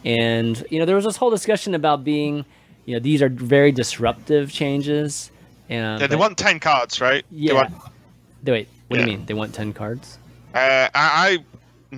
and 0.07 0.65
you 0.71 0.79
know, 0.79 0.87
there 0.87 0.97
was 0.97 1.05
this 1.05 1.17
whole 1.19 1.29
discussion 1.29 1.75
about 1.75 2.03
being, 2.03 2.47
you 2.87 2.95
know, 2.95 2.99
these 2.99 3.21
are 3.21 3.29
very 3.29 3.73
disruptive 3.73 4.51
changes, 4.51 5.31
and 5.69 6.01
Yeah, 6.01 6.07
they 6.07 6.17
want 6.17 6.39
ten 6.39 6.61
cards, 6.61 6.99
right? 6.99 7.27
They 7.31 7.37
yeah. 7.37 7.53
want- 7.53 7.75
Wait, 8.47 8.69
what 8.89 8.97
do 8.97 9.01
you 9.03 9.07
mean? 9.19 9.27
They 9.27 9.35
want 9.35 9.55
ten 9.55 9.75
cards? 9.75 10.19
Uh, 10.55 10.59
I, 10.59 10.89
I 10.95 11.45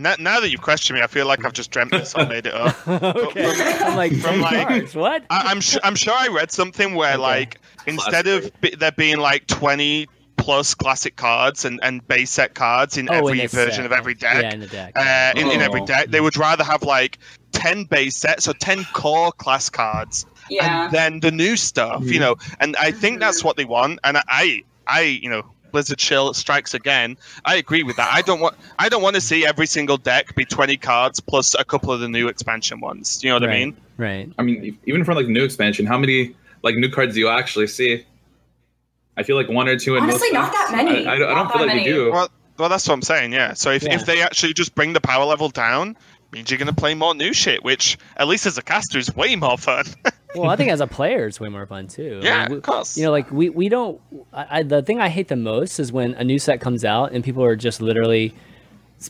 now, 0.03 0.15
now 0.19 0.41
that 0.41 0.51
you've 0.51 0.63
questioned 0.63 0.99
me, 0.99 1.03
I 1.03 1.07
feel 1.07 1.27
like 1.27 1.45
I've 1.45 1.53
just 1.53 1.71
dreamt 1.71 1.91
this 1.93 2.15
I 2.17 2.25
made 2.27 2.47
it 2.47 2.55
up. 2.55 2.89
okay. 2.89 3.47
I'm 3.83 3.97
like, 3.97 4.15
from 4.17 4.41
like- 4.41 4.69
cards? 4.69 4.95
What? 4.95 5.25
I, 5.31 5.51
I'm 5.51 5.61
sure 5.61 5.81
I'm 5.85 5.97
sure 5.97 6.15
I 6.15 6.29
read 6.29 6.51
something 6.53 6.95
where 6.95 7.15
Okay. 7.15 7.23
like 7.23 7.61
instead 7.87 8.27
of 8.27 8.41
Classic. 8.43 8.61
be, 8.61 8.71
there 8.77 8.93
being 8.93 9.19
like 9.19 9.47
20 9.47 10.07
plus 10.37 10.75
classic 10.75 11.17
cards 11.17 11.65
and, 11.65 11.81
and 11.83 12.07
base 12.07 12.31
set 12.31 12.55
cards 12.55 12.97
in 12.99 13.09
Oh, 13.11 13.15
every 13.15 13.41
the 13.41 13.47
version 13.49 13.77
set. 13.77 13.87
of 13.87 13.93
every 13.93 14.15
deck. 14.15 14.43
Yeah, 14.43 14.53
in 14.55 14.61
the 14.61 14.67
deck. 14.67 14.93
Uh, 14.95 15.33
in, 15.35 15.51
in 15.51 15.61
every 15.63 15.81
Oh. 15.81 15.87
deck, 15.87 16.09
they 16.09 16.21
would 16.21 16.37
rather 16.37 16.63
have 16.63 16.83
like 16.83 17.19
10 17.53 17.85
base 17.85 18.17
sets 18.17 18.47
or 18.47 18.53
10 18.53 18.85
core 18.93 19.33
class 19.33 19.71
cards 19.71 20.27
yeah. 20.51 20.85
and 20.85 20.93
then 20.93 21.21
the 21.21 21.31
new 21.33 21.57
stuff, 21.57 22.05
you 22.05 22.21
know. 22.21 22.37
And 22.61 22.77
I 22.77 22.91
think 22.91 23.19
that's 23.19 23.43
what 23.43 23.57
they 23.57 23.65
want. 23.65 23.99
And 24.05 24.19
I, 24.29 24.63
I, 24.87 25.01
you 25.03 25.31
know, 25.31 25.43
Blizzard 25.77 25.99
Chill 25.99 26.33
strikes 26.33 26.72
again. 26.72 27.18
I 27.45 27.57
agree 27.57 27.83
with 27.83 27.97
that. 27.97 28.09
I 28.11 28.22
don't 28.22 28.41
want, 28.41 28.57
I 28.79 28.89
don't 28.89 29.03
want 29.03 29.14
to 29.16 29.20
see 29.20 29.45
every 29.45 29.66
single 29.66 29.99
deck 29.99 30.35
be 30.35 30.47
20 30.47 30.79
cards 30.79 31.20
plus 31.20 31.55
a 31.55 31.66
couple 31.66 31.93
of 31.93 32.01
the 32.01 32.09
new 32.09 32.29
expansion 32.29 32.81
ones. 32.81 33.18
Do 33.18 33.27
you 33.27 33.35
know 33.35 33.41
what 33.41 33.49
right, 33.49 33.55
I 33.57 33.59
mean? 33.59 33.77
Right. 33.99 34.33
I 34.39 34.43
mean, 34.43 34.79
even 34.87 35.05
for 35.05 35.12
like 35.12 35.27
new 35.27 35.45
expansion, 35.45 35.85
how 35.85 35.99
many 35.99 36.35
like 36.62 36.77
new 36.77 36.89
cards 36.89 37.12
do 37.12 37.20
you 37.20 37.29
actually 37.29 37.66
see? 37.66 38.07
I 39.18 39.22
feel 39.22 39.37
like 39.37 39.51
one 39.51 39.68
or 39.68 39.79
two. 39.79 39.97
In 39.97 40.05
Honestly, 40.05 40.33
most 40.33 40.33
not 40.33 40.53
that 40.53 40.70
many. 40.72 41.05
I, 41.07 41.12
I 41.12 41.18
don't, 41.18 41.31
I 41.31 41.35
don't 41.35 41.53
feel 41.53 41.61
like 41.61 41.66
many. 41.68 41.85
they 41.85 41.91
do. 41.91 42.11
Well, 42.11 42.31
well, 42.57 42.68
that's 42.70 42.89
what 42.89 42.95
I'm 42.95 43.03
saying. 43.03 43.35
Yeah. 43.35 43.53
So 43.53 43.70
if, 43.70 43.83
Yeah. 43.83 43.97
if 43.97 44.07
they 44.07 44.22
actually 44.22 44.55
just 44.55 44.74
bring 44.74 44.95
the 44.95 45.01
power 45.03 45.27
level 45.27 45.51
down, 45.51 45.95
means 46.33 46.51
you're 46.51 46.57
going 46.57 46.68
to 46.68 46.74
play 46.74 46.95
more 46.95 47.14
new 47.14 47.35
shit, 47.35 47.62
which 47.62 47.99
at 48.16 48.29
least 48.29 48.47
as 48.47 48.57
a 48.57 48.62
caster 48.62 48.97
is 48.99 49.14
way 49.14 49.37
more 49.37 49.59
fun. 49.59 49.85
Well, 50.41 50.51
I 50.51 50.57
think 50.57 50.70
as 50.70 50.80
a 50.80 50.87
player, 50.87 51.26
it's 51.26 51.41
way 51.41 51.49
more 51.49 51.66
fun 51.66 51.89
too. 51.89 52.20
I 52.22 52.24
yeah, 52.26 52.43
mean, 52.45 52.51
we- 52.53 52.57
of 52.59 52.62
course. 52.62 52.97
You 52.97 53.05
know, 53.05 53.11
like 53.11 53.30
we 53.30 53.49
we 53.51 53.68
don't. 53.68 54.01
I, 54.32 54.59
I, 54.59 54.62
the 54.62 54.82
thing 54.82 55.01
I 55.01 55.09
hate 55.09 55.28
the 55.28 55.37
most 55.37 55.78
is 55.78 55.93
when 55.93 56.14
a 56.14 56.24
new 56.24 56.39
set 56.39 56.61
comes 56.61 56.84
out 56.84 57.12
and 57.12 57.22
people 57.24 57.43
are 57.45 57.57
just 57.57 57.80
literally 57.80 58.34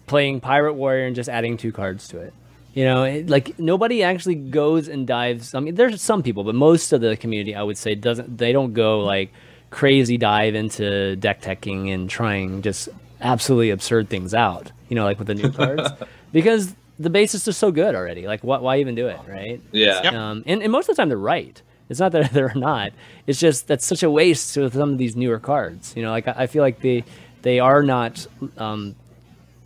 playing 0.06 0.40
Pirate 0.40 0.74
Warrior 0.74 1.06
and 1.06 1.14
just 1.16 1.28
adding 1.28 1.56
two 1.56 1.72
cards 1.72 2.08
to 2.08 2.18
it. 2.18 2.32
You 2.74 2.84
know, 2.84 3.04
it, 3.04 3.28
like 3.30 3.58
nobody 3.58 4.02
actually 4.02 4.34
goes 4.34 4.88
and 4.88 5.06
dives. 5.06 5.54
I 5.54 5.60
mean, 5.60 5.76
there's 5.76 6.02
some 6.02 6.22
people, 6.22 6.44
but 6.44 6.54
most 6.54 6.92
of 6.92 7.00
the 7.00 7.16
community, 7.16 7.54
I 7.54 7.62
would 7.62 7.78
say, 7.78 7.94
doesn't. 7.94 8.36
They 8.36 8.52
don't 8.52 8.74
go 8.74 9.00
like 9.00 9.32
crazy 9.70 10.18
dive 10.18 10.54
into 10.54 11.16
deck 11.16 11.40
teching 11.40 11.92
and 11.92 12.08
trying 12.10 12.62
just 12.62 12.88
absolutely 13.20 13.70
absurd 13.70 14.08
things 14.10 14.34
out. 14.34 14.72
You 14.90 14.94
know, 14.96 15.04
like 15.04 15.18
with 15.18 15.28
the 15.28 15.34
new 15.34 15.50
cards, 15.52 15.88
because 16.32 16.74
the 16.98 17.10
bases 17.10 17.46
are 17.46 17.52
so 17.52 17.70
good 17.70 17.94
already. 17.94 18.26
Like, 18.26 18.42
what? 18.42 18.62
Why 18.62 18.78
even 18.78 18.94
do 18.94 19.08
it, 19.08 19.18
right? 19.28 19.60
Yeah. 19.72 20.02
Yep. 20.02 20.12
Um, 20.12 20.44
and, 20.46 20.62
and 20.62 20.72
most 20.72 20.88
of 20.88 20.96
the 20.96 21.02
time 21.02 21.08
they're 21.08 21.18
right. 21.18 21.60
It's 21.88 22.00
not 22.00 22.12
that 22.12 22.32
they're 22.32 22.54
not. 22.54 22.92
It's 23.26 23.38
just 23.38 23.68
that's 23.68 23.84
such 23.84 24.02
a 24.02 24.10
waste 24.10 24.56
with 24.56 24.74
some 24.74 24.92
of 24.92 24.98
these 24.98 25.16
newer 25.16 25.38
cards. 25.38 25.94
You 25.96 26.02
know, 26.02 26.10
like 26.10 26.28
I, 26.28 26.34
I 26.38 26.46
feel 26.46 26.62
like 26.62 26.80
they 26.80 27.04
they 27.42 27.60
are 27.60 27.82
not 27.82 28.26
um, 28.58 28.96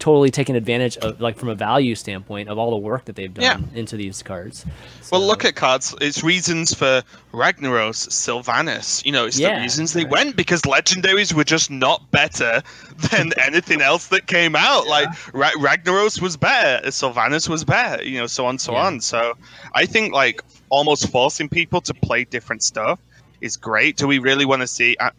totally 0.00 0.30
taking 0.30 0.56
advantage 0.56 0.96
of 0.96 1.20
like 1.20 1.36
from 1.36 1.48
a 1.50 1.54
value 1.54 1.94
standpoint 1.94 2.48
of 2.48 2.58
all 2.58 2.70
the 2.72 2.76
work 2.78 3.04
that 3.04 3.14
they've 3.14 3.32
done 3.32 3.70
into 3.74 3.96
these 3.96 4.22
cards. 4.22 4.66
well, 5.12 5.20
look 5.24 5.44
at 5.44 5.54
cards. 5.54 5.94
It's 6.00 6.24
reasons 6.24 6.74
for 6.74 7.02
Ragnaros, 7.32 8.08
Sylvanas. 8.08 9.04
You 9.04 9.12
know, 9.12 9.26
it's 9.26 9.38
Yeah, 9.38 9.56
the 9.56 9.62
reasons 9.62 9.92
they 9.92 10.02
right. 10.04 10.10
went 10.10 10.36
because 10.36 10.62
legendaries 10.62 11.32
were 11.32 11.44
just 11.44 11.70
not 11.70 12.10
better 12.10 12.62
than 13.10 13.32
anything 13.44 13.80
else 13.80 14.08
that 14.08 14.26
came 14.26 14.56
out. 14.56 14.86
Like 14.88 15.08
Ra- 15.34 15.50
Ragnaros 15.56 16.20
was 16.20 16.36
better, 16.36 16.86
Sylvanas 16.88 17.48
was 17.48 17.64
better. 17.64 18.02
You 18.02 18.18
know, 18.18 18.26
so 18.26 18.46
on, 18.46 18.58
so 18.58 18.72
Yeah. 18.72 18.86
on. 18.86 19.00
So 19.00 19.34
I 19.74 19.86
think 19.86 20.12
like 20.12 20.42
almost 20.70 21.10
forcing 21.10 21.48
people 21.48 21.80
to 21.82 21.94
play 21.94 22.24
different 22.24 22.62
stuff 22.62 22.98
is 23.40 23.56
great. 23.56 23.96
Do 23.96 24.06
we 24.06 24.18
really 24.18 24.44
want 24.44 24.62
to 24.62 24.66
see? 24.66 24.96
Uh, 24.98 25.10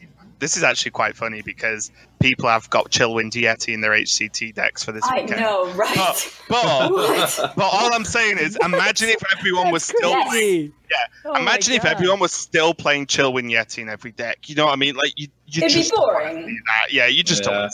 This 0.42 0.58
is 0.58 0.64
actually 0.64 0.92
quite 0.92 1.16
funny 1.16 1.42
because 1.44 1.92
people 2.20 2.50
have 2.50 2.68
got 2.72 2.90
Chillwind 2.90 3.32
Yeti 3.34 3.74
in 3.74 3.80
their 3.82 3.92
HCT 3.92 4.54
decks 4.56 4.84
for 4.84 4.92
this 4.92 5.04
I 5.06 5.22
weekend. 5.22 5.40
know, 5.40 5.72
right? 5.74 5.96
But, 5.96 6.36
but, 6.50 7.54
but 7.56 7.64
all 7.64 7.94
I'm 7.94 8.04
saying 8.04 8.40
is, 8.40 8.58
imagine 8.66 9.10
if 9.10 9.24
everyone 9.38 9.72
was 9.72 9.84
still 9.84 10.10
Yes. 10.10 10.30
crazy. 10.30 10.74
yeah. 10.90 10.98
Oh 11.26 11.36
imagine 11.40 11.76
if 11.76 11.86
everyone 11.86 12.20
was 12.20 12.32
still 12.34 12.74
playing 12.74 13.06
Chillwind 13.06 13.52
Yeti 13.52 13.78
in 13.84 13.88
every 13.90 14.12
deck. 14.12 14.50
You 14.50 14.56
know 14.56 14.66
what 14.66 14.74
I 14.74 14.78
mean? 14.78 14.96
Like 14.96 15.14
you, 15.16 15.28
you 15.46 15.64
It'd 15.64 15.70
just 15.78 15.92
don't 15.92 16.12
boring. 16.12 16.60
Yeah, 16.90 17.06
you 17.06 17.24
just 17.24 17.46
Yeah. 17.46 17.52
don't. 17.52 17.74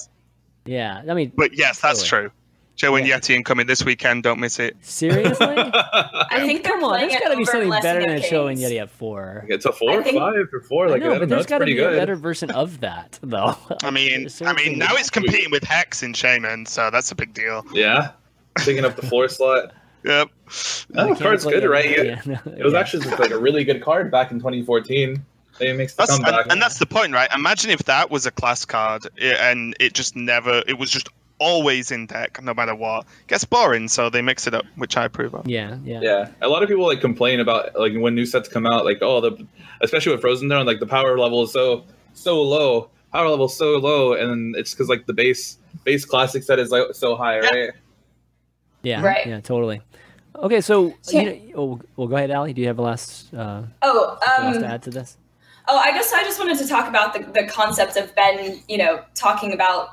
Yeah, 0.65 1.01
I 1.09 1.13
mean, 1.13 1.31
But 1.37 1.57
yes, 1.57 1.79
that's 1.79 2.03
Totally. 2.03 2.27
true. 2.27 2.31
Chillwind 2.77 3.07
Yeah. 3.07 3.17
Yeti 3.19 3.35
incoming 3.35 3.65
this 3.67 3.83
weekend. 3.83 4.23
Don't 4.23 4.39
miss 4.39 4.59
it. 4.59 4.77
seriously? 4.81 5.47
I 5.57 6.43
think 6.45 6.63
they're 6.63 6.73
Come 6.73 6.83
on, 6.83 6.89
playing 6.91 7.09
there's 7.09 7.21
it 7.21 7.23
got 7.25 7.31
to 7.31 7.37
be 7.37 7.45
something 7.45 7.69
better 7.69 7.99
than 7.99 8.07
than 8.09 8.17
a 8.17 8.19
Kings. 8.21 8.29
show 8.29 8.47
and 8.47 8.57
Yeti 8.59 8.79
at 8.79 8.89
four. 8.89 9.45
it's 9.49 9.65
a 9.65 9.71
four, 9.71 9.99
I 9.99 10.03
think- 10.03 10.17
five, 10.17 10.35
or 10.53 10.61
four. 10.61 10.87
I 10.87 10.91
Like 10.91 11.01
know, 11.01 11.07
I 11.07 11.13
but 11.13 11.19
don't 11.19 11.29
know. 11.29 11.35
there's 11.35 11.41
It's 11.45 11.49
got 11.49 11.57
to 11.57 11.65
pretty 11.65 11.73
be 11.73 11.83
a 11.83 11.89
better 11.91 12.15
version 12.15 12.51
of 12.51 12.79
that, 12.81 13.19
though. 13.21 13.55
I 13.83 13.89
mean, 13.91 14.27
I 14.45 14.53
mean, 14.53 14.77
now 14.77 14.93
it's 14.95 15.09
competing 15.09 15.51
with 15.51 15.63
Hex 15.63 16.03
in 16.03 16.13
Shaman, 16.13 16.65
so 16.67 16.89
that's 16.91 17.11
a 17.11 17.15
big 17.15 17.33
deal. 17.33 17.65
Yeah, 17.73 18.11
taking 18.59 18.85
up 18.85 18.95
the 18.95 19.05
floor 19.05 19.27
slot. 19.27 19.73
Yep. 20.03 20.29
Oh, 20.39 20.53
They 20.89 20.93
the 20.93 21.05
card's 21.19 21.19
card's 21.19 21.45
good, 21.45 21.63
right? 21.65 21.89
Yeah, 21.89 22.21
It 22.45 22.63
was 22.63 22.71
yeah. 22.71 22.79
actually 22.79 23.03
just 23.03 23.19
like 23.19 23.31
a 23.31 23.37
really 23.37 23.65
good 23.65 23.81
card 23.83 24.09
back 24.09 24.31
in 24.31 24.37
2014. 24.37 25.21
It 25.59 25.75
makes 25.75 25.95
the 25.95 26.03
That's 26.03 26.15
and, 26.15 26.23
comeback. 26.23 26.45
and 26.49 26.61
that's 26.61 26.77
the 26.77 26.85
point, 26.85 27.11
right? 27.13 27.27
Imagine 27.33 27.71
if 27.71 27.83
that 27.85 28.09
was 28.09 28.25
a 28.25 28.31
class 28.31 28.63
card 28.63 29.05
and 29.19 29.75
it 29.81 29.93
just 29.93 30.15
never, 30.15 30.63
it 30.65 30.77
was 30.77 30.91
just 30.91 31.09
always 31.39 31.91
in 31.91 32.05
deck, 32.07 32.41
no 32.41 32.53
matter 32.53 32.73
what. 32.75 33.05
Gets 33.27 33.45
boring, 33.45 33.87
so 33.87 34.09
they 34.09 34.21
mix 34.21 34.47
it 34.47 34.53
up, 34.53 34.65
which 34.75 34.97
I 34.97 35.05
approve 35.05 35.33
of. 35.35 35.47
Yeah, 35.47 35.77
yeah. 35.83 35.99
Yeah, 36.01 36.29
a 36.41 36.47
lot 36.49 36.63
of 36.63 36.69
people 36.69 36.85
like 36.85 37.01
complain 37.01 37.39
about 37.39 37.77
like 37.79 37.93
when 37.95 38.15
new 38.15 38.25
sets 38.25 38.49
come 38.49 38.65
out, 38.65 38.85
like 38.85 38.99
oh 39.01 39.21
the, 39.21 39.45
especially 39.81 40.11
with 40.13 40.21
Frozen 40.21 40.49
Throne, 40.49 40.65
like 40.65 40.79
the 40.79 40.87
power 40.87 41.17
level 41.17 41.43
is 41.43 41.51
so 41.51 41.85
so 42.13 42.41
low, 42.41 42.89
power 43.11 43.29
level 43.29 43.45
is 43.45 43.55
so 43.55 43.77
low, 43.77 44.13
and 44.13 44.55
it's 44.55 44.71
because 44.73 44.89
like 44.89 45.05
the 45.05 45.13
base 45.13 45.57
base 45.83 46.05
classic 46.05 46.43
set 46.43 46.59
is 46.59 46.71
like 46.71 46.93
so 46.93 47.15
high, 47.15 47.35
Yeah. 47.41 47.49
right? 47.49 47.69
Yeah, 48.83 49.01
Right. 49.03 49.25
yeah, 49.27 49.39
totally. 49.41 49.81
Okay, 50.35 50.61
so 50.61 50.93
Yeah. 51.09 51.21
you 51.21 51.25
know, 51.25 51.39
oh, 51.55 51.79
well, 51.95 52.07
go 52.07 52.15
ahead, 52.15 52.31
Ali. 52.31 52.53
Do 52.53 52.61
you 52.61 52.67
have 52.67 52.77
a 52.79 52.83
last 52.83 53.33
uh, 53.33 53.63
Oh, 53.81 54.17
something 54.23 54.45
else 54.45 54.55
um, 54.57 54.61
to 54.63 54.67
add 54.67 54.83
to 54.83 54.89
this? 54.91 55.17
Oh, 55.67 55.77
I 55.77 55.91
guess 55.91 56.13
I 56.13 56.23
just 56.23 56.39
wanted 56.39 56.57
to 56.59 56.67
talk 56.67 56.87
about 56.87 57.13
the, 57.13 57.19
the 57.41 57.47
concept 57.47 57.97
of 57.97 58.13
Ben, 58.15 58.61
you 58.69 58.77
know, 58.77 59.01
talking 59.15 59.51
about 59.51 59.89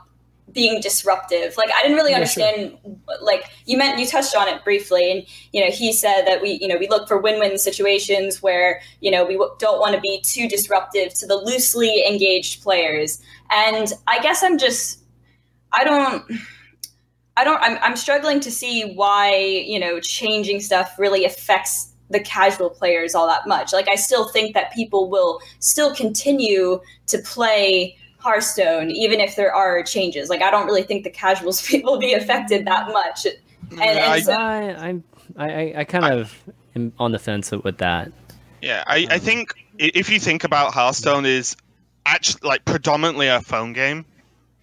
being 0.52 0.80
disruptive. 0.80 1.56
Like 1.56 1.70
I 1.74 1.82
didn't 1.82 1.96
really 1.96 2.12
Yeah, 2.12 2.24
sure. 2.24 2.44
understand 2.44 2.78
like 3.20 3.44
you 3.66 3.76
meant 3.76 3.98
you 3.98 4.06
touched 4.06 4.36
on 4.36 4.48
it 4.48 4.62
briefly 4.62 5.10
and 5.10 5.26
you 5.52 5.60
know, 5.64 5.70
he 5.70 5.92
said 5.92 6.24
that 6.26 6.42
we, 6.42 6.58
you 6.60 6.68
know, 6.68 6.76
we 6.76 6.88
look 6.88 7.08
for 7.08 7.18
win-win 7.18 7.58
situations 7.58 8.42
where, 8.42 8.80
you 9.00 9.10
know, 9.10 9.24
we 9.24 9.34
w- 9.34 9.52
don't 9.58 9.80
want 9.80 9.94
to 9.94 10.00
be 10.00 10.20
too 10.22 10.48
disruptive 10.48 11.14
to 11.14 11.26
the 11.26 11.36
loosely 11.36 12.06
engaged 12.06 12.62
players. 12.62 13.20
And 13.50 13.92
I 14.06 14.20
guess 14.20 14.42
I'm 14.42 14.58
just 14.58 15.00
I 15.72 15.82
don't 15.82 16.24
I 17.36 17.44
don't 17.44 17.60
I'm 17.62 17.78
I'm 17.82 17.96
struggling 17.96 18.40
to 18.40 18.50
see 18.50 18.92
why, 18.94 19.34
you 19.34 19.80
know, 19.80 19.98
changing 20.00 20.60
stuff 20.60 20.94
really 20.98 21.24
affects 21.24 21.92
the 22.10 22.20
casual 22.20 22.70
players 22.70 23.14
all 23.14 23.26
that 23.26 23.48
much. 23.48 23.72
Like 23.72 23.88
I 23.88 23.96
still 23.96 24.28
think 24.28 24.54
that 24.54 24.72
people 24.72 25.10
will 25.10 25.40
still 25.58 25.94
continue 25.94 26.80
to 27.06 27.18
play 27.18 27.96
Hearthstone 28.24 28.90
even 28.90 29.20
if 29.20 29.36
there 29.36 29.54
are 29.54 29.82
changes. 29.82 30.30
Like 30.30 30.42
I 30.42 30.50
don't 30.50 30.66
really 30.66 30.82
think 30.82 31.04
the 31.04 31.10
casuals 31.10 31.70
will 31.84 31.98
be 31.98 32.14
affected 32.14 32.66
that 32.66 32.88
much. 32.88 33.26
And, 33.26 33.36
Yeah, 33.70 33.82
I- 33.82 34.16
and 34.16 34.24
so, 34.24 34.32
I, 34.32 34.88
I'm 34.88 35.04
I, 35.36 35.50
I, 35.50 35.72
I 35.78 35.84
kind 35.84 36.06
of 36.06 36.42
am 36.74 36.92
on 36.98 37.12
the 37.12 37.18
fence 37.18 37.50
with 37.50 37.78
that. 37.78 38.12
Yeah, 38.62 38.82
I, 38.86 39.06
I 39.10 39.14
um, 39.14 39.20
think 39.20 39.54
if 39.78 40.08
you 40.08 40.18
think 40.18 40.44
about 40.44 40.72
Hearthstone 40.72 41.26
is 41.26 41.56
actually 42.06 42.48
like 42.48 42.64
predominantly 42.64 43.28
a 43.28 43.40
phone 43.40 43.72
game. 43.72 44.04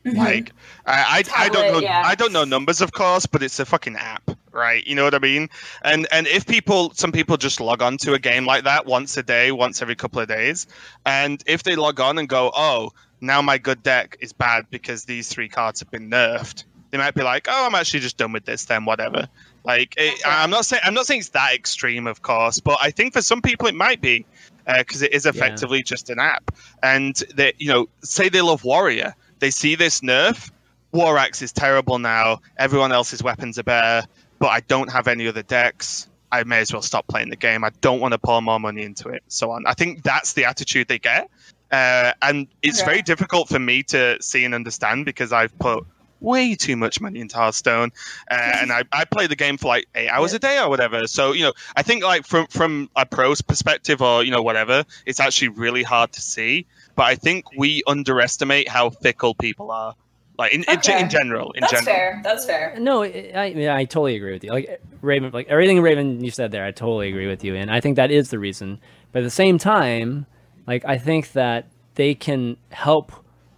Mm-hmm. 0.05 0.17
Like 0.17 0.51
I, 0.87 1.23
I, 1.35 1.45
I 1.45 1.49
don't 1.49 1.73
know 1.73 1.79
yeah. 1.79 2.01
I 2.03 2.15
don't 2.15 2.33
know 2.33 2.43
numbers 2.43 2.81
of 2.81 2.91
course, 2.91 3.27
but 3.27 3.43
it's 3.43 3.59
a 3.59 3.65
fucking 3.65 3.95
app, 3.95 4.31
right? 4.51 4.85
You 4.87 4.95
know 4.95 5.03
what 5.03 5.13
I 5.13 5.19
mean? 5.19 5.49
And 5.83 6.07
and 6.11 6.25
if 6.25 6.47
people 6.47 6.91
some 6.95 7.11
people 7.11 7.37
just 7.37 7.59
log 7.59 7.83
on 7.83 7.97
to 7.97 8.13
a 8.13 8.19
game 8.19 8.45
like 8.47 8.63
that 8.63 8.87
once 8.87 9.15
a 9.17 9.23
day, 9.23 9.51
once 9.51 9.81
every 9.81 9.95
couple 9.95 10.19
of 10.19 10.27
days, 10.27 10.65
and 11.05 11.43
if 11.45 11.61
they 11.61 11.75
log 11.75 11.99
on 11.99 12.17
and 12.17 12.27
go, 12.27 12.51
oh, 12.55 12.93
now 13.21 13.41
my 13.41 13.57
good 13.57 13.83
deck 13.83 14.17
is 14.19 14.33
bad 14.33 14.65
because 14.69 15.05
these 15.05 15.29
three 15.29 15.47
cards 15.47 15.79
have 15.79 15.91
been 15.91 16.09
nerfed, 16.09 16.65
they 16.89 16.97
might 16.97 17.13
be 17.13 17.23
like, 17.23 17.47
oh, 17.49 17.65
I'm 17.65 17.75
actually 17.75 18.01
just 18.01 18.17
done 18.17 18.33
with 18.33 18.43
this 18.43 18.65
then, 18.65 18.85
whatever. 18.85 19.29
Like 19.63 19.95
it, 19.97 20.21
I'm 20.25 20.49
not 20.49 20.65
saying 20.65 20.81
I'm 20.83 20.93
not 20.93 21.05
saying 21.05 21.21
it's 21.21 21.29
that 21.29 21.53
extreme, 21.53 22.07
of 22.07 22.21
course, 22.21 22.59
but 22.59 22.79
I 22.81 22.91
think 22.91 23.13
for 23.13 23.21
some 23.21 23.41
people 23.41 23.67
it 23.67 23.75
might 23.75 24.01
be 24.01 24.25
uh, 24.67 24.79
because 24.79 25.01
it 25.01 25.13
is 25.13 25.25
effectively 25.25 25.83
just 25.83 26.09
an 26.09 26.19
app. 26.19 26.51
And 26.81 27.15
they, 27.35 27.53
you 27.57 27.69
know, 27.71 27.87
say 28.03 28.29
they 28.29 28.41
love 28.41 28.63
Warrior, 28.63 29.15
they 29.39 29.51
see 29.51 29.75
this 29.75 30.01
nerf. 30.01 30.51
War 30.91 31.17
Axe 31.17 31.41
is 31.41 31.53
terrible 31.53 31.99
now. 31.99 32.41
Everyone 32.57 32.91
else's 32.91 33.23
weapons 33.23 33.57
are 33.57 33.63
better, 33.63 34.05
but 34.39 34.47
I 34.47 34.59
don't 34.59 34.91
have 34.91 35.07
any 35.07 35.27
other 35.27 35.43
decks. 35.43 36.09
I 36.31 36.43
may 36.43 36.59
as 36.59 36.73
well 36.73 36.81
stop 36.81 37.07
playing 37.07 37.29
the 37.29 37.35
game. 37.35 37.63
I 37.63 37.71
don't 37.81 37.99
want 37.99 38.13
to 38.13 38.17
pour 38.17 38.41
more 38.41 38.59
money 38.59 38.83
into 38.83 39.09
it. 39.09 39.23
So 39.27 39.51
on. 39.51 39.65
I 39.65 39.73
think 39.73 40.03
that's 40.03 40.33
the 40.33 40.45
attitude 40.45 40.87
they 40.87 40.99
get, 40.99 41.29
uh, 41.71 42.13
and 42.21 42.47
it's 42.61 42.81
Okay. 42.81 42.91
very 42.91 43.01
difficult 43.01 43.49
for 43.49 43.59
me 43.59 43.83
to 43.83 44.17
see 44.21 44.43
and 44.45 44.53
understand 44.53 45.05
because 45.05 45.31
I've 45.31 45.57
put 45.59 45.83
way 46.19 46.53
too 46.53 46.77
much 46.77 47.01
money 47.01 47.19
into 47.19 47.35
Hearthstone, 47.35 47.91
uh, 48.29 48.35
and 48.61 48.71
I, 48.71 48.83
I 48.91 49.05
play 49.05 49.27
the 49.27 49.35
game 49.35 49.57
for 49.57 49.67
like 49.69 49.87
eight 49.95 50.09
hours 50.09 50.33
a 50.33 50.39
day 50.39 50.59
or 50.59 50.69
whatever. 50.69 51.07
So 51.07 51.31
you 51.31 51.43
know, 51.43 51.53
I 51.75 51.81
think 51.83 52.03
like 52.03 52.25
from 52.27 52.47
from 52.47 52.89
a 52.95 53.05
pro's 53.05 53.41
perspective 53.41 54.01
or 54.01 54.23
you 54.23 54.31
know 54.31 54.41
whatever, 54.43 54.85
it's 55.05 55.19
actually 55.19 55.49
really 55.49 55.83
hard 55.83 56.11
to 56.13 56.21
see. 56.21 56.67
But 56.95 57.03
I 57.03 57.15
think 57.15 57.45
we 57.57 57.81
underestimate 57.87 58.67
how 58.67 58.89
fickle 58.89 59.33
people 59.33 59.71
are, 59.71 59.95
like 60.37 60.53
in 60.53 60.63
in, 60.65 60.77
Okay. 60.77 60.99
in 60.99 61.09
general. 61.09 61.53
In 61.53 61.61
that's 61.61 61.71
general, 61.71 61.85
fair. 61.85 62.21
That's 62.23 62.45
fair. 62.45 62.75
No, 62.77 63.03
I, 63.03 63.31
I, 63.33 63.45
yeah, 63.45 63.75
I 63.75 63.85
totally 63.85 64.15
agree 64.15 64.33
with 64.33 64.43
you. 64.43 64.51
Like 64.51 64.81
Raven, 65.01 65.31
like 65.31 65.47
everything 65.47 65.81
Raven 65.81 66.23
you 66.23 66.29
said 66.31 66.51
there, 66.51 66.65
I 66.65 66.71
totally 66.71 67.09
agree 67.09 67.27
with 67.27 67.43
you, 67.43 67.55
and 67.55 67.71
I 67.71 67.79
think 67.79 67.95
that 67.95 68.11
is 68.11 68.29
the 68.29 68.37
reason. 68.39 68.79
But 69.11 69.19
at 69.19 69.23
the 69.23 69.29
same 69.31 69.57
time, 69.57 70.27
like 70.67 70.85
I 70.85 70.97
think 70.97 71.33
that 71.33 71.67
they 71.95 72.15
can 72.15 72.57
help 72.69 73.11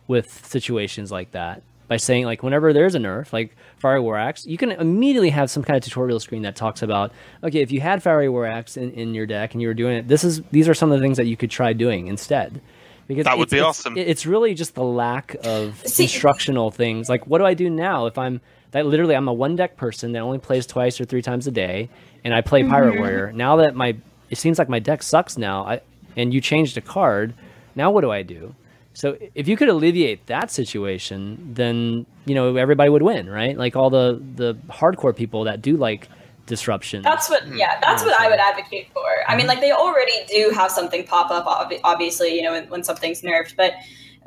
with 0.07 0.45
situations 0.45 1.11
like 1.11 1.31
that 1.31 1.63
by 1.87 1.97
saying 1.97 2.25
like 2.25 2.43
whenever 2.43 2.73
there's 2.73 2.95
a 2.95 2.99
nerf, 2.99 3.31
like 3.33 3.55
Fiery 3.77 3.99
War 3.99 4.17
Axe, 4.17 4.45
you 4.45 4.57
can 4.57 4.71
immediately 4.71 5.29
have 5.29 5.51
some 5.51 5.63
kind 5.63 5.77
of 5.77 5.83
tutorial 5.83 6.19
screen 6.19 6.43
that 6.43 6.55
talks 6.55 6.81
about 6.81 7.11
okay, 7.43 7.61
if 7.61 7.71
you 7.71 7.81
had 7.81 8.01
Fiery 8.01 8.29
War 8.29 8.45
Axe 8.45 8.77
in, 8.77 8.91
in 8.91 9.13
your 9.13 9.25
deck 9.25 9.53
and 9.53 9.61
you 9.61 9.67
were 9.67 9.73
doing 9.73 9.97
it, 9.97 10.07
this 10.07 10.23
is 10.23 10.41
these 10.51 10.67
are 10.67 10.73
some 10.73 10.91
of 10.91 10.99
the 10.99 11.03
things 11.03 11.17
that 11.17 11.25
you 11.25 11.37
could 11.37 11.51
try 11.51 11.73
doing 11.73 12.07
instead. 12.07 12.61
Because 13.05 13.25
That 13.25 13.37
would 13.37 13.49
be 13.49 13.57
it's- 13.57 13.69
awesome. 13.69 13.97
It's 13.97 14.25
really 14.25 14.53
just 14.53 14.75
the 14.75 14.83
lack 14.83 15.35
of 15.43 15.85
See- 15.85 16.03
instructional 16.03 16.71
things. 16.71 17.09
Like, 17.09 17.27
what 17.27 17.39
do 17.39 17.45
I 17.45 17.53
do 17.53 17.69
now 17.69 18.05
if 18.05 18.17
I'm 18.17 18.39
that 18.71 18.85
literally 18.85 19.15
I'm 19.15 19.27
a 19.27 19.33
one 19.33 19.55
deck 19.55 19.77
person 19.77 20.13
that 20.13 20.19
only 20.19 20.39
plays 20.39 20.65
twice 20.65 20.99
or 20.99 21.05
three 21.05 21.21
times 21.21 21.45
a 21.47 21.51
day, 21.51 21.89
and 22.23 22.33
I 22.33 22.41
play 22.41 22.63
Pirate 22.63 22.93
mm-hmm. 22.93 22.99
Warrior. 22.99 23.31
Now 23.31 23.57
that 23.57 23.75
my 23.75 23.97
it 24.29 24.37
seems 24.37 24.57
like 24.57 24.69
my 24.69 24.79
deck 24.79 25.03
sucks 25.03 25.37
now, 25.37 25.65
I, 25.65 25.81
and 26.15 26.33
you 26.33 26.41
changed 26.41 26.77
a 26.77 26.81
card, 26.81 27.33
now 27.75 27.91
what 27.91 28.01
do 28.01 28.11
I 28.11 28.23
do? 28.23 28.55
So 28.93 29.17
if 29.33 29.47
you 29.47 29.57
could 29.57 29.69
alleviate 29.69 30.27
that 30.27 30.51
situation, 30.51 31.53
then 31.53 32.05
you 32.25 32.35
know 32.35 32.55
everybody 32.55 32.89
would 32.89 33.01
win, 33.01 33.29
right? 33.29 33.57
Like 33.57 33.75
all 33.75 33.89
the 33.89 34.21
the 34.35 34.55
hardcore 34.69 35.15
people 35.15 35.45
that 35.45 35.61
do 35.61 35.77
like 35.77 36.07
disruption. 36.45 37.01
That's 37.01 37.29
what, 37.29 37.47
yeah, 37.55 37.79
that's 37.79 38.03
what 38.03 38.19
I 38.19 38.29
would 38.29 38.39
advocate 38.39 38.89
for. 38.93 39.07
I 39.27 39.35
mean, 39.35 39.47
like 39.47 39.61
they 39.61 39.71
already 39.71 40.11
do 40.29 40.51
have 40.53 40.71
something 40.71 41.07
pop 41.07 41.31
up, 41.31 41.45
ob- 41.47 41.79
obviously, 41.85 42.35
you 42.35 42.41
know, 42.41 42.51
when, 42.51 42.67
when 42.69 42.83
something's 42.83 43.21
nerfed, 43.21 43.55
but 43.55 43.73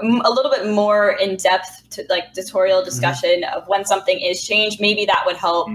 um, 0.03 0.22
a 0.24 0.30
little 0.30 0.51
bit 0.51 0.66
more 0.66 1.11
in 1.11 1.37
depth, 1.37 1.89
to, 1.91 2.07
like 2.09 2.32
tutorial 2.32 2.82
discussion 2.82 3.45
of 3.45 3.68
when 3.68 3.84
something 3.84 4.18
is 4.18 4.43
changed. 4.45 4.80
Maybe 4.80 5.05
that 5.05 5.24
would 5.26 5.37
help. 5.37 5.68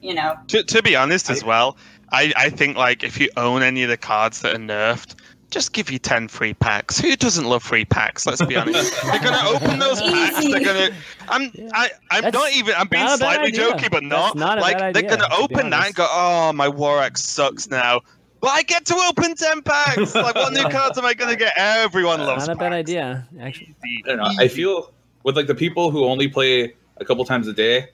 You 0.00 0.14
know, 0.14 0.36
To, 0.48 0.64
to 0.64 0.82
be 0.82 0.96
honest, 0.96 1.30
as 1.30 1.44
well, 1.44 1.76
I, 2.10 2.32
I 2.36 2.50
think 2.50 2.76
like 2.76 3.04
if 3.04 3.20
you 3.20 3.28
own 3.36 3.62
any 3.62 3.84
of 3.84 3.88
the 3.88 3.96
cards 3.96 4.40
that 4.40 4.56
are 4.56 4.58
nerfed, 4.58 5.14
just 5.52 5.72
give 5.72 5.90
you 5.90 5.98
ten 5.98 6.26
free 6.26 6.54
packs. 6.54 6.98
Who 6.98 7.14
doesn't 7.14 7.44
love 7.44 7.62
free 7.62 7.84
packs? 7.84 8.26
Let's 8.26 8.44
be 8.44 8.56
honest. 8.56 9.00
They're 9.02 9.20
gonna 9.20 9.48
open 9.48 9.78
those 9.78 10.00
packs. 10.00 10.40
They're 10.40 10.64
gonna. 10.64 10.90
I'm. 11.28 11.52
I. 11.72 11.90
I'm 12.10 12.22
That's 12.22 12.34
not 12.34 12.52
even. 12.52 12.74
I'm 12.76 12.88
being 12.88 13.04
not 13.04 13.18
a 13.18 13.20
bad 13.20 13.36
slightly 13.36 13.52
jokey, 13.52 13.90
but 13.90 14.02
not. 14.02 14.34
not 14.34 14.58
like 14.58 14.78
bad 14.78 14.94
they're 14.94 15.02
gonna 15.02 15.32
open 15.38 15.70
that 15.70 15.86
and 15.86 15.94
go, 15.94 16.08
"Oh, 16.10 16.52
my 16.52 16.68
War 16.68 16.98
Axe 16.98 17.22
sucks 17.22 17.68
now." 17.70 18.00
But 18.40 18.48
I 18.48 18.62
get 18.62 18.84
to 18.86 18.96
open 19.08 19.36
ten 19.36 19.62
packs. 19.62 20.14
like, 20.16 20.34
what 20.34 20.52
new 20.52 20.62
cards 20.70 20.98
am 20.98 21.04
I 21.04 21.14
gonna 21.14 21.36
get? 21.36 21.52
Everyone 21.56 22.18
loves. 22.20 22.48
not 22.48 22.56
a 22.56 22.58
bad 22.58 22.72
idea, 22.72 23.28
actually. 23.40 23.74
I 23.84 24.08
don't 24.08 24.16
know. 24.18 24.32
I 24.38 24.48
feel 24.48 24.92
with 25.22 25.36
like 25.36 25.46
the 25.46 25.54
people 25.54 25.90
who 25.90 26.04
only 26.04 26.26
play 26.26 26.74
a 26.96 27.04
couple 27.04 27.24
times 27.24 27.46
a 27.46 27.52
day. 27.52 27.88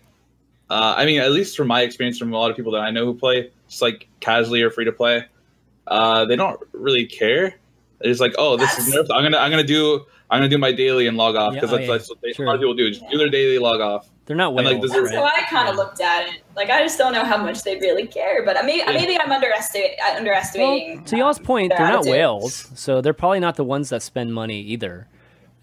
Uh, 0.70 0.94
I 0.96 1.06
mean, 1.06 1.20
at 1.20 1.32
least 1.32 1.56
from 1.56 1.66
my 1.66 1.80
experience, 1.82 2.18
from 2.18 2.32
a 2.32 2.38
lot 2.38 2.50
of 2.50 2.56
people 2.56 2.72
that 2.72 2.82
I 2.82 2.90
know 2.90 3.04
who 3.04 3.14
play 3.14 3.50
just 3.68 3.82
like 3.82 4.06
casually 4.20 4.62
or 4.62 4.70
free 4.70 4.84
to 4.84 4.92
play, 4.92 5.24
uh, 5.90 6.24
they 6.24 6.36
don't 6.36 6.60
really 6.72 7.06
care. 7.06 7.56
They're 8.00 8.14
like, 8.14 8.34
oh, 8.38 8.56
this 8.56 8.78
is 8.78 8.94
nerfed. 8.94 9.08
I'm 9.12 9.22
gonna, 9.24 9.38
I'm 9.38 9.50
gonna 9.50 9.64
do, 9.64 10.04
I'm 10.30 10.38
gonna 10.38 10.48
do 10.48 10.58
my 10.58 10.70
daily 10.72 11.06
and 11.08 11.16
log 11.16 11.34
off 11.34 11.54
Yeah, 11.54 11.60
because 11.60 11.72
oh, 11.72 11.76
that's, 11.78 11.88
yeah. 11.88 11.92
that's 11.96 12.08
what 12.10 12.20
they, 12.22 12.32
Sure. 12.32 12.44
a 12.46 12.48
lot 12.48 12.54
of 12.54 12.60
people 12.60 12.74
do. 12.74 12.90
Just 12.90 13.08
do 13.10 13.18
their 13.18 13.28
daily 13.28 13.58
log 13.58 13.80
off. 13.80 14.08
They're 14.26 14.36
not 14.36 14.48
And, 14.48 14.56
whales, 14.56 14.72
like, 14.72 14.82
does 14.82 14.94
it- 14.94 15.02
that's 15.04 15.14
how 15.16 15.24
I 15.24 15.42
kind 15.50 15.68
of 15.68 15.74
Yeah. 15.74 15.80
looked 15.82 16.00
at 16.00 16.28
it. 16.28 16.42
Like, 16.54 16.70
I 16.70 16.82
just 16.82 16.98
don't 16.98 17.12
know 17.12 17.24
how 17.24 17.38
much 17.38 17.62
they 17.62 17.76
really 17.76 18.06
care. 18.06 18.44
But 18.44 18.56
maybe, 18.64 18.78
Yeah. 18.86 18.92
maybe 18.92 19.18
I'm 19.18 19.32
underestimating. 19.32 20.96
Well, 20.96 21.04
to 21.06 21.16
y'all's 21.16 21.38
point, 21.38 21.72
they're 21.76 21.88
not 21.88 22.04
whales, 22.04 22.68
so 22.74 23.00
they're 23.00 23.12
probably 23.14 23.40
not 23.40 23.56
the 23.56 23.64
ones 23.64 23.88
that 23.90 24.02
spend 24.02 24.34
money 24.34 24.60
either. 24.60 25.08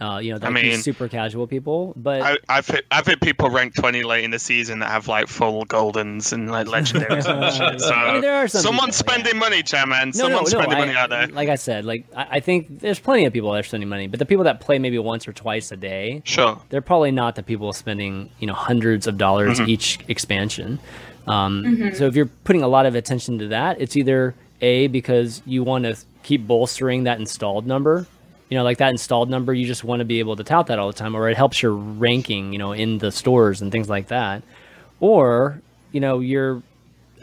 Uh, 0.01 0.19
you 0.21 0.31
know, 0.31 0.35
like 0.37 0.43
I 0.45 0.49
mean, 0.49 0.77
super 0.79 1.07
casual 1.07 1.47
people. 1.47 1.93
But 1.95 2.21
I, 2.21 2.37
I've 2.49 2.67
hit, 2.67 2.85
I've 2.91 3.05
hit 3.07 3.21
people 3.21 3.49
ranked 3.49 3.77
twenty 3.77 4.03
late 4.03 4.25
in 4.25 4.31
the 4.31 4.39
season 4.39 4.79
that 4.79 4.89
have 4.89 5.07
like 5.07 5.27
full 5.27 5.65
goldens 5.67 6.33
and 6.33 6.51
like 6.51 6.67
legendaries 6.67 7.25
and. 7.25 7.79
So 7.81 7.93
I 7.93 8.11
mean, 8.13 8.21
there 8.21 8.35
are 8.35 8.47
some 8.49 8.61
someone's 8.61 9.01
people, 9.01 9.13
yeah. 9.13 9.23
spending 9.23 9.39
money, 9.39 9.63
chairman. 9.63 10.07
no, 10.09 10.11
Someone's 10.11 10.51
no, 10.53 10.59
no. 10.59 10.63
spending 10.65 10.77
I- 10.77 10.85
money 10.85 10.97
out 10.97 11.09
there. 11.11 11.27
Like 11.27 11.47
I 11.49 11.55
said, 11.55 11.85
like 11.85 12.05
I, 12.15 12.27
I 12.31 12.39
think 12.41 12.81
there's 12.81 12.99
plenty 12.99 13.25
of 13.25 13.31
people 13.31 13.51
that 13.53 13.59
are 13.59 13.63
spending 13.63 13.87
money, 13.87 14.07
but 14.07 14.19
the 14.19 14.25
people 14.25 14.43
that 14.43 14.59
play 14.59 14.79
maybe 14.79 14.99
once 14.99 15.27
or 15.27 15.33
twice 15.33 15.71
a 15.71 15.77
day, 15.77 16.21
Sure. 16.25 16.59
they're 16.69 16.81
probably 16.81 17.11
not 17.11 17.35
the 17.35 17.43
people 17.43 17.71
spending 17.71 18.29
you 18.39 18.47
know 18.47 18.53
hundreds 18.53 19.07
of 19.07 19.17
dollars 19.17 19.59
each 19.61 19.99
expansion. 20.09 20.77
Um, 21.27 21.91
So 21.95 22.05
if 22.07 22.15
you're 22.15 22.27
putting 22.43 22.61
a 22.63 22.67
lot 22.67 22.85
of 22.85 22.95
attention 22.95 23.39
to 23.39 23.47
that, 23.47 23.79
it's 23.81 23.95
either 23.95 24.35
a 24.61 24.87
because 24.87 25.41
you 25.45 25.63
want 25.63 25.85
to 25.85 25.95
keep 26.23 26.45
bolstering 26.47 27.03
that 27.05 27.19
installed 27.19 27.65
number, 27.65 28.05
you 28.49 28.57
know, 28.57 28.63
like 28.63 28.77
that 28.77 28.89
installed 28.89 29.29
number, 29.29 29.53
you 29.53 29.65
just 29.65 29.83
want 29.83 29.99
to 29.99 30.05
be 30.05 30.19
able 30.19 30.35
to 30.35 30.43
tout 30.43 30.67
that 30.67 30.79
all 30.79 30.87
the 30.87 30.93
time, 30.97 31.15
or 31.15 31.29
it 31.29 31.37
helps 31.37 31.61
your 31.61 31.73
ranking, 31.73 32.53
you 32.53 32.59
know, 32.59 32.71
in 32.71 32.99
the 32.99 33.11
stores 33.11 33.61
and 33.61 33.71
things 33.71 33.89
like 33.89 34.07
that, 34.07 34.43
or 34.99 35.61
you 35.91 35.99
know 35.99 36.19
you're, 36.19 36.61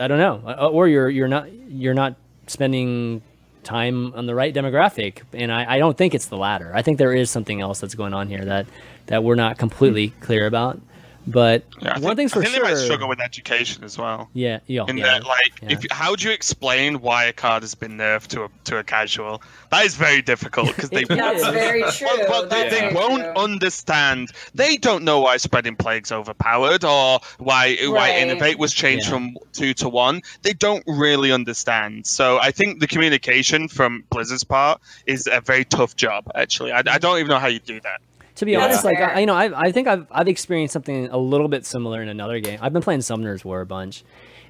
I 0.00 0.08
don't 0.08 0.18
know, 0.18 0.42
uh, 0.46 0.68
or 0.68 0.88
you're 0.88 1.08
you're 1.08 1.28
not 1.28 1.52
you're 1.52 1.94
not 1.94 2.16
spending 2.46 3.22
time 3.62 4.12
on 4.14 4.26
the 4.26 4.34
right 4.34 4.52
demographic 4.52 5.22
and 5.32 5.52
I, 5.52 5.76
I 5.76 5.78
don't 5.78 5.96
think 5.96 6.14
it's 6.14 6.26
the 6.26 6.36
latter. 6.36 6.72
I 6.74 6.82
think 6.82 6.98
there 6.98 7.12
is 7.12 7.30
something 7.30 7.60
else 7.60 7.80
that's 7.80 7.94
going 7.94 8.12
on 8.12 8.28
here 8.28 8.44
that 8.44 8.66
that 9.06 9.22
we're 9.22 9.36
not 9.36 9.58
completely 9.58 10.10
clear 10.20 10.46
about 10.46 10.80
but 11.26 11.64
Yeah, 11.80 11.90
I 11.90 11.98
one 11.98 12.02
think, 12.02 12.16
thing's 12.16 12.32
for 12.32 12.40
I 12.40 12.42
think 12.44 12.54
sure 12.56 12.64
they 12.64 12.70
might 12.74 12.78
struggle 12.80 13.08
with 13.08 13.20
education 13.20 13.84
as 13.84 13.96
well. 13.98 14.28
yeah 14.34 14.60
yeah, 14.66 14.84
In 14.88 14.96
yeah. 14.98 15.04
that, 15.04 15.24
like, 15.26 15.52
yeah. 15.62 15.72
if 15.72 15.84
how 15.90 16.14
do 16.16 16.26
you 16.28 16.32
explain 16.34 17.00
why 17.00 17.24
a 17.24 17.32
card 17.32 17.62
has 17.62 17.74
been 17.74 17.96
nerfed 17.96 18.28
to 18.28 18.44
a 18.44 18.48
to 18.64 18.78
a 18.78 18.84
casual? 18.84 19.42
That 19.70 19.84
is 19.86 19.94
very 19.94 20.22
difficult 20.22 20.68
because 20.74 20.90
they 20.96 21.04
That's 21.04 21.42
very 21.48 21.82
true. 21.92 22.08
But, 22.26 22.28
but 22.28 22.50
they, 22.50 22.68
they 22.68 22.80
very 22.80 22.94
won't 22.94 23.22
true. 23.22 23.32
understand. 23.42 24.30
They 24.54 24.76
don't 24.76 25.04
know 25.04 25.20
why 25.20 25.36
spreading 25.36 25.76
plague's 25.76 26.12
overpowered 26.12 26.84
or 26.84 27.20
why 27.38 27.76
why 27.82 28.10
innervate 28.10 28.56
was 28.58 28.72
changed 28.74 29.04
Yeah. 29.06 29.10
from 29.12 29.36
two 29.52 29.74
to 29.74 29.88
one. 29.88 30.22
They 30.42 30.52
don't 30.52 30.84
really 30.86 31.32
understand. 31.32 32.06
So 32.06 32.38
I 32.40 32.50
think 32.50 32.80
the 32.80 32.86
communication 32.86 33.68
from 33.68 34.04
Blizzard's 34.10 34.44
part 34.44 34.80
is 35.06 35.28
a 35.30 35.40
very 35.40 35.64
tough 35.64 35.96
job. 35.96 36.30
Actually, 36.34 36.72
I, 36.72 36.78
I 36.86 36.98
don't 36.98 37.18
even 37.18 37.28
know 37.28 37.38
how 37.38 37.48
you 37.48 37.58
do 37.60 37.80
that. 37.80 38.00
To 38.36 38.44
be 38.46 38.52
Yeah. 38.52 38.64
honest, 38.64 38.84
like 38.84 38.98
I, 38.98 39.20
you 39.20 39.26
know, 39.26 39.34
I, 39.34 39.66
I 39.68 39.72
think 39.72 39.88
I've 39.88 40.06
I've 40.10 40.28
experienced 40.28 40.72
something 40.72 41.08
a 41.10 41.18
little 41.18 41.48
bit 41.48 41.66
similar 41.66 42.02
in 42.02 42.08
another 42.08 42.40
game. 42.40 42.58
I've 42.62 42.72
been 42.72 42.82
playing 42.82 43.02
Summoner's 43.02 43.44
War 43.44 43.60
a 43.60 43.66
bunch, 43.66 44.04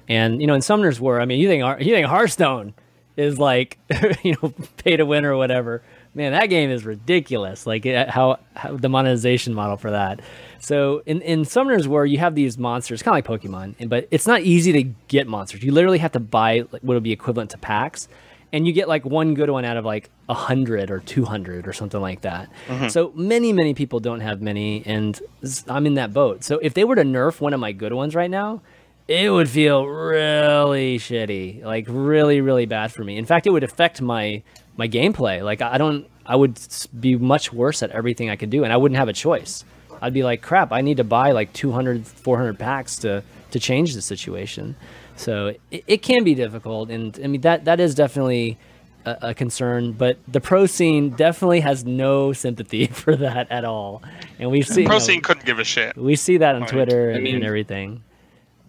and 0.07 0.39
you 0.41 0.47
know, 0.47 0.53
in 0.53 0.61
Summoner's 0.61 0.99
War, 1.01 1.19
I 1.19 1.25
mean, 1.25 1.39
you 1.39 1.47
think 1.47 1.63
you 1.85 1.93
think 1.93 2.07
Hearthstone 2.07 2.73
is 3.17 3.37
like 3.37 3.77
you 4.23 4.35
know 4.41 4.53
pay 4.77 4.95
to 4.97 5.05
win 5.05 5.25
or 5.25 5.35
whatever, 5.35 5.83
man, 6.15 6.31
that 6.31 6.47
game 6.47 6.69
is 6.71 6.85
ridiculous. 6.85 7.67
Like 7.67 7.85
it- 7.85 8.09
how, 8.09 8.39
how 8.55 8.75
the 8.77 8.89
monetization 8.89 9.53
model 9.53 9.75
for 9.77 9.91
that. 9.91 10.21
So 10.59 11.03
in 11.05 11.21
in 11.21 11.41
Summoners 11.41 11.85
War, 11.85 12.05
you 12.05 12.19
have 12.19 12.35
these 12.35 12.57
monsters, 12.57 13.03
kind 13.03 13.17
of 13.19 13.29
like 13.29 13.41
Pokemon, 13.41 13.89
but 13.89 14.07
it's 14.11 14.25
not 14.25 14.41
easy 14.41 14.71
to 14.71 14.83
get 15.09 15.27
monsters. 15.27 15.61
You 15.61 15.73
literally 15.73 15.97
have 15.99 16.13
to 16.13 16.19
buy 16.21 16.59
like, 16.71 16.81
what 16.83 16.93
would 16.95 17.03
be 17.03 17.11
equivalent 17.11 17.51
to 17.51 17.57
packs, 17.57 18.07
and 18.53 18.67
you 18.67 18.71
get 18.71 18.87
like 18.87 19.03
one 19.03 19.33
good 19.33 19.49
one 19.49 19.65
out 19.65 19.77
of 19.77 19.83
like 19.83 20.11
a 20.29 20.33
hundred 20.33 20.91
or 20.91 20.99
two 20.99 21.25
hundred 21.25 21.67
or 21.67 21.73
something 21.73 21.99
like 21.99 22.21
that. 22.21 22.49
Mm-hmm. 22.67 22.87
So 22.89 23.11
many 23.15 23.51
many 23.51 23.73
people 23.73 23.99
don't 23.99 24.21
have 24.21 24.41
many, 24.41 24.83
and 24.85 25.19
I'm 25.67 25.87
in 25.87 25.95
that 25.95 26.13
boat. 26.13 26.43
So 26.43 26.59
if 26.59 26.75
they 26.75 26.85
were 26.85 26.95
to 26.95 27.01
nerf 27.03 27.41
one 27.41 27.53
of 27.53 27.59
my 27.59 27.71
good 27.71 27.93
ones 27.93 28.13
right 28.13 28.29
now, 28.29 28.61
it 29.07 29.31
would 29.31 29.49
feel 29.49 29.85
really 29.87 30.99
shitty, 30.99 31.63
like 31.63 31.85
really, 31.89 32.39
really 32.41 32.67
bad 32.67 32.91
for 32.91 33.03
me. 33.03 33.17
In 33.17 33.25
fact, 33.25 33.47
it 33.47 33.49
would 33.49 33.63
affect 33.63 34.01
my 34.01 34.43
my 34.77 34.87
gameplay. 34.87 35.43
Like 35.43 35.61
I 35.63 35.79
don't, 35.79 36.07
I 36.23 36.35
would 36.35 36.59
be 36.97 37.15
much 37.17 37.51
worse 37.51 37.81
at 37.81 37.89
everything 37.89 38.29
I 38.29 38.35
could 38.35 38.51
do, 38.51 38.63
and 38.63 38.71
I 38.71 38.77
wouldn't 38.77 38.99
have 38.99 39.09
a 39.09 39.13
choice. 39.13 39.65
I'd 39.99 40.13
be 40.13 40.23
like, 40.23 40.41
crap, 40.41 40.71
I 40.71 40.81
need 40.81 40.97
to 40.97 41.03
buy 41.03 41.31
like 41.31 41.53
200, 41.53 42.05
400 42.05 42.59
packs 42.59 42.97
to 42.97 43.23
to 43.51 43.59
change 43.59 43.95
the 43.95 44.01
situation. 44.01 44.75
So 45.15 45.53
it, 45.71 45.83
it 45.87 45.97
can 46.01 46.23
be 46.23 46.35
difficult, 46.35 46.89
and 46.89 47.19
I 47.23 47.27
mean 47.27 47.41
that 47.41 47.65
that 47.65 47.79
is 47.79 47.93
definitely 47.95 48.57
a, 49.05 49.17
a 49.21 49.33
concern. 49.33 49.91
But 49.93 50.17
the 50.27 50.41
pro 50.41 50.65
scene 50.65 51.11
definitely 51.11 51.59
has 51.61 51.85
no 51.85 52.33
sympathy 52.33 52.87
for 52.91 53.15
that 53.17 53.51
at 53.51 53.63
all, 53.65 54.01
and 54.39 54.49
we've 54.51 54.67
seen 54.67 54.85
Pro 54.85 54.95
you 54.95 54.99
know, 54.99 55.05
scene 55.05 55.21
couldn't 55.21 55.45
give 55.45 55.59
a 55.59 55.63
shit. 55.63 55.95
we 55.97 56.15
see 56.15 56.37
that 56.37 56.55
on 56.55 56.61
Like, 56.61 56.69
Twitter 56.71 57.11
I 57.11 57.15
and, 57.15 57.23
mean- 57.23 57.35
and 57.35 57.43
everything. 57.43 58.03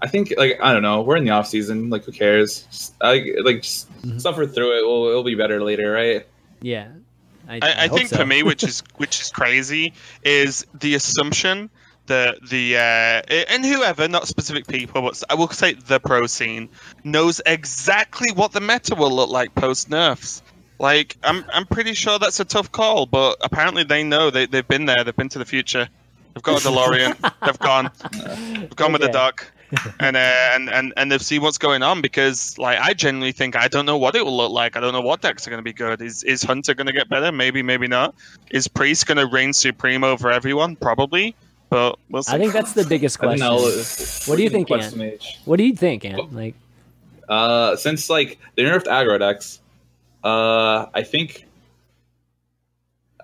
I 0.03 0.07
think 0.09 0.35
like 0.37 0.59
I 0.63 0.75
don't 0.75 0.83
know. 0.83 1.01
We're 1.01 1.17
in 1.17 1.25
the 1.25 1.31
off 1.31 1.47
season. 1.47 1.89
Like 1.89 2.05
who 2.05 2.13
cares? 2.13 2.65
Just, 2.71 2.95
I, 3.01 3.25
like 3.43 3.63
just 3.63 3.91
Mm-hmm. 4.03 4.19
suffer 4.19 4.45
through 4.47 4.79
it. 4.79 4.83
We'll, 4.87 5.07
it'll 5.09 5.25
be 5.25 5.35
better 5.35 5.63
later, 5.63 5.91
right? 5.91 6.27
Yeah, 6.61 6.89
I, 7.49 7.55
I, 7.63 7.85
I 7.85 7.87
hope 7.87 7.97
think 7.97 8.11
so. 8.11 8.17
for 8.19 8.27
me, 8.27 8.43
which 8.43 8.63
is 8.69 8.83
which 8.97 9.19
is 9.23 9.31
crazy, 9.31 9.95
is 10.23 10.67
the 10.79 10.95
assumption 10.95 11.71
that 12.07 12.47
the 12.49 12.77
uh, 12.77 13.45
and 13.51 13.65
whoever, 13.65 14.09
not 14.09 14.29
specific 14.29 14.67
people, 14.67 15.03
but 15.03 15.23
I 15.29 15.35
will 15.35 15.49
say 15.49 15.75
the 15.75 16.01
pro 16.01 16.27
scene 16.27 16.69
knows 17.03 17.41
exactly 17.45 18.31
what 18.33 18.53
the 18.53 18.61
meta 18.61 18.95
will 18.95 19.11
look 19.11 19.31
like 19.31 19.55
post 19.55 19.91
nerfs. 19.91 20.43
Like 20.79 21.17
I'm 21.23 21.45
I'm 21.53 21.67
pretty 21.67 21.95
sure 21.95 22.19
that's 22.19 22.41
a 22.41 22.45
tough 22.45 22.73
call, 22.73 23.07
but 23.07 23.39
apparently 23.43 23.85
they 23.85 24.03
know 24.03 24.31
they 24.31 24.47
they've 24.47 24.67
been 24.67 24.87
there. 24.87 25.05
They've 25.05 25.17
been 25.17 25.29
to 25.31 25.39
the 25.39 25.45
future. 25.45 25.89
They've 26.35 26.43
got 26.43 26.65
a 26.65 26.69
DeLorean. 26.69 27.33
they've 27.45 27.59
gone. 27.59 27.91
They've 28.61 28.77
gone 28.77 28.93
with 28.93 29.03
the 29.03 29.09
duck. 29.09 29.51
and, 29.99 30.17
uh, 30.17 30.51
and 30.53 30.71
and 30.71 30.93
and 30.97 31.11
they've 31.11 31.23
seen 31.23 31.43
what's 31.43 31.59
going 31.59 31.83
on 31.83 32.01
because 32.01 32.59
like 32.59 32.79
I 32.79 32.93
genuinely 32.93 33.33
think 33.33 33.57
I 33.57 33.69
don't 33.69 33.87
know 33.87 33.97
what 33.97 34.15
it 34.15 34.25
will 34.25 34.37
look 34.37 34.53
like. 34.53 34.77
I 34.77 34.81
don't 34.81 34.93
know 34.93 35.01
what 35.01 35.21
decks 35.21 35.47
are 35.47 35.51
going 35.51 35.59
to 35.59 35.65
be 35.65 35.73
good. 35.73 36.03
Is 36.03 36.23
is 36.23 36.43
Hunter 36.43 36.75
going 36.75 36.87
to 36.87 36.93
get 36.93 37.09
better? 37.09 37.33
Maybe, 37.33 37.63
maybe 37.63 37.87
not. 37.87 38.15
Is 38.51 38.69
Priest 38.69 39.07
going 39.07 39.19
to 39.19 39.27
reign 39.27 39.53
supreme 39.53 40.05
over 40.05 40.31
everyone? 40.31 40.77
Probably, 40.77 41.35
but 41.75 41.99
we'll. 42.11 42.23
I 42.29 42.39
think 42.39 42.53
that's 42.53 42.73
the 42.73 42.85
biggest 42.85 43.19
question. 43.23 43.41
that'll- 43.41 43.63
What 44.27 44.37
do 44.37 44.43
you 44.43 44.51
think, 44.51 44.71
Ant? 44.71 44.95
What 45.45 45.57
do 45.57 45.65
you 45.65 45.75
think, 45.75 46.05
Ant? 46.05 46.33
Like, 46.35 46.55
Uh, 47.29 47.75
since 47.77 48.09
like 48.11 48.39
they 48.55 48.63
nerfed 48.63 48.85
aggro 48.87 49.19
decks, 49.19 49.61
uh, 50.23 50.87
I 50.95 51.03
think 51.03 51.47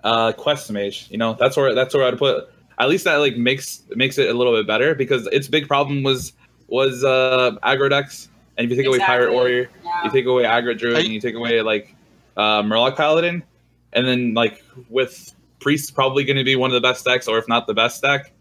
uh, 0.03 0.31
Quest 0.33 0.71
Mage. 0.71 1.07
You 1.11 1.17
know, 1.17 1.35
that's 1.39 1.55
where 1.57 1.73
that's 1.75 1.93
where 1.93 2.05
I'd 2.07 2.17
put. 2.17 2.49
At 2.79 2.89
least 2.89 3.05
that 3.05 3.17
like 3.17 3.37
makes 3.37 3.83
makes 3.95 4.17
it 4.17 4.29
a 4.29 4.33
little 4.33 4.53
bit 4.53 4.67
better 4.67 4.95
because 4.95 5.27
its 5.27 5.47
big 5.47 5.67
problem 5.67 6.03
was 6.03 6.33
was 6.67 7.03
uh, 7.03 7.51
aggro 7.63 7.89
decks, 7.89 8.29
and 8.57 8.65
if 8.65 8.71
you 8.71 8.77
take 8.77 8.87
away 8.87 8.99
Pirate 8.99 9.31
Warrior, 9.33 9.69
Yeah. 9.83 10.03
you 10.05 10.09
take 10.11 10.25
away 10.25 10.43
aggro 10.43 10.77
Druid, 10.77 10.97
I- 10.97 11.01
and 11.01 11.09
you 11.13 11.19
take 11.21 11.35
away 11.35 11.61
like 11.61 11.95
uh, 12.37 12.63
Murloc 12.63 12.95
Paladin, 12.95 13.43
and 13.93 14.07
then 14.07 14.33
like 14.33 14.63
with 14.89 15.33
Priest 15.59 15.93
probably 15.93 16.23
going 16.23 16.37
to 16.37 16.43
be 16.43 16.55
one 16.55 16.71
of 16.71 16.73
the 16.73 16.81
best 16.81 17.05
decks, 17.05 17.27
or 17.27 17.37
if 17.37 17.47
not 17.47 17.67
the 17.67 17.73
best 17.75 18.01
deck, 18.01 18.31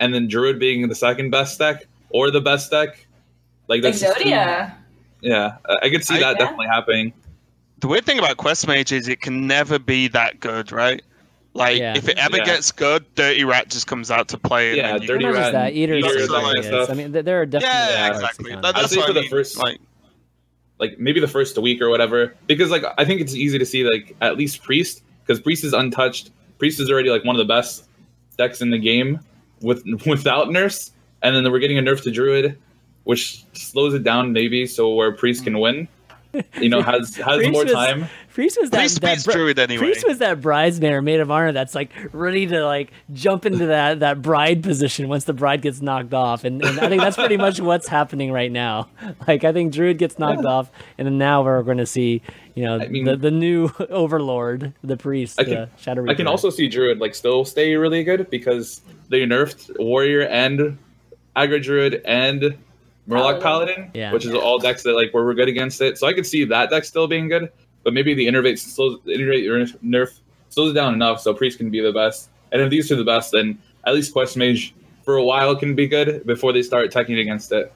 and 0.00 0.14
then 0.14 0.28
Druid 0.28 0.58
being 0.58 0.88
the 0.88 0.94
second 0.94 1.30
best 1.30 1.58
deck 1.58 1.84
or 2.10 2.30
the 2.30 2.40
best 2.40 2.70
deck. 2.70 3.06
Like 3.68 3.82
that's 3.82 4.00
just 4.00 4.16
too- 4.18 4.24
Exodia. 4.28 4.74
yeah, 5.20 5.56
I 5.68 5.76
I 5.86 5.90
could 5.90 6.04
see 6.04 6.16
I- 6.16 6.20
that 6.20 6.32
Yeah. 6.32 6.38
definitely 6.38 6.66
happening. 6.66 7.12
the 7.80 7.88
weird 7.88 8.06
thing 8.06 8.18
about 8.18 8.36
Quest 8.38 8.66
Mage 8.66 8.90
is 8.92 9.06
it 9.08 9.20
can 9.20 9.46
never 9.46 9.78
be 9.78 10.08
that 10.08 10.40
good, 10.40 10.72
right? 10.72 11.02
Like 11.52 11.78
Yeah. 11.78 11.94
if 11.96 12.08
it 12.08 12.16
ever 12.18 12.38
Yeah. 12.38 12.44
gets 12.44 12.70
good, 12.72 13.04
Dirty 13.16 13.44
Rat 13.44 13.68
just 13.70 13.86
comes 13.86 14.10
out 14.10 14.28
to 14.28 14.38
play. 14.38 14.68
and 14.70 14.76
Yeah, 14.78 14.98
then 14.98 15.06
Dirty 15.06 15.24
can- 15.24 15.32
Rat 15.34 15.52
that, 15.52 15.72
Eaters 15.74 16.04
Eaters 16.04 16.22
is 16.22 16.28
and 16.28 16.36
all 16.36 16.52
that 16.54 16.64
stuff. 16.64 16.90
I 16.90 16.94
mean, 16.94 17.12
there 17.12 17.40
are 17.40 17.46
definitely 17.46 17.76
Yeah, 17.76 17.90
Yeah, 18.08 18.14
exactly. 18.14 18.50
That, 18.54 18.64
I'd 18.64 18.74
that's 18.76 18.92
say 18.94 19.00
for 19.02 19.10
I 19.10 19.12
the 19.12 19.20
mean. 19.22 19.30
first- 19.30 19.56
like 19.58 19.78
like 20.78 20.98
maybe 20.98 21.20
the 21.20 21.28
first 21.28 21.56
week 21.56 21.80
or 21.80 21.88
whatever 21.88 22.34
because 22.46 22.70
like 22.70 22.84
i 22.98 23.04
think 23.06 23.18
it's 23.22 23.34
easy 23.34 23.58
to 23.58 23.64
see 23.64 23.82
like 23.82 24.14
at 24.20 24.36
least 24.36 24.62
priest 24.62 25.02
because 25.24 25.40
priest 25.40 25.64
is 25.64 25.72
untouched 25.72 26.28
priest 26.58 26.78
is 26.78 26.90
already 26.90 27.08
like 27.08 27.24
one 27.24 27.34
of 27.34 27.38
the 27.38 27.46
best 27.50 27.84
decks 28.36 28.60
in 28.60 28.68
the 28.68 28.76
game 28.78 29.18
with 29.62 29.82
without 30.06 30.50
nurse 30.50 30.90
and 31.22 31.34
then 31.34 31.50
we're 31.50 31.58
getting 31.58 31.78
a 31.78 31.82
nerf 31.82 32.02
to 32.02 32.10
druid 32.10 32.58
which 33.04 33.44
slows 33.54 33.94
it 33.94 34.02
down 34.02 34.32
maybe 34.32 34.66
so 34.66 34.92
where 34.94 35.12
priest 35.12 35.44
can 35.44 35.58
win. 35.60 35.88
You 36.60 36.68
know 36.68 36.82
has 36.82 37.14
has 37.16 37.36
Priest 37.36 37.52
more 37.52 37.62
was- 37.64 37.72
time. 37.72 38.06
Priest 38.34 38.58
was 38.60 38.68
that, 38.68 38.78
Priest 38.80 39.00
that 39.00 39.14
beats 39.14 39.24
bri- 39.24 39.32
Druid 39.34 39.58
anyway. 39.58 39.78
Priest 39.86 40.06
was 40.06 40.18
that 40.18 40.42
bridesmaid 40.42 40.92
or 40.92 41.00
maid 41.00 41.20
of 41.20 41.30
honor 41.30 41.52
that's 41.52 41.74
like 41.74 41.90
ready 42.12 42.46
to 42.46 42.62
like 42.66 42.92
jump 43.14 43.46
into 43.46 43.64
that 43.68 44.00
that 44.00 44.20
bride 44.20 44.62
position 44.62 45.08
once 45.08 45.24
the 45.24 45.32
bride 45.32 45.62
gets 45.62 45.80
knocked 45.80 46.12
off, 46.12 46.44
and, 46.44 46.62
and 46.62 46.78
I 46.78 46.90
think 46.90 47.00
that's 47.00 47.16
pretty 47.16 47.38
much 47.38 47.58
what's 47.70 47.88
happening 47.88 48.32
right 48.32 48.52
now. 48.52 48.88
Like 49.26 49.44
I 49.44 49.52
think 49.54 49.72
Druid 49.72 49.96
gets 49.96 50.18
knocked 50.18 50.44
off, 50.44 50.70
and 50.98 51.06
then 51.06 51.16
now 51.16 51.42
we're 51.42 51.62
going 51.62 51.78
to 51.78 51.86
see 51.86 52.20
you 52.54 52.64
know 52.64 52.80
I 52.80 52.88
mean- 52.88 53.04
the 53.06 53.16
the 53.16 53.30
new 53.30 53.70
overlord, 53.88 54.74
the 54.84 54.98
priest, 54.98 55.40
I 55.40 55.44
the 55.44 55.50
can- 55.54 55.70
Shadow 55.78 56.10
i 56.10 56.14
can 56.14 56.26
also 56.26 56.50
see 56.50 56.68
druid 56.68 56.98
like 56.98 57.14
still 57.14 57.46
stay 57.46 57.74
really 57.76 58.04
good 58.04 58.28
because 58.28 58.82
they 59.08 59.20
nerfed 59.20 59.70
warrior 59.78 60.22
and 60.22 60.78
aggro 61.34 61.62
druid 61.62 62.02
and 62.04 62.56
Murloc 63.08 63.40
Paladin. 63.40 63.42
Paladin, 63.42 63.90
Yeah. 63.94 64.12
which 64.12 64.24
is 64.26 64.34
all 64.34 64.58
decks 64.58 64.82
that 64.82 64.94
like 64.94 65.12
were, 65.14 65.24
were 65.24 65.34
good 65.34 65.48
against 65.48 65.80
it. 65.80 65.96
So 65.98 66.06
I 66.06 66.12
could 66.12 66.26
see 66.26 66.44
that 66.44 66.70
deck 66.70 66.84
still 66.84 67.06
being 67.06 67.28
good, 67.28 67.50
but 67.84 67.92
maybe 67.92 68.14
the 68.14 68.26
innervate 68.26 68.58
slows 68.58 68.98
innervate 69.06 69.48
or 69.48 69.64
nerf 69.84 70.18
slows 70.48 70.70
it 70.72 70.74
down 70.74 70.92
enough 70.94 71.20
so 71.20 71.32
Priest 71.34 71.58
can 71.58 71.70
be 71.70 71.80
the 71.80 71.92
best. 71.92 72.28
And 72.52 72.60
if 72.62 72.70
these 72.70 72.90
are 72.90 72.96
the 72.96 73.04
best, 73.04 73.32
then 73.32 73.58
at 73.84 73.94
least 73.94 74.12
Quest 74.12 74.36
Mage 74.36 74.74
for 75.04 75.16
a 75.16 75.22
while 75.24 75.54
can 75.54 75.74
be 75.76 75.86
good 75.86 76.26
before 76.26 76.52
they 76.52 76.62
start 76.62 76.90
teching 76.90 77.20
against 77.20 77.52
it. 77.52 77.72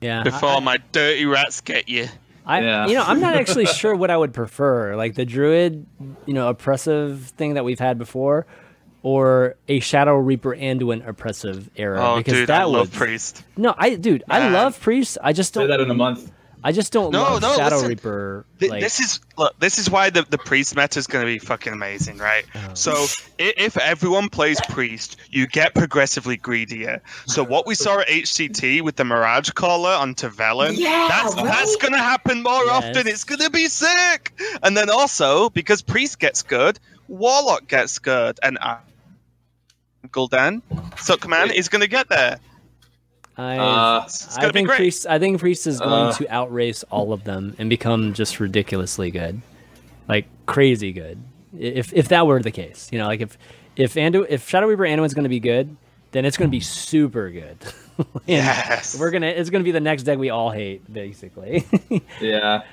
yeah 0.00 0.22
before 0.24 0.48
I- 0.50 0.60
my 0.60 0.78
dirty 0.92 1.26
rats 1.26 1.60
get 1.60 1.88
you. 1.88 2.08
I, 2.44 2.60
Yeah. 2.60 2.86
you 2.86 2.94
know, 2.94 3.02
I'm 3.04 3.20
not 3.20 3.34
actually 3.34 3.66
sure 3.80 3.94
what 3.94 4.10
I 4.10 4.16
would 4.16 4.32
prefer, 4.32 4.94
like 4.96 5.14
the 5.14 5.24
druid, 5.24 5.84
you 6.26 6.34
know, 6.34 6.48
oppressive 6.48 7.32
thing 7.36 7.54
that 7.54 7.64
we've 7.64 7.78
had 7.80 7.98
before, 7.98 8.46
or 9.02 9.54
a 9.68 9.80
Shadow 9.80 10.16
Reaper 10.16 10.54
Anduin 10.56 11.06
oppressive 11.06 11.70
era. 11.76 12.00
Oh, 12.02 12.16
because 12.18 12.32
dude, 12.34 12.48
that 12.48 12.62
I 12.62 12.64
love 12.64 12.90
would, 12.90 12.98
Priest. 12.98 13.42
No, 13.56 13.74
I, 13.76 13.94
dude, 13.94 14.24
I 14.28 14.48
love 14.48 14.80
priests. 14.80 15.16
I 15.22 15.32
just 15.32 15.54
don't. 15.54 15.68
that 15.68 15.80
in 15.80 15.90
a 15.90 15.94
month. 15.94 16.32
I 16.64 16.72
just 16.72 16.92
don't 16.92 17.12
No, 17.12 17.22
love 17.22 17.42
no, 17.42 17.54
Shadow 17.56 17.76
listen. 17.76 17.88
Reaper. 17.90 18.44
Th- 18.58 18.72
like, 18.72 18.82
this 18.82 18.98
is 18.98 19.20
look. 19.38 19.56
This 19.60 19.78
is 19.78 19.88
why 19.88 20.10
the, 20.10 20.22
the 20.28 20.38
priest 20.38 20.74
meta 20.74 20.98
is 20.98 21.06
going 21.06 21.24
to 21.24 21.26
be 21.26 21.38
fucking 21.38 21.72
amazing, 21.72 22.18
right? 22.18 22.44
Oh. 22.56 22.58
So 22.74 22.92
i- 23.38 23.54
if 23.56 23.76
everyone 23.76 24.28
plays 24.30 24.60
priest, 24.70 25.16
you 25.30 25.46
get 25.46 25.74
progressively 25.74 26.36
greedier. 26.36 27.02
So 27.26 27.44
what 27.44 27.68
we 27.68 27.76
saw 27.76 28.00
at 28.00 28.08
HCT 28.08 28.82
with 28.82 28.96
the 28.96 29.04
Mirage 29.04 29.50
Caller 29.50 29.92
on 29.92 30.16
Tavellan, 30.16 30.72
Yeah, 30.76 31.06
that's 31.08 31.36
right? 31.36 31.44
that's 31.44 31.76
going 31.76 31.92
to 31.92 31.98
happen 32.00 32.42
more 32.42 32.64
Yes. 32.64 32.84
often. 32.84 33.06
It's 33.06 33.22
going 33.22 33.42
to 33.42 33.50
be 33.50 33.68
sick. 33.68 34.32
And 34.64 34.76
then 34.76 34.90
also 34.90 35.50
because 35.50 35.82
priest 35.82 36.18
gets 36.18 36.42
good, 36.42 36.80
Warlock 37.06 37.68
gets 37.68 38.00
good, 38.00 38.40
and 38.42 38.58
uh, 38.60 38.78
Gul'dan, 40.12 40.62
Suckman 40.96 41.52
is 41.52 41.68
going 41.68 41.82
to 41.82 41.88
get 41.88 42.08
there. 42.08 42.38
I, 43.38 43.58
Uh, 43.58 43.62
I 43.62 44.40
going 44.40 44.40
to 44.40 44.46
be 44.48 44.52
think 44.52 44.68
great. 44.68 44.76
priest. 44.76 45.06
I 45.06 45.18
think 45.18 45.38
priest 45.40 45.66
is 45.66 45.78
going 45.78 46.08
Uh. 46.08 46.12
to 46.12 46.28
outrace 46.34 46.84
all 46.84 47.12
of 47.12 47.24
them 47.24 47.54
and 47.58 47.68
become 47.68 48.14
just 48.14 48.40
ridiculously 48.40 49.10
good, 49.10 49.42
like 50.08 50.26
crazy 50.46 50.92
good. 50.92 51.18
If 51.58 51.92
if 51.92 52.08
that 52.08 52.26
were 52.26 52.42
the 52.42 52.50
case, 52.50 52.88
you 52.92 52.98
know, 52.98 53.06
like 53.06 53.20
if 53.20 53.36
if 53.76 53.94
Andu 53.94 54.26
if 54.28 54.48
Shadow 54.48 54.66
Reaper 54.66 54.84
Anduin's 54.84 55.12
going 55.14 55.24
to 55.24 55.28
be 55.30 55.40
good, 55.40 55.76
then 56.12 56.24
it's 56.24 56.36
going 56.38 56.50
to 56.50 56.56
be 56.56 56.60
super 56.60 57.30
good. 57.30 57.58
And 57.98 58.04
Yes. 58.26 58.98
we're 59.00 59.10
gonna. 59.10 59.28
It's 59.28 59.48
gonna 59.48 59.64
be 59.64 59.70
the 59.72 59.80
next 59.80 60.02
deck 60.02 60.18
we 60.18 60.28
all 60.28 60.50
hate, 60.50 60.82
basically. 60.92 61.64
Yeah. 62.20 62.64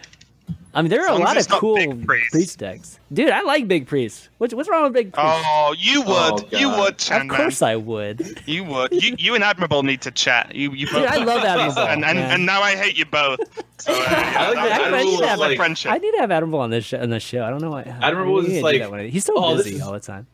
I 0.76 0.82
mean, 0.82 0.90
there 0.90 1.06
are 1.06 1.12
a 1.16 1.20
lot 1.20 1.38
of 1.38 1.48
cool 1.50 1.76
Priest. 2.06 2.32
priest 2.32 2.58
decks, 2.60 3.00
dude. 3.12 3.30
I 3.30 3.42
like 3.42 3.68
big 3.68 3.86
priest. 3.86 4.30
What's 4.40 4.54
what's 4.56 4.68
wrong 4.68 4.84
with 4.84 4.94
big 4.94 5.14
priest? 5.14 5.44
Oh, 5.46 5.76
you 5.78 6.02
would, 6.02 6.10
Oh, 6.10 6.48
you 6.52 6.68
God. 6.70 6.80
would, 6.80 6.92
of 6.94 6.98
Chan 6.98 7.30
course 7.30 7.62
I 7.62 7.76
would. 7.76 8.42
You 8.48 8.64
would. 8.64 8.92
You, 8.92 9.16
you 9.20 9.36
and 9.36 9.44
Admirable 9.44 9.84
need 9.84 10.02
to 10.02 10.12
chat. 10.12 10.56
You, 10.56 10.72
you 10.72 10.88
Dude, 10.88 10.96
both. 10.96 11.10
I 11.12 11.18
love 11.18 11.44
Admirable. 11.44 11.82
and, 11.84 12.04
and, 12.04 12.18
and 12.18 12.46
now 12.46 12.62
I 12.62 12.76
hate 12.76 12.98
you 12.98 13.06
both. 13.06 13.40
So, 13.78 13.94
uh, 13.94 13.96
yeah, 14.00 14.34
I 14.38 14.46
like 14.48 14.56
that- 14.56 14.80
that 14.92 14.94
I 14.96 15.04
need 15.04 15.20
to 15.20 15.28
have 15.28 15.40
like 15.40 15.50
like- 15.50 15.58
friendship. 15.58 15.92
I 15.92 15.98
need 16.00 16.12
to 16.14 16.18
have 16.22 16.32
Admirable 16.32 16.60
on 16.60 16.72
this 16.72 16.86
show, 16.86 17.00
on 17.00 17.10
the 17.12 17.20
show. 17.20 17.44
I 17.44 17.50
don't 17.52 17.62
know 17.62 17.70
why. 17.72 17.84
Admirable 17.84 18.34
we 18.36 18.40
is 18.42 18.48
need 18.48 18.54
to 18.54 18.60
do 18.60 18.64
like, 18.64 18.80
that 18.82 18.92
one 18.92 19.08
he's 19.10 19.26
so 19.26 19.34
oh, 19.36 19.56
busy 19.58 19.76
is- 19.76 19.82
all 19.82 19.92
the 19.94 20.00
time. 20.00 20.26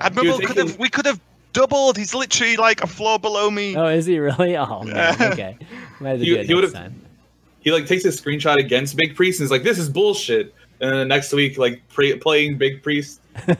Admirable 0.00 0.38
Dude, 0.38 0.46
could 0.48 0.56
thinking- 0.56 0.72
have. 0.72 0.78
We 0.80 0.88
could 0.88 1.06
have 1.06 1.20
doubled. 1.52 1.96
He's 1.96 2.12
literally 2.12 2.56
like 2.56 2.82
a 2.82 2.86
floor 2.88 3.18
below 3.20 3.50
me. 3.50 3.76
Oh, 3.76 3.86
is 3.86 4.04
he 4.06 4.18
really? 4.18 4.56
Oh 4.56 4.82
man, 4.82 5.16
Yeah. 5.20 5.28
okay. 5.32 5.56
Might 6.00 6.08
have 6.10 6.18
to 6.18 6.24
He- 6.24 6.30
do 6.30 6.34
it 6.34 6.38
next 6.48 6.54
would've- 6.54 6.72
time. 6.74 7.02
He 7.66 7.72
like 7.72 7.86
takes 7.88 8.04
a 8.04 8.08
screenshot 8.10 8.58
against 8.58 8.96
Big 8.96 9.16
Priest 9.16 9.40
and 9.40 9.44
is 9.44 9.50
like, 9.50 9.64
"This 9.64 9.76
is 9.76 9.88
bullshit." 9.88 10.54
and 10.78 10.92
then 10.92 11.08
next 11.08 11.32
week 11.32 11.58
like 11.58 11.82
pre- 11.88 12.16
playing 12.18 12.58
Big 12.58 12.80
Priest. 12.82 13.20
He 13.44 13.52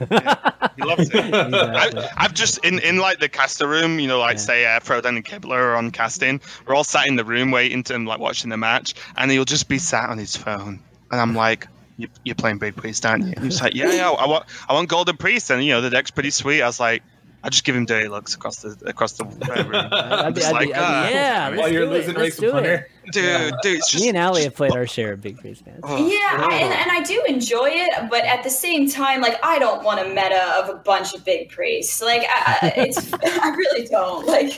loves 0.84 1.10
it. 1.12 1.14
Exactly. 1.34 2.02
I, 2.04 2.08
I've 2.16 2.32
just 2.34 2.64
in, 2.64 2.78
in 2.80 2.98
like 2.98 3.18
the 3.18 3.28
caster 3.28 3.66
room, 3.66 3.98
you 3.98 4.06
know, 4.06 4.20
like 4.20 4.34
Yeah. 4.36 4.42
say 4.42 4.66
uh, 4.66 4.78
Frodan 4.80 5.16
and 5.16 5.24
Kibler 5.24 5.58
are 5.58 5.74
on 5.74 5.90
casting. 5.90 6.40
We're 6.66 6.74
all 6.76 6.84
sat 6.84 7.08
in 7.08 7.16
the 7.16 7.24
room 7.24 7.50
waiting 7.50 7.82
to 7.84 7.98
like 7.98 8.20
watching 8.20 8.50
the 8.50 8.56
match, 8.56 8.94
and 9.16 9.28
he'll 9.30 9.44
just 9.44 9.66
be 9.68 9.78
sat 9.78 10.08
on 10.08 10.18
his 10.18 10.36
phone, 10.36 10.78
and 11.10 11.20
I'm 11.20 11.34
like, 11.34 11.66
you, 11.96 12.06
"You're 12.24 12.36
playing 12.36 12.58
Big 12.58 12.76
Priest, 12.76 13.04
aren't 13.04 13.24
you?" 13.24 13.32
And 13.34 13.44
he's 13.46 13.60
like, 13.60 13.74
"Yeah, 13.74 13.90
yeah, 13.92 14.10
I 14.10 14.26
want 14.28 14.44
I 14.68 14.74
want 14.74 14.88
Golden 14.88 15.16
Priest," 15.16 15.50
and 15.50 15.64
you 15.64 15.72
know 15.72 15.80
the 15.80 15.90
deck's 15.90 16.12
pretty 16.12 16.30
sweet. 16.30 16.62
I 16.62 16.66
was 16.66 16.78
like, 16.78 17.02
I 17.44 17.48
just 17.48 17.62
give 17.64 17.76
him 17.76 17.86
dirty 17.86 18.08
looks 18.08 18.34
across 18.34 18.56
the 18.62 18.76
across 18.86 19.12
the 19.12 19.24
room. 19.26 19.70
I'd 19.74 20.34
be, 20.34 20.40
Just 20.40 20.48
I'd 20.52 20.52
like, 20.54 20.68
be- 20.68 20.74
ah. 20.74 21.08
yeah, 21.08 21.56
While 21.56 21.72
you're 21.72 21.86
losing 21.86 22.16
it. 22.16 22.18
Let's 22.18 22.18
race 22.18 22.36
do 22.38 22.50
of 22.50 22.64
it. 22.64 22.88
punter. 23.04 23.10
dude, 23.12 23.54
dude, 23.62 23.76
it's 23.78 23.90
just 23.92 24.02
Me 24.02 24.08
and 24.08 24.18
Allie 24.18 24.38
just- 24.40 24.44
have 24.46 24.54
played 24.56 24.72
our 24.72 24.86
share 24.86 25.12
of 25.12 25.20
Big 25.22 25.38
Priest 25.38 25.64
fans. 25.64 25.80
oh. 25.84 25.96
Yeah, 26.08 26.44
and, 26.50 26.72
and 26.74 26.90
I 26.90 27.02
do 27.04 27.22
enjoy 27.28 27.68
it, 27.72 28.10
but 28.10 28.24
at 28.24 28.42
the 28.42 28.50
same 28.50 28.88
time, 28.90 29.20
like 29.20 29.38
I 29.44 29.58
don't 29.60 29.84
want 29.84 30.00
a 30.00 30.08
meta 30.08 30.42
of 30.58 30.70
a 30.70 30.78
bunch 30.78 31.14
of 31.14 31.24
big 31.24 31.50
priests. 31.50 32.02
Like 32.02 32.22
I, 32.22 32.58
I- 32.62 32.80
it's, 32.80 33.12
I 33.22 33.48
really 33.50 33.86
don't. 33.86 34.26
Like 34.26 34.52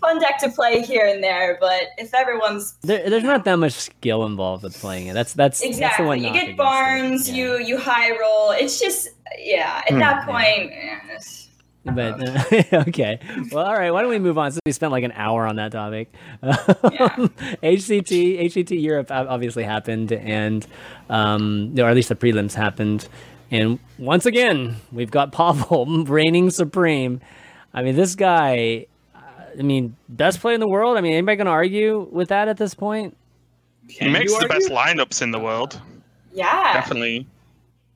fun 0.00 0.20
deck 0.20 0.38
to 0.38 0.50
play 0.50 0.82
here 0.82 1.06
and 1.06 1.24
there, 1.24 1.58
but 1.60 1.88
if 1.98 2.14
everyone's 2.14 2.74
There, 2.82 3.10
there's 3.10 3.24
not 3.24 3.44
that 3.46 3.56
much 3.56 3.72
skill 3.72 4.24
involved 4.26 4.62
with 4.62 4.78
playing 4.78 5.08
it. 5.08 5.14
That's 5.14 5.32
that's 5.32 5.58
That's 5.60 5.76
the 5.78 5.84
exactly, 5.84 6.06
one 6.06 6.18
you 6.22 6.26
get 6.32 6.34
against 6.44 6.50
it. 6.50 6.56
Barnes, 6.58 7.28
Yeah. 7.28 7.34
you 7.36 7.58
you 7.58 7.78
high 7.78 8.16
roll. 8.16 8.50
It's 8.52 8.78
just 8.78 9.08
yeah. 9.36 9.82
At 9.86 9.94
Hmm. 9.94 9.98
that 9.98 10.26
point, 10.26 10.70
eh, 10.72 10.98
it's- 11.08 11.41
But 11.84 12.28
uh, 12.28 12.62
okay, 12.88 13.18
well, 13.50 13.66
all 13.66 13.74
right. 13.74 13.90
Why 13.90 14.02
don't 14.02 14.10
we 14.10 14.18
move 14.18 14.38
on? 14.38 14.52
Since 14.52 14.60
we 14.64 14.72
spent 14.72 14.92
like 14.92 15.04
an 15.04 15.12
hour 15.12 15.46
on 15.46 15.56
that 15.56 15.72
topic, 15.72 16.12
HCT 16.42 18.40
HCT 18.44 18.80
Europe 18.80 19.10
obviously 19.10 19.64
happened, 19.64 20.12
and 20.12 20.66
um, 21.10 21.74
or 21.78 21.88
at 21.88 21.96
least 21.96 22.08
the 22.08 22.14
prelims 22.14 22.54
happened, 22.54 23.08
and 23.50 23.78
once 23.98 24.26
again 24.26 24.76
we've 24.92 25.10
got 25.10 25.32
Pavel 25.32 25.86
reigning 26.06 26.50
supreme. 26.50 27.20
I 27.74 27.82
mean, 27.82 27.96
this 27.96 28.14
guy. 28.14 28.86
uh, 29.14 29.18
I 29.58 29.62
mean, 29.62 29.96
best 30.08 30.40
player 30.40 30.54
in 30.54 30.60
the 30.60 30.68
world. 30.68 30.96
I 30.98 31.00
mean, 31.00 31.14
anybody 31.14 31.36
going 31.36 31.46
to 31.46 31.50
argue 31.52 32.06
with 32.12 32.28
that 32.28 32.48
at 32.48 32.58
this 32.58 32.74
point? 32.74 33.16
he 33.88 34.08
makes 34.08 34.32
you 34.32 34.38
the 34.40 34.46
best 34.46 34.70
lineups 34.70 35.20
in 35.22 35.32
the 35.32 35.38
world. 35.40 35.80
yeah, 36.32 36.72
Definitely. 36.74 37.26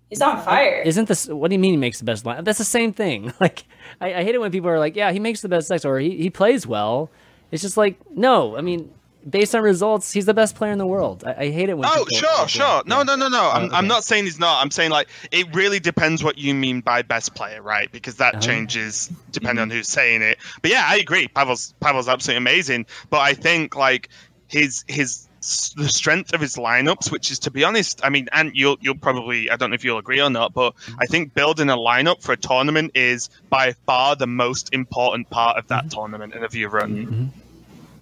He's 0.09 0.21
on 0.23 0.41
fire. 0.43 0.83
Isn't 0.85 1.09
this 1.09 1.27
what 1.29 1.49
do 1.49 1.55
you 1.55 1.59
mean 1.59 1.73
he 1.73 1.77
makes 1.79 1.99
the 1.99 2.05
best 2.05 2.25
line? 2.27 2.45
That's 2.45 2.59
the 2.59 2.65
same 2.65 2.93
thing. 2.93 3.33
Like 3.41 3.65
I, 4.01 4.15
I 4.15 4.25
hate 4.25 4.35
it 4.35 4.41
when 4.41 4.51
people 4.53 4.69
are 4.71 4.79
like, 4.79 4.97
yeah, 4.97 5.13
he 5.13 5.21
makes 5.21 5.41
the 5.41 5.49
best 5.49 5.69
sex 5.69 5.85
or 5.85 5.99
he, 5.99 6.17
he 6.17 6.31
plays 6.31 6.67
well. 6.67 7.11
It's 7.53 7.63
just 7.63 7.77
like 7.77 7.99
no. 8.11 8.57
I 8.57 8.61
mean, 8.61 8.91
based 9.29 9.55
on 9.55 9.63
results, 9.63 10.13
he's 10.13 10.27
the 10.27 10.35
best 10.35 10.55
player 10.57 10.73
in 10.73 10.79
the 10.79 10.87
world. 10.87 11.25
I, 11.25 11.35
I 11.45 11.51
hate 11.51 11.69
it 11.69 11.77
when. 11.79 11.89
Oh, 11.89 12.05
people- 12.05 12.19
sure, 12.19 12.29
people- 12.31 12.47
sure. 12.47 12.83
No, 12.87 12.99
yeah. 12.99 13.03
no, 13.05 13.15
no, 13.17 13.29
no. 13.29 13.51
I'm, 13.51 13.71
Oh, 13.71 13.75
I'm 13.75 13.87
not 13.87 14.05
saying 14.05 14.25
he's 14.25 14.39
not. 14.41 14.63
I'm 14.63 14.71
saying 14.71 14.91
like 14.91 15.09
it 15.31 15.55
really 15.55 15.81
depends 15.81 16.23
what 16.25 16.39
you 16.39 16.55
mean 16.55 16.81
by 16.81 17.03
best 17.03 17.35
player, 17.35 17.63
right? 17.63 17.91
Because 17.91 18.17
that 18.17 18.35
Uh-huh. 18.37 18.43
changes 18.43 19.11
depending 19.33 19.63
on 19.63 19.71
who's 19.71 19.89
saying 19.89 20.23
it. 20.23 20.39
But 20.63 20.71
yeah, 20.73 20.85
I 20.87 20.97
agree. 20.97 21.29
Pavel's 21.29 21.75
Pavel's 21.81 22.09
absolutely 22.09 22.39
amazing. 22.39 22.87
But 23.11 23.21
I 23.21 23.35
think 23.35 23.77
like 23.77 24.09
his 24.49 24.85
his 24.89 25.26
the 25.41 25.89
strength 25.89 26.33
of 26.33 26.41
his 26.41 26.57
lineups, 26.57 27.11
which 27.11 27.31
is 27.31 27.41
to 27.41 27.51
be 27.51 27.65
honest, 27.65 28.01
I 28.03 28.11
mean, 28.11 28.29
and 28.33 28.53
you'll 28.55 28.77
you'll 28.81 28.97
probably 28.97 29.51
I 29.51 29.57
don't 29.57 29.71
know 29.71 29.75
if 29.75 29.85
you'll 29.85 29.99
agree 29.99 30.21
or 30.21 30.31
not, 30.31 30.55
but 30.55 30.75
I 30.99 31.07
think 31.07 31.35
building 31.35 31.69
a 31.71 31.77
lineup 31.77 32.23
for 32.23 32.33
a 32.33 32.37
tournament 32.37 32.93
is 32.95 33.29
by 33.51 33.73
far 33.87 34.17
the 34.17 34.27
most 34.27 34.73
important 34.73 35.31
part 35.31 35.57
of 35.59 35.69
that 35.69 35.91
tournament 35.91 36.35
and 36.35 36.45
of 36.45 36.55
your 36.55 36.71
run. 36.71 37.07
Mhm. 37.07 37.29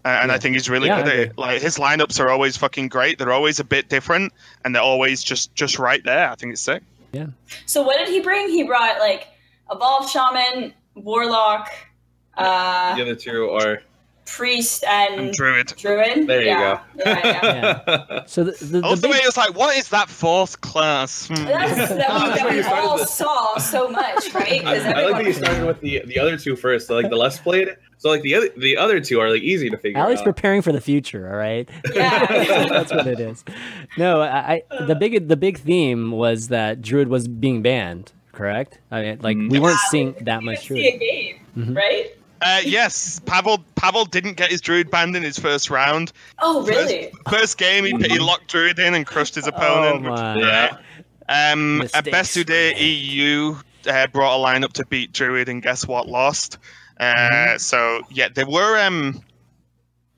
Uh, 0.07 0.09
and 0.23 0.31
I 0.31 0.39
think 0.39 0.55
he's 0.55 0.69
really 0.69 0.89
Yeah, 0.89 1.03
good 1.03 1.13
at 1.13 1.19
it. 1.19 1.39
Like 1.39 1.63
his 1.63 1.79
lineups 1.79 2.21
are 2.21 2.29
always 2.29 2.57
fucking 2.59 2.89
great. 2.89 3.19
They're 3.19 3.33
always 3.33 3.59
a 3.59 3.65
bit 3.65 3.89
different, 3.89 4.33
and 4.65 4.75
they're 4.75 4.83
always 4.83 5.23
just 5.23 5.55
just 5.55 5.79
right 5.79 6.03
there. 6.05 6.31
I 6.31 6.35
think 6.35 6.53
it's 6.53 6.63
sick. 6.63 6.83
Yeah. 7.13 7.27
So 7.67 7.83
what 7.83 7.99
did 7.99 8.09
he 8.09 8.21
bring? 8.21 8.49
He 8.49 8.65
brought 8.65 8.99
like 8.99 9.29
evolved 9.71 10.11
shaman, 10.11 10.75
warlock, 10.95 11.71
uh, 12.37 12.95
The 12.97 13.03
other 13.03 13.15
two 13.15 13.51
are 13.51 13.83
priest, 14.27 14.85
And 14.85 15.21
and 15.21 15.33
Druid. 15.35 15.67
druid. 15.77 16.27
there. 16.27 16.41
You 16.43 16.47
yeah. 16.49 16.81
Yeah, 16.97 17.21
yeah. 17.25 18.05
go. 18.09 18.23
So 18.27 18.45
the 18.45 18.53
the, 18.53 18.67
the 18.67 18.81
love 18.81 19.01
the 19.01 19.09
big, 19.09 19.13
way 19.13 19.19
it 19.23 19.27
was 19.27 19.37
like, 19.37 19.55
what 19.57 19.77
is 19.77 19.89
that 19.91 20.09
fourth 20.09 20.61
class? 20.61 21.29
Hmm. 21.29 21.35
That's 21.45 21.75
that 21.91 21.91
we, 21.91 21.97
that 22.43 22.51
we 22.51 22.63
all 22.63 22.99
saw 22.99 23.57
so 23.59 23.89
much, 23.89 24.33
right? 24.35 24.65
I, 24.65 24.79
'Cause 24.79 24.85
I 24.87 25.07
like 25.07 25.13
that 25.17 25.25
you 25.27 25.33
started 25.33 25.67
with 25.67 25.81
the 25.81 26.03
the 26.07 26.19
other 26.19 26.37
two 26.37 26.57
first. 26.57 26.87
So 26.89 26.95
like 26.95 27.11
the 27.11 27.17
less 27.17 27.39
played. 27.39 27.69
So 27.99 28.11
like 28.11 28.23
the 28.23 28.35
other 28.35 28.49
the 28.57 28.77
other 28.77 29.01
two 29.01 29.21
are 29.21 29.31
like 29.31 29.43
easy 29.43 29.71
to 29.71 29.79
figure 29.79 29.99
Alex 30.01 30.21
out. 30.21 30.25
preparing 30.25 30.63
for 30.63 30.73
the 30.73 30.81
future. 30.81 31.29
All 31.31 31.37
right. 31.37 31.69
Yeah. 31.95 32.67
that's 32.69 32.93
what 32.93 33.07
it 33.07 33.21
is. 33.21 33.45
No, 33.97 34.21
I, 34.21 34.63
I 34.71 34.85
the 34.87 34.95
big 34.95 35.29
the 35.29 35.37
big 35.37 35.59
theme 35.59 36.11
was 36.11 36.49
that 36.49 36.83
Druid 36.83 37.09
was 37.09 37.29
being 37.29 37.63
banned. 37.63 38.13
Correct. 38.33 38.79
I 38.91 39.01
mean, 39.03 39.19
like 39.23 39.37
we 39.37 39.59
weren't 39.61 39.79
seeing 39.91 40.13
that 40.23 40.25
didn't 40.41 40.45
much 40.45 40.71
even 40.71 40.77
see 40.77 40.89
a 40.89 40.91
Druid. 40.99 41.01
game, 41.01 41.37
Mhm. 41.57 41.77
right? 41.77 42.11
Uh, 42.45 42.61
yes, 42.63 43.21
Pavel 43.25 43.65
Pavel 43.75 44.05
didn't 44.05 44.35
get 44.35 44.51
his 44.51 44.61
Druid 44.61 44.91
banned 44.91 45.17
in 45.17 45.23
his 45.23 45.39
first 45.39 45.71
round. 45.71 46.13
Oh, 46.41 46.63
really? 46.67 47.11
First 47.31 47.57
game, 47.57 47.85
he, 47.85 47.93
he 48.07 48.19
locked 48.19 48.49
Druid 48.49 48.79
in 48.79 48.95
and 48.95 49.07
crushed 49.07 49.35
his 49.35 49.47
opponent. 49.47 50.07
Oh 50.07 50.13
opponent. 50.13 50.41
my. 50.43 50.77
Yeah. 51.29 51.53
Um, 51.53 51.83
at 51.95 52.05
Best 52.05 52.35
Today 52.35 52.79
EU 52.79 53.57
uh, 53.89 54.07
brought 54.09 54.37
a 54.39 54.45
lineup 54.45 54.75
to 54.75 54.85
beat 54.87 55.13
Druid, 55.13 55.49
and 55.49 55.63
guess 55.63 55.87
what? 55.89 56.07
Lost. 56.09 56.59
Uh, 57.01 57.05
Mm-hmm. 57.15 57.57
So 57.59 58.03
yeah, 58.11 58.29
there 58.33 58.47
were. 58.47 58.79
Um, 58.79 59.23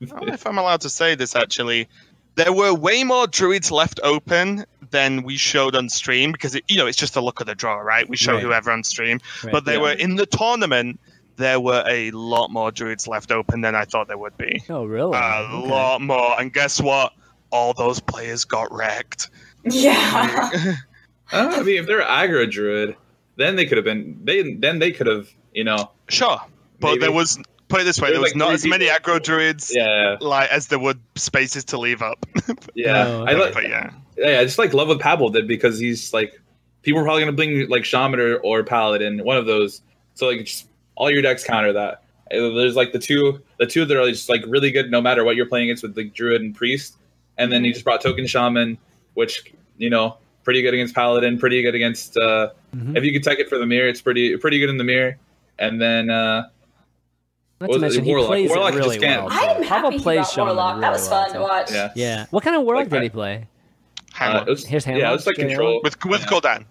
I 0.01 0.05
don't 0.05 0.27
know 0.27 0.33
if 0.33 0.45
I'm 0.45 0.57
allowed 0.57 0.81
to 0.81 0.89
say 0.89 1.15
this 1.15 1.35
actually. 1.35 1.87
There 2.35 2.53
were 2.53 2.71
way 2.73 3.03
more 3.03 3.25
druids 3.25 3.71
left 3.71 3.99
open 4.03 4.63
than 4.91 5.23
we 5.23 5.37
showed 5.37 5.75
on 5.75 5.89
stream 5.89 6.31
because 6.31 6.53
it, 6.55 6.63
you 6.67 6.77
know 6.77 6.85
it's 6.87 6.97
just 6.97 7.13
the 7.15 7.21
look 7.21 7.39
of 7.39 7.47
the 7.47 7.55
draw, 7.55 7.75
right? 7.77 8.07
We 8.07 8.15
show 8.17 8.33
Right. 8.33 8.43
whoever 8.43 8.69
on 8.71 8.83
stream, 8.83 9.19
Right. 9.43 9.51
but 9.51 9.65
they 9.65 9.73
Yeah. 9.75 9.81
were 9.81 9.91
in 9.93 10.17
the 10.17 10.25
tournament. 10.27 10.99
There 11.37 11.59
were 11.59 11.83
a 11.87 12.11
lot 12.11 12.49
more 12.49 12.71
druids 12.71 13.07
left 13.07 13.31
open 13.31 13.61
than 13.61 13.75
I 13.75 13.85
thought 13.85 14.07
there 14.07 14.17
would 14.17 14.37
be. 14.37 14.63
Oh 14.69 14.85
really? 14.85 15.15
A 15.17 15.47
Okay. 15.51 15.67
lot 15.69 16.01
more, 16.01 16.39
and 16.39 16.51
guess 16.51 16.81
what? 16.81 17.13
All 17.51 17.73
those 17.73 17.99
players 17.99 18.43
got 18.45 18.71
wrecked. 18.73 19.29
Yeah. 19.63 20.49
Uh, 20.51 20.73
I 21.31 21.61
mean, 21.63 21.77
if 21.77 21.85
they're 21.87 22.01
aggro 22.01 22.49
druid, 22.49 22.95
then 23.35 23.55
they 23.55 23.65
could 23.65 23.77
have 23.77 23.85
been. 23.85 24.19
They 24.23 24.53
then 24.53 24.79
they 24.79 24.91
could 24.91 25.07
have. 25.07 25.29
You 25.53 25.63
know. 25.63 25.91
Sure, 26.09 26.39
but 26.79 26.87
Maybe. 26.89 26.99
there 27.01 27.11
was 27.11 27.39
put 27.67 27.81
it 27.81 27.83
this 27.85 27.99
way: 27.99 28.07
There's 28.09 28.15
there 28.15 28.21
was 28.21 28.31
like 28.31 28.37
not 28.37 28.53
as 28.53 28.65
many 28.65 28.85
people. 28.85 28.99
aggro 29.15 29.23
druids 29.23 29.71
Yeah. 29.75 30.17
like 30.21 30.49
as 30.51 30.67
there 30.67 30.79
would 30.79 30.99
spaces 31.15 31.65
to 31.65 31.77
leave 31.79 32.01
up. 32.01 32.25
Yeah. 32.75 33.05
Oh, 33.07 33.23
I 33.25 33.31
okay. 33.33 33.41
like. 33.41 33.53
but 33.53 33.67
yeah, 33.69 33.91
Yeah, 34.17 34.39
I 34.39 34.43
just 34.43 34.57
like 34.59 34.73
love 34.73 34.87
what 34.89 34.99
Pavel 34.99 35.29
did 35.29 35.47
because 35.47 35.79
he's 35.79 36.13
like, 36.13 36.39
people 36.83 37.01
are 37.01 37.03
probably 37.03 37.21
gonna 37.23 37.31
bring 37.33 37.67
like 37.69 37.85
Shaman 37.85 38.19
or, 38.19 38.35
or 38.37 38.63
Paladin, 38.63 39.23
one 39.23 39.35
of 39.37 39.45
those. 39.47 39.81
So 40.13 40.27
like, 40.27 40.45
just 40.45 40.66
all 40.97 41.09
your 41.11 41.21
decks 41.21 41.43
counter 41.43 41.71
that. 41.73 42.03
Uh, 42.29 42.49
There's 42.55 42.75
like 42.75 42.91
the 42.91 42.99
two, 42.99 43.41
the 43.57 43.65
two 43.65 43.85
that 43.85 43.95
are 43.97 44.05
just 44.09 44.27
like 44.27 44.43
really 44.47 44.71
good 44.71 44.91
no 44.91 44.99
matter 45.01 45.23
what 45.23 45.35
you're 45.37 45.45
playing 45.45 45.65
against 45.69 45.83
with 45.83 45.95
like 45.95 46.13
Druid 46.13 46.41
and 46.41 46.53
Priest, 46.53 46.97
and 47.37 47.51
then 47.51 47.63
you 47.63 47.71
just 47.71 47.85
brought 47.85 48.01
Token 48.01 48.27
Shaman, 48.27 48.77
which 49.13 49.53
you 49.77 49.89
know 49.89 50.17
pretty 50.43 50.61
good 50.61 50.73
against 50.73 50.93
Paladin, 50.95 51.37
pretty 51.39 51.61
good 51.61 51.75
against. 51.75 52.17
uh 52.17 52.49
Mhm. 52.75 52.97
If 52.97 53.03
you 53.05 53.13
could 53.13 53.23
take 53.23 53.39
it 53.39 53.47
for 53.47 53.57
the 53.57 53.65
mirror, 53.65 53.87
it's 53.87 54.01
pretty 54.01 54.35
pretty 54.37 54.59
good 54.59 54.69
in 54.69 54.77
the 54.77 54.83
mirror. 54.83 55.17
And 55.57 55.81
then 55.81 56.09
uh 56.09 56.43
Not 57.61 57.67
to 57.67 57.67
was 57.67 57.77
it? 57.77 57.79
mention 57.81 58.03
he 58.03 58.11
Warlock. 58.11 58.27
plays 58.27 58.49
Warlock 58.49 58.73
it 58.73 58.77
really 58.77 58.89
just 58.97 59.01
can't. 59.01 59.23
well. 59.25 59.33
I'm 59.33 59.39
too. 59.39 59.47
happy 59.63 59.67
Pavel 59.69 59.91
he 59.91 59.99
plays 59.99 60.33
brought 60.33 60.45
Warlock. 60.47 60.69
really 60.75 60.81
that 60.81 60.91
was 60.91 61.09
well, 61.09 61.23
fun 61.25 61.33
to 61.33 61.39
watch. 61.41 61.71
yeah, 61.71 61.91
Yeah. 61.95 62.25
What 62.31 62.43
kind 62.43 62.55
of 62.57 62.63
Warlock 62.63 62.83
Like 62.83 62.89
did 62.91 63.03
he 63.03 63.09
play? 63.09 63.47
Hang 64.13 64.35
uh, 64.35 64.41
it 64.41 64.49
was, 64.49 64.65
Here's 64.65 64.85
yeah, 64.85 65.09
it 65.09 65.13
was 65.13 65.25
like 65.27 65.35
control. 65.37 65.79
with 65.83 66.03
with 66.05 66.21
yeah. 66.21 66.27
Gul'dan. 66.27 66.65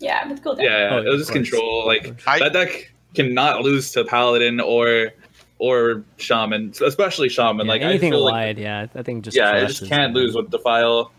Yeah, 0.00 0.28
with 0.28 0.42
cool. 0.44 0.56
Yeah, 0.60 0.90
Oh, 0.92 0.98
it 0.98 1.04
was 1.08 1.20
just 1.20 1.30
course. 1.32 1.48
control. 1.50 1.86
Like 1.86 2.20
I- 2.26 2.38
that 2.40 2.52
deck 2.52 2.92
cannot 3.22 3.62
lose 3.62 3.92
to 3.92 4.04
Paladin 4.04 4.60
or 4.60 5.10
or 5.58 6.04
Shaman, 6.18 6.72
especially 6.84 7.28
Shaman. 7.28 7.66
Yeah, 7.66 7.72
like 7.72 7.82
anything 7.82 8.12
I 8.12 8.16
feel 8.16 8.24
like 8.24 8.58
yeah, 8.58 8.86
I 8.94 9.02
think 9.02 9.24
just 9.24 9.36
yeah, 9.36 9.56
it 9.56 9.60
crushes 9.60 9.78
just 9.80 9.90
can't 9.90 10.14
lose 10.14 10.34
with 10.34 10.50
Defile, 10.50 11.10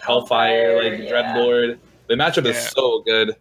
Hellfire, 0.00 0.72
Hellfire, 0.72 0.82
like 0.90 1.00
yeah. 1.08 1.10
Dreadlord. 1.36 1.78
The 2.08 2.14
matchup 2.14 2.46
is 2.46 2.58
so 2.70 3.02
good. 3.02 3.36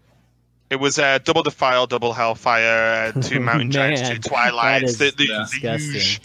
It 0.70 0.80
was 0.80 0.98
uh, 1.00 1.18
double 1.26 1.44
defile, 1.44 1.86
double 1.86 2.14
hellfire, 2.14 3.12
uh, 3.16 3.22
two 3.28 3.42
mountain 3.42 3.72
giants, 3.72 4.02
Man, 4.04 4.16
two 4.16 4.20
twilights. 4.22 4.98
that 4.98 5.06
is 5.06 5.16
the, 5.18 5.24
the, 5.24 5.28
Yeah. 5.30 5.38
the 5.40 5.44
disgusting. 5.44 5.92
huge- 5.94 6.22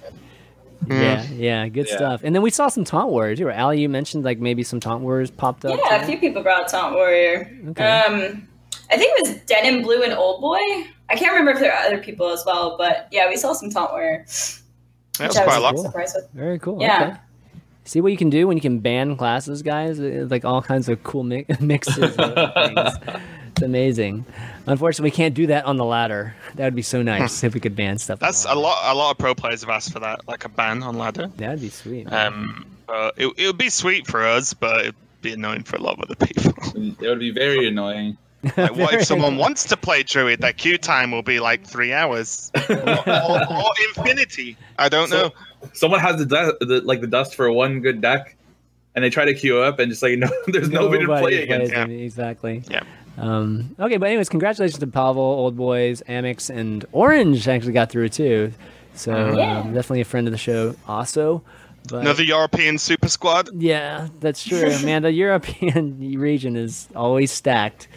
Yeah, 0.89 1.23
yeah, 1.33 1.69
good 1.69 1.89
Yeah. 1.89 1.97
stuff. 1.97 2.21
And 2.23 2.33
then 2.33 2.43
we 2.43 2.51
saw 2.51 2.69
some 2.69 2.85
taunt 2.85 3.11
warriors. 3.11 3.41
too. 3.41 3.51
Ali, 3.51 3.81
you 3.81 3.89
mentioned 3.89 4.23
like 4.25 4.39
maybe 4.39 4.63
some 4.63 4.79
taunt 4.79 5.03
warriors 5.03 5.33
popped 5.33 5.65
up. 5.65 5.77
Yeah, 5.77 6.01
a 6.03 6.07
few 6.07 6.17
people 6.19 6.43
brought 6.45 6.69
Taunt 6.69 6.95
Warrior. 6.95 7.51
Okay. 7.71 7.85
Um, 7.91 8.47
I 8.89 8.97
think 8.97 9.13
it 9.19 9.27
was 9.27 9.37
Denim 9.47 9.83
Blue 9.83 10.03
and 10.05 10.13
Old 10.13 10.41
Boy. 10.41 10.87
I 11.09 11.15
can't 11.17 11.31
remember 11.33 11.53
if 11.53 11.61
there 11.61 11.73
are 11.73 11.87
other 11.87 11.99
people 11.99 12.29
as 12.31 12.43
well, 12.47 12.77
but 12.77 13.09
yeah, 13.13 13.29
we 13.29 13.37
saw 13.37 13.53
some 13.53 13.71
Taunt 13.71 13.93
Warrior. 13.93 14.25
That 15.19 15.29
was 15.29 15.29
which 15.29 15.37
I 15.37 15.45
quite 15.45 15.57
a 15.59 15.61
lot. 15.61 15.75
Cool. 15.77 15.93
with. 15.95 16.29
Very 16.35 16.59
cool. 16.59 16.81
Yeah. 16.81 17.03
Okay. 17.11 17.21
See 17.85 18.01
what 18.01 18.11
you 18.11 18.19
can 18.19 18.31
do 18.31 18.49
when 18.49 18.57
you 18.57 18.61
can 18.61 18.81
ban 18.81 19.17
classes, 19.17 19.63
guys. 19.63 20.01
Uh, 20.01 20.27
Like 20.29 20.45
all 20.45 20.61
kinds 20.61 20.89
of 20.89 21.03
cool 21.05 21.23
mi- 21.23 21.47
mixes 21.61 21.99
of 21.99 22.15
things. 22.55 22.91
It's 23.53 23.63
amazing. 23.63 24.25
Unfortunately, 24.67 25.07
we 25.07 25.13
can't 25.17 25.35
do 25.35 25.47
that 25.47 25.65
on 25.65 25.77
the 25.77 25.85
ladder. 25.85 26.35
That 26.57 26.65
would 26.65 26.75
be 26.75 26.83
so 26.83 27.01
nice 27.15 27.45
if 27.45 27.55
we 27.55 27.61
could 27.61 27.77
ban 27.77 27.99
stuff. 27.99 28.19
That's 28.19 28.45
a 28.45 28.55
lot. 28.55 28.93
A 28.93 28.95
lot 28.95 29.13
of 29.13 29.19
pro 29.19 29.35
players 29.35 29.61
have 29.61 29.71
asked 29.71 29.93
for 29.93 30.01
that, 30.01 30.27
like 30.27 30.45
a 30.45 30.49
ban 30.49 30.83
on 30.83 30.99
ladder. 30.99 31.29
That'd 31.37 31.61
be 31.61 31.69
sweet. 31.69 32.13
Um, 32.13 32.67
but 32.89 33.15
it 33.17 33.33
it 33.39 33.47
would 33.47 33.59
be 33.59 33.71
sweet 33.71 34.07
for 34.09 34.27
us, 34.27 34.53
but 34.53 34.81
it'd 34.81 34.95
be 35.23 35.33
annoying 35.35 35.63
for 35.63 35.77
a 35.77 35.81
lot 35.81 35.99
of 35.99 36.11
other 36.11 36.17
people. 36.27 36.53
It 36.75 37.01
would 37.09 37.21
be 37.21 37.31
very 37.31 37.69
annoying. 37.69 38.19
Like, 38.57 38.77
what 38.77 38.95
if 38.95 39.05
someone 39.05 39.37
wants 39.37 39.65
to 39.65 39.77
play 39.77 40.03
Druid? 40.03 40.41
Their 40.41 40.53
queue 40.53 40.79
time 40.79 41.11
will 41.11 41.23
be 41.23 41.41
like 41.41 41.67
three 41.67 41.93
hours 41.93 42.51
or, 42.69 42.77
or, 42.77 43.53
or 43.53 43.71
infinity. 43.89 44.57
I 44.79 44.89
don't 44.89 45.09
So- 45.09 45.29
know. 45.29 45.33
Someone 45.73 46.01
has 46.01 46.17
the, 46.19 46.27
du- 46.27 46.57
the 46.67 46.81
like 46.83 47.01
the 47.01 47.07
dust 47.09 47.35
for 47.35 47.51
one 47.51 47.81
good 47.81 48.01
deck, 48.01 48.37
and 48.95 49.05
they 49.05 49.11
try 49.11 49.25
to 49.25 49.35
queue 49.35 49.59
up, 49.59 49.79
and 49.81 49.91
just 49.91 50.03
like 50.03 50.17
no, 50.19 50.29
there's 50.47 50.69
nobody, 50.69 51.05
to 51.07 51.19
play 51.19 51.43
against. 51.43 51.73
Yeah. 51.73 51.87
Exactly. 51.87 52.63
Yeah. 52.71 52.83
Um, 53.19 53.75
okay, 53.81 53.97
but 53.97 54.07
anyways, 54.07 54.29
congratulations 54.29 54.79
to 54.79 54.87
Pavel, 54.87 55.23
Old 55.23 55.57
Boys, 55.57 56.03
Amix, 56.09 56.55
and 56.55 56.85
Orange 56.93 57.49
actually 57.49 57.73
got 57.73 57.91
through 57.91 58.11
too. 58.11 58.53
So 58.95 59.35
Yeah. 59.37 59.61
um, 59.61 59.73
definitely 59.75 60.03
a 60.03 60.05
friend 60.05 60.29
of 60.29 60.33
the 60.33 60.39
show, 60.39 60.77
also. 60.87 61.43
But 61.89 62.03
Another 62.03 62.23
European 62.23 62.79
super 62.79 63.09
squad. 63.09 63.49
yeah, 63.61 64.09
that's 64.21 64.45
true. 64.45 64.71
Man, 64.85 65.03
the 65.03 65.13
European 65.13 65.99
region 66.19 66.55
is 66.57 66.89
always 66.95 67.33
stacked. 67.33 67.89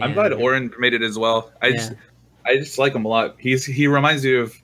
I'm 0.00 0.12
glad 0.14 0.32
And- 0.32 0.42
Orange 0.42 0.72
made 0.78 0.94
it 0.94 1.02
as 1.02 1.18
well. 1.18 1.52
I 1.62 1.72
just 1.72 1.92
I 2.46 2.56
just 2.56 2.78
like 2.78 2.94
him 2.94 3.04
a 3.04 3.08
lot. 3.08 3.36
He's 3.38 3.64
he 3.64 3.86
reminds 3.86 4.24
me 4.24 4.36
of 4.36 4.54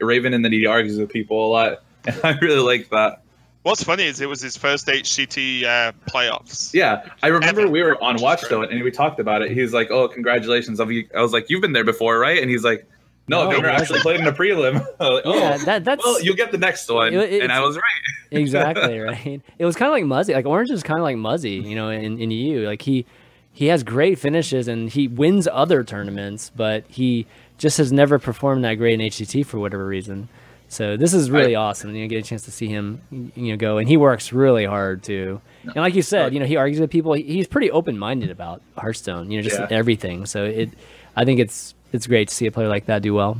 Raven 0.00 0.34
and 0.34 0.44
that 0.44 0.52
he 0.52 0.66
argues 0.66 0.98
with 0.98 1.10
people 1.10 1.46
a 1.46 1.50
lot, 1.50 1.82
and 2.06 2.18
I 2.24 2.32
really 2.40 2.62
like 2.62 2.90
that. 2.90 3.22
What's 3.62 3.84
funny 3.84 4.04
is 4.04 4.22
it 4.22 4.28
was 4.28 4.40
his 4.40 4.56
first 4.56 4.86
HCT 4.86 5.64
uh, 5.64 5.92
playoffs. 6.10 6.72
Yeah, 6.72 7.04
I 7.22 7.26
remember 7.26 7.60
Ever. 7.62 7.70
we 7.70 7.82
were 7.82 8.02
on 8.02 8.14
Which 8.14 8.22
is 8.22 8.26
Watchstone 8.26 8.58
great. 8.60 8.70
and 8.70 8.82
we 8.82 8.90
talked 8.90 9.20
about 9.20 9.42
it. 9.42 9.50
He's 9.50 9.74
like, 9.74 9.90
"Oh, 9.90 10.08
congratulations!" 10.08 10.80
I 10.80 10.84
was 11.20 11.32
like, 11.34 11.50
"You've 11.50 11.60
been 11.60 11.74
there 11.74 11.84
before, 11.84 12.18
right?" 12.18 12.40
And 12.40 12.50
he's 12.50 12.64
like, 12.64 12.88
"No, 13.28 13.42
No, 13.44 13.50
I've 13.50 13.56
never 13.58 13.68
it 13.68 13.78
actually 13.78 14.00
played 14.00 14.18
in 14.20 14.26
a 14.26 14.32
prelim." 14.32 14.76
Like, 14.98 15.22
oh, 15.26 15.34
Yeah, 15.38 15.56
that 15.58 15.84
that's 15.84 16.02
well, 16.02 16.22
you'll 16.22 16.36
get 16.36 16.52
the 16.52 16.58
next 16.58 16.90
one, 16.90 17.12
It- 17.12 17.18
it's- 17.20 17.42
and 17.42 17.52
I 17.52 17.60
was 17.60 17.76
right. 17.76 17.82
exactly 18.30 18.98
right. 18.98 19.42
It 19.58 19.64
was 19.66 19.76
kind 19.76 19.88
of 19.88 19.92
like 19.92 20.04
Muzzy. 20.04 20.32
Like 20.32 20.46
Orange 20.46 20.70
is 20.70 20.82
kind 20.82 20.98
of 20.98 21.04
like 21.04 21.16
Muzzy, 21.16 21.56
you 21.62 21.74
know, 21.74 21.90
in, 21.90 22.18
in 22.18 22.30
EU. 22.30 22.66
Like 22.66 22.80
he 22.80 23.04
he 23.52 23.66
has 23.66 23.82
great 23.82 24.18
finishes 24.18 24.68
and 24.68 24.88
he 24.90 25.08
wins 25.08 25.48
other 25.50 25.82
tournaments, 25.84 26.50
but 26.54 26.84
he 26.88 27.26
just 27.58 27.78
has 27.78 27.92
never 27.92 28.18
performed 28.18 28.64
that 28.64 28.74
great 28.74 28.94
in 29.00 29.06
HCT 29.06 29.44
for 29.44 29.58
whatever 29.58 29.86
reason. 29.86 30.28
So 30.68 30.96
this 30.96 31.12
is 31.12 31.30
really 31.30 31.56
I- 31.56 31.60
awesome. 31.60 31.94
You 31.94 32.02
know, 32.02 32.08
get 32.08 32.24
a 32.24 32.28
chance 32.28 32.42
to 32.42 32.52
see 32.52 32.68
him, 32.68 33.00
you 33.34 33.52
know, 33.52 33.56
go 33.56 33.78
and 33.78 33.88
he 33.88 33.96
works 33.96 34.32
really 34.32 34.64
hard 34.64 35.02
too. 35.02 35.40
And 35.64 35.76
like 35.76 35.94
you 35.94 36.02
said, 36.02 36.32
you 36.32 36.38
know, 36.40 36.46
he 36.46 36.56
argues 36.56 36.80
with 36.80 36.90
people. 36.90 37.12
He's 37.12 37.48
pretty 37.48 37.70
open 37.70 37.98
minded 37.98 38.30
about 38.30 38.62
Hearthstone. 38.78 39.30
You 39.30 39.38
know, 39.38 39.42
just 39.42 39.58
Yeah. 39.58 39.66
everything. 39.70 40.26
So 40.26 40.44
it, 40.44 40.70
I 41.16 41.24
think 41.24 41.40
it's 41.40 41.74
it's 41.92 42.06
great 42.06 42.28
to 42.28 42.34
see 42.34 42.46
a 42.46 42.52
player 42.52 42.68
like 42.68 42.86
that 42.86 43.02
do 43.02 43.12
well. 43.14 43.36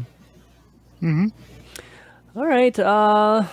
Hmm. 0.98 1.28
All 2.36 2.46
right. 2.46 2.76
Uh, 2.78 3.44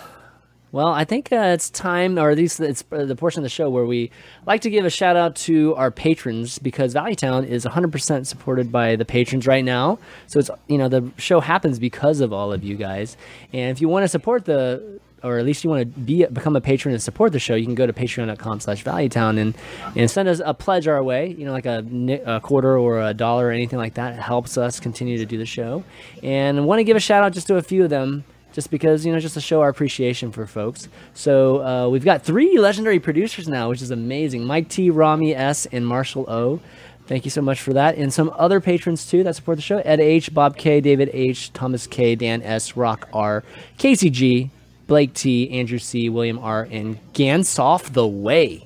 well, 0.72 0.88
I 0.88 1.06
think 1.06 1.32
uh, 1.32 1.54
it's 1.54 1.70
time, 1.70 2.20
or 2.20 2.30
at 2.30 2.38
least 2.38 2.60
it's 2.60 2.84
uh, 2.92 3.06
the 3.06 3.16
portion 3.16 3.40
of 3.40 3.44
the 3.44 3.50
show 3.50 3.70
where 3.70 3.86
we 3.86 4.12
like 4.46 4.62
to 4.62 4.70
give 4.70 4.84
a 4.84 4.90
shout 4.90 5.16
out 5.16 5.36
to 5.36 5.74
our 5.76 5.92
patrons 5.92 6.60
because 6.60 6.94
Value 6.94 7.16
Town 7.16 7.46
is 7.46 7.66
100% 7.66 8.26
supported 8.26 8.72
by 8.72 8.96
the 8.96 9.06
patrons 9.06 9.48
right 9.48 9.64
now. 9.64 9.98
So 10.28 10.40
it's 10.40 10.50
you 10.68 10.78
know 10.78 10.90
the 10.90 11.10
show 11.18 11.40
happens 11.40 11.80
because 11.80 12.20
of 12.20 12.34
all 12.34 12.52
of 12.52 12.64
you 12.64 12.76
guys. 12.76 13.16
And 13.54 13.72
if 13.72 13.82
you 13.82 13.88
want 13.88 14.04
to 14.04 14.10
support 14.10 14.46
the 14.46 15.00
or 15.24 15.40
at 15.40 15.46
least 15.46 15.64
you 15.64 15.70
want 15.70 15.82
to 15.82 16.00
be 16.00 16.26
become 16.26 16.56
a 16.56 16.62
patron 16.62 16.94
and 16.94 17.02
support 17.02 17.32
the 17.32 17.40
show, 17.40 17.56
you 17.56 17.66
can 17.66 17.76
go 17.76 17.88
to 17.88 17.94
patreon.com 17.94 18.60
slash 18.60 18.84
Value 18.84 19.10
Town 19.10 19.38
and, 19.38 19.56
and 19.96 20.12
send 20.12 20.30
us 20.30 20.42
a 20.44 20.54
pledge 20.54 20.88
our 20.88 21.04
way, 21.04 21.30
you 21.30 21.46
know, 21.46 21.52
like 21.52 21.66
a, 21.66 21.84
a 22.26 22.40
quarter 22.40 22.78
or 22.78 23.02
a 23.02 23.14
dollar 23.14 23.48
or 23.48 23.52
anything 23.52 23.80
like 23.80 23.96
that. 23.96 24.14
It 24.14 24.22
helps 24.22 24.58
us 24.58 24.80
continue 24.80 25.18
to 25.18 25.26
do 25.26 25.38
the 25.38 25.46
show. 25.46 25.84
And 26.22 26.58
I 26.58 26.62
want 26.62 26.80
to 26.80 26.84
give 26.84 26.98
a 26.98 27.00
shout 27.00 27.24
out 27.24 27.34
just 27.34 27.48
to 27.48 27.56
a 27.56 27.62
few 27.62 27.84
of 27.84 27.90
them 27.90 28.26
just 28.58 28.72
because 28.72 29.06
you 29.06 29.14
know 29.14 29.20
just 29.20 29.36
to 29.36 29.40
show 29.40 29.62
our 29.62 29.70
appreciation 29.70 30.32
for 30.32 30.48
folks. 30.48 30.90
So 31.14 31.64
uh, 31.64 31.90
we've 31.90 32.04
got 32.04 32.24
three 32.24 32.58
legendary 32.58 33.00
producers 33.00 33.48
now 33.48 33.70
which 33.70 33.84
is 33.84 33.92
amazing. 33.92 34.46
Mike 34.46 34.68
t 34.68 34.90
rami 34.90 35.36
s 35.36 35.68
and 35.68 35.86
marshall 35.86 36.26
o. 36.28 36.60
Thank 37.06 37.24
you 37.24 37.30
so 37.30 37.44
much 37.44 37.62
for 37.62 37.74
that. 37.74 37.98
And 37.98 38.12
some 38.12 38.34
other 38.36 38.60
patrons 38.60 39.08
too 39.08 39.24
that 39.26 39.36
support 39.36 39.60
the 39.60 39.62
show. 39.62 39.78
Ed 39.78 40.00
h 40.00 40.34
bob 40.34 40.58
k 40.58 40.82
david 40.82 41.12
h 41.14 41.54
thomas 41.54 41.86
k 41.86 42.16
dan 42.16 42.42
s 42.42 42.76
rock 42.76 43.08
r 43.14 43.44
casey 43.78 44.10
g 44.10 44.50
blake 44.88 45.14
t 45.14 45.52
andrew 45.52 45.78
c 45.78 46.10
william 46.10 46.40
r 46.40 46.68
and 46.72 46.98
gansoff 47.14 47.94
the 47.94 48.08
way. 48.08 48.64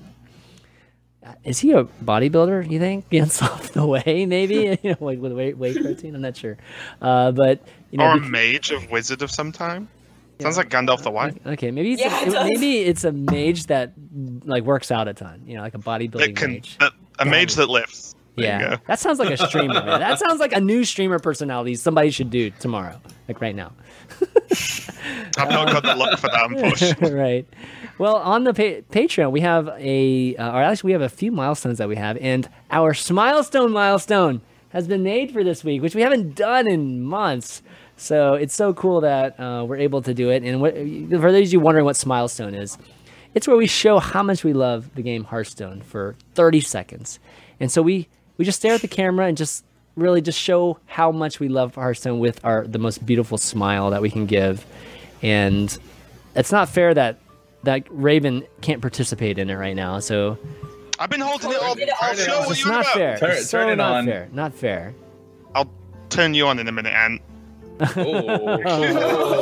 Is 1.43 1.59
he 1.59 1.71
a 1.71 1.83
bodybuilder? 1.83 2.71
You 2.71 2.79
think? 2.79 3.09
Gansoff 3.11 3.71
the 3.73 3.85
way? 3.85 4.25
Maybe? 4.25 4.79
You 4.83 4.91
know, 4.91 5.05
like 5.05 5.19
with 5.19 5.33
whey 5.33 5.53
protein. 5.53 6.15
I'm 6.15 6.21
not 6.21 6.37
sure, 6.37 6.57
uh, 7.01 7.31
but 7.31 7.59
you 7.91 7.97
know, 7.97 8.05
Or 8.05 8.17
a 8.17 8.19
bec- 8.19 8.29
mage 8.29 8.71
of 8.71 8.89
wizard 8.89 9.21
of 9.21 9.29
some 9.31 9.51
time. 9.51 9.87
Sounds 10.39 10.57
like 10.57 10.69
Gandalf 10.69 11.03
the 11.03 11.11
White. 11.11 11.37
Okay, 11.45 11.69
maybe 11.69 11.93
it's 11.93 12.01
Yeah, 12.01 12.19
a, 12.25 12.45
it 12.45 12.53
maybe 12.53 12.79
it's 12.79 13.03
a 13.03 13.11
mage 13.11 13.67
that 13.67 13.93
like 14.43 14.63
works 14.63 14.89
out 14.89 15.07
a 15.07 15.13
ton. 15.13 15.43
You 15.45 15.55
know, 15.57 15.61
like 15.61 15.75
a 15.75 15.77
bodybuilding 15.77 16.17
That 16.17 16.35
can 16.35 16.51
mage. 16.53 16.77
that, 16.79 16.93
a 17.19 17.25
mage 17.25 17.53
that 17.55 17.69
lifts. 17.69 18.15
There 18.37 18.45
yeah, 18.45 18.77
that 18.87 18.97
sounds 18.97 19.19
like 19.19 19.29
a 19.29 19.37
streamer. 19.45 19.73
man. 19.73 19.99
That 19.99 20.17
sounds 20.27 20.39
like 20.39 20.53
a 20.53 20.61
new 20.61 20.83
streamer 20.85 21.19
personality 21.19 21.75
somebody 21.75 22.09
should 22.11 22.29
do 22.31 22.49
tomorrow, 22.49 22.99
like 23.27 23.39
right 23.41 23.55
now. 23.55 23.73
I've 25.37 25.49
not 25.49 25.67
got 25.71 25.83
the 25.83 25.95
luck 25.95 26.17
for 26.19 26.27
that, 26.27 26.49
unfortunately. 26.51 27.13
right. 27.19 27.47
Well, 27.97 28.15
on 28.15 28.43
the 28.45 28.53
pa- 28.53 28.81
Patreon, 28.97 29.31
we 29.31 29.41
have 29.41 29.67
a, 29.77 30.35
uh, 30.37 30.51
or 30.53 30.61
actually, 30.63 30.89
we 30.89 30.91
have 30.93 31.01
a 31.01 31.09
few 31.09 31.31
milestones 31.31 31.77
that 31.77 31.87
we 31.89 31.95
have, 31.97 32.17
and 32.17 32.49
our 32.69 32.93
Smilestone 32.93 33.71
milestone 33.71 34.41
has 34.69 34.87
been 34.87 35.03
made 35.03 35.31
for 35.31 35.43
this 35.43 35.63
week, 35.63 35.81
which 35.81 35.93
we 35.95 36.01
haven't 36.01 36.33
done 36.35 36.67
in 36.67 37.01
months. 37.01 37.61
So 38.01 38.33
it's 38.33 38.55
so 38.55 38.73
cool 38.73 39.01
that 39.01 39.39
uh, 39.39 39.63
we're 39.67 39.77
able 39.77 40.01
to 40.01 40.13
do 40.13 40.31
it. 40.31 40.43
And 40.43 40.59
what, 40.59 40.73
for 40.73 41.31
those 41.31 41.49
of 41.49 41.53
you 41.53 41.59
wondering 41.59 41.85
what 41.85 41.95
Smilestone 41.95 42.55
is, 42.55 42.77
it's 43.35 43.47
where 43.47 43.55
we 43.55 43.67
show 43.67 43.99
how 43.99 44.23
much 44.23 44.43
we 44.43 44.53
love 44.53 44.93
the 44.95 45.01
game 45.03 45.23
Hearthstone 45.23 45.81
for 45.81 46.15
30 46.33 46.61
seconds. 46.61 47.19
And 47.59 47.71
so 47.71 47.81
we 47.81 48.07
we 48.37 48.45
just 48.45 48.57
stare 48.59 48.73
at 48.73 48.81
the 48.81 48.87
camera 48.87 49.27
and 49.27 49.37
just 49.37 49.63
really 49.95 50.19
just 50.21 50.39
show 50.39 50.79
how 50.87 51.11
much 51.11 51.39
we 51.39 51.47
love 51.47 51.75
Hearthstone 51.75 52.19
with 52.19 52.43
our 52.43 52.65
the 52.65 52.79
most 52.79 53.05
beautiful 53.05 53.37
smile 53.37 53.91
that 53.91 54.01
we 54.01 54.09
can 54.09 54.25
give. 54.25 54.65
And 55.21 55.77
it's 56.35 56.51
not 56.51 56.69
fair 56.69 56.93
that 56.95 57.19
that 57.63 57.83
Raven 57.91 58.43
can't 58.61 58.81
participate 58.81 59.37
in 59.37 59.49
it 59.51 59.55
right 59.55 59.75
now. 59.75 59.99
So 59.99 60.39
I've 60.97 61.11
been 61.11 61.21
holding 61.21 61.51
it 61.51 61.57
Oh, 61.61 61.65
all. 61.67 61.75
did 61.75 61.87
it 61.89 61.93
all 62.01 62.09
I'll 62.09 62.15
show? 62.15 62.23
show 62.45 62.51
it's 62.51 62.65
not 62.65 62.85
fair. 62.87 63.17
Turn- 63.19 63.31
It's 63.31 63.49
so 63.49 63.59
turn 63.59 63.69
it 63.69 63.75
not 63.75 63.91
on. 63.97 64.05
fair. 64.07 64.27
Not 64.33 64.53
fair. 64.55 64.95
I'll 65.53 65.71
turn 66.09 66.33
you 66.33 66.47
on 66.47 66.57
in 66.57 66.67
a 66.67 66.71
minute, 66.71 66.93
and 66.95 67.19
Oh. 67.95 69.37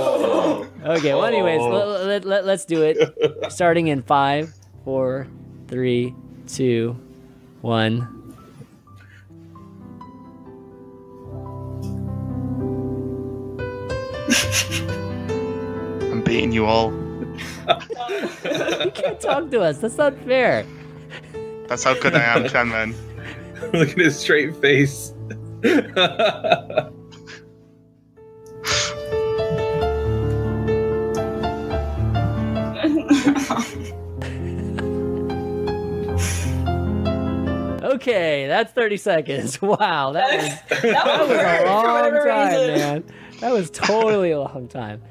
Okay. 0.85 1.13
Well, 1.13 1.25
anyways, 1.25 1.59
Oh. 1.61 1.67
let, 1.69 2.05
let, 2.05 2.25
let, 2.25 2.45
let's 2.45 2.63
do 2.65 2.81
it. 2.83 2.97
Starting 3.51 3.87
in 3.87 4.01
five, 4.01 4.53
four, 4.85 5.27
three, 5.67 6.15
two, 6.47 6.95
one. 7.61 8.07
I'm 16.11 16.21
beating 16.23 16.51
you 16.51 16.65
all. 16.65 16.91
You 17.69 18.91
can't 18.91 19.19
talk 19.21 19.51
to 19.51 19.61
us. 19.61 19.77
That's 19.77 19.97
not 19.97 20.17
fair. 20.25 20.65
That's 21.67 21.83
how 21.83 21.93
good 21.99 22.15
I 22.15 22.21
am, 22.23 22.47
Chanman. 22.49 22.95
Look 23.73 23.89
at 23.89 23.97
his 23.97 24.17
straight 24.17 24.55
face. 24.55 25.13
Okay, 37.99 38.47
that's 38.47 38.71
30 38.73 38.97
seconds. 38.97 39.61
Wow, 39.61 40.11
that 40.13 40.35
was 40.35 40.81
that 40.81 40.81
that 40.81 41.19
was 41.19 41.29
was 41.29 41.37
a 41.39 41.65
long 41.65 42.11
time, 42.11 42.61
reason. 42.61 42.77
man. 42.79 43.03
That 43.41 43.51
was 43.53 43.69
totally 43.69 44.31
a 44.31 44.39
long 44.39 44.67
time. 44.67 45.01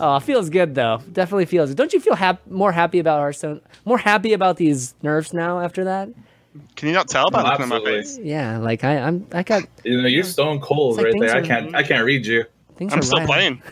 Oh, 0.00 0.16
it 0.16 0.22
feels 0.22 0.48
good 0.48 0.74
though. 0.74 1.00
Definitely 1.12 1.46
feels. 1.46 1.74
Don't 1.74 1.92
you 1.92 2.00
feel 2.00 2.14
hap- 2.14 2.46
more 2.48 2.72
happy 2.72 2.98
about 2.98 3.18
Hearthstone? 3.18 3.60
More 3.84 3.98
happy 3.98 4.32
about 4.32 4.56
these 4.56 4.94
nerfs 5.02 5.32
now 5.32 5.60
after 5.60 5.84
that? 5.84 6.08
Can 6.76 6.88
you 6.88 6.94
not 6.94 7.08
tell 7.08 7.30
by 7.30 7.42
Oh, 7.42 7.44
looking 7.44 7.64
at 7.64 7.68
my 7.68 7.80
face? 7.84 8.18
Yeah, 8.18 8.58
like 8.58 8.84
I, 8.84 8.98
I'm. 8.98 9.26
I 9.32 9.42
got 9.42 9.64
You 9.84 10.00
know, 10.02 10.08
you're 10.08 10.22
stone 10.22 10.60
cold 10.60 10.96
like 10.96 11.06
right 11.06 11.14
there. 11.20 11.36
I 11.36 11.42
can't. 11.42 11.74
I 11.74 11.82
can't 11.82 12.04
read 12.04 12.26
you. 12.26 12.44
things. 12.76 12.92
I'm 12.92 13.00
are 13.00 13.02
still 13.02 13.18
right. 13.18 13.26
playing. 13.26 13.62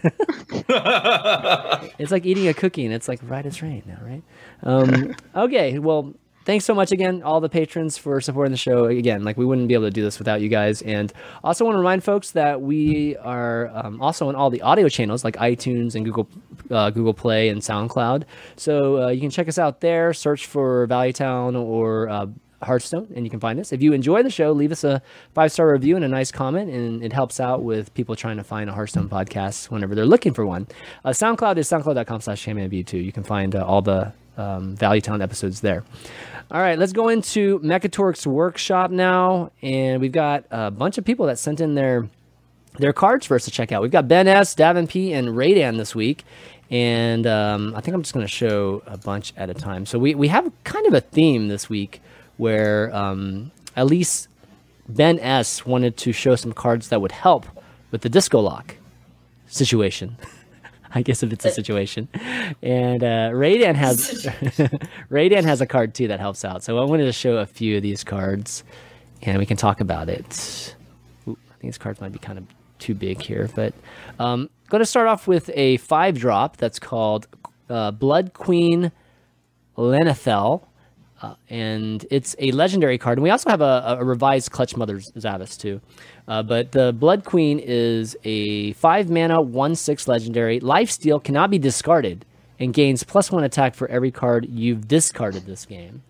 It's 1.98 2.10
like 2.10 2.26
eating 2.26 2.48
a 2.48 2.54
cookie, 2.54 2.84
and 2.84 2.92
it's 2.94 3.08
like 3.08 3.20
right 3.22 3.46
as 3.46 3.62
rain 3.62 3.82
now, 3.86 3.98
right? 4.04 4.22
Um, 4.62 5.14
okay, 5.34 5.78
well, 5.78 6.12
thanks 6.44 6.64
so 6.64 6.74
much 6.74 6.92
again, 6.92 7.22
all 7.22 7.40
the 7.40 7.48
patrons 7.48 7.98
for 7.98 8.20
supporting 8.20 8.50
the 8.50 8.56
show. 8.58 8.86
Again, 8.86 9.24
like 9.24 9.36
we 9.36 9.44
wouldn't 9.44 9.68
be 9.68 9.74
able 9.74 9.86
to 9.86 9.90
do 9.90 10.02
this 10.02 10.18
without 10.18 10.40
you 10.40 10.48
guys. 10.48 10.82
And 10.82 11.12
also 11.42 11.64
want 11.64 11.74
to 11.74 11.78
remind 11.78 12.04
folks 12.04 12.32
that 12.32 12.60
we 12.60 13.16
are 13.16 13.70
um, 13.74 14.00
also 14.00 14.28
on 14.28 14.34
all 14.34 14.50
the 14.50 14.62
audio 14.62 14.88
channels 14.88 15.24
like 15.24 15.36
iTunes 15.36 15.94
and 15.94 16.04
Google 16.04 16.28
uh, 16.70 16.90
Google 16.90 17.14
Play 17.14 17.48
and 17.48 17.60
SoundCloud. 17.60 18.24
So 18.56 19.02
uh, 19.02 19.08
you 19.08 19.20
can 19.20 19.30
check 19.30 19.48
us 19.48 19.58
out 19.58 19.80
there. 19.80 20.12
Search 20.12 20.46
for 20.46 20.86
Value 20.86 21.12
Town 21.12 21.56
or 21.56 22.08
uh, 22.08 22.26
Hearthstone, 22.62 23.08
and 23.14 23.24
you 23.24 23.30
can 23.30 23.40
find 23.40 23.60
us. 23.60 23.72
If 23.72 23.82
you 23.82 23.92
enjoy 23.92 24.22
the 24.22 24.30
show, 24.30 24.52
leave 24.52 24.72
us 24.72 24.84
a 24.84 25.02
five 25.34 25.52
star 25.52 25.70
review 25.70 25.96
and 25.96 26.04
a 26.04 26.08
nice 26.08 26.32
comment, 26.32 26.70
and 26.70 27.02
it 27.04 27.12
helps 27.12 27.40
out 27.40 27.62
with 27.62 27.92
people 27.94 28.16
trying 28.16 28.38
to 28.38 28.44
find 28.44 28.68
a 28.68 28.72
Hearthstone 28.72 29.08
podcast 29.08 29.70
whenever 29.70 29.94
they're 29.94 30.06
looking 30.06 30.32
for 30.32 30.46
one. 30.46 30.66
Uh, 31.04 31.10
SoundCloud 31.10 31.58
is 31.58 31.68
soundcloud.com 31.68 32.20
slash 32.20 32.44
shamanview2. 32.44 33.04
You 33.04 33.12
can 33.12 33.22
find 33.22 33.54
uh, 33.54 33.64
all 33.64 33.82
the 33.82 34.12
um, 34.36 34.74
Value 34.76 35.00
Town 35.00 35.22
episodes 35.22 35.60
there. 35.60 35.84
All 36.50 36.60
right, 36.60 36.78
let's 36.78 36.92
go 36.92 37.08
into 37.08 37.58
Mechatorx 37.60 38.26
Workshop 38.26 38.90
now, 38.90 39.50
and 39.62 40.00
we've 40.00 40.12
got 40.12 40.44
a 40.50 40.70
bunch 40.70 40.98
of 40.98 41.04
people 41.04 41.26
that 41.26 41.38
sent 41.38 41.60
in 41.60 41.74
their 41.74 42.08
their 42.78 42.92
cards 42.92 43.24
for 43.24 43.34
us 43.34 43.44
to 43.46 43.50
check 43.50 43.72
out. 43.72 43.80
We've 43.80 43.90
got 43.90 44.08
Ben 44.08 44.28
S, 44.28 44.54
Davin 44.54 44.88
P, 44.88 45.12
and 45.14 45.36
Raydan 45.36 45.78
this 45.78 45.94
week, 45.94 46.24
and 46.70 47.26
um, 47.26 47.74
I 47.74 47.80
think 47.80 47.94
I'm 47.94 48.02
just 48.02 48.12
going 48.12 48.26
to 48.26 48.30
show 48.32 48.82
a 48.86 48.98
bunch 48.98 49.32
at 49.38 49.48
a 49.48 49.54
time. 49.54 49.86
So 49.86 49.98
we 49.98 50.14
we 50.14 50.28
have 50.28 50.52
kind 50.64 50.86
of 50.86 50.92
a 50.92 51.00
theme 51.00 51.48
this 51.48 51.70
week 51.70 52.02
where 52.36 52.94
um, 52.94 53.50
at 53.74 53.86
least 53.86 54.28
Ben 54.86 55.18
S 55.20 55.64
wanted 55.64 55.96
to 55.98 56.12
show 56.12 56.36
some 56.36 56.52
cards 56.52 56.90
that 56.90 57.00
would 57.00 57.12
help 57.12 57.46
with 57.90 58.02
the 58.02 58.10
disco 58.10 58.40
lock 58.40 58.76
situation. 59.46 60.18
I 60.94 61.02
guess 61.02 61.22
if 61.22 61.32
it's 61.32 61.44
a 61.44 61.50
situation, 61.50 62.08
and 62.62 63.02
uh, 63.02 63.30
Raydan 63.32 63.74
has 63.74 64.26
Raydan 65.10 65.44
has 65.44 65.60
a 65.60 65.66
card 65.66 65.94
too 65.94 66.08
that 66.08 66.20
helps 66.20 66.44
out. 66.44 66.62
So 66.62 66.78
I 66.78 66.84
wanted 66.84 67.06
to 67.06 67.12
show 67.12 67.38
a 67.38 67.46
few 67.46 67.76
of 67.76 67.82
these 67.82 68.04
cards, 68.04 68.62
and 69.22 69.38
we 69.38 69.46
can 69.46 69.56
talk 69.56 69.80
about 69.80 70.08
it. 70.08 70.76
Ooh, 71.26 71.36
I 71.48 71.54
think 71.54 71.62
these 71.62 71.78
cards 71.78 72.00
might 72.00 72.12
be 72.12 72.18
kind 72.18 72.38
of 72.38 72.44
too 72.78 72.94
big 72.94 73.20
here, 73.20 73.50
but 73.54 73.74
um, 74.18 74.50
going 74.68 74.80
to 74.80 74.86
start 74.86 75.08
off 75.08 75.26
with 75.26 75.50
a 75.54 75.78
five 75.78 76.18
drop 76.18 76.56
that's 76.58 76.78
called 76.78 77.26
uh, 77.68 77.90
Blood 77.90 78.32
Queen 78.34 78.92
Lana'thel. 79.76 80.62
Uh, 81.24 81.34
and 81.48 82.04
it's 82.10 82.36
a 82.38 82.50
legendary 82.52 82.98
card. 82.98 83.16
And 83.16 83.22
we 83.22 83.30
also 83.30 83.48
have 83.48 83.62
a, 83.62 83.96
a 83.98 84.04
revised 84.04 84.50
Clutch 84.50 84.76
Mother 84.76 84.98
Zavas 84.98 85.58
too. 85.58 85.80
Uh, 86.28 86.42
but 86.42 86.72
the 86.72 86.92
Blood 86.92 87.24
Queen 87.24 87.58
is 87.58 88.14
a 88.24 88.72
five 88.74 89.08
mana, 89.08 89.40
one 89.40 89.74
six 89.74 90.06
legendary. 90.06 90.60
Life 90.60 90.90
steal 90.90 91.18
cannot 91.18 91.50
be 91.50 91.58
discarded 91.58 92.26
and 92.58 92.74
gains 92.74 93.02
plus 93.04 93.32
one 93.32 93.42
attack 93.42 93.74
for 93.74 93.88
every 93.88 94.10
card 94.10 94.46
you've 94.50 94.86
discarded 94.86 95.46
this 95.46 95.64
game. 95.64 96.02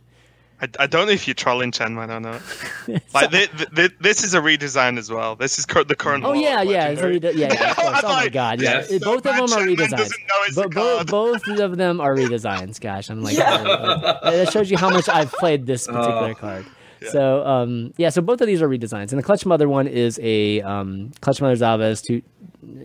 I, 0.64 0.84
I 0.84 0.86
don't 0.86 1.06
know 1.06 1.12
if 1.12 1.26
you're 1.28 1.34
trolling 1.34 1.70
Chenman 1.70 2.08
or 2.10 2.20
not. 2.20 2.40
like 3.14 3.30
thi- 3.30 3.46
thi- 3.46 3.88
thi- 3.88 3.94
this 4.00 4.24
is 4.24 4.34
a 4.34 4.40
redesign 4.40 4.98
as 4.98 5.10
well. 5.10 5.36
This 5.36 5.58
is 5.58 5.66
cur- 5.66 5.84
the 5.84 5.94
current. 5.94 6.24
Oh 6.24 6.32
yeah, 6.32 6.62
yeah, 6.62 6.88
it's 6.88 7.00
a 7.00 7.04
legendary. 7.06 7.12
rede- 7.34 7.38
yeah, 7.38 7.52
yeah, 7.52 7.70
of 7.70 7.76
course. 7.76 8.00
Oh 8.04 8.08
my 8.08 8.28
god, 8.28 8.60
yeah. 8.62 8.70
yes. 8.76 8.90
It- 8.90 9.02
both 9.02 9.18
of 9.26 9.34
them 9.36 9.42
are 9.44 9.46
Chenman 9.46 9.76
redesigns. 9.76 9.90
doesn't 9.96 10.20
know 10.28 10.34
it's 10.46 10.56
Bo- 10.56 10.68
bo- 10.68 11.04
both 11.04 11.46
of 11.48 11.76
them 11.76 12.00
are 12.00 12.14
redesigns. 12.16 12.80
Gosh, 12.80 13.10
I'm 13.10 13.22
like, 13.22 13.38
uh, 13.38 14.30
that 14.30 14.52
shows 14.52 14.70
you 14.70 14.76
how 14.78 14.90
much 14.90 15.08
I've 15.08 15.32
played 15.32 15.66
this 15.66 15.86
particular 15.88 16.30
Oh. 16.30 16.34
card. 16.34 16.66
So 17.10 17.46
um, 17.46 17.92
yeah, 17.98 18.08
so 18.08 18.22
both 18.22 18.40
of 18.40 18.46
these 18.46 18.62
are 18.62 18.68
redesigns, 18.68 19.10
and 19.10 19.18
the 19.18 19.22
Clutch 19.22 19.44
Mother 19.44 19.68
one 19.68 19.86
is 19.86 20.18
a 20.22 20.62
um, 20.62 21.12
Clutch 21.20 21.40
Mother 21.42 21.54
Zavas 21.54 22.02
two, 22.02 22.22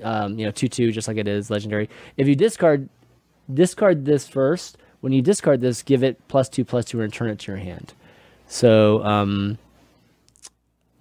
um, 0.04 0.38
you 0.38 0.46
know, 0.46 0.52
two 0.52 0.68
two, 0.68 0.92
just 0.92 1.08
like 1.08 1.16
it 1.16 1.28
is 1.28 1.50
legendary. 1.50 1.90
If 2.18 2.28
you 2.28 2.36
discard 2.36 2.90
discard 3.54 4.04
this 4.06 4.28
first, 4.28 4.78
when 5.02 5.14
you 5.14 5.22
discard 5.22 5.62
this, 5.62 5.82
give 5.84 6.04
it 6.04 6.20
plus 6.28 6.50
two 6.50 6.66
plus 6.66 6.86
two 6.86 7.00
and 7.02 7.12
return 7.12 7.30
it 7.30 7.40
to 7.40 7.52
your 7.52 7.58
hand. 7.60 7.94
So 8.48 9.04
um, 9.04 9.58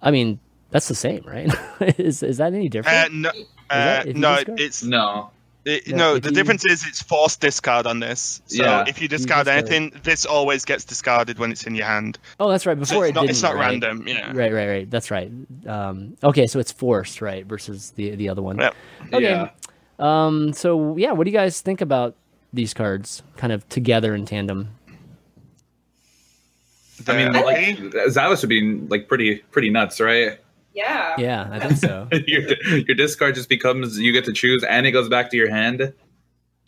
I 0.01 0.11
mean, 0.11 0.39
that's 0.71 0.87
the 0.87 0.95
same, 0.95 1.23
right? 1.25 1.49
is 1.99 2.23
is 2.23 2.37
that 2.37 2.53
any 2.53 2.69
different? 2.69 2.97
Uh, 2.97 3.09
no, 3.11 3.29
uh, 3.69 4.03
if 4.05 4.15
no, 4.15 4.37
it's 4.57 4.83
No. 4.83 5.31
it, 5.65 5.87
No, 5.89 5.95
no. 5.97 6.19
The 6.19 6.29
you- 6.29 6.35
difference 6.35 6.65
is 6.65 6.85
it's 6.87 7.01
forced 7.01 7.41
discard 7.41 7.85
on 7.85 7.99
this. 7.99 8.41
So 8.47 8.63
Yeah. 8.63 8.85
if 8.87 9.01
you 9.01 9.07
discard 9.07 9.45
discard. 9.47 9.69
anything, 9.69 9.99
this 10.03 10.25
always 10.25 10.63
gets 10.65 10.85
discarded 10.85 11.37
when 11.39 11.51
it's 11.51 11.63
in 11.65 11.75
your 11.75 11.85
hand. 11.87 12.17
oh, 12.39 12.49
that's 12.49 12.65
right. 12.65 12.75
So 12.77 12.79
Before 12.79 13.05
it's 13.05 13.09
it 13.11 13.15
not, 13.15 13.21
didn't. 13.21 13.31
it's 13.31 13.41
not 13.43 13.55
right? 13.55 13.61
random. 13.71 14.07
Yeah. 14.07 14.27
Right, 14.33 14.53
right, 14.53 14.67
right. 14.67 14.89
That's 14.89 15.11
right. 15.11 15.31
Um, 15.67 16.15
okay, 16.23 16.47
so 16.47 16.59
it's 16.59 16.71
forced, 16.71 17.21
right, 17.21 17.45
versus 17.45 17.91
the 17.91 18.15
the 18.15 18.29
other 18.29 18.41
one. 18.41 18.57
Yep. 18.59 18.75
Okay. 19.13 19.23
Yeah. 19.23 19.49
Um, 19.99 20.53
so 20.53 20.95
yeah, 20.97 21.11
what 21.11 21.25
do 21.25 21.31
you 21.31 21.37
guys 21.37 21.59
think 21.61 21.81
about 21.81 22.15
these 22.53 22.73
cards, 22.73 23.21
kind 23.37 23.53
of 23.53 23.67
together 23.69 24.13
in 24.15 24.25
tandem? 24.25 24.69
I 27.07 27.15
mean, 27.15 27.31
The- 27.31 27.39
like 27.41 27.65
Zavas 28.09 28.41
would 28.41 28.49
be 28.49 28.61
like 28.89 29.07
pretty 29.07 29.35
pretty 29.51 29.69
nuts, 29.69 29.99
right? 30.01 30.39
Yeah. 30.73 31.15
Yeah, 31.17 31.47
I 31.51 31.59
think 31.59 31.77
so. 31.77 32.07
your, 32.27 32.41
your 32.41 32.95
discard 32.95 33.35
just 33.35 33.49
becomes 33.49 33.97
you 33.99 34.11
get 34.11 34.25
to 34.25 34.33
choose, 34.33 34.63
and 34.63 34.85
it 34.85 34.91
goes 34.91 35.09
back 35.09 35.31
to 35.31 35.37
your 35.37 35.49
hand. 35.49 35.93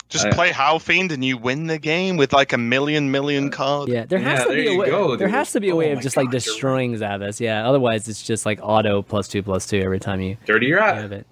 Just 0.09 0.25
I- 0.25 0.31
play 0.31 0.51
Howl 0.51 0.79
Fiend 0.79 1.11
and 1.11 1.23
you 1.23 1.37
win 1.37 1.67
the 1.67 1.77
game 1.77 2.17
with 2.17 2.33
like 2.33 2.53
a 2.53 2.57
million 2.57 3.11
million 3.11 3.49
cards. 3.51 3.91
Yeah, 3.91 4.05
there 4.05 4.19
has 4.19 4.39
Yeah, 4.39 4.43
to 4.45 4.49
there 4.51 4.57
be 4.63 4.67
a 4.73 4.77
way. 4.77 4.89
go, 4.89 5.15
there 5.15 5.27
has 5.29 5.51
to 5.53 5.59
be 5.59 5.69
a 5.69 5.75
way 5.75 5.89
Oh 5.89 5.91
of 5.93 5.95
my 5.97 6.01
just 6.01 6.17
like 6.17 6.25
God, 6.27 6.33
you're 6.33 6.39
destroying 6.39 6.95
Zavas. 6.95 7.39
Yeah, 7.39 7.67
otherwise 7.67 8.07
it's 8.07 8.23
just 8.23 8.45
like 8.45 8.59
auto 8.61 9.01
plus 9.01 9.27
two 9.27 9.43
plus 9.43 9.65
two 9.67 9.79
every 9.79 9.99
time 9.99 10.21
you 10.21 10.37
Dirty 10.45 10.67
you're 10.67 10.79
at. 10.79 11.11
it. 11.11 11.27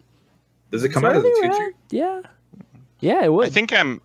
Does 0.72 0.84
it 0.84 0.90
come 0.90 1.04
Is 1.06 1.10
out 1.16 1.24
that 1.24 1.28
as 1.30 1.38
a 1.38 1.42
two 1.42 1.48
we're 1.48 1.58
two? 1.58 1.64
at? 1.66 1.74
Yeah, 1.92 2.22
yeah, 3.00 3.24
it 3.26 3.34
would. 3.34 3.48
I 3.48 3.50
think 3.50 3.74
um, 3.74 4.02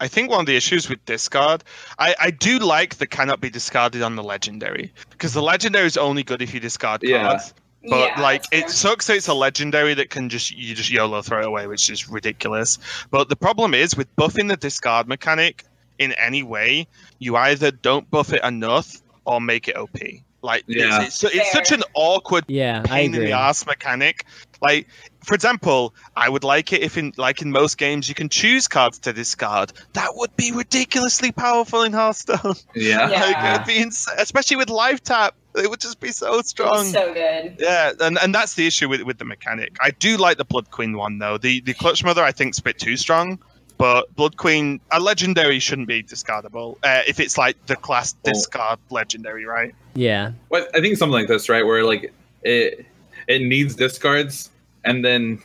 I 0.00 0.08
think 0.08 0.30
one 0.30 0.40
of 0.40 0.46
the 0.46 0.56
issues 0.56 0.88
with 0.88 1.04
discard, 1.04 1.62
I, 1.98 2.14
I 2.20 2.30
do 2.30 2.58
like 2.58 2.96
the 2.96 3.06
cannot 3.06 3.40
be 3.40 3.50
discarded 3.50 4.02
on 4.02 4.16
the 4.16 4.22
legendary 4.24 4.92
because 5.10 5.32
the 5.32 5.42
legendary 5.42 5.86
is 5.86 5.96
only 5.96 6.22
good 6.22 6.42
if 6.42 6.52
you 6.52 6.60
discard 6.60 7.02
Yeah. 7.02 7.22
cards. 7.22 7.54
But 7.86 8.16
Yeah, 8.16 8.20
like 8.20 8.44
it 8.50 8.70
sucks 8.70 9.08
that 9.08 9.16
it's 9.16 9.28
a 9.28 9.34
legendary 9.34 9.94
that 9.94 10.08
can 10.10 10.30
just 10.30 10.50
you 10.50 10.74
just 10.74 10.90
YOLO 10.90 11.20
throw 11.22 11.40
it 11.40 11.46
away, 11.46 11.66
which 11.66 11.90
is 11.90 12.08
ridiculous. 12.08 12.78
But 13.10 13.28
the 13.28 13.36
problem 13.36 13.74
is 13.74 13.94
with 13.96 14.14
buffing 14.16 14.48
the 14.48 14.56
discard 14.56 15.06
mechanic 15.06 15.64
in 15.98 16.12
any 16.12 16.42
way, 16.42 16.86
you 17.18 17.36
either 17.36 17.70
don't 17.70 18.10
buff 18.10 18.32
it 18.32 18.42
enough 18.42 19.00
or 19.26 19.40
make 19.40 19.68
it 19.68 19.76
OP. 19.76 19.98
Like 20.42 20.64
Yeah. 20.66 21.02
it's, 21.02 21.22
it's, 21.22 21.34
it's 21.34 21.52
such 21.52 21.72
an 21.72 21.82
awkward 21.94 22.44
yeah, 22.48 22.82
I 22.84 22.88
pain 22.88 23.14
in 23.14 23.20
the 23.24 23.32
ass 23.32 23.66
mechanic. 23.66 24.24
Like, 24.60 24.88
for 25.24 25.34
example, 25.34 25.94
I 26.16 26.28
would 26.28 26.44
like 26.44 26.72
it 26.72 26.82
if, 26.82 26.96
in 26.96 27.12
like 27.16 27.42
in 27.42 27.50
most 27.50 27.78
games, 27.78 28.08
you 28.08 28.14
can 28.14 28.28
choose 28.28 28.68
cards 28.68 28.98
to 29.00 29.12
discard. 29.12 29.72
That 29.94 30.10
would 30.14 30.36
be 30.36 30.52
ridiculously 30.52 31.32
powerful 31.32 31.82
in 31.82 31.92
Hearthstone. 31.92 32.54
Yeah. 32.74 33.08
Yeah. 33.10 33.20
like, 33.20 33.54
it'd 33.54 33.66
be 33.66 33.82
ins- 33.82 34.08
especially 34.18 34.56
with 34.58 34.70
life 34.70 35.02
tap. 35.02 35.34
It 35.56 35.70
would 35.70 35.80
just 35.80 36.00
be 36.00 36.10
so 36.10 36.40
strong. 36.42 36.84
So 36.86 37.14
good. 37.14 37.56
yeah, 37.60 37.92
and, 38.00 38.18
and 38.20 38.34
that's 38.34 38.54
the 38.54 38.66
issue 38.66 38.88
with, 38.88 39.02
with 39.02 39.18
the 39.18 39.24
mechanic. 39.24 39.76
I 39.80 39.90
do 39.92 40.16
like 40.16 40.36
the 40.36 40.44
Blood 40.44 40.70
Queen 40.70 40.96
one 40.96 41.18
though. 41.18 41.38
The 41.38 41.60
the 41.60 41.74
Clutch 41.74 42.02
Mother 42.04 42.22
I 42.24 42.32
think's 42.32 42.58
a 42.58 42.62
bit 42.62 42.78
too 42.78 42.96
strong, 42.96 43.38
but 43.78 44.12
Blood 44.16 44.36
Queen 44.36 44.80
a 44.90 44.98
legendary 44.98 45.60
shouldn't 45.60 45.86
be 45.86 46.02
discardable 46.02 46.76
uh, 46.82 47.02
if 47.06 47.20
it's 47.20 47.38
like 47.38 47.56
the 47.66 47.76
class 47.76 48.14
Oh. 48.26 48.30
discard 48.32 48.80
legendary, 48.90 49.44
right? 49.44 49.74
Yeah, 49.94 50.32
Well, 50.48 50.66
I 50.74 50.80
think 50.80 50.96
something 50.98 51.12
like 51.14 51.28
this, 51.28 51.48
right, 51.48 51.64
where 51.64 51.84
like 51.84 52.12
it 52.42 52.84
it 53.28 53.42
needs 53.42 53.76
discards, 53.76 54.50
and 54.84 55.04
then 55.04 55.42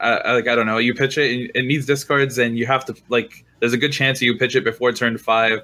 uh, 0.00 0.18
like 0.26 0.48
I 0.48 0.54
don't 0.54 0.66
know, 0.66 0.78
you 0.78 0.94
pitch 0.94 1.18
it, 1.18 1.32
and 1.32 1.50
it 1.54 1.66
needs 1.66 1.86
discards, 1.86 2.38
and 2.38 2.58
you 2.58 2.66
have 2.66 2.84
to 2.86 2.94
like. 3.08 3.44
There's 3.60 3.72
a 3.72 3.78
good 3.78 3.92
chance 3.92 4.20
you 4.20 4.36
pitch 4.36 4.56
it 4.56 4.64
before 4.64 4.92
turn 4.92 5.16
five. 5.18 5.60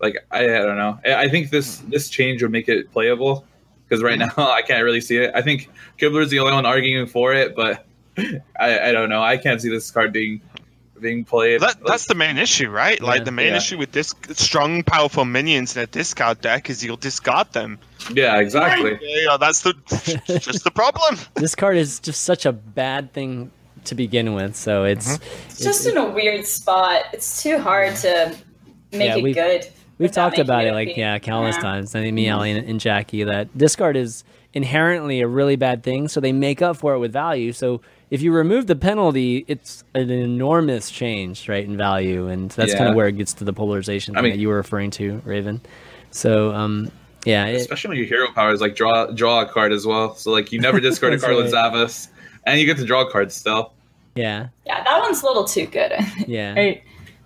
Like 0.00 0.18
I, 0.30 0.44
I 0.44 0.58
don't 0.60 0.76
know. 0.76 0.98
I 1.04 1.14
I 1.24 1.28
think 1.28 1.50
this 1.50 1.78
this 1.88 2.08
change 2.08 2.42
would 2.42 2.52
make 2.52 2.68
it 2.68 2.92
playable 2.92 3.44
because 3.88 4.02
right 4.02 4.18
now 4.18 4.32
I 4.36 4.62
can't 4.62 4.84
really 4.84 5.00
see 5.00 5.16
it. 5.18 5.32
I 5.34 5.42
think 5.42 5.70
Kibler's 5.98 6.30
the 6.30 6.38
only 6.40 6.52
one 6.52 6.66
arguing 6.66 7.06
for 7.06 7.32
it, 7.32 7.56
but 7.56 7.84
I, 8.58 8.88
I 8.88 8.92
don't 8.92 9.08
know. 9.08 9.22
I 9.22 9.36
can't 9.36 9.60
see 9.60 9.70
this 9.70 9.90
card 9.90 10.12
being 10.12 10.40
being 11.00 11.24
played. 11.24 11.60
That, 11.60 11.76
Like, 11.82 11.84
that's 11.84 12.06
the 12.06 12.14
main 12.14 12.38
issue, 12.38 12.70
right? 12.70 13.00
Yeah. 13.00 13.06
like 13.06 13.24
the 13.24 13.32
main 13.32 13.48
Yeah. 13.48 13.56
issue 13.56 13.76
with 13.76 13.90
this 13.90 14.14
strong, 14.34 14.84
powerful 14.84 15.24
minions 15.24 15.76
in 15.76 15.82
a 15.82 15.86
discard 15.86 16.40
deck 16.40 16.70
is 16.70 16.84
you'll 16.84 16.96
discard 16.96 17.52
them. 17.52 17.78
Yeah, 18.14 18.38
exactly. 18.38 18.98
Yeah, 19.02 19.36
that's 19.38 19.62
the 19.62 19.74
just 20.40 20.64
the 20.64 20.70
problem. 20.70 21.18
this 21.34 21.54
card 21.54 21.76
is 21.76 22.00
just 22.00 22.22
such 22.22 22.46
a 22.46 22.52
bad 22.52 23.12
thing 23.12 23.50
to 23.84 23.94
begin 23.94 24.34
with. 24.34 24.54
So 24.56 24.84
it's 24.84 25.18
It's 25.46 25.60
just 25.60 25.86
in 25.86 25.96
a 25.96 26.08
weird 26.08 26.46
spot. 26.46 27.02
It's 27.12 27.42
too 27.42 27.58
hard 27.58 27.96
to 27.96 28.36
make 28.92 29.08
Yeah, 29.08 29.16
it 29.16 29.22
we've- 29.22 29.34
good. 29.34 29.68
We've 29.98 30.10
talked 30.10 30.38
about 30.38 30.64
it, 30.64 30.72
like 30.72 30.88
OP. 30.88 30.96
yeah, 30.96 31.18
countless 31.20 31.56
Yeah. 31.56 31.62
times. 31.62 31.94
I 31.94 32.00
mean, 32.00 32.14
me, 32.16 32.28
Ali, 32.28 32.50
and, 32.50 32.68
and 32.68 32.80
Jackie, 32.80 33.22
that 33.22 33.56
discard 33.56 33.96
is 33.96 34.24
inherently 34.52 35.20
a 35.20 35.28
really 35.28 35.54
bad 35.54 35.84
thing. 35.84 36.08
So 36.08 36.18
they 36.20 36.32
make 36.32 36.60
up 36.60 36.76
for 36.78 36.94
it 36.94 36.98
with 36.98 37.12
value. 37.12 37.52
So 37.52 37.82
if 38.10 38.20
you 38.20 38.32
remove 38.32 38.66
the 38.66 38.74
penalty, 38.74 39.44
it's 39.46 39.84
an 39.94 40.10
enormous 40.10 40.90
change, 40.90 41.48
right, 41.48 41.64
in 41.64 41.76
value, 41.76 42.26
and 42.26 42.50
that's 42.50 42.74
kind 42.74 42.88
of 42.90 42.96
where 42.96 43.06
it 43.06 43.12
gets 43.16 43.32
to 43.34 43.44
the 43.44 43.52
polarization 43.52 44.16
I 44.16 44.22
mean- 44.22 44.32
that 44.32 44.38
you 44.38 44.48
were 44.48 44.56
referring 44.56 44.90
to, 44.92 45.22
Raven. 45.24 45.60
So 46.10 46.52
um, 46.52 46.90
yeah, 47.24 47.46
it, 47.46 47.56
especially 47.56 47.88
when 47.88 47.98
your 47.98 48.06
hero 48.06 48.30
powers 48.32 48.60
like 48.60 48.74
draw 48.74 49.06
draw 49.06 49.40
a 49.42 49.46
card 49.46 49.72
as 49.72 49.86
well. 49.86 50.14
So 50.16 50.30
like 50.30 50.52
you 50.52 50.60
never 50.60 50.80
discard 50.80 51.12
a 51.12 51.16
That's 51.16 51.24
card 51.32 51.36
with 51.36 51.52
right. 51.52 51.72
Zavas, 51.72 52.08
and 52.44 52.58
you 52.60 52.66
get 52.66 52.76
to 52.78 52.84
draw 52.84 53.08
cards 53.08 53.34
still. 53.34 53.72
yeah, 54.14 54.48
Yeah, 54.66 54.82
that 54.84 55.00
one's 55.00 55.22
a 55.22 55.26
little 55.26 55.44
too 55.44 55.66
good. 55.66 55.92
Yeah. 56.26 56.54
Right? 56.54 56.82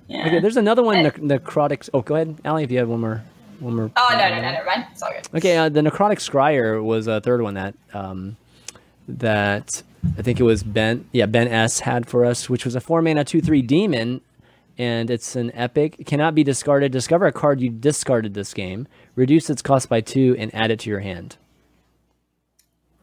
Yeah. 0.09 0.27
Okay, 0.27 0.39
there's 0.41 0.57
another 0.57 0.83
one, 0.85 1.03
the 1.03 1.11
necrotic. 1.13 1.89
Oh, 1.93 2.01
go 2.01 2.15
ahead, 2.15 2.41
Ali, 2.45 2.63
if 2.63 2.71
you 2.71 2.79
have 2.79 2.89
one 2.89 3.01
more, 3.01 3.25
one 3.59 3.75
more. 3.75 3.91
oh 3.97 4.09
no, 4.13 4.19
no, 4.29 4.35
no, 4.37 4.41
never 4.41 4.65
mind. 4.67 4.87
It's 4.93 5.03
all 5.03 5.11
good. 5.13 5.27
Okay, 5.37 5.57
uh, 5.57 5.69
the 5.69 5.81
necrotic 5.81 6.19
scryer 6.19 6.81
was 6.83 7.09
a 7.09 7.21
third 7.21 7.43
one 7.43 7.55
that 7.55 7.75
um, 7.93 8.37
that 9.09 9.83
I 10.19 10.23
think 10.23 10.39
it 10.41 10.45
was 10.45 10.63
Ben. 10.63 11.09
Yeah, 11.13 11.27
Ben 11.27 11.49
S 11.49 11.81
had 11.81 12.09
for 12.09 12.25
us, 12.25 12.49
which 12.49 12.65
was 12.65 12.75
a 12.77 12.81
four 12.81 13.03
mana 13.03 13.25
two 13.25 13.41
three 13.41 13.63
demon, 13.63 14.21
and 14.79 15.11
it's 15.11 15.35
an 15.35 15.51
epic. 15.55 15.97
It 15.99 16.07
cannot 16.07 16.35
be 16.37 16.45
discarded. 16.45 16.93
Discover 16.93 17.27
a 17.27 17.33
card 17.33 17.61
you 17.61 17.71
discarded 17.71 18.35
this 18.35 18.55
game. 18.55 18.87
Reduce 19.17 19.51
its 19.51 19.63
cost 19.63 19.89
by 19.89 20.01
two 20.01 20.37
and 20.39 20.55
add 20.55 20.71
it 20.71 20.79
to 20.81 20.91
your 20.91 21.01
hand. 21.01 21.37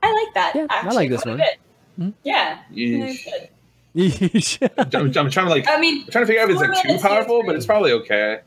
I 0.01 0.11
like 0.11 0.33
that. 0.35 0.51
Yeah, 0.55 0.67
I 0.69 0.91
like 0.93 1.09
this 1.09 1.25
one. 1.25 1.37
bit. 1.37 2.13
Yeah. 2.23 2.59
Yeesh. 2.73 3.09
It's 3.09 3.23
good. 3.25 3.49
You 3.95 4.09
should- 4.41 4.71
I'm, 4.77 5.05
I'm 5.05 5.11
trying 5.29 5.29
to 5.31 5.49
like. 5.49 5.67
I 5.67 5.79
mean, 5.79 6.03
I'm 6.03 6.07
trying 6.11 6.23
to 6.23 6.27
figure 6.27 6.41
out 6.41 6.49
if 6.49 6.57
it's 6.59 6.61
like 6.61 6.81
too 6.83 6.97
powerful, 7.07 7.39
is 7.41 7.45
but 7.45 7.55
it's 7.55 7.65
probably 7.65 7.91
okay. 7.91 8.39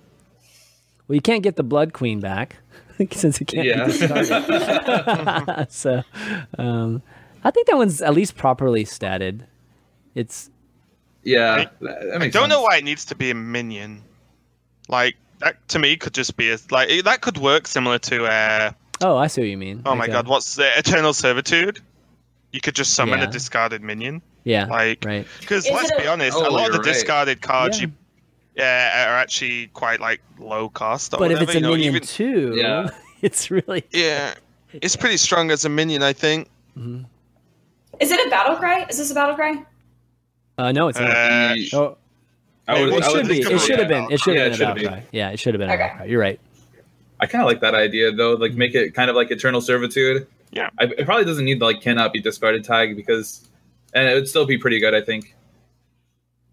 well, 1.08 1.14
you 1.14 1.20
can't 1.20 1.42
get 1.42 1.56
the 1.56 1.62
Blood 1.62 1.92
Queen 1.92 2.20
back 2.20 2.56
since 3.12 3.40
it 3.40 3.44
can't 3.46 3.62
be 3.64 3.68
Yeah. 3.68 3.86
discarded. 3.86 5.70
so, 5.72 6.02
um, 6.58 7.02
I 7.44 7.50
think 7.52 7.66
that 7.68 7.76
one's 7.76 8.02
at 8.02 8.12
least 8.14 8.36
properly 8.36 8.84
statted. 8.84 9.42
It's 10.14 10.50
yeah, 11.22 11.52
I- 11.54 11.58
that, 11.58 11.80
that 11.80 12.22
I 12.22 12.28
don't 12.28 12.48
know 12.48 12.62
why 12.62 12.78
it 12.78 12.84
needs 12.84 13.04
to 13.06 13.14
be 13.14 13.30
a 13.30 13.34
minion. 13.34 14.02
Like 14.88 15.16
that 15.40 15.66
to 15.68 15.78
me 15.78 15.96
could 15.96 16.14
just 16.14 16.36
be 16.36 16.50
a 16.50 16.58
like 16.70 17.04
that 17.04 17.20
could 17.20 17.38
work 17.38 17.66
similar 17.66 17.98
to 17.98 18.24
uh 18.26 18.70
oh, 19.02 19.16
I 19.16 19.26
see 19.26 19.42
what 19.42 19.48
you 19.48 19.58
mean. 19.58 19.82
oh 19.84 19.94
my 19.94 20.04
uh, 20.04 20.08
god, 20.08 20.28
what's 20.28 20.54
the 20.56 20.66
Eternal 20.78 21.12
Servitude? 21.12 21.80
You 22.52 22.60
could 22.60 22.74
just 22.74 22.94
summon 22.94 23.18
Yeah. 23.18 23.26
a 23.26 23.30
discarded 23.30 23.82
minion. 23.82 24.22
Yeah, 24.44 24.66
Like 24.66 25.04
right. 25.04 25.26
because 25.40 25.68
let's 25.68 25.90
a- 25.90 26.00
be 26.00 26.06
honest, 26.06 26.36
Oh, 26.40 26.48
a 26.48 26.50
lot 26.50 26.66
of 26.68 26.72
the 26.72 26.78
right. 26.78 26.84
discarded 26.94 27.42
cards 27.42 27.80
Yeah. 27.80 27.86
you 27.88 27.92
yeah 28.56 29.10
are 29.12 29.16
actually 29.18 29.66
quite 29.74 30.00
like 30.00 30.20
low 30.38 30.68
cost. 30.70 31.12
Or 31.12 31.18
But 31.18 31.32
if 31.32 31.42
it's 31.42 31.50
a 31.52 31.54
you 31.56 31.60
know, 31.60 31.72
minion 31.72 31.96
even- 31.96 32.06
too, 32.06 32.54
Yeah. 32.56 32.88
it's 33.22 33.50
really 33.50 33.84
yeah, 33.92 34.34
it's 34.72 34.96
pretty 34.96 35.16
strong 35.18 35.50
as 35.50 35.64
a 35.64 35.68
minion, 35.68 36.02
I 36.02 36.12
think. 36.12 36.48
is 38.00 38.10
it 38.10 38.26
a 38.26 38.30
battle 38.30 38.56
cry? 38.56 38.86
Is 38.88 38.98
this 38.98 39.10
a 39.10 39.14
battle 39.14 39.34
cry? 39.34 39.64
uh, 40.58 40.72
no, 40.72 40.88
it's 40.88 40.98
not. 40.98 41.10
Uh, 41.10 41.54
oh, 41.74 41.98
I 42.68 42.80
would, 42.80 42.92
It 42.92 42.96
it 42.96 43.04
I 43.04 43.08
should 43.12 43.28
be. 43.28 43.38
It 43.40 43.60
should 43.60 43.78
have 43.78 43.88
been. 43.88 44.10
It 44.10 44.20
should 44.20 44.36
have 44.36 44.46
it 44.46 44.50
been 44.50 44.52
a 44.52 44.56
should 44.76 44.82
battle 44.82 45.00
be. 45.00 45.06
Yeah, 45.12 45.30
it 45.30 45.38
should 45.38 45.54
have 45.54 45.58
been 45.60 45.70
a 45.70 45.74
Okay. 45.74 45.82
battle 45.82 45.96
cry. 45.98 46.06
You're 46.06 46.20
right. 46.20 46.40
I 47.20 47.26
kind 47.26 47.42
of 47.42 47.46
like 47.48 47.60
that 47.60 47.74
idea 47.74 48.12
though. 48.12 48.34
Like 48.34 48.54
make 48.54 48.74
it 48.74 48.94
kind 48.94 49.08
of 49.08 49.16
like 49.16 49.30
Eternal 49.30 49.60
Servitude. 49.60 50.26
Yeah. 50.52 50.70
I, 50.78 50.84
it 50.84 51.04
probably 51.06 51.24
doesn't 51.24 51.44
need 51.44 51.60
the 51.60 51.64
like 51.64 51.80
cannot 51.80 52.12
be 52.12 52.20
discarded 52.20 52.64
tag 52.64 52.96
because, 52.96 53.48
and 53.94 54.08
it 54.08 54.14
would 54.14 54.28
still 54.28 54.46
be 54.46 54.58
pretty 54.58 54.80
good. 54.80 54.94
I 54.94 55.00
think. 55.00 55.34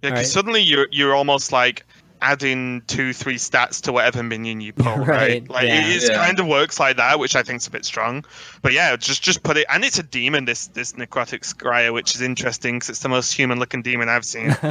Yeah, 0.02 0.10
because 0.10 0.12
Alright. 0.12 0.26
suddenly 0.28 0.62
you're 0.62 0.88
you're 0.92 1.16
almost 1.16 1.52
like 1.52 1.86
adding 2.24 2.82
two, 2.88 3.14
three 3.14 3.36
stats 3.36 3.82
to 3.82 3.92
whatever 3.92 4.24
minion 4.24 4.62
you 4.62 4.74
pull, 4.74 4.96
Right, 4.98 5.08
right? 5.08 5.50
Like 5.50 5.68
yeah. 5.68 5.82
it 5.88 5.96
is 5.96 6.08
Yeah. 6.10 6.26
kind 6.26 6.40
of 6.40 6.48
works 6.48 6.80
like 6.80 6.98
that, 6.98 7.20
which 7.20 7.36
I 7.36 7.44
think's 7.44 7.68
a 7.68 7.72
bit 7.72 7.86
strong. 7.86 8.24
But 8.62 8.74
yeah, 8.74 8.96
just 8.96 9.22
just 9.22 9.44
put 9.44 9.58
it, 9.58 9.66
and 9.70 9.84
it's 9.84 10.00
a 10.00 10.04
demon. 10.04 10.46
This 10.46 10.68
this 10.68 10.94
necrotic 10.94 11.42
scryer, 11.42 11.94
which 11.94 12.16
is 12.16 12.22
interesting 12.22 12.76
because 12.78 12.90
it's 12.90 13.00
the 13.00 13.10
most 13.10 13.34
human 13.34 13.60
looking 13.60 13.82
demon 13.84 14.10
I've 14.10 14.26
seen. 14.26 14.56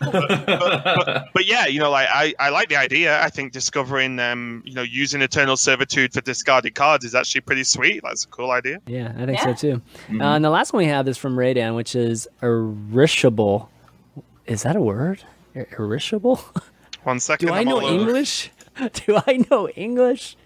but, 0.00 1.28
but 1.32 1.46
yeah, 1.46 1.66
you 1.66 1.78
know, 1.80 1.90
like 1.90 2.08
I, 2.10 2.34
I 2.38 2.48
like 2.50 2.68
the 2.70 2.76
idea. 2.76 3.22
I 3.22 3.28
think 3.30 3.52
discovering 3.52 4.18
um, 4.18 4.62
you 4.64 4.74
know, 4.74 4.82
using 4.82 5.22
eternal 5.22 5.56
servitude 5.56 6.12
for 6.12 6.20
discarded 6.20 6.74
cards 6.74 7.04
is 7.04 7.14
actually 7.14 7.42
pretty 7.42 7.64
sweet. 7.64 8.00
That's 8.02 8.24
a 8.24 8.28
cool 8.28 8.50
idea. 8.50 8.80
Yeah, 8.86 9.12
I 9.18 9.26
think 9.26 9.38
Yeah. 9.38 9.44
so 9.44 9.54
too. 9.54 9.82
Mhm. 10.08 10.22
Uh, 10.22 10.34
and 10.36 10.44
the 10.44 10.50
last 10.50 10.72
one 10.72 10.78
we 10.84 10.88
have 10.88 11.06
is 11.08 11.18
from 11.18 11.38
Raydan, 11.38 11.74
which 11.74 11.94
is 11.94 12.26
irishable. 12.42 13.70
Is 14.46 14.62
that 14.62 14.76
a 14.76 14.80
word? 14.80 15.22
Ir- 15.54 15.68
Irishable? 15.78 16.40
One 17.04 17.20
second. 17.20 17.48
Do 17.48 17.54
I 17.54 17.60
I'm 17.60 17.66
know 17.68 17.80
all 17.80 17.86
over. 17.86 17.94
English? 18.08 18.50
Do 19.06 19.20
I 19.26 19.44
know 19.50 19.68
English? 19.70 20.36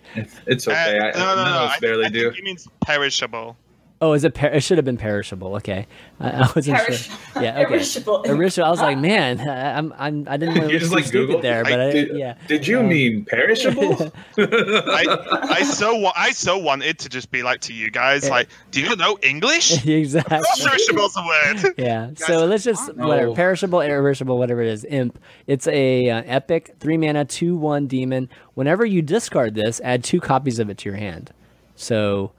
it's 0.46 0.66
Uh, 0.66 0.72
okay. 0.72 0.98
I, 0.98 1.12
no, 1.12 1.18
no, 1.18 1.34
none 1.36 1.44
no. 1.54 1.64
of 1.64 1.70
I, 1.70 1.78
barely 1.80 2.06
I 2.06 2.08
do. 2.08 2.22
think 2.24 2.34
he 2.36 2.42
means 2.42 2.66
perishable. 2.80 3.56
Oh, 4.00 4.12
is 4.12 4.22
it? 4.22 4.32
Per- 4.34 4.46
it 4.46 4.62
should 4.62 4.78
have 4.78 4.84
been 4.84 4.96
perishable. 4.96 5.56
Okay, 5.56 5.86
I, 6.20 6.30
I 6.30 6.48
wasn't 6.54 6.76
Perish- 6.78 7.08
sure. 7.08 7.42
Yeah, 7.42 7.60
okay. 7.62 7.64
Perishable. 7.78 8.22
Irishable. 8.26 8.66
I 8.66 8.70
was 8.70 8.80
like, 8.80 8.96
man, 9.10 9.40
I- 9.40 9.76
I'm, 9.76 9.92
I'm, 9.98 10.24
I 10.28 10.36
didn't 10.36 10.54
want 10.56 10.68
to 10.68 10.72
You 10.72 10.72
look 10.74 10.80
just 10.80 10.92
like 10.92 11.04
stupid 11.04 11.26
Google 11.26 11.42
there, 11.42 11.64
but 11.64 11.80
I, 11.80 11.90
did, 11.90 12.16
yeah. 12.16 12.34
Did 12.46 12.66
you 12.68 12.78
Um, 12.78 12.88
mean 12.88 13.24
perishable? 13.24 14.12
I, 14.38 15.48
I 15.50 15.62
so 15.64 15.96
wa- 15.96 16.12
I 16.14 16.30
so 16.30 16.56
wanted 16.58 16.98
to 17.00 17.08
just 17.08 17.30
be 17.32 17.42
like 17.42 17.60
to 17.62 17.72
you 17.74 17.90
guys, 17.90 18.30
like, 18.30 18.48
do 18.70 18.80
you 18.80 18.94
know 18.94 19.18
English? 19.22 19.84
exactly. 19.86 20.38
Perishable's 20.62 21.16
a 21.16 21.22
word. 21.26 21.74
Yeah. 21.76 22.10
So 22.16 22.44
let's 22.46 22.62
just 22.64 22.94
whatever 22.94 23.34
perishable, 23.34 23.80
irreversible, 23.80 24.38
whatever 24.38 24.62
it 24.62 24.68
is. 24.68 24.84
Imp. 24.88 25.18
It's 25.48 25.66
a 25.66 26.08
uh, 26.10 26.22
epic 26.24 26.76
three 26.78 26.96
mana 26.96 27.24
two 27.24 27.56
one 27.56 27.88
demon. 27.88 28.28
Whenever 28.54 28.86
you 28.86 29.02
discard 29.02 29.54
this, 29.56 29.80
add 29.82 30.04
two 30.04 30.20
copies 30.20 30.60
of 30.60 30.70
it 30.70 30.78
to 30.78 30.88
your 30.88 30.98
hand. 30.98 31.32
So 31.74 32.32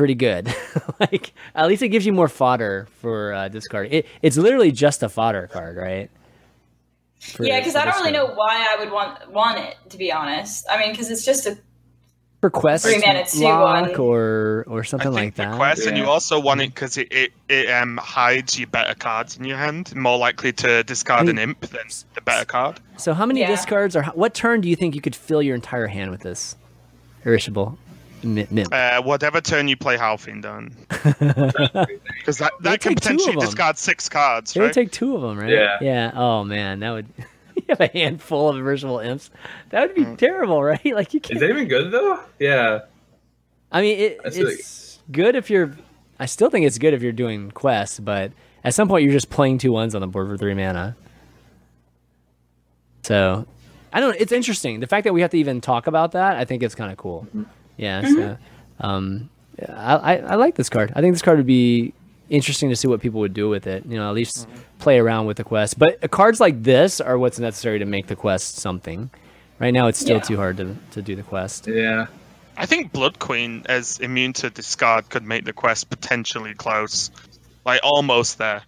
pretty 0.00 0.14
good. 0.14 0.48
like 1.00 1.34
at 1.54 1.68
least 1.68 1.82
it 1.82 1.90
gives 1.90 2.06
you 2.06 2.12
more 2.14 2.26
fodder 2.26 2.88
for 3.02 3.34
uh, 3.34 3.48
discarding. 3.48 3.92
It, 3.92 4.06
it's 4.22 4.38
literally 4.38 4.72
just 4.72 5.02
a 5.02 5.10
fodder 5.10 5.46
card, 5.46 5.76
right? 5.76 6.10
For- 7.20 7.44
yeah, 7.44 7.60
because 7.60 7.76
I 7.76 7.84
don't 7.84 7.96
really 7.96 8.12
discard. 8.12 8.30
know 8.30 8.34
why 8.34 8.66
I 8.74 8.82
would 8.82 8.90
want 8.90 9.30
want 9.30 9.58
it 9.58 9.76
to 9.90 9.98
be 9.98 10.10
honest. 10.10 10.64
I 10.70 10.78
mean, 10.80 10.92
because 10.92 11.10
it's 11.10 11.22
just 11.22 11.46
a 11.46 11.58
for 12.40 12.48
quest 12.48 12.86
Three 12.86 12.98
mana, 13.06 13.26
two, 13.26 13.40
lock 13.40 13.88
one. 13.88 13.96
or 13.96 14.64
or 14.66 14.80
I 14.80 14.84
something 14.84 15.12
think 15.12 15.14
like 15.14 15.34
for 15.34 15.42
that. 15.42 15.56
quest, 15.56 15.86
and 15.86 15.98
you 15.98 16.06
also 16.06 16.40
want 16.40 16.62
it 16.62 16.68
because 16.74 16.96
it, 16.96 17.12
it, 17.12 17.32
it 17.50 17.68
um 17.70 17.98
hides 17.98 18.58
your 18.58 18.68
better 18.68 18.94
cards 18.94 19.36
in 19.36 19.44
your 19.44 19.58
hand, 19.58 19.94
more 19.94 20.16
likely 20.16 20.54
to 20.54 20.82
discard 20.84 21.26
I 21.26 21.32
an 21.32 21.38
imp 21.38 21.60
than 21.60 21.88
the 22.14 22.22
better 22.22 22.46
card. 22.46 22.80
So 22.96 23.12
how 23.12 23.26
many 23.26 23.40
Yeah. 23.40 23.48
discards 23.48 23.94
or 23.94 24.04
what 24.14 24.32
turn 24.32 24.62
do 24.62 24.70
you 24.70 24.76
think 24.76 24.94
you 24.94 25.02
could 25.02 25.14
fill 25.14 25.42
your 25.42 25.54
entire 25.54 25.88
hand 25.88 26.10
with 26.10 26.22
this? 26.22 26.56
Irishable. 27.26 27.76
Mi- 28.22 28.46
Mint. 28.50 28.72
Uh, 28.72 29.02
whatever 29.02 29.40
turn 29.40 29.68
you 29.68 29.76
play 29.76 29.96
Halfing 29.96 30.44
on, 30.44 30.74
because 30.88 32.38
that, 32.38 32.52
that 32.60 32.80
can 32.80 32.94
take 32.94 33.02
two 33.02 33.14
of 33.14 33.18
potentially 33.18 33.36
discard 33.36 33.78
six 33.78 34.08
cards, 34.08 34.54
It 34.54 34.60
would 34.60 34.66
right? 34.66 34.74
take 34.74 34.92
two 34.92 35.16
of 35.16 35.22
them, 35.22 35.38
right? 35.38 35.50
Yeah. 35.50 35.78
Yeah. 35.80 36.12
Oh 36.14 36.44
man, 36.44 36.80
that 36.80 36.90
would. 36.90 37.06
you 37.56 37.62
have 37.68 37.80
a 37.80 37.86
handful 37.88 38.48
of 38.50 38.62
virtual 38.62 38.98
imps. 38.98 39.30
That 39.70 39.82
would 39.88 39.94
be 39.94 40.04
Mm. 40.04 40.18
terrible, 40.18 40.62
right? 40.62 40.84
Like 40.94 41.14
you 41.14 41.20
can't. 41.20 41.36
Is 41.36 41.40
that 41.40 41.50
even 41.50 41.68
good 41.68 41.90
though? 41.92 42.20
Yeah. 42.38 42.80
I 43.72 43.80
mean, 43.82 43.98
it, 43.98 44.20
That's 44.22 44.36
like- 44.36 44.46
it's 44.48 44.98
good 45.10 45.36
if 45.36 45.48
you're. 45.50 45.72
I 46.18 46.26
still 46.26 46.50
think 46.50 46.66
it's 46.66 46.76
good 46.78 46.92
if 46.92 47.02
you're 47.02 47.12
doing 47.12 47.50
quests, 47.50 47.98
but 48.00 48.32
at 48.64 48.74
some 48.74 48.88
point 48.88 49.04
you're 49.04 49.12
just 49.12 49.30
playing 49.30 49.56
two 49.58 49.72
ones 49.72 49.94
on 49.94 50.02
the 50.02 50.06
board 50.06 50.28
for 50.28 50.36
three 50.36 50.52
mana. 50.54 50.94
So, 53.02 53.46
I 53.92 54.00
don't. 54.00 54.10
know. 54.10 54.16
It's 54.18 54.32
interesting. 54.32 54.80
The 54.80 54.86
fact 54.86 55.04
that 55.04 55.14
we 55.14 55.22
have 55.22 55.30
to 55.30 55.38
even 55.38 55.60
talk 55.60 55.86
about 55.86 56.12
that, 56.12 56.36
I 56.36 56.44
think 56.44 56.62
it's 56.62 56.74
kind 56.74 56.92
of 56.92 56.98
cool. 56.98 57.26
Yeah. 57.80 58.02
So, 58.06 58.36
um, 58.80 59.30
I, 59.68 59.94
I 59.96 60.16
I 60.16 60.34
like 60.36 60.54
this 60.54 60.68
card. 60.68 60.92
I 60.94 61.00
think 61.00 61.14
this 61.14 61.22
card 61.22 61.38
would 61.38 61.46
be 61.46 61.92
interesting 62.28 62.68
to 62.70 62.76
see 62.76 62.86
what 62.88 63.00
people 63.00 63.20
would 63.20 63.34
do 63.34 63.48
with 63.48 63.66
it. 63.66 63.84
You 63.86 63.96
know, 63.98 64.08
at 64.08 64.14
least 64.14 64.46
play 64.78 64.98
around 64.98 65.26
with 65.26 65.36
the 65.38 65.44
quest. 65.44 65.78
But 65.78 66.02
uh, 66.04 66.08
cards 66.08 66.40
like 66.40 66.62
this 66.62 67.00
are 67.00 67.18
what's 67.18 67.38
necessary 67.38 67.78
to 67.78 67.84
make 67.86 68.06
the 68.06 68.16
quest 68.16 68.56
something. 68.56 69.10
Right 69.58 69.72
now, 69.74 69.88
it's 69.88 69.98
still 69.98 70.16
Yeah. 70.16 70.22
too 70.22 70.36
hard 70.36 70.56
to 70.58 70.76
to 70.92 71.02
do 71.02 71.14
the 71.16 71.22
quest. 71.22 71.66
Yeah. 71.66 72.06
I 72.56 72.66
think 72.66 72.92
Blood 72.92 73.18
Queen 73.18 73.62
as 73.68 73.98
immune 74.00 74.32
to 74.34 74.50
discard 74.50 75.08
could 75.08 75.24
make 75.24 75.44
the 75.46 75.52
quest 75.52 75.88
potentially 75.88 76.52
close, 76.54 77.10
like 77.64 77.80
almost 77.82 78.36
there. 78.38 78.62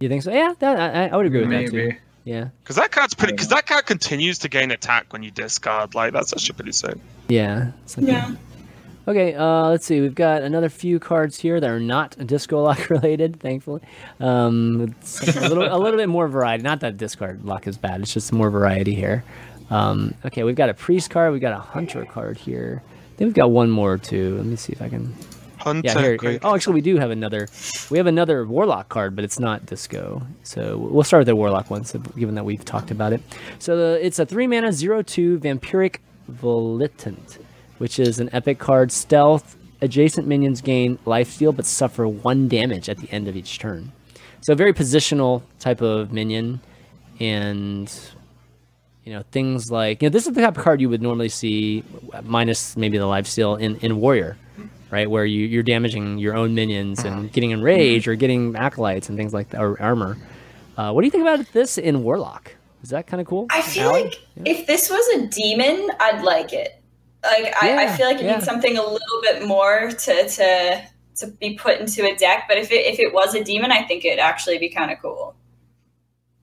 You 0.00 0.08
think 0.08 0.22
so? 0.24 0.32
Yeah, 0.32 0.52
that, 0.58 0.96
I, 0.96 1.08
I 1.08 1.16
would 1.16 1.26
agree 1.26 1.40
with 1.42 1.50
that 1.50 1.66
too. 1.70 1.76
Maybe. 1.76 1.98
Yeah, 2.24 2.48
Because 2.62 2.74
that 2.76 2.90
card's 2.90 3.14
pretty. 3.14 3.34
Because 3.34 3.48
that 3.48 3.66
card 3.66 3.86
continues 3.86 4.38
to 4.40 4.48
gain 4.48 4.72
attack 4.72 5.12
when 5.12 5.22
you 5.22 5.30
discard. 5.30 5.94
Like 5.94 6.12
that's 6.12 6.32
actually 6.32 6.56
pretty 6.56 6.72
sick. 6.72 6.96
yeah. 7.28 7.70
Something- 7.86 8.14
yeah. 8.14 8.34
Okay, 9.08 9.34
uh, 9.34 9.68
let's 9.68 9.86
see. 9.86 10.00
We've 10.00 10.14
got 10.14 10.42
another 10.42 10.68
few 10.68 10.98
cards 10.98 11.38
here 11.38 11.60
that 11.60 11.70
are 11.70 11.78
not 11.78 12.16
disco 12.26 12.60
lock 12.62 12.90
related, 12.90 13.38
thankfully. 13.38 13.80
Um, 14.18 14.94
it's 15.00 15.36
a 15.36 15.48
little, 15.48 15.64
a 15.64 15.78
little 15.78 15.98
bit 15.98 16.08
more 16.08 16.26
variety. 16.26 16.64
Not 16.64 16.80
that 16.80 16.96
discard 16.96 17.44
lock 17.44 17.68
is 17.68 17.78
bad. 17.78 18.00
It's 18.00 18.12
just 18.12 18.32
more 18.32 18.50
variety 18.50 18.94
here. 18.94 19.22
Um, 19.70 20.14
okay, 20.24 20.42
we've 20.42 20.56
got 20.56 20.70
a 20.70 20.74
priest 20.74 21.10
card. 21.10 21.32
We've 21.32 21.40
got 21.40 21.52
a 21.52 21.60
hunter 21.60 22.04
card 22.04 22.36
here. 22.36 22.82
I 22.84 23.16
think 23.16 23.28
we've 23.28 23.34
got 23.34 23.50
one 23.50 23.70
more 23.70 23.96
too. 23.96 24.36
Let 24.36 24.46
me 24.46 24.56
see 24.56 24.72
if 24.72 24.82
I 24.82 24.88
can. 24.88 25.14
Hunter. 25.58 25.82
Yeah, 25.84 26.00
here. 26.00 26.18
here. 26.20 26.38
Oh, 26.42 26.54
actually, 26.54 26.74
we 26.74 26.80
do 26.80 26.96
have 26.96 27.10
another. 27.10 27.48
We 27.90 27.98
have 27.98 28.06
another 28.06 28.44
warlock 28.44 28.88
card, 28.88 29.14
but 29.14 29.24
it's 29.24 29.38
not 29.38 29.66
disco. 29.66 30.22
So 30.42 30.78
we'll 30.78 31.04
start 31.04 31.20
with 31.20 31.28
the 31.28 31.36
warlock 31.36 31.70
one, 31.70 31.84
so 31.84 31.98
given 31.98 32.34
that 32.34 32.44
we've 32.44 32.64
talked 32.64 32.90
about 32.90 33.12
it. 33.12 33.22
So 33.58 33.76
the, 33.76 34.04
it's 34.04 34.18
a 34.18 34.26
three 34.26 34.46
mana 34.46 34.72
zero 34.72 35.02
two 35.02 35.38
vampiric 35.38 35.98
volitant, 36.30 37.38
which 37.78 37.98
is 37.98 38.20
an 38.20 38.30
epic 38.32 38.58
card. 38.58 38.92
Stealth. 38.92 39.56
Adjacent 39.82 40.26
minions 40.26 40.62
gain 40.62 40.96
lifesteal, 41.04 41.54
but 41.54 41.66
suffer 41.66 42.08
one 42.08 42.48
damage 42.48 42.88
at 42.88 42.96
the 42.96 43.10
end 43.10 43.28
of 43.28 43.36
each 43.36 43.58
turn. 43.58 43.92
So 44.40 44.54
a 44.54 44.56
very 44.56 44.72
positional 44.72 45.42
type 45.58 45.82
of 45.82 46.12
minion, 46.12 46.60
and 47.20 47.92
you 49.04 49.12
know 49.12 49.22
things 49.30 49.70
like 49.70 50.02
you 50.02 50.08
know 50.08 50.12
this 50.12 50.26
is 50.26 50.34
the 50.34 50.40
type 50.40 50.56
of 50.56 50.62
card 50.62 50.80
you 50.80 50.88
would 50.88 51.00
normally 51.00 51.28
see 51.28 51.84
minus 52.24 52.76
maybe 52.76 52.98
the 52.98 53.04
lifesteal 53.04 53.58
in 53.58 53.76
in 53.76 54.00
warrior 54.00 54.36
right 54.90 55.08
where 55.08 55.24
you 55.24 55.46
you're 55.46 55.62
damaging 55.62 56.18
your 56.18 56.34
own 56.34 56.54
minions 56.54 57.04
and 57.04 57.32
getting 57.32 57.52
enraged 57.52 58.08
or 58.08 58.14
getting 58.16 58.56
acolytes 58.56 59.08
and 59.08 59.16
things 59.16 59.32
like 59.32 59.50
that 59.50 59.60
or 59.62 59.80
armor 59.80 60.18
uh, 60.76 60.90
what 60.90 61.02
do 61.02 61.06
you 61.06 61.10
think 61.10 61.22
about 61.22 61.40
this 61.52 61.78
in 61.78 62.02
warlock 62.02 62.54
is 62.82 62.90
that 62.90 63.06
kind 63.06 63.20
of 63.20 63.26
cool 63.26 63.46
I 63.50 63.62
feel 63.62 63.90
Allie? 63.90 64.02
like 64.04 64.20
if 64.44 64.66
this 64.66 64.90
was 64.90 65.08
a 65.16 65.26
demon, 65.28 65.90
I'd 65.98 66.22
like 66.22 66.52
it. 66.52 66.75
Like 67.30 67.54
I, 67.62 67.86
I 67.86 67.96
feel 67.96 68.06
like 68.06 68.18
it 68.18 68.24
yeah. 68.24 68.34
needs 68.34 68.44
something 68.44 68.76
a 68.76 68.82
little 68.82 69.20
bit 69.22 69.46
more 69.46 69.90
to 69.90 70.28
to 70.28 70.82
to 71.16 71.26
be 71.40 71.54
put 71.54 71.80
into 71.80 72.04
a 72.06 72.14
deck. 72.16 72.44
But 72.48 72.58
if 72.58 72.70
it 72.70 72.86
if 72.86 72.98
it 72.98 73.12
was 73.12 73.34
a 73.34 73.42
demon, 73.42 73.72
I 73.72 73.82
think 73.82 74.04
it'd 74.04 74.18
actually 74.18 74.58
be 74.58 74.68
kind 74.68 74.90
of 74.90 74.98
cool. 75.00 75.34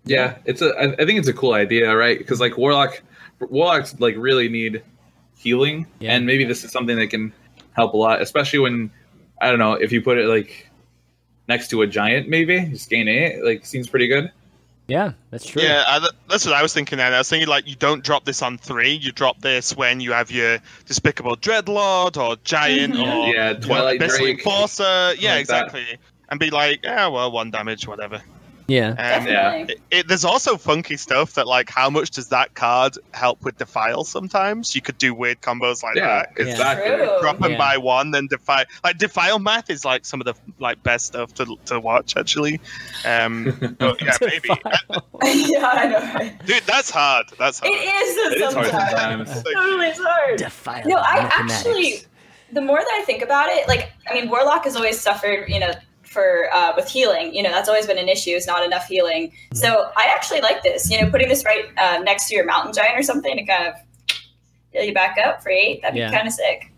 Yeah, 0.05 0.37
it's 0.45 0.61
a. 0.61 0.77
I 0.77 1.05
think 1.05 1.19
it's 1.19 1.27
a 1.29 1.33
cool 1.33 1.53
idea, 1.53 1.95
right? 1.95 2.17
Because 2.17 2.39
like 2.41 2.57
warlock, 2.57 3.01
warlocks 3.39 3.97
like 3.99 4.15
really 4.17 4.49
need 4.49 4.83
healing, 5.37 5.87
Yeah. 5.99 6.13
and 6.13 6.25
maybe 6.25 6.43
this 6.43 6.63
is 6.63 6.71
something 6.71 6.97
that 6.97 7.07
can 7.07 7.33
help 7.71 7.93
a 7.93 7.97
lot, 7.97 8.21
especially 8.21 8.59
when 8.59 8.91
I 9.41 9.49
don't 9.49 9.59
know 9.59 9.73
if 9.73 9.91
you 9.91 10.01
put 10.01 10.17
it 10.17 10.27
like 10.27 10.69
next 11.47 11.69
to 11.69 11.81
a 11.81 11.87
giant, 11.87 12.27
maybe 12.29 12.65
just 12.65 12.89
gain 12.89 13.07
eight. 13.07 13.43
Like 13.43 13.65
seems 13.65 13.87
pretty 13.87 14.07
good. 14.07 14.31
Yeah, 14.87 15.13
that's 15.31 15.45
true. 15.45 15.61
Yeah, 15.61 15.83
I, 15.87 16.07
that's 16.29 16.45
what 16.45 16.53
I 16.53 16.61
was 16.61 16.73
thinking. 16.73 16.97
Then 16.97 17.13
I 17.13 17.17
was 17.17 17.29
thinking 17.29 17.47
like 17.47 17.67
you 17.67 17.75
don't 17.75 18.03
drop 18.03 18.25
this 18.25 18.41
on 18.41 18.57
three. 18.57 18.91
You 18.93 19.11
drop 19.13 19.39
this 19.39 19.75
when 19.75 20.01
you 20.01 20.11
have 20.11 20.29
your 20.29 20.59
despicable 20.85 21.37
dreadlord 21.37 22.17
or 22.17 22.35
giant 22.43 22.95
Mhm. 22.95 23.01
or 23.01 23.33
Yeah, 23.33 23.51
you 23.51 23.53
know, 23.55 23.59
Twilight 23.61 23.99
Abyssal 24.01 24.17
Drake. 24.19 24.37
enforcer. 24.39 24.83
Yeah, 24.83 25.35
Like 25.35 25.47
that. 25.47 25.67
exactly. 25.67 25.97
And 26.29 26.39
be 26.39 26.49
like, 26.49 26.81
yeah, 26.83 27.07
well, 27.07 27.31
one 27.31 27.49
damage, 27.51 27.87
whatever. 27.87 28.21
Yeah. 28.73 28.89
And 28.97 29.25
Definitely. 29.25 29.73
it, 29.75 29.81
it, 29.91 30.07
there's 30.07 30.25
also 30.25 30.57
funky 30.57 30.97
stuff 30.97 31.33
that 31.33 31.47
like 31.47 31.69
how 31.69 31.89
much 31.89 32.09
does 32.11 32.29
that 32.29 32.53
card 32.55 32.97
help 33.13 33.41
with 33.43 33.57
defile 33.57 34.03
sometimes 34.03 34.75
you 34.75 34.81
could 34.81 34.97
do 34.97 35.13
weird 35.13 35.41
combos 35.41 35.83
like 35.83 35.95
Yeah, 35.95 36.07
that 36.07 36.29
exactly. 36.37 36.95
True. 36.95 37.17
drop 37.21 37.39
them 37.39 37.51
Yeah. 37.51 37.57
by 37.57 37.77
one 37.77 38.11
then 38.11 38.27
defile 38.27 38.65
like 38.83 38.97
defile 38.97 39.39
math 39.39 39.69
is 39.69 39.83
like 39.85 40.05
some 40.05 40.21
of 40.21 40.25
the 40.25 40.33
like 40.59 40.81
best 40.83 41.05
stuff 41.07 41.33
to, 41.35 41.57
to 41.65 41.79
watch 41.79 42.17
actually 42.17 42.59
um 43.05 43.55
but 43.79 44.01
yeah 44.01 44.17
maybe 44.21 44.49
yeah, 45.23 45.69
I 45.71 45.87
know. 45.87 45.99
Right? 46.13 46.45
dude 46.45 46.63
that's 46.63 46.89
hard 46.89 47.25
that's 47.37 47.61
It 47.63 47.67
hard 47.67 47.75
is 48.07 48.17
It 48.17 48.41
is 48.41 48.53
hard 48.53 48.65
sometimes. 48.67 49.29
sometimes. 49.29 49.43
totally 49.53 49.87
is 49.87 49.99
hard. 49.99 50.37
Defile 50.37 50.83
No, 50.85 50.95
I 50.97 51.29
actually, 51.31 52.01
the 52.51 52.61
more 52.61 52.77
that 52.79 52.99
I 52.99 53.03
think 53.05 53.21
about 53.23 53.49
it, 53.49 53.67
like, 53.67 53.91
I 54.09 54.13
mean, 54.13 54.29
Warlock 54.29 54.63
has 54.65 54.75
always 54.75 54.99
suffered, 54.99 55.49
you 55.49 55.59
know, 55.59 55.71
for 56.13 56.53
uh, 56.53 56.73
with 56.75 56.87
healing. 56.87 57.33
You 57.33 57.43
know, 57.43 57.49
that's 57.51 57.67
always 57.67 57.87
been 57.87 57.97
an 57.97 58.07
issue 58.07 58.31
is 58.31 58.47
not 58.47 58.63
enough 58.63 58.85
healing. 58.87 59.31
So 59.53 59.91
I 59.97 60.05
actually 60.15 60.41
like 60.41 60.63
this. 60.63 60.89
You 60.89 61.01
know, 61.01 61.09
putting 61.09 61.27
this 61.27 61.43
right 61.43 61.65
uh, 61.77 61.99
next 62.03 62.27
to 62.29 62.35
your 62.35 62.45
mountain 62.45 62.73
giant 62.73 62.97
or 62.97 63.03
something 63.03 63.35
to 63.35 63.43
kind 63.43 63.67
of 63.67 63.73
heal 64.71 64.83
you 64.83 64.93
back 64.93 65.17
up 65.17 65.41
for 65.43 65.49
eight. 65.49 65.81
That'd 65.81 65.97
Yeah. 65.97 66.09
be 66.09 66.15
kind 66.15 66.27
of 66.27 66.33
sick. 66.33 66.71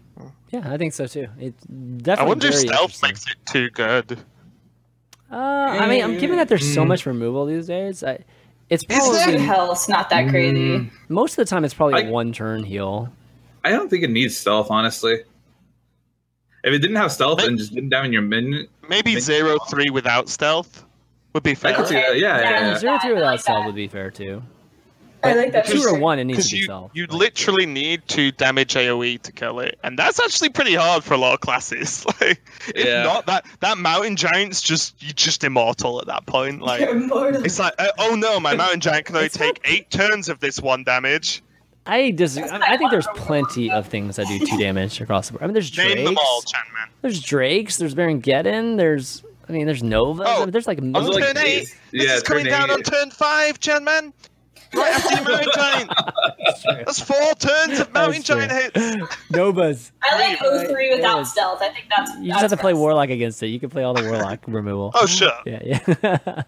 Yeah, 0.52 0.64
I 0.72 0.78
think 0.78 0.94
so 0.94 1.06
too. 1.06 1.28
It 1.40 1.54
definitely. 1.58 1.68
i 1.68 1.98
definitely. 2.04 2.28
wonder 2.30 2.48
if 2.48 2.56
stealth 2.56 3.02
makes 3.04 3.26
it 3.28 3.36
too 3.46 3.70
good 3.72 4.20
Uh, 5.32 5.36
I 5.36 5.88
mean, 5.90 6.04
I'm 6.04 6.18
given 6.18 6.38
that 6.38 6.48
there's 6.48 6.74
so 6.74 6.86
much 6.86 7.06
removal 7.06 7.46
these 7.46 7.68
days. 7.68 8.04
I, 8.04 8.24
it's 8.70 8.84
Is 8.84 8.88
there? 8.88 9.00
probably 9.00 9.32
Dude, 9.34 9.42
health's 9.42 9.90
not 9.90 10.10
that 10.12 10.30
crazy. 10.30 10.56
Mm, 10.80 10.92
most 11.10 11.32
of 11.34 11.38
the 11.38 11.46
time 11.46 11.66
it's 11.66 11.74
probably 11.74 12.02
a 12.04 12.08
I- 12.08 12.10
one 12.10 12.32
turn 12.32 12.64
heal. 12.64 13.12
I 13.66 13.72
don't 13.72 13.90
think 13.90 14.04
it 14.04 14.12
needs 14.12 14.38
stealth, 14.38 14.68
honestly. 14.70 15.24
If 16.64 16.74
it 16.74 16.80
didn't 16.80 16.96
have 16.98 17.12
stealth 17.12 17.40
But- 17.40 17.48
and 17.48 17.58
just 17.58 17.74
didn't 17.74 17.92
have 17.94 18.06
in 18.06 18.14
your 18.14 18.22
minion, 18.22 18.68
maybe 18.90 19.20
zero 19.20 19.58
three 19.70 19.90
without 19.90 20.30
stealth 20.30 20.86
would 21.34 21.44
be 21.44 21.52
I 21.52 21.56
fair 21.56 21.74
could 21.76 21.88
see 21.88 21.94
that. 21.96 22.18
Yeah, 22.18 22.40
yeah, 22.40 22.50
yeah. 22.50 22.78
Zero 22.78 22.98
three 23.00 23.14
without 23.14 23.26
like 23.32 23.40
stealth 23.40 23.66
would 23.66 23.76
be 23.76 23.88
fair 23.88 24.12
too. 24.12 24.42
I 25.24 25.34
like 25.34 25.54
that. 25.54 25.66
Two 25.66 25.82
or 25.82 25.98
one, 26.00 26.20
it 26.20 26.26
needs 26.26 26.46
to 26.50 26.52
be 26.52 26.58
you, 26.60 26.64
stealth. 26.66 26.92
you 26.94 27.08
literally 27.08 27.66
need 27.66 28.08
to 28.10 28.32
damage 28.32 28.76
AoE 28.76 29.20
to 29.24 29.32
kill 29.32 29.60
it, 29.60 29.80
and 29.84 29.98
that's 29.98 30.20
actually 30.20 30.50
pretty 30.50 30.76
hard 30.76 31.04
for 31.04 31.16
a 31.16 31.18
lot 31.18 31.34
of 31.34 31.40
classes. 31.40 32.06
Like, 32.22 32.42
if 32.68 32.86
Yeah. 32.86 33.04
not, 33.04 33.26
that 33.26 33.46
that 33.62 33.78
mountain 33.80 34.16
giant's 34.18 34.62
just 34.62 35.02
you're 35.02 35.14
just 35.14 35.44
immortal 35.44 36.00
at 36.00 36.08
that 36.08 36.26
point. 36.28 36.62
Like, 36.62 36.82
it's 36.84 37.58
like, 37.60 37.74
uh, 37.80 37.88
oh 37.98 38.16
no, 38.16 38.40
my 38.40 38.56
mountain 38.64 38.80
giant 38.82 39.06
can 39.08 39.16
only 39.16 39.30
take 39.30 39.60
eight 39.66 39.90
turns 39.90 40.30
of 40.30 40.40
this 40.40 40.62
one 40.62 40.84
damage. 40.84 41.42
I 41.88 42.10
dis- 42.12 42.38
I 42.38 42.78
think 42.78 42.92
there's 42.92 43.08
plenty 43.16 43.70
of 43.72 43.88
things 43.88 44.16
that 44.16 44.28
do 44.28 44.40
two 44.40 44.58
damage 44.58 45.00
across 45.02 45.28
the 45.28 45.34
board. 45.34 45.44
I 45.44 45.48
mean, 45.48 45.54
there's 45.54 45.70
drakes. 45.70 45.96
Name 45.96 46.06
them 46.06 46.18
all, 46.20 46.42
Chan 46.42 46.62
man. 46.74 46.90
There's 47.02 47.22
drakes. 47.22 47.78
There's 47.78 47.94
Baron 47.94 48.22
Geddon. 48.22 48.78
There's 48.78 49.24
I 49.48 49.52
mean, 49.52 49.68
there's 49.68 49.84
Nova. 49.84 50.24
Oh, 50.26 50.36
I 50.36 50.40
mean, 50.46 50.52
there's 50.52 50.66
like 50.68 50.80
On 50.80 50.92
Was 50.94 51.10
like 51.10 51.24
turn 51.24 51.38
eight, 51.38 51.44
base? 51.60 51.76
this 51.92 52.04
Yeah, 52.08 52.16
is 52.16 52.24
coming 52.24 52.46
down 52.46 52.70
eight. 52.72 52.74
on 52.74 52.82
turn 52.82 53.12
five, 53.12 53.60
Chan 53.60 53.84
man. 53.84 54.12
Right 54.74 54.94
after 54.94 55.16
your 55.16 55.24
mountain 55.30 55.52
giant. 55.56 55.92
That's 56.86 57.00
four 57.00 57.34
turns 57.36 57.80
of 57.80 57.94
mountain 57.94 58.22
That's 58.22 58.26
true. 58.26 58.36
giant 58.48 58.76
hits. 58.76 59.16
Novas. 59.32 59.92
I 60.04 60.18
like 60.20 60.42
Right. 60.42 60.68
03 60.68 60.96
without 60.96 61.18
Yes. 61.20 61.32
stealth. 61.32 61.60
I 61.62 61.70
think 61.70 61.86
that's. 61.90 62.12
You 62.20 62.30
just 62.30 62.42
have 62.42 62.52
to 62.52 62.58
play 62.58 62.74
best. 62.74 62.80
Warlock 62.82 63.10
against 63.10 63.42
it. 63.44 63.48
You 63.48 63.60
can 63.60 63.70
play 63.70 63.84
all 63.84 63.94
the 63.94 64.04
Warlock 64.04 64.40
removal. 64.48 64.92
Oh 64.94 65.06
sure. 65.06 65.32
Yeah, 65.46 65.60
yeah. 65.64 66.44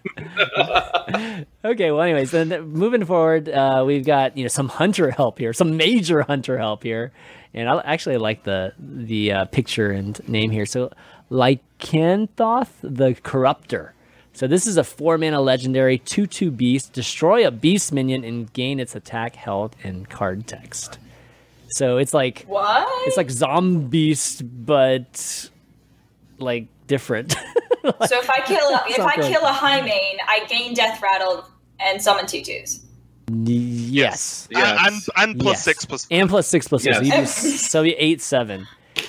okay, 1.64 1.90
well, 1.90 2.02
anyways, 2.02 2.30
then 2.30 2.48
moving 2.72 3.04
forward, 3.04 3.48
uh, 3.48 3.84
we've 3.86 4.04
got 4.04 4.36
you 4.36 4.44
know 4.44 4.48
some 4.48 4.68
hunter 4.68 5.10
help 5.10 5.38
here, 5.38 5.52
some 5.52 5.76
major 5.76 6.22
hunter 6.22 6.58
help 6.58 6.82
here, 6.82 7.12
and 7.54 7.68
I 7.68 7.80
actually 7.84 8.18
like 8.18 8.44
the 8.44 8.72
the 8.78 9.32
uh, 9.32 9.44
picture 9.46 9.90
and 9.90 10.20
name 10.28 10.50
here. 10.50 10.66
So, 10.66 10.90
Lycanthoth 11.30 12.68
the 12.82 13.14
Corruptor. 13.14 13.90
So 14.38 14.46
this 14.46 14.68
is 14.68 14.76
a 14.76 14.84
four 14.84 15.18
mana 15.18 15.40
legendary 15.40 15.98
two 15.98 16.28
two 16.28 16.52
beast. 16.52 16.92
Destroy 16.92 17.44
a 17.44 17.50
beast 17.50 17.92
minion 17.92 18.22
and 18.22 18.52
gain 18.52 18.78
its 18.78 18.94
attack, 18.94 19.34
health, 19.34 19.74
and 19.82 20.08
card 20.08 20.46
text. 20.46 21.00
So 21.70 21.96
it's 21.98 22.14
like 22.14 22.44
What? 22.46 22.86
it's 23.08 23.16
like 23.16 23.26
Zombeast, 23.26 24.48
but 24.64 25.50
like 26.38 26.68
different. 26.86 27.34
So 28.06 28.18
if 28.18 28.28
I 28.28 28.40
kill 28.42 28.58
a, 28.68 28.82
if 28.88 29.00
I 29.00 29.14
kill 29.16 29.42
a 29.42 29.52
Highmane, 29.52 30.18
I 30.26 30.44
gain 30.48 30.74
death 30.74 31.00
rattle 31.00 31.44
and 31.80 32.02
summon 32.02 32.26
two 32.26 32.42
twos. 32.42 32.84
yes. 33.44 34.46
Yes. 34.50 34.78
And, 34.86 34.94
and 34.94 35.02
and 35.32 35.40
plus 35.40 35.54
Yes. 35.58 35.64
six 35.64 35.84
plus 35.86 36.06
and 36.10 36.28
plus 36.28 36.46
six 36.48 36.68
plus 36.68 36.82
six. 36.82 36.98
Yes. 37.02 37.34
So, 37.36 37.46
you 37.46 37.52
do, 37.52 37.58
so 37.58 37.82
you 37.82 37.94
eight 37.96 38.20
seven. 38.20 38.66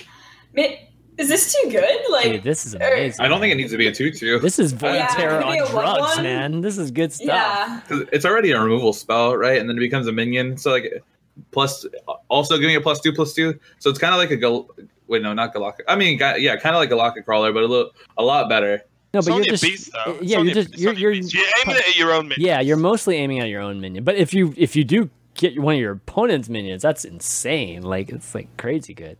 Mi- 0.54 0.89
Is 1.20 1.28
this 1.28 1.54
too 1.54 1.70
good? 1.70 2.00
Like 2.10 2.24
Dude, 2.26 2.44
this 2.44 2.66
is 2.66 2.74
amazing. 2.74 3.24
I 3.24 3.28
don't 3.28 3.40
think 3.42 3.52
it 3.52 3.56
needs 3.58 3.72
to 3.72 3.78
be 3.78 3.88
a 3.88 3.92
two-two. 3.94 4.40
This 4.40 4.58
is 4.58 4.72
Void 4.72 4.96
Yeah, 4.96 5.08
Terror 5.08 5.44
on 5.44 5.54
a 5.54 5.62
one 5.64 5.72
drugs, 5.72 6.16
one. 6.16 6.24
man. 6.24 6.62
This 6.62 6.78
is 6.78 6.92
good 6.92 7.12
stuff. 7.14 7.28
Yeah. 7.28 7.82
'Cause 7.88 8.04
it's 8.14 8.26
already 8.26 8.52
a 8.52 8.60
removal 8.62 8.94
spell, 8.94 9.36
right? 9.36 9.60
And 9.60 9.70
then 9.70 9.78
it 9.78 9.82
becomes 9.82 10.08
a 10.08 10.12
minion. 10.12 10.58
So 10.58 10.72
like 10.72 11.04
plus 11.52 11.86
also 12.30 12.58
giving 12.58 12.76
a 12.76 12.82
plus 12.82 13.00
two 13.02 13.14
plus 13.14 13.34
two. 13.34 13.60
So 13.80 13.90
it's 13.90 14.00
kind 14.00 14.14
of 14.14 14.20
like 14.20 14.32
a 14.32 14.38
gal- 14.38 14.70
wait 15.08 15.22
no 15.22 15.34
not 15.34 15.54
Golakka. 15.54 15.82
I 15.88 15.96
mean 15.96 16.18
yeah, 16.20 16.56
kind 16.56 16.76
of 16.76 16.80
like 16.80 16.90
a 16.92 16.94
Golakka 16.96 17.24
crawler, 17.26 17.52
but 17.52 17.64
a 17.64 17.68
little 17.68 17.92
a 18.18 18.24
lot 18.24 18.48
better. 18.50 18.82
No, 19.14 19.22
but 19.22 19.34
you're 19.36 19.44
just 19.44 19.64
beast, 19.64 19.90
yeah, 20.22 20.40
you're 20.40 20.54
just 20.54 20.78
you're 20.78 20.94
you're. 20.94 21.12
You're 21.12 21.44
aiming 21.66 21.78
at 21.78 21.98
your 21.98 22.14
own 22.14 22.28
minion. 22.28 22.46
yeah, 22.48 22.60
you're 22.62 22.78
mostly 22.78 23.16
aiming 23.18 23.40
at 23.40 23.50
your 23.50 23.62
own 23.62 23.82
minion. 23.82 24.04
But 24.04 24.16
if 24.18 24.34
you 24.34 24.54
if 24.56 24.76
you 24.76 24.84
do 24.84 25.10
get 25.34 25.60
one 25.60 25.74
of 25.76 25.80
your 25.82 25.94
opponent's 25.94 26.48
minions, 26.48 26.82
that's 26.84 27.04
insane. 27.06 27.82
Like 27.82 28.10
it's 28.10 28.36
like 28.36 28.56
crazy 28.58 28.94
good. 28.94 29.18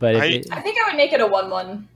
But 0.00 0.16
I- 0.16 0.24
it, 0.26 0.46
I 0.50 0.60
think 0.60 0.76
I 0.84 0.88
would 0.90 0.96
make 0.96 1.12
it 1.12 1.20
a 1.20 1.26
one-one. 1.28 1.86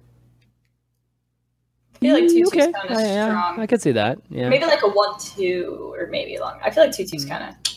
I 1.97 1.99
feel 2.07 2.15
like 2.15 2.29
two 2.29 2.43
Mm, 2.43 2.47
okay, 2.49 2.73
kind 2.73 2.91
of 2.91 2.97
I, 2.99 3.03
yeah, 3.03 3.27
strong. 3.29 3.61
I 3.61 3.67
could 3.67 3.81
see 3.83 3.93
that. 3.93 4.19
Yeah, 4.29 4.49
Maybe 4.51 4.67
like 4.67 4.83
a 4.83 4.89
one-two 4.89 5.95
or 5.99 6.07
maybe 6.09 6.39
long. 6.39 6.59
I 6.63 6.71
feel 6.71 6.85
like 6.85 6.95
two 6.95 7.07
two's 7.07 7.25
kind 7.25 7.45
of. 7.45 7.75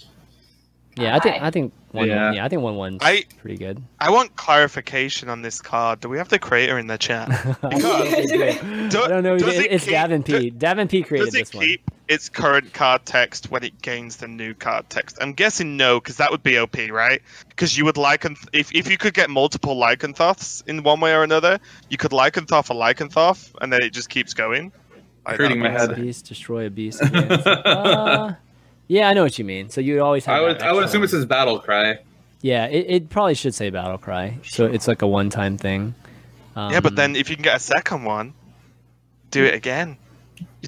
yeah. 0.97 1.15
I 1.15 1.19
think. 1.19 1.41
I 1.41 1.49
think 1.49 1.73
one. 1.91 2.07
Yeah. 2.09 2.33
Yeah, 2.33 2.43
I 2.45 2.49
think 2.49 2.61
one 2.61 2.75
one's 2.75 2.99
I- 3.01 3.23
pretty 3.39 3.55
good. 3.57 3.81
I 4.01 4.11
want 4.11 4.35
clarification 4.35 5.29
on 5.29 5.41
this 5.43 5.61
card. 5.61 6.01
Do 6.01 6.09
we 6.09 6.17
have 6.17 6.27
the 6.27 6.39
creator 6.39 6.77
in 6.77 6.87
the 6.87 6.97
chat? 6.97 7.29
I 7.63 8.87
don't 8.91 9.23
know. 9.23 9.37
Does 9.37 9.55
It, 9.55 9.65
it 9.67 9.71
it's 9.71 9.85
keep- 9.85 9.93
Davin 9.93 10.25
P. 10.25 10.51
Davin 10.51 10.89
P 10.89 11.03
created 11.03 11.27
Does 11.27 11.35
it 11.35 11.39
this 11.39 11.53
one. 11.53 11.65
Keep 12.07 12.15
its 12.15 12.29
current 12.29 12.73
card 12.73 13.05
text 13.05 13.51
when 13.51 13.63
it 13.63 13.81
gains 13.81 14.17
the 14.17 14.27
new 14.27 14.53
card 14.53 14.89
text? 14.89 15.17
I'm 15.21 15.33
guessing 15.33 15.77
no, 15.77 15.99
because 15.99 16.17
that 16.17 16.31
would 16.31 16.43
be 16.43 16.57
OP, 16.57 16.77
right? 16.91 17.21
Because 17.49 17.77
you 17.77 17.85
would 17.85 17.95
lycanth 17.95 18.47
if 18.53 18.73
if 18.73 18.89
you 18.89 18.97
could 18.97 19.13
get 19.13 19.29
multiple 19.29 19.75
lycanthroths 19.75 20.67
in 20.67 20.83
one 20.83 20.99
way 20.99 21.13
or 21.13 21.23
another, 21.23 21.59
you 21.89 21.97
could 21.97 22.11
lycanthroth 22.11 22.69
a 22.69 22.73
lycanthroth, 22.73 23.53
and 23.61 23.71
then 23.71 23.81
it 23.81 23.91
just 23.93 24.09
keeps 24.09 24.33
going. 24.33 24.71
Like, 25.25 25.37
Hurting 25.37 25.61
that 25.61 25.73
my 25.73 25.77
head. 25.77 25.95
Beast, 25.95 26.25
destroy 26.25 26.67
a 26.67 26.69
beast. 26.69 27.01
uh, 27.13 28.33
yeah, 28.87 29.09
I 29.09 29.13
know 29.13 29.23
what 29.23 29.37
you 29.37 29.43
mean. 29.43 29.69
So 29.69 29.81
you 29.81 30.01
always 30.01 30.25
have. 30.25 30.35
I 30.37 30.41
would 30.41 30.61
I 30.61 30.73
would 30.73 30.85
assume 30.85 31.01
it 31.01 31.03
one. 31.03 31.09
says 31.09 31.25
battle 31.25 31.59
cry. 31.59 31.99
Yeah, 32.41 32.67
it, 32.67 32.85
it 32.87 33.09
probably 33.09 33.33
should 33.33 33.55
say 33.55 33.69
battle 33.69 33.97
cry. 33.97 34.37
So 34.43 34.65
it's 34.65 34.87
like 34.87 35.01
a 35.01 35.07
one 35.07 35.29
time 35.29 35.57
thing. 35.57 35.95
Um, 36.55 36.71
yeah, 36.71 36.79
but 36.79 36.95
then 36.95 37.15
if 37.15 37.29
you 37.29 37.35
can 37.35 37.43
get 37.43 37.57
a 37.57 37.59
second 37.59 38.03
one, 38.03 38.33
do 39.31 39.43
it 39.43 39.53
again. 39.53 39.97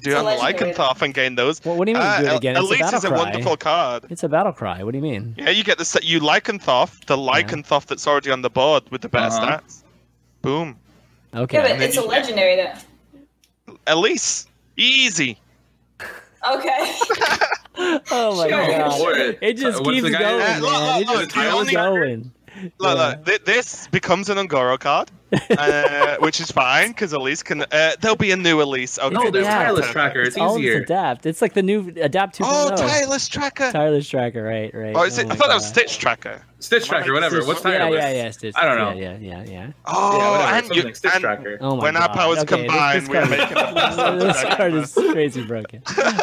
You 0.04 0.10
do 0.10 0.10
It's 0.10 0.14
it 0.14 0.16
a 0.16 0.18
on 0.18 0.24
the 0.36 0.42
legendary, 0.42 0.72
lycanthroth 0.74 1.02
and 1.02 1.14
gain 1.14 1.34
those. 1.34 1.64
Well, 1.64 1.76
what 1.76 1.84
do 1.86 1.92
you 1.92 1.98
mean 1.98 2.06
Uh, 2.06 2.20
do 2.20 2.26
it 2.28 2.36
again? 2.36 2.56
It's 2.56 2.64
a 2.64 2.66
Elise 2.68 2.80
battle 2.80 2.98
is 2.98 3.04
a 3.04 3.08
cry. 3.08 3.18
wonderful 3.18 3.56
card. 3.56 4.04
It's 4.10 4.22
a 4.22 4.28
battle 4.28 4.52
cry. 4.52 4.82
What 4.82 4.92
do 4.92 4.98
you 4.98 5.02
mean? 5.02 5.34
Yeah, 5.38 5.50
you 5.50 5.62
get 5.64 5.78
the 5.78 5.84
set. 5.84 6.04
You 6.04 6.20
lycanthroth 6.20 7.04
the 7.06 7.16
lycanthroth 7.16 7.86
that's 7.86 8.06
already 8.06 8.30
on 8.30 8.42
the 8.42 8.50
board 8.50 8.84
with 8.90 9.02
the 9.02 9.08
better 9.08 9.26
Uh-huh. 9.34 9.58
stats. 9.60 9.82
Boom. 10.42 10.76
Okay. 11.34 11.58
Yeah, 11.58 11.74
but 11.76 11.82
it's 11.82 11.96
a 11.96 12.00
you- 12.00 12.06
legendary 12.08 12.56
though. 12.56 13.74
Elise, 13.86 14.46
easy. 14.76 15.38
Okay. 16.00 16.68
oh 18.10 18.36
my 18.36 18.48
Sure. 18.48 18.68
god! 18.68 19.38
It 19.42 19.54
just 19.58 19.80
what's 19.84 19.90
keeps 20.00 20.10
going, 20.10 20.14
Uh, 20.24 20.38
man. 20.38 20.60
look, 20.62 20.72
look, 20.72 21.00
it 21.00 21.06
just 21.06 21.36
look, 21.36 21.64
keeps 21.64 21.72
going. 21.72 22.32
Look, 22.78 22.96
Yeah. 22.98 23.14
look, 23.26 23.44
this 23.44 23.86
becomes 23.88 24.28
an 24.28 24.38
Un'Goro 24.38 24.78
card, 24.78 25.10
uh, 25.58 26.16
which 26.18 26.40
is 26.40 26.50
fine 26.50 26.88
because 26.88 27.12
Elise 27.12 27.42
can. 27.42 27.62
Uh, 27.62 27.92
there'll 28.00 28.16
be 28.16 28.30
a 28.32 28.36
new 28.36 28.60
Elise. 28.60 28.98
Okay, 28.98 29.14
No, 29.14 29.30
there's 29.30 29.44
Yeah. 29.44 29.58
tireless 29.64 29.86
tracker. 29.90 30.22
It's 30.22 30.36
all 30.36 30.56
of 30.56 30.60
easier. 30.60 30.78
it's 30.80 30.90
adapt. 30.90 31.26
It's 31.26 31.40
like 31.40 31.54
the 31.54 31.62
new 31.62 31.92
adapt 32.00 32.38
2.0. 32.38 32.46
Oh, 32.48 32.76
tireless 32.76 33.28
tracker. 33.28 33.70
Tireless 33.70 34.08
tracker, 34.08 34.42
right? 34.42 34.74
Right. 34.74 34.94
Oh, 34.96 35.04
is 35.04 35.18
it? 35.18 35.28
my 35.28 35.34
I 35.34 35.36
thought 35.36 35.48
that 35.48 35.54
was 35.54 35.66
Stitch 35.66 35.98
tracker. 35.98 36.42
Stitch 36.58 36.88
tracker, 36.88 37.12
whatever. 37.14 37.36
Stitch- 37.36 37.46
What's 37.48 37.64
yeah, 37.64 37.78
tireless? 37.78 37.98
yeah, 38.02 38.10
yeah, 38.24 38.30
Stitch. 38.30 38.54
I 38.56 38.64
don't 38.66 38.76
know. 38.78 39.00
Yeah, 39.00 39.16
yeah, 39.18 39.42
yeah, 39.44 39.50
yeah. 39.50 39.72
Oh, 39.86 40.18
Yeah, 40.18 40.30
whatever. 40.30 40.52
and, 40.56 40.66
you, 40.68 40.74
Something. 40.74 40.94
Stitch 40.94 41.12
and 41.14 41.20
tracker. 41.22 41.58
Oh 41.60 41.76
my 41.76 41.82
when 41.84 41.94
god. 41.94 42.02
our 42.10 42.14
powers 42.16 42.38
okay, 42.40 42.66
combine, 42.66 43.00
this, 43.00 43.08
we 43.08 43.16
are 43.16 43.26
making 43.26 43.54
card, 43.56 43.76
a 44.14 44.24
this 44.24 44.42
card 44.56 44.74
is 44.74 44.92
crazy 44.92 45.42
broken. 45.44 45.82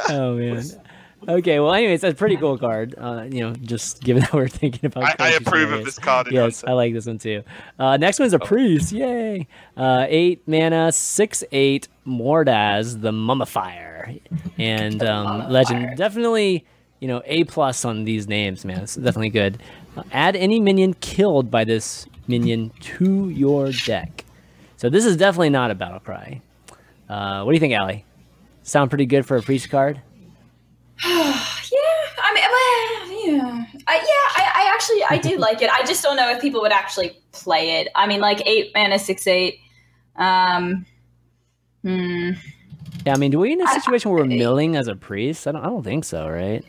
Oh 0.09 0.35
man. 0.35 0.63
Okay, 1.27 1.59
well, 1.59 1.73
anyways, 1.73 2.01
that's 2.01 2.13
a 2.13 2.15
pretty 2.15 2.37
cool 2.37 2.57
card. 2.57 2.95
Uh, 2.97 3.25
you 3.29 3.41
know, 3.41 3.53
just 3.53 4.03
given 4.03 4.21
that 4.21 4.33
we're 4.33 4.47
thinking 4.47 4.85
about. 4.85 5.03
I, 5.03 5.11
I 5.11 5.15
crazy 5.15 5.37
approve 5.37 5.71
of 5.71 5.85
this 5.85 5.97
card. 5.97 6.27
Yes, 6.31 6.63
I 6.65 6.73
like 6.73 6.93
this 6.93 7.05
one 7.05 7.17
too. 7.17 7.43
Uh, 7.79 7.97
next 7.97 8.19
one's 8.19 8.33
a 8.33 8.39
priest. 8.39 8.91
Yay! 8.91 9.47
Uh, 9.75 10.05
eight 10.07 10.47
mana, 10.47 10.91
six 10.91 11.43
eight 11.51 11.87
Mordaz 12.05 13.01
the 13.01 13.11
Mummifier, 13.11 14.19
and 14.57 15.03
um, 15.03 15.49
legend. 15.49 15.97
Definitely, 15.97 16.65
you 16.99 17.07
know, 17.07 17.21
a 17.25 17.43
plus 17.45 17.83
on 17.83 18.03
these 18.03 18.27
names, 18.27 18.63
man. 18.63 18.81
It's 18.81 18.95
definitely 18.95 19.29
good. 19.29 19.61
Uh, 19.97 20.03
add 20.11 20.35
any 20.35 20.59
minion 20.59 20.93
killed 20.95 21.49
by 21.49 21.63
this 21.63 22.05
minion 22.27 22.71
to 22.81 23.29
your 23.29 23.71
deck. 23.71 24.23
So 24.77 24.89
this 24.89 25.05
is 25.05 25.17
definitely 25.17 25.49
not 25.49 25.71
a 25.71 25.75
battle 25.75 25.99
cry. 25.99 26.41
Uh, 27.09 27.43
what 27.43 27.51
do 27.51 27.55
you 27.55 27.59
think, 27.59 27.73
Allie? 27.73 28.05
Sound 28.63 28.91
pretty 28.91 29.05
good 29.05 29.25
for 29.25 29.37
a 29.37 29.41
priest 29.41 29.69
card? 29.69 30.01
Yeah, 31.69 31.79
I 32.23 32.33
mean, 32.33 32.43
well, 32.49 33.25
yeah, 33.25 33.65
I, 33.87 33.95
yeah. 33.95 34.01
I, 34.01 34.51
I 34.55 34.71
actually 34.73 35.03
I 35.09 35.17
do 35.17 35.37
like 35.37 35.61
it. 35.61 35.69
I 35.69 35.85
just 35.85 36.01
don't 36.01 36.15
know 36.15 36.31
if 36.31 36.39
people 36.41 36.61
would 36.61 36.71
actually 36.71 37.19
play 37.33 37.81
it. 37.81 37.89
I 37.93 38.07
mean, 38.07 38.21
like 38.21 38.41
eight 38.47 38.71
mana, 38.73 38.97
six 38.97 39.27
eight. 39.27 39.59
Um, 40.15 40.85
hmm. 41.83 42.31
Yeah, 43.05 43.13
I 43.13 43.17
mean, 43.17 43.31
do 43.31 43.39
we 43.39 43.51
in 43.51 43.61
a 43.61 43.67
situation 43.67 44.11
where 44.11 44.23
we're 44.23 44.29
milling 44.29 44.75
as 44.77 44.87
a 44.87 44.95
priest? 44.95 45.45
I 45.45 45.51
don't. 45.51 45.61
I 45.61 45.65
don't 45.67 45.83
think 45.83 46.05
so, 46.05 46.27
right? 46.29 46.63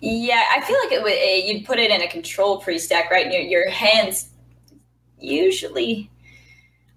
Yeah, 0.00 0.44
I 0.54 0.60
feel 0.60 0.76
like 0.84 0.92
it 0.92 1.02
would. 1.02 1.12
eh, 1.12 1.46
You'd 1.46 1.66
put 1.66 1.78
it 1.78 1.90
in 1.90 2.00
a 2.00 2.08
control 2.08 2.58
priest 2.60 2.88
deck, 2.90 3.10
right? 3.10 3.24
And 3.24 3.32
your 3.34 3.42
your 3.42 3.70
hands 3.70 4.28
usually 5.18 6.10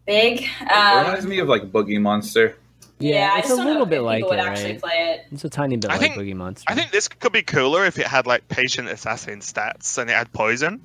big. 0.06 0.42
it 0.44 0.72
Um, 0.72 1.06
reminds 1.06 1.26
me 1.26 1.40
of 1.40 1.48
like 1.48 1.72
Boogeymonster. 1.72 2.56
Yeah, 3.00 3.32
I 3.34 3.40
it's 3.40 3.48
just 3.48 3.60
a 3.60 3.64
little 3.64 3.84
if 3.84 3.90
bit 3.90 3.96
people 3.96 4.06
like 4.06 4.26
would 4.26 4.40
it, 4.40 4.42
actually 4.42 4.72
right? 4.74 4.82
play 4.82 5.14
it. 5.16 5.26
It's 5.32 5.44
a 5.46 5.50
tiny 5.50 5.78
bit 5.78 5.90
I 5.90 5.94
like 5.98 6.02
think- 6.02 6.16
Boogeymonster. 6.16 6.64
I 6.68 6.76
think 6.76 6.92
this 6.92 7.08
could 7.08 7.32
be 7.32 7.42
cooler 7.44 7.86
if 7.86 7.98
it 7.98 8.08
had 8.08 8.28
like 8.28 8.48
patient 8.50 8.90
assassin 8.90 9.40
stats 9.40 9.98
and 9.98 10.10
it 10.10 10.14
had 10.14 10.32
poison. 10.34 10.82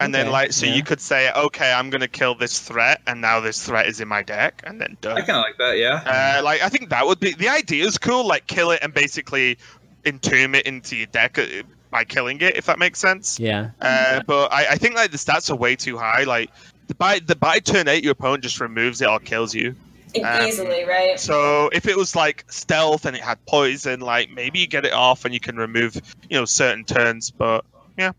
And 0.00 0.14
then 0.14 0.30
like 0.30 0.52
so 0.52 0.66
yeah. 0.66 0.74
you 0.74 0.84
could 0.84 1.00
say, 1.00 1.30
okay, 1.32 1.72
I'm 1.72 1.90
gonna 1.90 2.06
kill 2.06 2.36
this 2.36 2.60
threat, 2.60 3.00
and 3.08 3.20
now 3.20 3.40
this 3.40 3.66
threat 3.66 3.88
is 3.88 4.00
in 4.00 4.06
my 4.06 4.22
deck, 4.22 4.62
and 4.64 4.80
then 4.80 4.96
done. 5.00 5.16
I 5.18 5.22
kind 5.22 5.30
of 5.38 5.42
like 5.42 5.58
that. 5.58 5.76
Yeah. 5.76 6.36
Uh, 6.38 6.44
like 6.44 6.62
I 6.62 6.68
think 6.68 6.90
that 6.90 7.04
would 7.04 7.18
be 7.18 7.32
the 7.32 7.48
idea 7.48 7.84
is 7.84 7.98
cool. 7.98 8.24
Like 8.24 8.46
kill 8.46 8.70
it 8.70 8.78
and 8.80 8.94
basically 8.94 9.58
entomb 10.04 10.54
it 10.54 10.66
into 10.66 10.94
your 10.94 11.08
deck 11.08 11.36
uh, 11.36 11.44
by 11.90 12.04
killing 12.04 12.40
it, 12.42 12.54
if 12.56 12.66
that 12.66 12.78
makes 12.78 13.00
sense. 13.00 13.40
Yeah, 13.40 13.70
Uh, 13.80 14.22
but 14.24 14.52
I, 14.52 14.66
I 14.72 14.76
think 14.76 14.94
like 14.94 15.10
the 15.10 15.16
stats 15.18 15.50
are 15.50 15.56
way 15.56 15.74
too 15.74 15.98
high. 15.98 16.22
Like 16.22 16.50
the 16.86 16.94
by 16.94 17.18
the 17.18 17.34
by 17.34 17.58
turn 17.58 17.88
eight, 17.88 18.04
your 18.04 18.12
opponent 18.12 18.44
just 18.44 18.60
removes 18.60 19.02
it 19.02 19.08
or 19.08 19.18
kills 19.18 19.52
you. 19.52 19.74
Um, 20.16 20.46
Easily, 20.46 20.84
right? 20.84 21.18
So 21.18 21.68
if 21.72 21.86
it 21.86 21.96
was 21.96 22.16
like 22.16 22.44
stealth 22.48 23.04
and 23.04 23.16
it 23.16 23.22
had 23.22 23.44
poison, 23.46 24.00
like 24.00 24.30
maybe 24.30 24.60
you 24.60 24.66
get 24.66 24.84
it 24.84 24.92
off 24.92 25.24
and 25.24 25.34
you 25.34 25.40
can 25.40 25.56
remove, 25.56 25.96
you 26.28 26.38
know, 26.38 26.44
certain 26.44 26.84
turns. 26.84 27.30
But 27.30 27.64
yeah, 27.96 28.12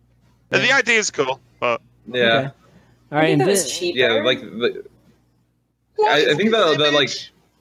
the 0.49 0.71
idea 0.71 0.99
is 0.99 1.11
cool. 1.11 1.39
But 1.59 1.81
yeah. 2.07 2.23
Okay. 2.23 2.51
all 3.11 3.17
I 3.17 3.21
think 3.21 3.31
And 3.31 3.41
that 3.41 3.47
was 3.47 3.71
cheaper. 3.71 3.97
Yeah. 3.97 4.23
Like 4.23 4.41
the, 4.41 4.85
I, 6.05 6.31
I 6.31 6.35
think 6.35 6.51
the, 6.51 6.75
the 6.77 6.91
like 6.91 7.09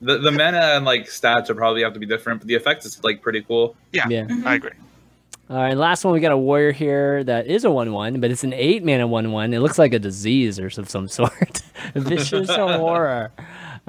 the, 0.01 0.17
the 0.17 0.31
mana 0.31 0.75
and 0.75 0.85
like 0.85 1.05
stats 1.07 1.47
would 1.47 1.57
probably 1.57 1.83
have 1.83 1.93
to 1.93 1.99
be 1.99 2.05
different, 2.05 2.39
but 2.39 2.47
the 2.47 2.55
effect 2.55 2.85
is 2.85 3.03
like 3.03 3.21
pretty 3.21 3.41
cool. 3.41 3.75
yeah, 3.91 4.07
yeah. 4.09 4.27
I 4.45 4.55
agree. 4.55 4.71
All 5.49 5.57
right. 5.57 5.75
Last 5.75 6.05
one, 6.05 6.13
we 6.13 6.19
got 6.19 6.31
a 6.31 6.37
warrior 6.37 6.71
here 6.71 7.23
that 7.23 7.47
is 7.47 7.65
a 7.65 7.71
one-one, 7.71 8.21
but 8.21 8.29
it's 8.29 8.43
an 8.43 8.53
eight 8.53 8.83
mana 8.85 9.07
one-one. 9.07 9.51
It 9.51 9.59
looks 9.61 9.79
like 9.79 9.93
a 9.93 9.99
disease 9.99 10.59
or 10.59 10.67
of 10.67 10.89
some 10.89 11.07
sort. 11.07 11.63
Vicious 11.95 12.49
horror. 12.55 13.31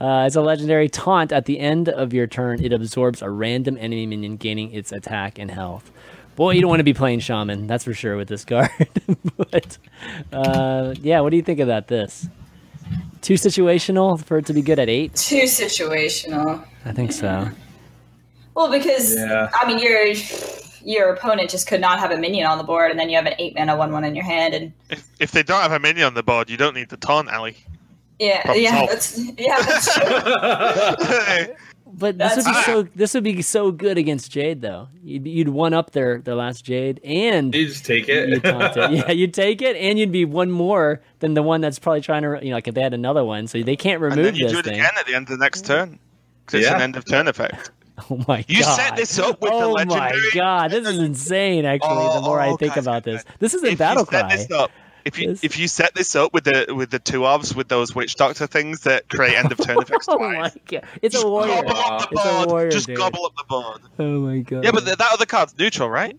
Uh, 0.01 0.25
it's 0.27 0.37
a 0.37 0.41
legendary 0.41 0.89
taunt. 0.89 1.31
At 1.31 1.45
the 1.45 1.61
end 1.61 1.89
of 1.89 2.15
your 2.15 2.27
turn, 2.27 2.65
it 2.65 2.73
absorbs 2.73 3.21
a 3.21 3.29
random 3.29 3.77
enemy 3.77 4.07
minion, 4.07 4.37
gaining 4.39 4.73
its 4.73 4.93
attack 4.93 5.39
and 5.39 5.51
health. 5.51 5.93
Boy, 6.37 6.53
you 6.53 6.63
don't 6.63 6.71
want 6.71 6.81
to 6.81 6.85
be 6.85 6.95
playing 6.95 7.21
shaman, 7.21 7.67
that's 7.67 7.85
for 7.85 7.93
sure 7.93 8.17
with 8.17 8.29
this 8.29 8.45
card. 8.47 8.71
but 9.37 9.77
uh, 10.33 10.95
yeah, 11.03 11.21
what 11.21 11.31
do 11.31 11.37
you 11.37 11.43
think 11.43 11.61
about 11.61 11.89
this? 11.89 12.29
Too 13.21 13.35
situational 13.35 14.25
for 14.25 14.39
it 14.39 14.47
to 14.47 14.55
be 14.55 14.63
good 14.63 14.79
at 14.79 14.89
eight? 14.89 15.15
Too 15.17 15.43
situational. 15.43 16.65
I 16.87 16.93
think 16.93 17.13
so. 17.13 17.51
Well, 18.55 18.71
because 18.71 19.15
Yeah. 19.15 19.51
I 19.53 19.67
mean, 19.67 19.79
your 19.79 20.15
your 20.83 21.13
opponent 21.13 21.51
just 21.51 21.67
could 21.67 21.81
not 21.81 21.99
have 21.99 22.11
a 22.11 22.17
minion 22.17 22.47
on 22.47 22.57
the 22.57 22.65
board, 22.65 22.91
and 22.91 22.99
then 22.99 23.11
you 23.11 23.17
have 23.17 23.27
an 23.27 23.35
eight 23.39 23.55
mana 23.55 23.77
one 23.77 23.93
one 23.93 24.05
in 24.05 24.15
your 24.15 24.25
hand, 24.25 24.55
and 24.55 24.73
If, 24.89 25.07
if 25.21 25.31
they 25.33 25.43
don't 25.43 25.61
have 25.61 25.73
a 25.73 25.79
minion 25.79 26.07
on 26.07 26.15
the 26.15 26.23
board, 26.23 26.49
you 26.49 26.57
don't 26.57 26.75
need 26.75 26.89
the 26.89 26.97
taunt, 26.97 27.31
Ali. 27.31 27.57
Yeah, 28.21 28.43
Problem 28.43 28.63
yeah, 28.63 28.77
solved. 28.77 28.93
that's 28.93 29.19
yeah, 29.39 29.63
that's 29.63 31.47
true. 31.47 31.55
But 31.93 32.19
this 32.19 32.37
would 32.37 32.45
be 32.45 32.51
That's- 32.53 32.67
so. 32.67 32.83
This 32.95 33.15
would 33.15 33.25
be 33.25 33.43
so 33.43 33.73
good 33.73 33.99
against 33.99 34.31
Jade, 34.31 34.61
though. 34.63 34.89
You'd, 35.03 35.27
you'd 35.27 35.49
one 35.49 35.75
up 35.75 35.91
their 35.91 36.19
their 36.19 36.37
last 36.37 36.65
Jade, 36.65 37.01
and 37.05 37.53
You 37.55 37.67
just 37.67 37.85
take 37.85 38.07
you 38.07 38.15
it. 38.15 38.43
taunt 38.45 38.77
it. 38.77 38.91
Yeah, 38.93 39.11
you'd 39.11 39.35
take 39.35 39.61
it, 39.61 39.75
and 39.77 39.99
you'd 39.99 40.13
be 40.13 40.25
one 40.25 40.51
more 40.53 41.01
than 41.19 41.35
the 41.35 41.43
one 41.43 41.61
that's 41.61 41.79
probably 41.81 42.01
trying 42.01 42.23
to. 42.23 42.39
You 42.43 42.51
know, 42.51 42.57
like 42.57 42.69
if 42.69 42.75
they 42.75 42.81
had 42.83 42.95
another 42.95 43.25
one, 43.25 43.49
so 43.49 43.61
they 43.63 43.75
can't 43.77 43.97
and 44.03 44.13
remove 44.13 44.25
then 44.25 44.35
you 44.37 44.45
this 44.45 44.53
do 44.53 44.59
it 44.61 44.65
thing. 44.67 44.75
again 44.75 44.91
at 44.99 45.07
the 45.07 45.15
end 45.15 45.29
of 45.31 45.37
the 45.39 45.45
next 45.45 45.67
turn. 45.67 45.99
'Cause 46.47 46.61
it's 46.61 46.69
Yeah. 46.69 46.77
an 46.77 46.83
end 46.83 46.97
of 46.97 47.05
turn 47.07 47.27
effect. 47.29 47.71
Oh 48.11 48.25
my 48.27 48.43
You 48.49 48.61
god! 48.63 48.77
set 48.77 48.97
this 48.97 49.19
up 49.19 49.43
with 49.43 49.51
the 49.51 49.57
oh 49.57 49.75
my 49.75 49.85
legendary- 49.85 50.31
god! 50.33 50.71
This 50.71 50.89
is 50.89 50.99
insane. 50.99 51.67
Actually, 51.67 51.97
the 52.07 52.13
Oh, 52.15 52.23
more 52.23 52.41
I 52.41 52.49
oh, 52.49 52.57
think 52.57 52.75
guys, 52.75 52.85
about 52.87 53.05
guys, 53.05 53.25
this, 53.25 53.25
this 53.41 53.55
isn't 53.57 53.73
If 53.73 53.79
battle 53.79 54.05
you 54.05 54.07
set 54.11 54.25
cry. 54.27 54.37
this 54.37 54.51
up, 54.51 54.71
if 55.05 55.19
you 55.19 55.29
This- 55.29 55.45
if 55.45 55.59
you 55.59 55.69
set 55.69 55.95
this 55.95 56.15
up 56.17 56.33
with 56.35 56.45
the 56.45 56.73
with 56.75 56.91
the 56.91 56.99
two 56.99 57.21
ofs 57.21 57.55
with 57.55 57.69
those 57.69 57.95
witch 57.95 58.15
doctor 58.17 58.47
things 58.47 58.81
that 58.81 59.09
create 59.09 59.35
end 59.37 59.51
of 59.53 59.59
turn 59.59 59.79
effects 59.83 60.07
Oh 60.09 60.17
twice. 60.19 60.55
my 60.55 60.61
god! 60.71 60.85
It's 61.03 61.15
Just 61.15 61.25
a 61.25 61.29
warrior. 61.29 61.63
Gobble 61.63 61.77
up 61.79 62.11
the 62.11 62.17
It's 62.17 62.25
a 62.25 62.29
board. 62.33 62.49
warrior, 62.49 62.71
Just 62.71 62.87
dude. 62.87 62.97
gobble 62.97 63.25
up 63.27 63.33
the 63.37 63.45
board. 63.49 63.81
Oh 63.99 64.21
my 64.21 64.39
god! 64.41 64.65
Yeah, 64.65 64.71
but 64.73 64.85
th- 64.85 64.97
that 64.99 65.11
other 65.13 65.27
card's 65.27 65.57
neutral, 65.59 65.89
right? 65.91 66.19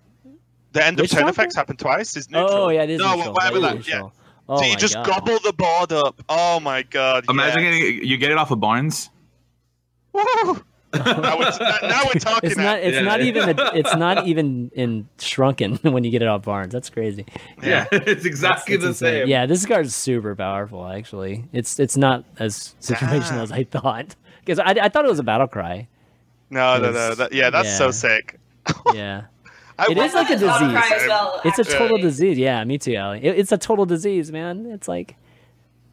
The 0.74 0.86
end 0.86 0.99
of 0.99 1.03
Which 1.03 1.12
turn 1.12 1.22
doctor? 1.26 1.32
effects 1.41 1.56
happen 1.56 1.76
twice. 1.78 2.16
Is 2.16 2.30
neutral. 2.30 2.52
oh 2.52 2.70
yeah, 2.70 2.84
it 2.84 2.90
is 2.91 2.99
no, 2.99 3.16
neutral. 3.16 3.34
whatever 3.34 3.60
That 3.60 3.74
that. 3.74 3.80
is 3.82 3.88
Yeah. 3.90 4.10
Oh 4.49 4.58
so 4.58 4.66
you 4.66 4.76
just 4.78 4.95
god. 4.95 5.06
gobble 5.06 5.40
the 5.44 5.53
board 5.53 5.91
up. 5.91 6.22
Oh 6.30 6.60
my 6.60 6.84
god. 6.84 7.26
Imagine 7.30 7.64
yeah. 7.64 7.72
getting, 7.72 8.03
you 8.08 8.18
get 8.18 8.32
it 8.32 8.38
off 8.38 8.52
of 8.52 8.60
Barnes. 8.60 9.10
Woo! 10.14 10.64
Now, 10.93 11.38
we're, 11.39 11.51
now 11.88 12.01
we're 12.05 12.19
talking. 12.19 12.49
It's 12.49 12.57
not. 12.57 12.80
It's 12.80 12.95
Yeah. 12.95 13.01
not 13.03 13.22
even. 13.22 13.49
A, 13.59 13.72
it's 13.76 13.95
not 13.95 14.27
even 14.27 14.72
in 14.73 15.07
shrunken 15.19 15.76
when 15.84 16.03
you 16.03 16.11
get 16.11 16.22
it 16.22 16.27
off 16.27 16.43
Barnes. 16.43 16.73
That's 16.73 16.89
crazy. 16.89 17.26
yeah. 17.63 17.85
it's 17.91 18.26
exactly 18.26 18.76
It's 18.76 18.84
the 18.84 18.89
insane. 18.89 19.22
same. 19.22 19.27
Yeah, 19.30 19.45
this 19.45 19.65
card 19.65 19.85
is 19.85 19.95
super 19.95 20.35
powerful. 20.35 20.85
Actually, 20.88 21.45
it's 21.53 21.80
it's 21.80 21.95
not 21.97 22.26
as 22.39 22.76
situational 22.81 23.30
Damn. 23.30 23.39
as 23.41 23.51
I 23.51 23.63
thought 23.63 24.15
because 24.41 24.59
I, 24.59 24.72
I 24.81 24.89
thought 24.89 25.05
it 25.05 25.09
was 25.09 25.19
a 25.19 25.23
battle 25.23 25.47
cry. 25.47 25.88
No, 26.49 26.77
no, 26.77 26.91
no. 26.91 27.15
That, 27.15 27.31
yeah, 27.31 27.49
that's 27.49 27.77
so 27.77 27.91
sick. 27.91 28.38
Yeah, 28.93 29.23
I 29.80 29.85
It 29.85 29.97
would- 29.97 30.05
is 30.05 30.13
like 30.13 30.30
a 30.30 30.34
disease. 30.34 30.49
well, 30.49 31.39
it's 31.45 31.57
a 31.57 31.61
actually. 31.61 31.77
total 31.77 31.97
disease. 31.99 32.38
Yeah, 32.38 32.63
me 32.65 32.77
too, 32.77 32.95
Ali. 32.97 33.23
It, 33.23 33.39
it's 33.39 33.51
a 33.53 33.57
total 33.57 33.85
disease, 33.85 34.31
man. 34.31 34.65
It's 34.65 34.88
like 34.89 35.15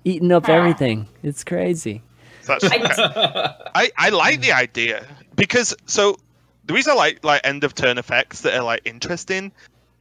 eating 0.04 0.32
up 0.32 0.48
Ah. 0.48 0.52
everything. 0.52 1.06
It's 1.22 1.44
crazy. 1.44 2.02
That's- 2.48 2.70
I, 2.72 3.54
I, 3.74 3.90
I 3.96 4.08
like 4.10 4.40
the 4.40 4.52
idea 4.52 5.06
because 5.36 5.76
so 5.86 6.16
the 6.64 6.74
reason 6.74 6.92
I 6.92 6.96
like 6.96 7.24
like 7.24 7.42
end 7.44 7.64
of 7.64 7.74
turn 7.74 7.98
effects 7.98 8.40
that 8.42 8.54
are 8.54 8.64
like 8.64 8.82
interesting 8.84 9.52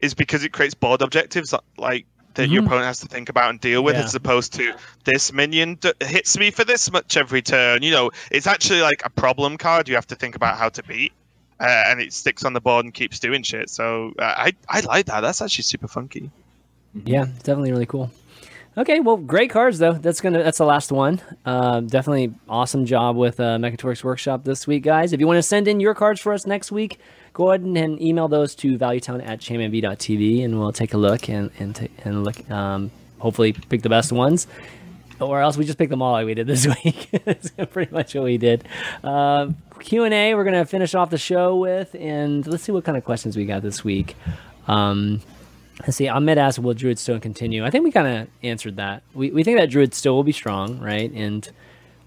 is 0.02 0.14
because 0.16 0.44
it 0.44 0.52
creates 0.52 0.74
board 0.74 1.02
objectives 1.02 1.54
like 1.78 2.06
that 2.36 2.50
your 2.50 2.62
Mhm. 2.62 2.66
opponent 2.68 2.86
has 2.88 3.00
to 3.00 3.08
think 3.08 3.30
about 3.30 3.50
and 3.50 3.60
deal 3.60 3.84
with 3.84 3.96
Yeah. 3.96 4.04
as 4.04 4.14
opposed 4.16 4.54
to 4.54 4.74
this 5.06 5.34
minion 5.34 5.76
d- 5.76 5.94
hits 6.02 6.38
me 6.38 6.52
for 6.52 6.64
this 6.64 6.92
much 6.92 7.18
every 7.18 7.42
turn. 7.42 7.82
You 7.82 7.90
know, 7.92 8.12
it's 8.30 8.46
actually 8.48 8.82
like 8.82 9.02
a 9.06 9.10
problem 9.10 9.58
card 9.58 9.90
you 9.90 9.96
have 9.96 10.06
to 10.08 10.16
think 10.16 10.36
about 10.36 10.58
how 10.58 10.70
to 10.70 10.84
beat. 10.84 11.14
Uh, 11.60 11.64
and 11.88 12.00
it 12.00 12.14
sticks 12.14 12.46
on 12.46 12.54
the 12.54 12.62
board 12.62 12.86
and 12.86 12.94
keeps 12.94 13.18
doing 13.20 13.42
shit. 13.42 13.72
So 13.72 14.14
uh, 14.20 14.24
I 14.24 14.52
I 14.70 14.82
like 14.82 15.08
that. 15.08 15.22
That's 15.22 15.42
actually 15.42 15.64
super 15.64 15.88
funky. 15.88 16.30
Yeah, 16.94 17.24
it's 17.24 17.42
definitely 17.42 17.72
really 17.72 17.88
cool. 17.88 18.12
Okay, 18.78 19.00
well, 19.00 19.18
great 19.18 19.50
cards 19.50 19.80
though. 19.80 19.94
That's 19.94 20.22
gonna 20.22 20.44
that's 20.44 20.60
the 20.60 20.66
last 20.66 20.92
one. 20.92 21.20
Uh, 21.44 21.80
definitely 21.80 22.36
awesome 22.48 22.86
job 22.86 23.16
with 23.16 23.40
uh, 23.40 23.58
Workshop 24.04 24.44
this 24.44 24.68
week, 24.68 24.84
guys. 24.84 25.14
If 25.14 25.20
you 25.20 25.26
want 25.26 25.38
to 25.38 25.44
send 25.44 25.68
in 25.68 25.80
your 25.80 25.96
cards 25.96 26.22
for 26.22 26.32
us 26.32 26.46
next 26.46 26.72
week, 26.72 27.00
go 27.34 27.50
ahead 27.50 27.62
and 27.62 28.00
email 28.00 28.28
those 28.28 28.54
to 28.56 28.78
valuetown 28.78 29.28
at 29.28 29.40
chanmanv.tv, 29.40 30.46
and 30.46 30.60
we'll 30.60 30.72
take 30.72 30.94
a 30.94 30.98
look 30.98 31.28
and 31.28 31.50
and 31.58 31.76
ta- 31.76 31.88
and 32.06 32.24
look. 32.24 32.50
Um, 32.52 32.92
hopefully, 33.18 33.54
pick 33.54 33.82
the 33.82 33.90
best 33.90 34.12
ones, 34.12 34.46
or 35.20 35.42
else 35.42 35.58
we 35.58 35.66
just 35.66 35.80
pick 35.80 35.90
them 35.90 36.04
all 36.04 36.12
like 36.12 36.28
we 36.28 36.36
did 36.36 36.46
this 36.46 36.68
week. 36.84 37.10
That's 37.26 37.50
pretty 37.72 37.92
much 37.92 38.14
what 38.14 38.26
we 38.26 38.38
did. 38.38 38.64
Uh, 39.04 39.54
Q 39.80 40.04
and 40.04 40.14
A. 40.14 40.36
We're 40.36 40.44
gonna 40.44 40.66
finish 40.68 40.94
off 40.94 41.10
the 41.10 41.18
show 41.18 41.56
with, 41.56 41.96
and 41.96 42.46
let's 42.46 42.62
see 42.62 42.72
what 42.72 42.84
kind 42.84 42.96
of 42.96 43.04
questions 43.04 43.36
we 43.36 43.46
got 43.46 43.64
this 43.64 43.84
week. 43.84 44.16
Um, 44.68 45.22
Let's 45.82 45.98
see. 45.98 46.08
Ahmed 46.08 46.38
asked, 46.38 46.60
"Will 46.60 46.74
Druid 46.74 46.98
still 46.98 47.20
continue?" 47.20 47.64
I 47.64 47.70
think 47.70 47.84
we 47.84 47.92
kind 47.92 48.08
of 48.08 48.28
answered 48.44 48.78
that. 48.78 49.04
We 49.14 49.32
we 49.32 49.44
think 49.44 49.60
that 49.60 49.70
Druid 49.70 49.94
still 49.94 50.16
will 50.16 50.24
be 50.24 50.32
strong, 50.32 50.80
right? 50.80 51.12
And 51.12 51.50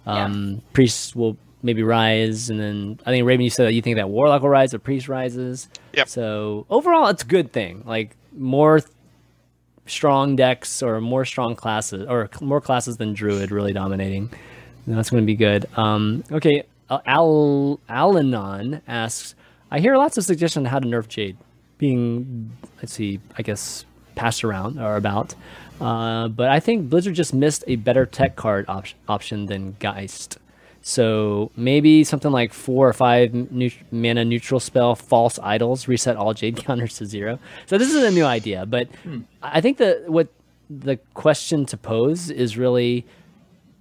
um, 0.06 0.62
priests 0.72 1.14
will 1.14 1.36
maybe 1.62 1.82
rise, 1.82 2.50
and 2.50 2.58
then 2.58 2.98
I 3.06 3.10
think 3.10 3.26
Raven, 3.26 3.44
you 3.44 3.50
said 3.50 3.66
that 3.66 3.74
you 3.74 3.82
think 3.82 3.96
that 3.96 4.08
Warlock 4.08 4.42
will 4.42 4.48
rise, 4.48 4.74
or 4.74 4.78
Priest 4.78 5.08
rises. 5.08 5.68
Yep. 5.92 6.08
So 6.08 6.66
overall, 6.68 7.08
it's 7.08 7.22
a 7.22 7.26
good 7.26 7.52
thing. 7.52 7.84
Like 7.86 8.16
more 8.32 8.80
th- 8.80 8.90
strong 9.86 10.36
decks 10.36 10.82
or 10.82 11.00
more 11.00 11.24
strong 11.24 11.54
classes 11.54 12.06
or 12.08 12.28
more 12.40 12.60
classes 12.60 12.96
than 12.96 13.12
Druid 13.12 13.50
really 13.50 13.72
dominating. 13.72 14.30
That's 14.86 15.10
going 15.10 15.22
to 15.22 15.26
be 15.26 15.36
good. 15.36 15.66
Um, 15.76 16.24
okay, 16.32 16.64
uh, 16.88 17.00
Al 17.06 17.80
Alanon 17.88 18.80
asks, 18.88 19.34
I 19.70 19.78
hear 19.78 19.96
lots 19.96 20.16
of 20.16 20.24
suggestions 20.24 20.66
on 20.66 20.70
how 20.70 20.78
to 20.80 20.86
nerf 20.86 21.06
Jade, 21.08 21.36
being 21.80 22.52
let's 22.76 22.92
see, 22.92 23.18
I 23.36 23.42
guess 23.42 23.84
passed 24.14 24.44
around 24.44 24.78
or 24.78 24.96
about. 24.96 25.34
Uh, 25.80 26.28
but 26.28 26.50
I 26.50 26.60
think 26.60 26.90
Blizzard 26.90 27.14
just 27.14 27.32
missed 27.32 27.64
a 27.66 27.76
better 27.76 28.04
tech 28.04 28.36
card 28.36 28.66
op- 28.68 28.86
option 29.08 29.46
than 29.46 29.76
Geist. 29.80 30.38
So 30.82 31.50
maybe 31.56 32.04
something 32.04 32.30
like 32.30 32.52
four 32.52 32.86
or 32.88 32.92
five 32.92 33.30
neut- 33.32 33.82
mana 33.90 34.24
neutral 34.24 34.60
spell, 34.60 34.94
false 34.94 35.38
idols, 35.38 35.88
reset 35.88 36.16
all 36.16 36.34
Jade 36.34 36.56
counters 36.64 36.98
to 36.98 37.06
zero. 37.06 37.38
So 37.66 37.78
this 37.78 37.92
is 37.94 38.02
a 38.02 38.10
new 38.10 38.24
idea, 38.24 38.66
but 38.66 38.88
I 39.42 39.60
think 39.62 39.78
that 39.78 40.10
what 40.10 40.28
the 40.68 40.98
question 41.14 41.64
to 41.66 41.76
pose 41.76 42.30
is 42.30 42.56
really 42.56 43.06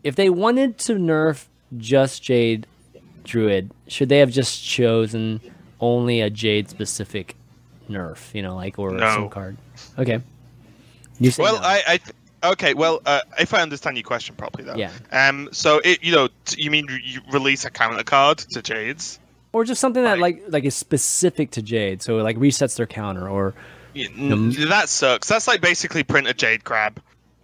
if 0.03 0.15
they 0.15 0.29
wanted 0.29 0.77
to 0.79 0.93
nerf 0.93 1.45
just 1.77 2.23
Jade 2.23 2.65
Druid, 3.25 3.71
should 3.87 4.07
they 4.09 4.19
have 4.19 4.31
just 4.31 4.63
chosen 4.63 5.41
only 5.81 6.21
a 6.21 6.29
Jade 6.29 6.69
specific 6.69 7.35
nerf? 7.89 8.33
You 8.33 8.41
know, 8.41 8.55
like 8.55 8.79
or 8.79 8.91
No. 8.91 9.13
some 9.13 9.29
card. 9.29 9.57
Okay. 9.97 10.21
You 11.19 11.31
say 11.31 11.43
Well, 11.43 11.55
no. 11.55 11.61
I, 11.67 11.81
I 11.87 11.97
th- 11.97 12.15
okay. 12.43 12.73
Well, 12.73 13.01
uh, 13.05 13.21
if 13.39 13.53
I 13.53 13.61
understand 13.61 13.97
your 13.97 14.03
question 14.05 14.35
properly, 14.35 14.63
though. 14.63 14.75
Yeah. 14.75 14.91
Um. 15.11 15.49
So 15.51 15.79
it, 15.83 16.03
you 16.03 16.13
know, 16.13 16.29
t- 16.45 16.61
you 16.63 16.71
mean 16.71 16.87
you 17.03 17.21
release 17.31 17.65
a 17.65 17.69
counter 17.69 18.03
card 18.03 18.37
to 18.39 18.61
Jades? 18.61 19.19
or 19.51 19.63
just 19.63 19.81
something 19.81 20.03
that 20.03 20.19
Right. 20.19 20.21
like 20.21 20.43
like 20.49 20.63
is 20.63 20.75
specific 20.75 21.49
to 21.51 21.61
Jade, 21.63 22.01
so 22.03 22.19
it 22.19 22.23
like 22.23 22.37
resets 22.37 22.77
their 22.77 22.85
counter, 22.85 23.27
or 23.27 23.53
Yeah, 23.95 24.07
n- 24.17 24.51
that 24.69 24.89
sucks. 24.89 25.27
That's 25.27 25.47
like 25.47 25.59
basically 25.59 26.03
print 26.03 26.27
a 26.27 26.33
Jade 26.35 26.63
crab, 26.63 27.01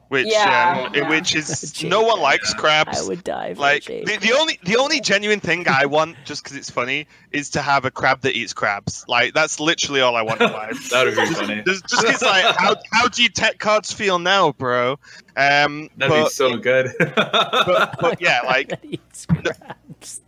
which 0.10 0.27
Yeah, 0.30 0.86
um, 0.88 0.94
yeah. 0.95 1.10
which 1.10 1.36
is 1.36 1.72
Jade 1.72 1.90
no 1.90 2.02
one 2.02 2.19
likes 2.22 2.53
crabs. 2.53 3.02
I 3.03 3.07
would 3.07 3.23
die 3.23 3.53
for 3.53 3.61
like 3.61 3.86
the, 3.86 4.18
the 4.22 4.34
only 4.40 4.60
the 4.64 4.77
only 4.77 4.99
genuine 5.02 5.40
thing 5.40 5.68
I 5.68 5.86
want, 5.86 6.15
just 6.26 6.44
because 6.44 6.56
it's 6.57 6.69
funny, 6.69 7.07
is 7.32 7.49
to 7.52 7.61
have 7.61 7.86
a 7.86 7.91
crab 7.91 8.22
that 8.22 8.36
eats 8.36 8.53
crabs. 8.53 9.03
Like 9.07 9.34
that's 9.34 9.60
literally 9.60 10.02
all 10.02 10.15
I 10.15 10.22
want 10.22 10.41
in 10.41 10.52
life. 10.52 10.90
That 10.91 11.06
would 11.06 11.15
be 11.15 11.26
funny. 11.34 11.64
Just 11.65 11.88
just 11.88 12.06
'cause, 12.06 12.22
like 12.22 12.45
how 12.56 12.76
how 12.91 13.07
do 13.07 13.23
you 13.23 13.30
tech 13.30 13.60
cards 13.60 13.91
feel 13.91 14.19
now, 14.19 14.52
bro? 14.53 14.99
Um, 15.38 15.90
That'd 15.98 16.10
but, 16.11 16.23
be 16.26 16.30
so 16.30 16.57
good. 16.57 16.91
but, 16.99 17.95
but 17.99 18.22
yeah, 18.22 18.41
like 18.45 18.72
Eats 18.84 19.26
crabs. 19.26 20.22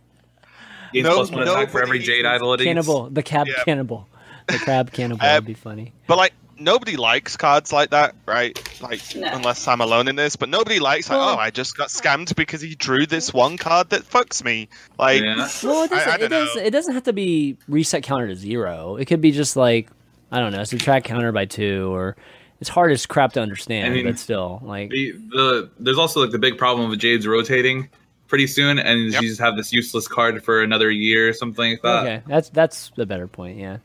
Gains 0.92 1.04
No- 1.04 1.14
plus 1.16 1.30
one 1.30 1.42
attack 1.42 1.70
for 1.70 1.82
every 1.82 1.98
Jade 1.98 2.24
idol 2.26 2.54
it 2.54 2.60
eats. 2.60 2.66
cannibal, 2.66 3.10
the 3.10 3.22
cab 3.22 3.46
Yeah. 3.46 3.62
cannibal, 3.64 4.08
the 4.46 4.58
crab 4.58 4.90
cannibal 4.92 5.24
Uh, 5.26 5.34
would 5.36 5.44
be 5.44 5.54
funny. 5.54 5.92
But 6.06 6.16
like 6.18 6.32
nobody 6.58 6.96
likes 6.96 7.36
cards 7.36 7.72
like 7.72 7.90
that, 7.90 8.14
right? 8.26 8.56
Like 8.80 9.00
No. 9.16 9.28
unless 9.32 9.66
I'm 9.68 9.80
alone 9.80 10.08
in 10.08 10.16
this. 10.16 10.36
But 10.36 10.48
nobody 10.48 10.78
likes 10.78 11.08
like, 11.08 11.18
Well- 11.18 11.36
oh, 11.36 11.38
I 11.38 11.50
just 11.50 11.76
got 11.76 11.88
scammed 11.88 12.34
because 12.36 12.60
he 12.60 12.74
drew 12.74 13.06
this 13.06 13.32
one 13.32 13.56
card 13.56 13.90
that 13.90 14.02
fucks 14.02 14.44
me. 14.44 14.68
Like, 14.98 15.22
Yeah. 15.22 15.48
Well, 15.62 15.84
it 15.84 15.90
doesn't. 15.90 16.08
I 16.08 16.14
it, 16.14 16.18
don't 16.18 16.30
does, 16.30 16.56
know. 16.56 16.62
it 16.62 16.70
doesn't 16.70 16.94
have 16.94 17.04
to 17.04 17.12
be 17.12 17.56
reset 17.68 18.02
counter 18.02 18.28
to 18.28 18.34
zero. 18.36 18.96
It 18.96 19.04
could 19.06 19.20
be 19.20 19.32
just 19.32 19.56
like 19.56 19.88
I 20.30 20.40
don't 20.40 20.52
know, 20.52 20.62
subtract 20.64 21.06
counter 21.06 21.32
by 21.32 21.46
two, 21.46 21.90
or 21.94 22.14
it's 22.60 22.68
hard 22.68 22.92
as 22.92 23.06
crap 23.06 23.32
to 23.32 23.40
understand, 23.40 23.86
I 23.86 23.96
mean, 23.96 24.04
but 24.04 24.18
still, 24.18 24.60
like 24.62 24.90
The, 24.90 25.12
the 25.30 25.70
there's 25.78 25.96
also 25.96 26.20
like 26.20 26.32
the 26.32 26.38
big 26.38 26.58
problem 26.58 26.90
with 26.90 26.98
Jade's 26.98 27.26
rotating 27.26 27.88
pretty 28.26 28.46
soon, 28.46 28.78
and 28.78 29.10
Yep. 29.10 29.22
you 29.22 29.28
just 29.28 29.40
have 29.40 29.56
this 29.56 29.72
useless 29.72 30.06
card 30.06 30.44
for 30.44 30.62
another 30.62 30.90
year 30.90 31.30
or 31.30 31.32
something 31.32 31.70
like 31.70 31.82
that. 31.82 32.02
okay, 32.04 32.22
that's 32.26 32.50
that's 32.50 32.90
the 32.96 33.06
better 33.06 33.26
point. 33.26 33.58
Yeah, 33.58 33.78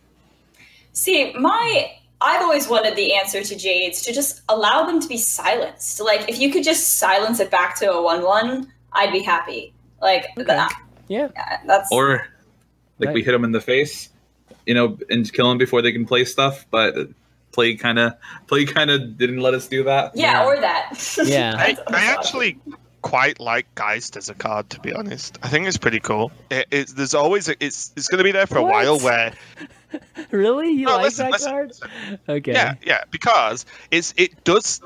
See, 0.91 1.31
my 1.33 1.91
I've 2.23 2.41
always 2.41 2.67
wanted 2.69 2.95
the 2.95 3.13
answer 3.15 3.43
to 3.43 3.55
Jade's 3.55 4.01
to 4.03 4.13
just 4.13 4.41
allow 4.49 4.85
them 4.85 4.99
to 5.01 5.07
be 5.07 5.17
silenced. 5.17 5.99
Like 6.01 6.29
if 6.29 6.39
you 6.39 6.51
could 6.51 6.63
just 6.63 6.97
silence 6.97 7.39
it 7.39 7.51
back 7.51 7.77
to 7.79 7.91
a 7.91 8.01
one-one, 8.01 8.71
I'd 8.93 9.11
be 9.11 9.19
happy. 9.21 9.73
Like 10.01 10.27
that, 10.37 10.73
yeah. 11.07 11.29
that's 11.65 11.91
Or 11.91 12.27
like 12.99 13.13
we 13.13 13.23
hit 13.23 13.31
them 13.33 13.43
in 13.43 13.51
the 13.51 13.61
face, 13.61 14.09
you 14.65 14.73
know, 14.73 14.97
and 15.09 15.31
kill 15.31 15.49
them 15.49 15.57
before 15.57 15.81
they 15.81 15.91
can 15.91 16.05
play 16.05 16.25
stuff. 16.25 16.65
But 16.71 16.95
play 17.51 17.75
kind 17.75 17.99
of 17.99 18.13
play 18.47 18.65
kind 18.65 18.89
of 18.89 19.17
didn't 19.17 19.39
let 19.41 19.53
us 19.53 19.67
do 19.67 19.83
that. 19.83 20.15
yeah, 20.15 20.41
Yeah. 20.41 20.45
or 20.45 20.59
that. 20.59 21.17
Yeah. 21.25 21.55
I, 21.57 21.77
I 21.87 22.05
actually 22.05 22.57
quite 23.01 23.39
like 23.39 23.65
Geist 23.75 24.15
as 24.17 24.29
a 24.29 24.33
card, 24.33 24.69
to 24.71 24.79
be 24.79 24.93
honest. 24.93 25.37
I 25.43 25.49
think 25.49 25.67
it's 25.67 25.77
pretty 25.77 25.99
cool. 25.99 26.31
It, 26.49 26.67
it's 26.71 26.93
there's 26.93 27.13
always 27.13 27.47
a, 27.49 27.55
it's 27.63 27.91
it's 27.95 28.07
going 28.07 28.19
to 28.19 28.23
be 28.23 28.31
there 28.31 28.47
for 28.47 28.57
a 28.57 28.63
What? 28.63 28.71
while 28.71 28.99
where 28.99 29.33
really, 30.31 30.69
you 30.71 30.85
No, 30.85 30.93
like 30.93 31.03
listen, 31.03 31.25
that 31.25 31.31
listen, 31.33 31.51
card? 31.51 31.67
listen. 31.69 32.19
Okay. 32.27 32.53
Yeah, 32.53 32.75
yeah, 32.85 33.03
because 33.11 33.65
it's 33.91 34.13
it 34.17 34.43
does 34.43 34.81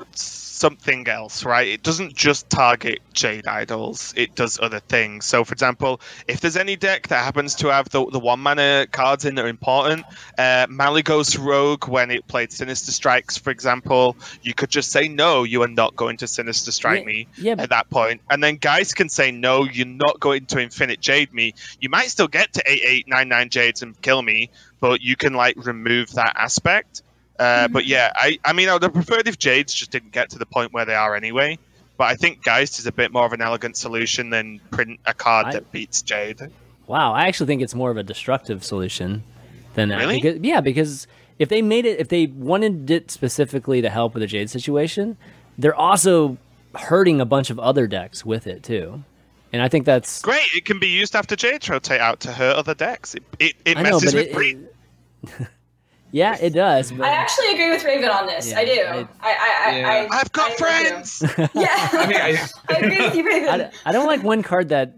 something 0.58 1.08
else, 1.08 1.44
right? 1.44 1.68
It 1.68 1.82
doesn't 1.82 2.14
just 2.14 2.50
target 2.50 3.00
Jade 3.12 3.46
idols; 3.46 4.12
it 4.16 4.34
does 4.34 4.58
other 4.60 4.80
things. 4.80 5.24
So, 5.24 5.44
for 5.44 5.52
example, 5.52 6.00
if 6.26 6.40
there's 6.40 6.56
any 6.56 6.76
deck 6.76 7.08
that 7.08 7.24
happens 7.24 7.56
to 7.56 7.68
have 7.68 7.88
the, 7.88 8.04
the 8.06 8.18
one 8.18 8.40
mana 8.40 8.86
cards 8.90 9.24
in 9.24 9.36
that 9.36 9.44
are 9.44 9.48
important, 9.48 10.04
uh, 10.36 10.66
Malygos 10.66 11.38
Rogue, 11.38 11.86
when 11.88 12.10
it 12.10 12.26
played 12.26 12.52
Sinister 12.52 12.92
Strikes, 12.92 13.38
for 13.38 13.50
example, 13.50 14.16
you 14.42 14.54
could 14.54 14.70
just 14.70 14.90
say 14.90 15.08
no, 15.08 15.44
you 15.44 15.62
are 15.62 15.68
not 15.68 15.96
going 15.96 16.16
to 16.18 16.26
Sinister 16.26 16.72
Strike 16.72 17.00
Yeah, 17.00 17.06
me 17.06 17.28
yeah, 17.38 17.54
but- 17.54 17.64
at 17.64 17.70
that 17.70 17.90
point, 17.90 18.20
and 18.30 18.42
then 18.42 18.56
Geist 18.56 18.96
can 18.96 19.08
say 19.08 19.30
no, 19.30 19.64
you're 19.64 19.86
not 19.86 20.20
going 20.20 20.46
to 20.46 20.60
Infinite 20.60 21.00
Jade 21.00 21.32
me. 21.32 21.54
You 21.80 21.88
might 21.88 22.08
still 22.08 22.28
get 22.28 22.52
to 22.54 22.62
eight 22.66 22.82
eight 22.84 23.08
nine 23.08 23.28
nine 23.28 23.48
Jades 23.50 23.82
and 23.82 24.00
kill 24.02 24.20
me, 24.22 24.50
but 24.80 25.00
you 25.00 25.16
can 25.16 25.34
like 25.34 25.54
remove 25.56 26.12
that 26.14 26.34
aspect. 26.36 27.02
Uh, 27.38 27.68
But 27.68 27.86
yeah, 27.86 28.12
I, 28.14 28.38
I 28.44 28.52
mean, 28.52 28.68
I 28.68 28.72
would 28.74 28.82
have 28.82 28.92
preferred 28.92 29.28
if 29.28 29.38
Jades 29.38 29.72
just 29.72 29.90
didn't 29.90 30.12
get 30.12 30.30
to 30.30 30.38
the 30.38 30.46
point 30.46 30.72
where 30.72 30.84
they 30.84 30.94
are 30.94 31.14
anyway. 31.14 31.58
But 31.96 32.04
I 32.04 32.14
think 32.14 32.44
Geist 32.44 32.78
is 32.78 32.86
a 32.86 32.92
bit 32.92 33.12
more 33.12 33.26
of 33.26 33.32
an 33.32 33.40
elegant 33.42 33.76
solution 33.76 34.30
than 34.30 34.60
print 34.70 35.00
a 35.06 35.14
card 35.14 35.46
I- 35.46 35.52
that 35.52 35.72
beats 35.72 36.02
Jade. 36.02 36.40
Wow, 36.86 37.12
I 37.12 37.26
actually 37.26 37.48
think 37.48 37.60
it's 37.60 37.74
more 37.74 37.90
of 37.90 37.96
a 37.98 38.02
destructive 38.02 38.64
solution 38.64 39.22
than 39.74 39.90
that. 39.90 39.98
Really? 39.98 40.20
Because, 40.22 40.38
yeah, 40.40 40.60
because 40.62 41.06
if 41.38 41.48
they 41.50 41.60
made 41.60 41.84
it, 41.84 42.00
if 42.00 42.08
they 42.08 42.26
wanted 42.26 42.90
it 42.90 43.10
specifically 43.10 43.82
to 43.82 43.90
help 43.90 44.14
with 44.14 44.22
the 44.22 44.26
Jade 44.26 44.48
situation, 44.48 45.18
they're 45.58 45.74
also 45.74 46.38
hurting 46.74 47.20
a 47.20 47.26
bunch 47.26 47.50
of 47.50 47.58
other 47.58 47.86
decks 47.86 48.24
with 48.24 48.46
it 48.46 48.62
too. 48.62 49.02
And 49.52 49.60
I 49.60 49.68
think 49.68 49.84
that's 49.84 50.22
Great, 50.22 50.46
it 50.54 50.64
can 50.64 50.78
be 50.78 50.88
used 50.88 51.14
after 51.14 51.36
Jade 51.36 51.68
rotate 51.68 52.00
out 52.00 52.20
to 52.20 52.32
hurt 52.32 52.56
other 52.56 52.74
decks. 52.74 53.14
It, 53.14 53.22
it, 53.38 53.54
it 53.64 53.76
I 53.76 53.82
know, 53.82 53.90
messes 54.00 54.14
with 54.14 54.28
it- 54.28 55.48
yeah, 56.12 56.36
it 56.40 56.50
does. 56.50 56.90
But 56.92 57.06
I 57.06 57.10
actually 57.12 57.48
agree 57.54 57.70
with 57.70 57.84
Raven 57.84 58.08
on 58.10 58.26
this. 58.26 58.50
Yeah, 58.50 58.58
I 58.58 58.64
do. 58.64 58.70
I- 58.72 58.96
I, 58.96 59.06
I, 59.22 59.70
I, 59.72 59.78
Yeah. 59.78 60.08
I, 60.10 60.16
I've 60.20 60.32
got 60.32 60.50
I 60.52 60.54
friends. 60.56 61.22
Yeah, 61.54 61.88
I 61.92 62.06
mean, 62.06 62.16
I, 62.16 62.48
I 62.68 62.76
agree 62.78 63.00
with 63.06 63.14
you, 63.14 63.26
Raven. 63.26 63.48
I, 63.60 63.70
I 63.84 63.92
don't 63.92 64.06
like 64.06 64.22
one 64.22 64.42
card 64.42 64.68
that 64.70 64.92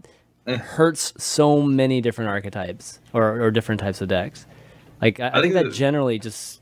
hurts 0.47 1.12
so 1.23 1.62
many 1.62 2.01
different 2.01 2.31
archetypes 2.31 2.99
or, 3.12 3.41
or 3.43 3.51
different 3.51 3.81
types 3.81 4.01
of 4.01 4.09
decks. 4.09 4.47
Like 5.01 5.20
I, 5.20 5.28
I, 5.28 5.31
think, 5.32 5.43
think 5.43 5.55
that 5.55 5.65
that- 5.65 5.73
generally 5.74 6.19
just 6.19 6.61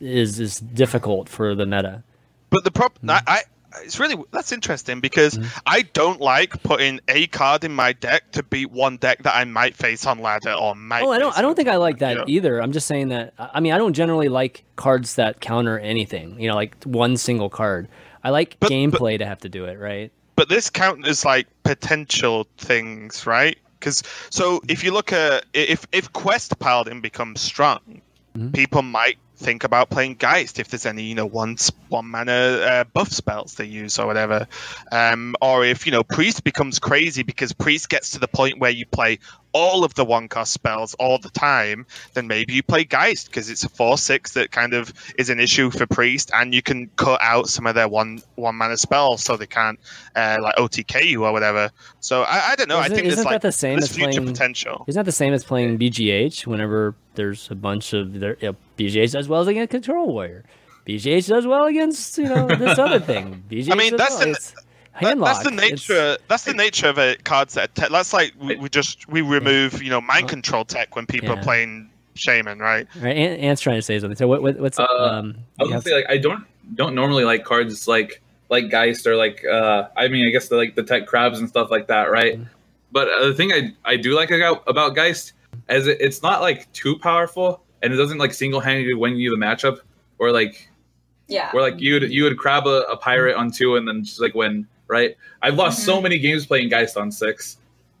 is 0.00 0.40
is 0.40 0.58
difficult 0.58 1.28
for 1.28 1.54
the 1.54 1.64
meta. 1.66 2.02
But 2.50 2.64
the 2.64 2.70
problem, 2.70 3.06
Mm-hmm. 3.08 3.28
I, 3.28 3.34
I, 3.36 3.40
it's 3.82 3.98
really 3.98 4.16
that's 4.32 4.52
interesting 4.52 5.00
because 5.00 5.38
I 5.66 5.82
don't 5.82 6.20
like 6.20 6.62
putting 6.62 7.00
a 7.08 7.26
card 7.28 7.64
in 7.64 7.72
my 7.72 7.92
deck 7.92 8.32
to 8.32 8.42
beat 8.42 8.70
one 8.70 8.96
deck 8.98 9.22
that 9.24 9.34
I 9.34 9.44
might 9.44 9.74
face 9.76 10.06
on 10.06 10.18
ladder 10.20 10.52
or 10.52 10.74
might. 10.74 11.02
Oh, 11.02 11.10
I 11.12 11.18
don't. 11.18 11.36
I 11.36 11.40
don't 11.42 11.50
on- 11.50 11.56
think 11.56 11.68
I 11.68 11.76
like 11.76 11.98
that 11.98 12.16
Yeah. 12.16 12.24
either. 12.26 12.60
I'm 12.60 12.72
just 12.72 12.86
saying 12.86 13.08
that. 13.08 13.34
I 13.38 13.50
I 13.54 13.60
mean, 13.60 13.72
I 13.72 13.78
don't 13.78 13.94
generally 13.94 14.28
like 14.28 14.64
cards 14.76 15.14
that 15.16 15.40
counter 15.40 15.78
anything. 15.78 16.40
You 16.40 16.48
know, 16.48 16.54
like 16.54 16.76
one 16.84 17.16
single 17.16 17.50
card. 17.50 17.88
I 18.24 18.30
like 18.30 18.56
But- 18.60 18.70
gameplay 18.70 19.18
to 19.18 19.26
have 19.26 19.40
to 19.40 19.48
do 19.48 19.64
it, 19.64 19.78
right? 19.78 20.12
But 20.36 20.48
this 20.48 20.70
count 20.70 21.06
as 21.06 21.24
like 21.24 21.46
potential 21.62 22.46
things, 22.58 23.26
right? 23.26 23.58
Because 23.78 24.02
so 24.30 24.60
if 24.68 24.84
you 24.84 24.92
look 24.92 25.12
at 25.12 25.44
if 25.54 25.86
if 25.92 26.12
Quest 26.12 26.58
Paladin 26.58 27.00
becomes 27.00 27.40
strong, 27.40 27.80
Mm-hmm. 28.36 28.52
people 28.52 28.80
might 28.80 29.18
think 29.42 29.64
about 29.64 29.90
playing 29.90 30.14
Geist 30.14 30.58
if 30.58 30.68
there's 30.68 30.86
any 30.86 31.02
you 31.02 31.14
know 31.14 31.26
one 31.26 31.56
one 31.88 32.06
mana 32.10 32.32
uh, 32.32 32.84
buff 32.84 33.10
spells 33.12 33.54
they 33.54 33.66
use 33.66 33.98
or 33.98 34.06
whatever, 34.06 34.46
um, 34.90 35.34
or 35.40 35.64
if 35.64 35.86
you 35.86 35.92
know 35.92 36.02
Priest 36.02 36.44
becomes 36.44 36.78
crazy 36.78 37.22
because 37.22 37.52
Priest 37.52 37.88
gets 37.88 38.10
to 38.10 38.18
the 38.18 38.28
point 38.28 38.58
where 38.58 38.70
you 38.70 38.86
play 38.86 39.18
all 39.54 39.84
of 39.84 39.94
the 39.94 40.04
one 40.04 40.28
cost 40.28 40.52
spells 40.52 40.94
all 40.94 41.18
the 41.18 41.28
time, 41.30 41.86
then 42.14 42.26
maybe 42.26 42.54
you 42.54 42.62
play 42.62 42.84
Geist 42.84 43.26
because 43.26 43.50
it's 43.50 43.64
a 43.64 43.68
four 43.68 43.98
six 43.98 44.32
that 44.32 44.50
kind 44.50 44.72
of 44.74 44.92
is 45.18 45.28
an 45.30 45.38
issue 45.40 45.70
for 45.70 45.86
Priest, 45.86 46.30
and 46.34 46.54
you 46.54 46.62
can 46.62 46.88
cut 46.96 47.20
out 47.22 47.48
some 47.48 47.66
of 47.66 47.74
their 47.74 47.88
one 47.88 48.22
one 48.36 48.54
mana 48.56 48.76
spells 48.76 49.22
so 49.22 49.36
they 49.36 49.46
can't 49.46 49.78
uh, 50.16 50.38
like 50.40 50.56
OTK 50.56 51.04
you 51.04 51.24
or 51.24 51.32
whatever. 51.32 51.70
So 52.00 52.22
I, 52.22 52.52
I 52.52 52.56
don't 52.56 52.68
know. 52.68 52.78
I 52.78 52.86
Isn't- 52.86 52.94
think 52.96 53.06
isn't 53.08 53.24
that 53.24 53.30
like 53.30 53.42
the 53.42 53.52
same 53.52 53.78
as 53.78 53.96
playing- 53.96 54.24
potential. 54.26 54.84
Isn't 54.88 54.98
that 54.98 55.04
the 55.04 55.12
same 55.12 55.32
as 55.32 55.44
playing 55.44 55.78
BGH? 55.78 56.46
Whenever 56.46 56.94
there's 57.14 57.50
a 57.50 57.54
bunch 57.54 57.92
of 57.92 58.18
their 58.20 58.36
you 58.40 58.48
know, 58.48 58.56
BGH 58.78 59.12
does 59.12 59.28
well 59.28 59.42
as 59.42 59.48
against 59.48 59.70
Control 59.70 60.06
Warrior. 60.12 60.44
BGH 60.86 61.28
does 61.28 61.46
well 61.46 61.66
against 61.66 62.16
you 62.18 62.24
know 62.24 62.46
this 62.48 62.78
other 62.78 63.00
thing. 63.00 63.44
BGH 63.50 63.70
I 63.72 63.74
mean, 63.76 63.96
that's 63.96 64.18
well. 64.18 64.32
the- 64.32 64.62
That- 65.00 65.16
handlock. 65.16 65.24
that's 65.24 65.42
the 65.44 65.52
It's- 65.52 65.70
nature. 65.70 66.16
That's 66.28 66.44
the 66.44 66.52
nature 66.54 66.88
of 66.88 66.98
a 66.98 67.16
card 67.16 67.50
set. 67.50 67.74
Te- 67.74 67.86
that's 67.90 68.12
like 68.12 68.34
we, 68.40 68.56
we 68.56 68.68
just 68.68 69.08
we 69.08 69.20
remove 69.22 69.82
you 69.82 69.90
know 69.90 70.00
mind 70.00 70.28
control 70.28 70.64
tech 70.64 70.94
when 70.96 71.06
people 71.06 71.30
Yeah. 71.30 71.36
are 71.40 71.42
playing 71.42 71.88
shaman, 72.14 72.58
right? 72.58 72.86
Right. 73.00 73.16
Ant, 73.16 73.40
Ant's 73.40 73.62
trying 73.62 73.76
to 73.78 73.82
say 73.82 73.98
something. 73.98 74.16
So 74.16 74.28
what, 74.28 74.42
what 74.42 74.58
what's 74.58 74.78
Uh, 74.78 74.84
um? 74.84 75.34
I 75.60 75.64
you 75.64 75.66
was 75.66 75.68
gonna 75.70 75.82
say 75.82 75.94
like 75.94 76.06
I 76.10 76.18
don't 76.18 76.44
don't 76.74 76.94
normally 76.94 77.24
like 77.24 77.44
cards 77.44 77.88
like 77.88 78.20
like 78.50 78.70
Geist 78.70 79.06
or 79.06 79.16
like 79.16 79.44
uh 79.46 79.88
I 79.96 80.08
mean 80.08 80.26
I 80.26 80.30
guess 80.30 80.48
the, 80.48 80.56
like 80.56 80.74
the 80.74 80.82
tech 80.82 81.06
crabs 81.06 81.38
and 81.38 81.48
stuff 81.48 81.70
like 81.70 81.86
that, 81.88 82.10
right? 82.10 82.34
Mm-hmm. 82.34 82.44
But 82.92 83.08
uh, 83.08 83.28
the 83.28 83.34
thing 83.34 83.50
I 83.52 83.72
I 83.84 83.96
do 83.96 84.14
like 84.14 84.30
about 84.30 84.62
about 84.66 84.94
Geist 84.94 85.32
as 85.68 85.86
it, 85.86 85.98
it's 86.00 86.22
not 86.22 86.42
like 86.42 86.70
too 86.74 86.98
powerful, 86.98 87.62
and 87.82 87.94
it 87.94 87.96
doesn't 87.96 88.18
like 88.18 88.34
single 88.34 88.60
handedly 88.60 88.92
win 88.94 89.16
you 89.16 89.30
the 89.30 89.36
matchup, 89.42 89.78
or 90.18 90.30
like 90.32 90.68
Yeah. 91.28 91.50
where 91.52 91.62
like 91.62 91.80
you 91.80 91.94
would 91.94 92.12
you 92.12 92.24
would 92.24 92.36
crab 92.36 92.66
a, 92.66 92.82
a 92.90 92.96
pirate 92.98 93.36
on 93.36 93.50
two 93.50 93.76
and 93.76 93.88
then 93.88 94.04
just 94.04 94.20
like 94.20 94.34
win. 94.34 94.66
Right? 94.92 95.16
I've 95.40 95.54
lost 95.54 95.84
so 95.84 95.94
mm-hmm. 95.94 96.02
many 96.02 96.18
games 96.18 96.46
playing 96.46 96.68
Geist 96.68 96.98
on 96.98 97.10
six. 97.10 97.56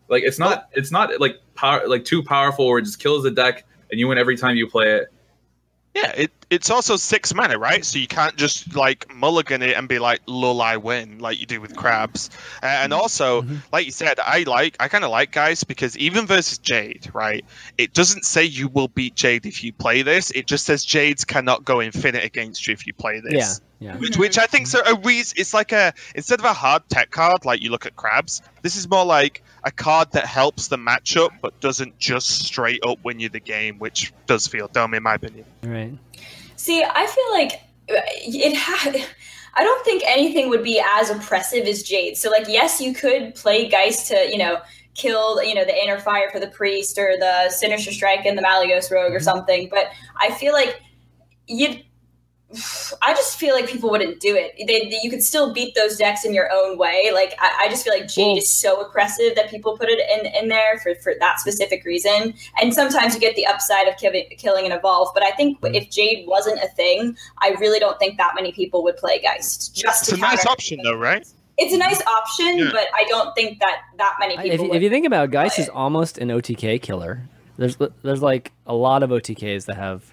Like 0.08 0.24
it's 0.24 0.38
not 0.38 0.68
it's 0.72 0.90
not 0.90 1.18
like 1.20 1.40
power 1.54 1.88
like 1.88 2.04
too 2.04 2.22
powerful 2.22 2.68
where 2.68 2.78
it 2.78 2.82
just 2.82 2.98
kills 2.98 3.22
the 3.22 3.30
deck 3.30 3.64
and 3.90 3.98
you 3.98 4.08
win 4.08 4.18
every 4.18 4.36
time 4.36 4.56
you 4.56 4.68
play 4.68 4.90
it. 4.92 5.08
Yeah, 5.94 6.10
it, 6.12 6.30
it's 6.48 6.70
also 6.70 6.96
six 6.96 7.34
mana, 7.34 7.58
right? 7.58 7.84
So 7.84 7.98
you 7.98 8.06
can't 8.06 8.34
just 8.36 8.74
like 8.74 9.14
mulligan 9.14 9.60
it 9.60 9.76
and 9.76 9.88
be 9.88 9.98
like, 9.98 10.22
"Lull, 10.26 10.62
I 10.62 10.78
win," 10.78 11.18
like 11.18 11.38
you 11.38 11.44
do 11.44 11.60
with 11.60 11.76
crabs. 11.76 12.30
Uh, 12.62 12.66
and 12.66 12.94
also, 12.94 13.44
like 13.72 13.84
you 13.84 13.92
said, 13.92 14.18
I 14.18 14.44
like, 14.44 14.76
I 14.80 14.88
kind 14.88 15.04
of 15.04 15.10
like 15.10 15.32
Geist 15.32 15.68
because 15.68 15.98
even 15.98 16.26
versus 16.26 16.56
Jade, 16.56 17.10
right? 17.12 17.44
It 17.76 17.92
doesn't 17.92 18.24
say 18.24 18.44
you 18.44 18.68
will 18.68 18.88
beat 18.88 19.16
Jade 19.16 19.44
if 19.44 19.62
you 19.62 19.74
play 19.74 20.00
this. 20.00 20.30
It 20.30 20.46
just 20.46 20.64
says 20.64 20.82
Jades 20.82 21.26
cannot 21.26 21.64
go 21.64 21.82
infinite 21.82 22.24
against 22.24 22.66
you 22.66 22.72
if 22.72 22.86
you 22.86 22.94
play 22.94 23.20
Yeah, 23.24 23.30
this. 23.30 23.60
yeah. 23.78 23.96
Which, 23.98 24.16
which 24.16 24.38
I 24.38 24.46
think 24.46 24.68
so. 24.68 24.80
A 24.86 24.94
reason 24.94 25.34
it's 25.38 25.52
like 25.52 25.72
a 25.72 25.92
instead 26.14 26.38
of 26.38 26.46
a 26.46 26.54
hard 26.54 26.88
tech 26.88 27.10
card 27.10 27.44
like 27.44 27.60
you 27.60 27.70
look 27.70 27.84
at 27.84 27.96
crabs, 27.96 28.40
this 28.62 28.76
is 28.76 28.88
more 28.88 29.04
like 29.04 29.42
a 29.64 29.70
card 29.70 30.12
that 30.12 30.26
helps 30.26 30.68
the 30.68 30.76
matchup 30.76 31.30
but 31.40 31.58
doesn't 31.60 31.98
just 31.98 32.44
straight 32.44 32.84
up 32.84 32.98
win 33.04 33.20
you 33.20 33.28
the 33.28 33.40
game, 33.40 33.78
which 33.78 34.12
does 34.26 34.46
feel 34.46 34.68
dumb 34.68 34.94
in 34.94 35.02
my 35.02 35.14
opinion. 35.14 35.44
Right. 35.62 35.96
See, 36.56 36.82
I 36.82 37.06
feel 37.06 37.30
like 37.32 37.52
uh, 37.90 38.02
it 38.24 38.56
had. 38.56 39.04
I 39.54 39.64
don't 39.64 39.84
think 39.84 40.02
anything 40.06 40.48
would 40.48 40.62
be 40.62 40.82
as 40.82 41.10
oppressive 41.10 41.66
as 41.66 41.82
Jade. 41.82 42.16
So, 42.16 42.30
like, 42.30 42.48
yes, 42.48 42.80
you 42.80 42.94
could 42.94 43.34
play 43.34 43.68
Geist 43.68 44.08
to, 44.08 44.14
you 44.30 44.38
know, 44.38 44.62
kill, 44.94 45.42
you 45.42 45.54
know, 45.54 45.64
the 45.64 45.78
Inner 45.78 45.98
Fire 45.98 46.30
for 46.30 46.40
the 46.40 46.46
Priest 46.46 46.96
or 46.96 47.16
the 47.18 47.50
Sinister 47.50 47.92
Strike 47.92 48.24
and 48.24 48.38
the 48.38 48.42
Malygos 48.42 48.90
Rogue 48.90 49.12
or 49.12 49.20
something. 49.20 49.68
But 49.68 49.88
I 50.16 50.30
feel 50.32 50.54
like 50.54 50.80
you'd. 51.46 51.84
I 53.02 53.14
just 53.14 53.38
feel 53.38 53.54
like 53.54 53.66
people 53.66 53.90
wouldn't 53.90 54.20
do 54.20 54.36
it. 54.36 54.54
They, 54.66 54.98
you 55.02 55.10
could 55.10 55.22
still 55.22 55.52
beat 55.52 55.74
those 55.74 55.96
decks 55.96 56.24
in 56.24 56.34
your 56.34 56.50
own 56.52 56.78
way. 56.78 57.10
Like 57.12 57.34
I, 57.38 57.64
I 57.64 57.68
just 57.68 57.84
feel 57.84 57.94
like 57.94 58.08
Jade 58.08 58.26
Well- 58.28 58.36
is 58.38 58.52
so 58.52 58.80
oppressive 58.80 59.34
that 59.36 59.50
people 59.50 59.76
put 59.76 59.88
it 59.88 59.98
in, 59.98 60.32
in 60.34 60.48
there 60.48 60.78
for, 60.82 60.94
for 60.96 61.14
that 61.20 61.40
specific 61.40 61.84
reason. 61.84 62.34
And 62.60 62.74
sometimes 62.74 63.14
you 63.14 63.20
get 63.20 63.36
the 63.36 63.46
upside 63.46 63.88
of 63.88 63.96
killing, 63.96 64.26
killing 64.36 64.64
and 64.64 64.74
evolve. 64.74 65.08
But 65.14 65.22
I 65.22 65.30
think 65.30 65.60
mm. 65.60 65.74
if 65.74 65.90
Jade 65.90 66.26
wasn't 66.26 66.62
a 66.62 66.68
thing, 66.68 67.16
I 67.38 67.50
really 67.60 67.78
don't 67.78 67.98
think 67.98 68.18
that 68.18 68.32
many 68.34 68.52
people 68.52 68.82
would 68.84 68.96
play 68.96 69.20
Geist. 69.20 69.74
Just 69.74 70.08
It's 70.08 70.10
to 70.10 70.16
a 70.16 70.18
nice 70.18 70.46
option 70.46 70.80
though, 70.82 70.96
right? 70.96 71.26
It's 71.58 71.74
a 71.74 71.78
nice 71.78 72.04
option, 72.06 72.58
Yeah. 72.58 72.70
but 72.72 72.88
I 72.94 73.04
don't 73.08 73.34
think 73.34 73.60
that 73.60 73.82
that 73.98 74.16
many 74.18 74.36
I- 74.36 74.42
people. 74.42 74.54
If, 74.54 74.60
you- 74.60 74.68
would 74.68 74.76
if 74.76 74.82
you 74.82 74.90
think 74.90 75.06
about 75.06 75.24
it, 75.24 75.30
Geist 75.30 75.56
play 75.56 75.64
is 75.64 75.68
almost 75.70 76.18
an 76.18 76.28
OTK 76.28 76.80
killer. 76.80 77.22
There's 77.58 77.76
there's 78.02 78.22
like 78.22 78.52
a 78.66 78.74
lot 78.74 79.02
of 79.02 79.10
OTKs 79.10 79.66
that 79.66 79.76
have 79.76 80.11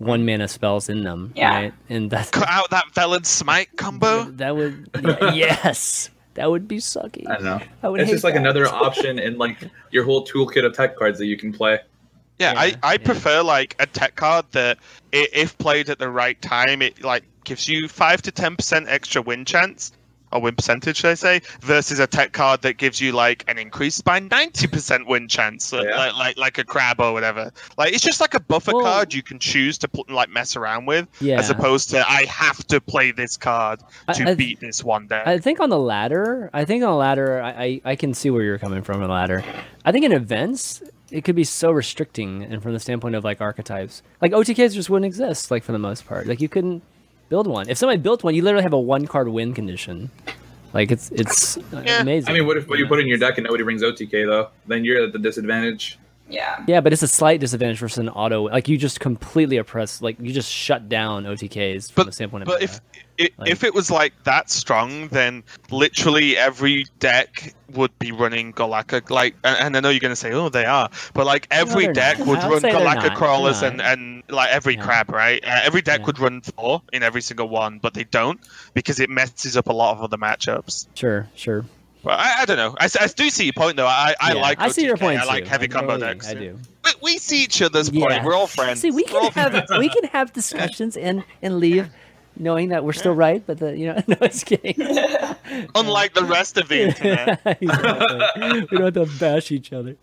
one 0.00 0.24
mana 0.24 0.48
spells 0.48 0.88
in 0.88 1.04
them, 1.04 1.32
Yeah. 1.36 1.54
right? 1.54 1.74
And 1.90 2.10
that's 2.10 2.30
Cut 2.30 2.48
out 2.48 2.70
that 2.70 2.86
Velen 2.94 3.20
oh, 3.20 3.22
Smite 3.24 3.68
combo. 3.76 4.24
that 4.24 4.56
would 4.56 4.88
y- 4.94 5.32
yes, 5.34 6.08
that 6.34 6.50
would 6.50 6.66
be 6.66 6.78
sucky. 6.78 7.28
I 7.28 7.34
don't 7.34 7.44
know. 7.44 7.60
I 7.82 7.88
would 7.90 8.00
It's 8.00 8.10
just 8.10 8.24
like 8.24 8.32
that. 8.34 8.40
another 8.40 8.66
option 8.86 9.18
in 9.18 9.36
like 9.36 9.58
your 9.90 10.04
whole 10.04 10.26
toolkit 10.26 10.64
of 10.64 10.74
tech 10.74 10.96
cards 10.96 11.18
that 11.18 11.26
you 11.26 11.36
can 11.36 11.52
play. 11.52 11.78
Yeah, 12.38 12.54
Yeah, 12.54 12.60
I, 12.60 12.74
I 12.82 12.92
yeah. 12.92 12.98
prefer 13.04 13.42
like 13.42 13.76
a 13.78 13.84
tech 13.86 14.16
card 14.16 14.46
that, 14.52 14.78
if 15.12 15.56
played 15.58 15.90
at 15.90 15.98
the 15.98 16.08
right 16.08 16.40
time, 16.40 16.80
it 16.80 17.04
like 17.04 17.24
gives 17.44 17.68
you 17.68 17.86
five 17.86 18.22
to 18.22 18.30
ten 18.32 18.56
percent 18.56 18.88
extra 18.88 19.20
win 19.20 19.44
chance 19.44 19.92
or 20.32 20.40
win 20.40 20.54
percentage, 20.54 20.96
should 20.98 21.10
I 21.10 21.14
say, 21.14 21.40
versus 21.60 21.98
a 21.98 22.06
tech 22.06 22.32
card 22.32 22.62
that 22.62 22.76
gives 22.76 23.00
you 23.00 23.12
like 23.12 23.44
an 23.48 23.58
increase 23.58 24.00
by 24.00 24.18
ninety 24.20 24.66
percent 24.66 25.06
win 25.06 25.28
chance, 25.28 25.72
like, 25.72 25.86
Yeah. 25.86 25.96
like 25.96 26.16
like 26.16 26.38
like 26.38 26.58
a 26.58 26.64
crab 26.64 27.00
or 27.00 27.12
whatever. 27.12 27.52
Like 27.78 27.92
it's 27.92 28.04
just 28.04 28.20
like 28.20 28.34
a 28.34 28.40
buffer 28.40 28.72
Well- 28.74 28.84
card 28.84 29.12
you 29.14 29.22
can 29.22 29.38
choose 29.38 29.78
to 29.78 29.88
put, 29.88 30.10
like 30.10 30.28
mess 30.30 30.56
around 30.56 30.86
with, 30.86 31.08
Yeah. 31.20 31.38
as 31.38 31.50
opposed 31.50 31.90
to 31.90 32.08
I 32.08 32.24
have 32.26 32.58
to 32.68 32.80
play 32.80 33.10
this 33.12 33.36
card 33.36 33.80
I- 34.08 34.12
to 34.14 34.30
I- 34.30 34.34
beat 34.34 34.60
this 34.60 34.84
one 34.84 35.06
deck. 35.06 35.26
I 35.26 35.38
think 35.38 35.60
on 35.60 35.70
the 35.70 35.78
ladder, 35.78 36.50
I 36.52 36.64
think 36.64 36.82
on 36.84 36.90
the 36.90 36.96
ladder, 36.96 37.40
I, 37.40 37.50
I, 37.50 37.80
I 37.92 37.96
can 37.96 38.14
see 38.14 38.30
where 38.30 38.42
you're 38.42 38.58
coming 38.58 38.82
from 38.82 38.96
on 39.02 39.08
the 39.08 39.14
ladder. 39.14 39.42
I 39.84 39.92
think 39.92 40.04
in 40.04 40.12
events, 40.12 40.82
it 41.10 41.24
could 41.24 41.34
be 41.34 41.42
so 41.44 41.72
restricting, 41.72 42.44
and 42.44 42.62
from 42.62 42.72
the 42.72 42.78
standpoint 42.80 43.16
of 43.16 43.24
like 43.24 43.40
archetypes, 43.40 44.02
like 44.20 44.30
OTKs 44.32 44.74
just 44.74 44.88
wouldn't 44.90 45.06
exist, 45.06 45.50
like 45.50 45.64
for 45.64 45.72
the 45.72 45.78
most 45.78 46.06
part. 46.06 46.26
Like 46.28 46.40
you 46.40 46.48
couldn't 46.48 46.82
build 47.30 47.46
one. 47.46 47.70
If 47.70 47.78
somebody 47.78 47.98
built 47.98 48.22
one, 48.22 48.34
you 48.34 48.42
literally 48.42 48.64
have 48.64 48.74
a 48.74 48.78
one 48.80 49.06
card 49.06 49.28
win 49.28 49.54
condition. 49.54 50.10
Like 50.74 50.90
it's 50.92 51.10
it's 51.12 51.56
Yeah. 51.72 52.02
amazing. 52.02 52.28
I 52.28 52.34
mean, 52.36 52.46
what 52.46 52.58
if 52.58 52.68
what 52.68 52.78
you 52.78 52.86
put 52.86 53.00
in 53.00 53.06
your 53.06 53.16
deck 53.18 53.38
and 53.38 53.44
nobody 53.46 53.64
brings 53.64 53.82
OTK 53.82 54.26
though? 54.26 54.48
Then 54.66 54.84
you're 54.84 55.02
at 55.04 55.12
the 55.12 55.18
disadvantage. 55.18 55.98
Yeah. 56.30 56.64
Yeah, 56.68 56.80
but 56.80 56.92
it's 56.92 57.02
a 57.02 57.08
slight 57.08 57.40
disadvantage 57.40 57.78
versus 57.78 57.98
an 57.98 58.08
auto. 58.08 58.44
Like 58.44 58.68
you 58.68 58.78
just 58.78 59.00
completely 59.00 59.56
oppress. 59.56 60.00
Like 60.00 60.16
you 60.20 60.32
just 60.32 60.50
shut 60.50 60.88
down 60.88 61.24
OTKs 61.24 61.90
from 61.92 62.06
the 62.06 62.12
standpoint 62.12 62.42
of. 62.42 62.46
But 62.48 62.60
meta. 62.60 62.72
if 62.72 62.80
it, 63.18 63.38
Like- 63.38 63.50
if 63.50 63.64
it 63.64 63.74
was 63.74 63.90
like 63.90 64.12
that 64.24 64.48
strong, 64.50 65.08
then 65.08 65.42
literally 65.70 66.36
every 66.38 66.86
deck 67.00 67.54
would 67.74 67.96
be 67.98 68.12
running 68.12 68.52
Golakka. 68.52 69.10
Like, 69.10 69.34
and, 69.44 69.58
and 69.58 69.76
I 69.76 69.80
know 69.80 69.90
you're 69.90 70.00
going 70.00 70.10
to 70.12 70.16
say, 70.16 70.32
"Oh, 70.32 70.48
they 70.48 70.64
are," 70.64 70.88
but 71.14 71.26
like 71.26 71.46
every 71.50 71.84
they're 71.84 71.92
deck 71.92 72.18
not. 72.18 72.28
would 72.28 72.38
I 72.38 72.48
would 72.48 72.52
run 72.54 72.60
say 72.62 72.72
they're 72.72 72.80
Golakka 72.80 73.14
crawlers 73.16 73.62
and 73.62 73.80
and 73.82 74.22
like 74.28 74.50
every 74.50 74.74
Yeah. 74.76 74.82
crab, 74.84 75.10
right? 75.10 75.44
Uh, 75.44 75.60
every 75.64 75.82
deck 75.82 76.00
Yeah. 76.00 76.06
would 76.06 76.18
run 76.18 76.40
four 76.40 76.82
in 76.92 77.02
every 77.02 77.20
single 77.22 77.48
one, 77.48 77.78
but 77.78 77.94
they 77.94 78.04
don't 78.04 78.40
because 78.74 79.00
it 79.00 79.10
messes 79.10 79.56
up 79.56 79.68
a 79.68 79.72
lot 79.72 79.96
of 79.96 80.02
other 80.02 80.16
matchups. 80.16 80.86
sure, 80.94 81.28
sure. 81.34 81.64
But 82.02 82.18
I, 82.18 82.42
I 82.42 82.44
don't 82.46 82.56
know. 82.56 82.74
I, 82.78 82.88
I 83.00 83.06
do 83.08 83.28
see 83.30 83.44
your 83.44 83.52
point 83.52 83.76
though. 83.76 83.86
I, 83.86 84.14
I 84.20 84.32
Yeah, 84.34 84.40
like. 84.40 84.58
I 84.60 84.68
see 84.68 84.84
your 84.84 84.96
point 84.96 85.20
I 85.20 85.24
like 85.24 85.44
too. 85.44 85.50
heavy 85.50 85.64
I 85.66 85.68
combo 85.68 85.92
totally- 85.98 86.14
decks. 86.14 86.28
I 86.28 86.34
do. 86.34 86.58
We, 86.84 86.90
we 87.02 87.18
see 87.18 87.42
each 87.44 87.60
other's 87.60 87.90
Yeah. 87.90 88.06
point. 88.08 88.24
We're 88.24 88.34
all 88.34 88.46
friends. 88.46 88.80
See, 88.80 88.90
we 88.90 89.04
all 89.06 89.30
can 89.30 89.52
have 89.52 89.68
we 89.78 89.88
can 89.88 90.04
have 90.04 90.32
discussions 90.32 90.96
and 90.96 91.24
and 91.42 91.58
leave 91.58 91.88
knowing 92.36 92.70
that 92.70 92.84
we're 92.84 92.94
still 92.94 93.12
right, 93.12 93.42
but 93.46 93.58
the 93.58 93.76
you 93.76 93.86
know 93.88 93.94
no, 94.06 94.16
it's 94.22 94.44
kidding. 94.44 94.74
Unlike 95.74 96.14
the 96.14 96.24
rest 96.24 96.56
of 96.56 96.68
the 96.68 96.82
internet. 96.88 97.40
Exactly. 97.60 98.66
we 98.70 98.78
don't 98.78 98.94
have 98.96 99.12
to 99.12 99.18
bash 99.18 99.50
each 99.52 99.72
other. 99.72 99.96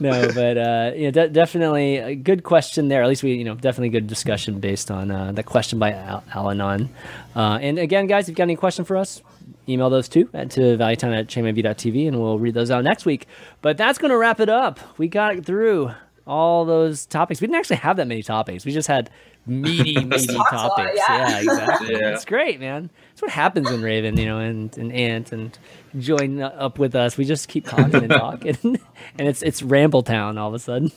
No, 0.00 0.28
but 0.34 0.58
uh, 0.58 0.92
you 0.96 1.04
know, 1.04 1.10
de- 1.10 1.28
definitely 1.28 1.98
a 1.98 2.14
good 2.14 2.42
question 2.42 2.88
there. 2.88 3.02
At 3.02 3.08
least 3.08 3.22
we, 3.22 3.34
you 3.34 3.44
know, 3.44 3.54
definitely 3.54 3.90
good 3.90 4.06
discussion 4.06 4.58
based 4.60 4.90
on 4.90 5.10
uh, 5.10 5.32
the 5.32 5.42
question 5.42 5.78
by 5.78 5.92
Al- 5.92 6.24
Alanon. 6.32 6.88
Uh, 7.36 7.58
and 7.60 7.78
again, 7.78 8.06
guys, 8.06 8.24
if 8.24 8.30
you've 8.30 8.36
got 8.38 8.44
any 8.44 8.56
question 8.56 8.84
for 8.84 8.96
us, 8.96 9.22
email 9.68 9.90
those 9.90 10.08
too 10.08 10.28
at 10.32 10.50
to 10.52 10.60
valuetown 10.76 11.16
at 11.18 11.26
chainmv.tv, 11.26 12.08
and 12.08 12.20
we'll 12.20 12.38
read 12.38 12.54
those 12.54 12.70
out 12.70 12.84
next 12.84 13.04
week. 13.04 13.26
But 13.60 13.76
that's 13.76 13.98
going 13.98 14.10
to 14.10 14.16
wrap 14.18 14.40
it 14.40 14.48
up. 14.48 14.80
We 14.98 15.08
got 15.08 15.44
through 15.44 15.92
all 16.26 16.64
those 16.64 17.06
topics. 17.06 17.40
We 17.40 17.46
didn't 17.46 17.58
actually 17.58 17.76
have 17.76 17.96
that 17.96 18.06
many 18.06 18.22
topics. 18.22 18.64
We 18.64 18.72
just 18.72 18.88
had 18.88 19.10
meaty, 19.46 19.94
meaty 20.04 20.34
a 20.34 20.38
lot, 20.38 20.50
topics. 20.50 21.00
yeah. 21.08 21.38
exactly. 21.38 21.92
Yeah. 21.92 22.12
It's 22.12 22.24
great, 22.24 22.60
man. 22.60 22.90
That's 23.10 23.22
what 23.22 23.30
happens 23.30 23.70
when 23.70 23.82
Raven, 23.82 24.16
you 24.18 24.26
know, 24.26 24.38
and, 24.38 24.76
and 24.76 24.92
Ant 24.92 25.32
and 25.32 25.58
join 25.98 26.40
up 26.42 26.78
with 26.78 26.94
us. 26.94 27.16
We 27.16 27.24
just 27.24 27.48
keep 27.48 27.66
talking 27.66 27.94
and 27.94 28.10
talking, 28.10 28.56
and 29.18 29.28
it's 29.28 29.42
it's 29.42 29.62
Ramble 29.62 30.02
Town 30.02 30.38
all 30.38 30.48
of 30.48 30.54
a 30.54 30.58
sudden. 30.58 30.92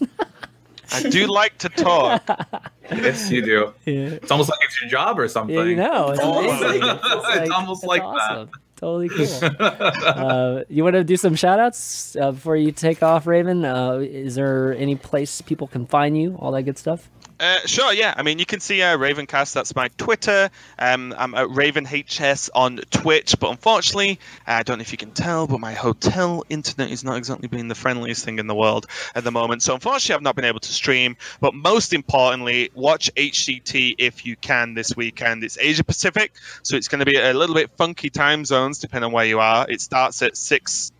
I 0.93 1.03
do 1.09 1.27
like 1.27 1.57
to 1.59 1.69
talk. 1.69 2.23
Yes, 2.93 3.31
you 3.31 3.41
do. 3.41 3.73
yeah. 3.85 4.19
It's 4.19 4.31
almost 4.31 4.49
like 4.49 4.59
it's 4.63 4.81
your 4.81 4.89
job 4.89 5.18
or 5.18 5.26
something. 5.30 5.55
Yeah, 5.55 5.63
you 5.63 5.76
know, 5.77 6.09
it's 6.09 6.19
Almost. 6.19 6.61
amazing. 6.61 6.81
It's, 6.89 7.01
it's 7.05 7.38
It's 7.38 7.49
almost 7.51 7.85
like 7.85 8.01
awesome. 8.03 8.49
Totally 8.76 9.07
cool. 9.07 9.27
uh, 9.61 10.63
you 10.68 10.84
want 10.84 10.95
to 10.95 11.03
do 11.05 11.15
some 11.15 11.35
shout 11.35 11.57
outs 11.57 12.18
uh, 12.18 12.34
before 12.34 12.57
you 12.57 12.73
take 12.73 13.01
off, 13.01 13.27
Raven? 13.27 13.63
Uh, 13.63 13.93
is 14.01 14.35
there 14.35 14.76
any 14.76 14.97
place 14.97 15.39
people 15.39 15.68
can 15.68 15.85
find 15.85 16.18
you? 16.18 16.35
All 16.38 16.51
that 16.51 16.63
good 16.63 16.77
stuff? 16.77 17.09
Uh, 17.41 17.59
sure, 17.65 17.91
yeah. 17.91 18.13
I 18.15 18.22
mean, 18.22 18.38
you 18.38 18.45
can 18.45 18.59
see 18.59 18.84
uh, 18.84 18.95
Ravencast. 18.97 19.53
That's 19.53 19.76
my 19.76 19.88
Twitter. 19.97 20.51
Um, 20.77 21.11
I'm 21.18 21.34
at 21.34 21.47
RavenHS 21.47 22.51
on 22.53 22.77
Twitch, 22.91 23.35
but 23.39 23.49
unfortunately, 23.49 24.19
uh, 24.47 24.51
I 24.51 24.63
don't 24.63 24.77
know 24.77 24.84
if 24.84 24.91
you 24.91 24.99
can 24.99 25.09
tell, 25.09 25.47
but 25.47 25.59
my 25.59 25.73
hotel 25.73 26.45
internet 26.49 26.91
is 26.91 27.03
not 27.03 27.18
exactly 27.18 27.47
being 27.47 27.68
the 27.68 27.73
friendliest 27.73 28.23
thing 28.23 28.38
in 28.38 28.45
the 28.45 28.53
world 28.53 28.85
at 29.15 29.23
the 29.23 29.31
moment. 29.31 29.63
So 29.63 29.73
unfortunately, 29.73 30.13
I've 30.13 30.22
not 30.22 30.35
been 30.35 30.45
able 30.45 30.59
to 30.59 30.72
stream. 30.72 31.18
But 31.39 31.55
most 31.55 31.93
importantly, 31.93 32.69
watch 32.76 33.11
HCT 33.15 33.95
if 33.97 34.23
you 34.23 34.35
can 34.35 34.76
this 34.76 34.95
weekend. 34.95 35.43
It's 35.43 35.57
Asia 35.57 35.84
Pacific, 35.84 36.34
so 36.61 36.76
it's 36.76 36.89
going 36.89 36.99
to 36.99 37.05
be 37.05 37.18
a 37.18 37.34
little 37.34 37.55
bit 37.55 37.72
funky 37.76 38.11
time 38.11 38.45
zones 38.45 38.77
depending 38.77 39.07
on 39.07 39.13
where 39.13 39.26
you 39.26 39.39
are. 39.39 39.65
It 39.68 39.81
starts 39.81 40.22
at 40.22 40.38
six. 40.38 40.91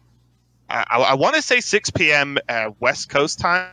I, 0.68 0.86
I, 0.90 1.14
want 1.16 1.36
to 1.36 1.42
say 1.42 1.60
6 1.60 1.92
p.m. 1.92 2.38
Uh, 2.48 2.72
West 2.80 3.10
Coast 3.10 3.40
time 3.40 3.72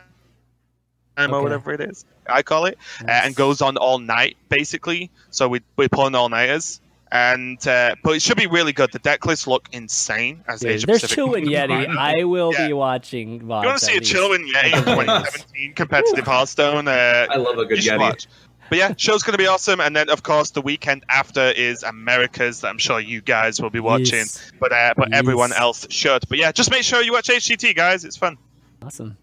or 1.17 1.23
Okay. 1.23 1.43
whatever 1.43 1.71
it 1.71 1.81
is. 1.81 2.05
I 2.29 2.41
call 2.43 2.65
it, 2.65 2.77
uh, 3.01 3.11
and 3.11 3.35
goes 3.35 3.61
on 3.61 3.77
all 3.77 3.99
night 3.99 4.37
basically. 4.49 5.09
So 5.31 5.47
we 5.47 5.61
we're 5.77 5.89
pulling 5.89 6.15
all 6.15 6.29
nighters, 6.29 6.81
and 7.11 7.65
uh, 7.67 7.95
but 8.03 8.15
it 8.15 8.21
should 8.21 8.37
be 8.37 8.47
really 8.47 8.71
good. 8.73 8.91
The 8.91 8.99
deck 8.99 9.25
lists 9.25 9.47
look 9.47 9.67
insane 9.71 10.43
as 10.47 10.63
Yeah, 10.63 10.71
Asia 10.71 10.87
there's 10.87 11.01
Pacific. 11.01 11.17
Chillwind 11.17 11.45
Yeti. 11.47 11.87
I 11.97 12.23
will 12.23 12.53
Yeah. 12.53 12.67
be 12.67 12.73
watching. 12.73 13.41
You 13.41 13.45
want 13.47 13.79
to 13.79 13.85
see 13.85 13.97
a 13.97 14.01
Chillwind 14.01 14.51
Yeti 14.51 14.65
in 14.77 14.83
2017 14.85 15.73
competitive 15.73 16.25
Hearthstone? 16.25 16.87
Uh, 16.87 17.27
I 17.29 17.37
love 17.37 17.57
a 17.57 17.65
good 17.65 17.83
you 17.83 17.91
Yeti. 17.91 17.99
watch. 17.99 18.27
But 18.69 18.77
yeah, 18.77 18.93
show's 18.97 19.23
going 19.23 19.31
to 19.33 19.39
be 19.39 19.47
awesome, 19.47 19.79
and 19.79 19.95
then 19.95 20.11
of 20.11 20.21
course 20.21 20.51
the 20.51 20.61
weekend 20.61 21.03
after 21.09 21.41
is 21.41 21.81
Americas 21.81 22.61
that 22.61 22.67
I'm 22.67 22.77
sure 22.77 22.99
you 22.99 23.19
guys 23.19 23.59
will 23.59 23.71
be 23.71 23.79
watching, 23.79 24.19
Yes. 24.19 24.51
but 24.59 24.71
uh, 24.71 24.93
but 24.95 25.11
everyone 25.11 25.53
else 25.53 25.87
should. 25.89 26.21
But 26.29 26.37
yeah, 26.37 26.51
just 26.51 26.69
make 26.69 26.83
sure 26.83 27.01
you 27.01 27.11
watch 27.13 27.29
HGT, 27.29 27.75
guys. 27.75 28.05
It's 28.05 28.15
fun. 28.17 28.37
Awesome. 28.83 29.17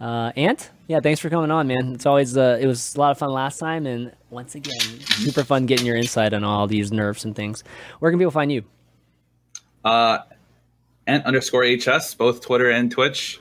Uh, 0.00 0.32
Ant, 0.36 0.70
Yeah, 0.88 1.00
thanks 1.00 1.20
for 1.20 1.28
coming 1.28 1.50
on, 1.50 1.66
man. 1.66 1.92
It's 1.94 2.06
always 2.06 2.34
uh, 2.34 2.56
it 2.58 2.66
was 2.66 2.96
a 2.96 2.98
lot 2.98 3.10
of 3.10 3.18
fun 3.18 3.30
last 3.30 3.58
time, 3.58 3.86
and 3.86 4.10
once 4.30 4.54
again, 4.54 4.80
super 4.80 5.44
fun 5.44 5.66
getting 5.66 5.84
your 5.84 5.96
insight 5.96 6.32
on 6.32 6.44
all 6.44 6.66
these 6.66 6.90
nerfs 6.90 7.26
and 7.26 7.36
things. 7.36 7.62
Where 7.98 8.10
can 8.10 8.18
people 8.18 8.30
find 8.30 8.50
you? 8.50 8.64
Uh, 9.84 10.20
and 11.06 11.22
underscore 11.24 11.64
HS, 11.64 12.14
both 12.14 12.40
Twitter 12.40 12.70
and 12.70 12.90
Twitch. 12.90 13.38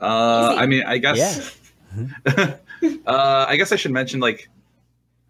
Uh, 0.00 0.54
I 0.56 0.66
mean, 0.66 0.84
I 0.84 0.98
guess. 0.98 1.58
uh, 2.26 2.56
I 3.06 3.56
guess 3.56 3.72
I 3.72 3.76
should 3.76 3.90
mention 3.90 4.20
like 4.20 4.48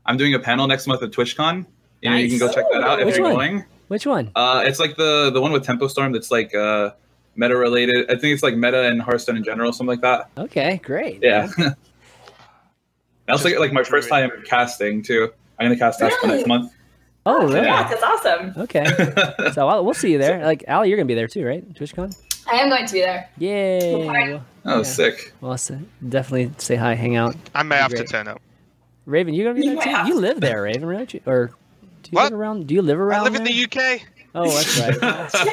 I'm 0.04 0.18
doing 0.18 0.34
a 0.34 0.38
panel 0.38 0.66
next 0.66 0.86
month 0.86 1.02
at 1.02 1.12
TwitchCon. 1.12 1.64
You 2.02 2.10
know, 2.10 2.16
you 2.16 2.28
can 2.28 2.38
go 2.38 2.52
check 2.52 2.66
that 2.72 2.82
out 2.82 3.00
if 3.00 3.06
Which 3.06 3.16
you're 3.16 3.24
one? 3.24 3.34
going. 3.34 3.64
Which 3.88 4.06
one? 4.06 4.30
Uh, 4.34 4.64
it's 4.66 4.78
like 4.78 4.96
the 4.96 5.30
the 5.30 5.40
one 5.40 5.52
with 5.52 5.64
Tempo 5.64 5.88
Storm 5.88 6.12
that's 6.12 6.30
like 6.30 6.54
uh, 6.54 6.90
meta 7.36 7.56
related. 7.56 8.06
I 8.10 8.14
think 8.16 8.34
it's 8.34 8.42
like 8.42 8.56
meta 8.56 8.82
and 8.82 9.00
Hearthstone 9.02 9.36
in 9.36 9.44
general, 9.44 9.72
something 9.72 9.88
like 9.88 10.00
that. 10.02 10.30
Okay, 10.36 10.80
great. 10.84 11.20
Yeah. 11.22 11.48
I 11.58 13.32
also 13.32 13.44
Just 13.44 13.54
get 13.54 13.60
like 13.60 13.72
my 13.72 13.84
first 13.84 14.08
time 14.08 14.30
casting 14.44 15.02
too. 15.02 15.32
I'm 15.58 15.66
gonna 15.66 15.78
cast 15.78 16.00
Aspen 16.02 16.18
Really? 16.24 16.36
next 16.38 16.48
month. 16.48 16.72
Oh, 17.24 17.46
really? 17.46 17.66
Yeah, 17.66 17.88
that's 17.88 18.02
awesome. 18.02 18.52
Okay. 18.56 18.84
So 19.52 19.68
I'll, 19.68 19.84
we'll 19.84 19.94
see 19.94 20.10
you 20.12 20.18
there. 20.18 20.44
Like, 20.44 20.64
Ali, 20.66 20.88
you're 20.88 20.96
gonna 20.98 21.06
be 21.06 21.14
there 21.14 21.28
too, 21.28 21.46
right? 21.46 21.62
TwitchCon. 21.74 22.16
I 22.50 22.56
am 22.56 22.68
going 22.68 22.84
to 22.86 22.92
be 22.92 23.00
there. 23.00 23.28
Yay! 23.38 23.94
Well, 23.94 24.08
hi. 24.08 24.40
Oh, 24.64 24.78
Yeah. 24.78 24.82
sick. 24.82 25.32
well, 25.40 25.56
so 25.56 25.78
definitely 26.08 26.52
say 26.58 26.74
hi, 26.74 26.94
hang 26.94 27.14
out. 27.14 27.36
I 27.54 27.62
may 27.62 27.76
have 27.76 27.90
to 27.90 27.96
Great. 27.98 28.08
turn 28.08 28.26
up. 28.28 28.40
Raven, 29.06 29.34
you 29.34 29.44
gonna 29.44 29.54
be 29.58 29.66
You 29.66 29.74
there 29.76 29.84
too? 30.04 30.08
You 30.08 30.18
live 30.20 30.40
there, 30.40 30.62
Raven, 30.62 30.84
don't? 30.84 31.22
Or 31.26 31.46
do 32.02 32.10
you 32.10 32.16
What? 32.16 32.32
live 32.32 32.40
around? 32.40 32.66
Do 32.66 32.74
you 32.74 32.82
live 32.82 32.98
around? 32.98 33.20
I 33.20 33.24
live 33.24 33.34
in 33.36 33.44
there? 33.44 33.52
the 33.52 33.94
UK. 34.00 34.02
Oh, 34.34 34.48
that's 34.50 34.78
right. 34.78 34.92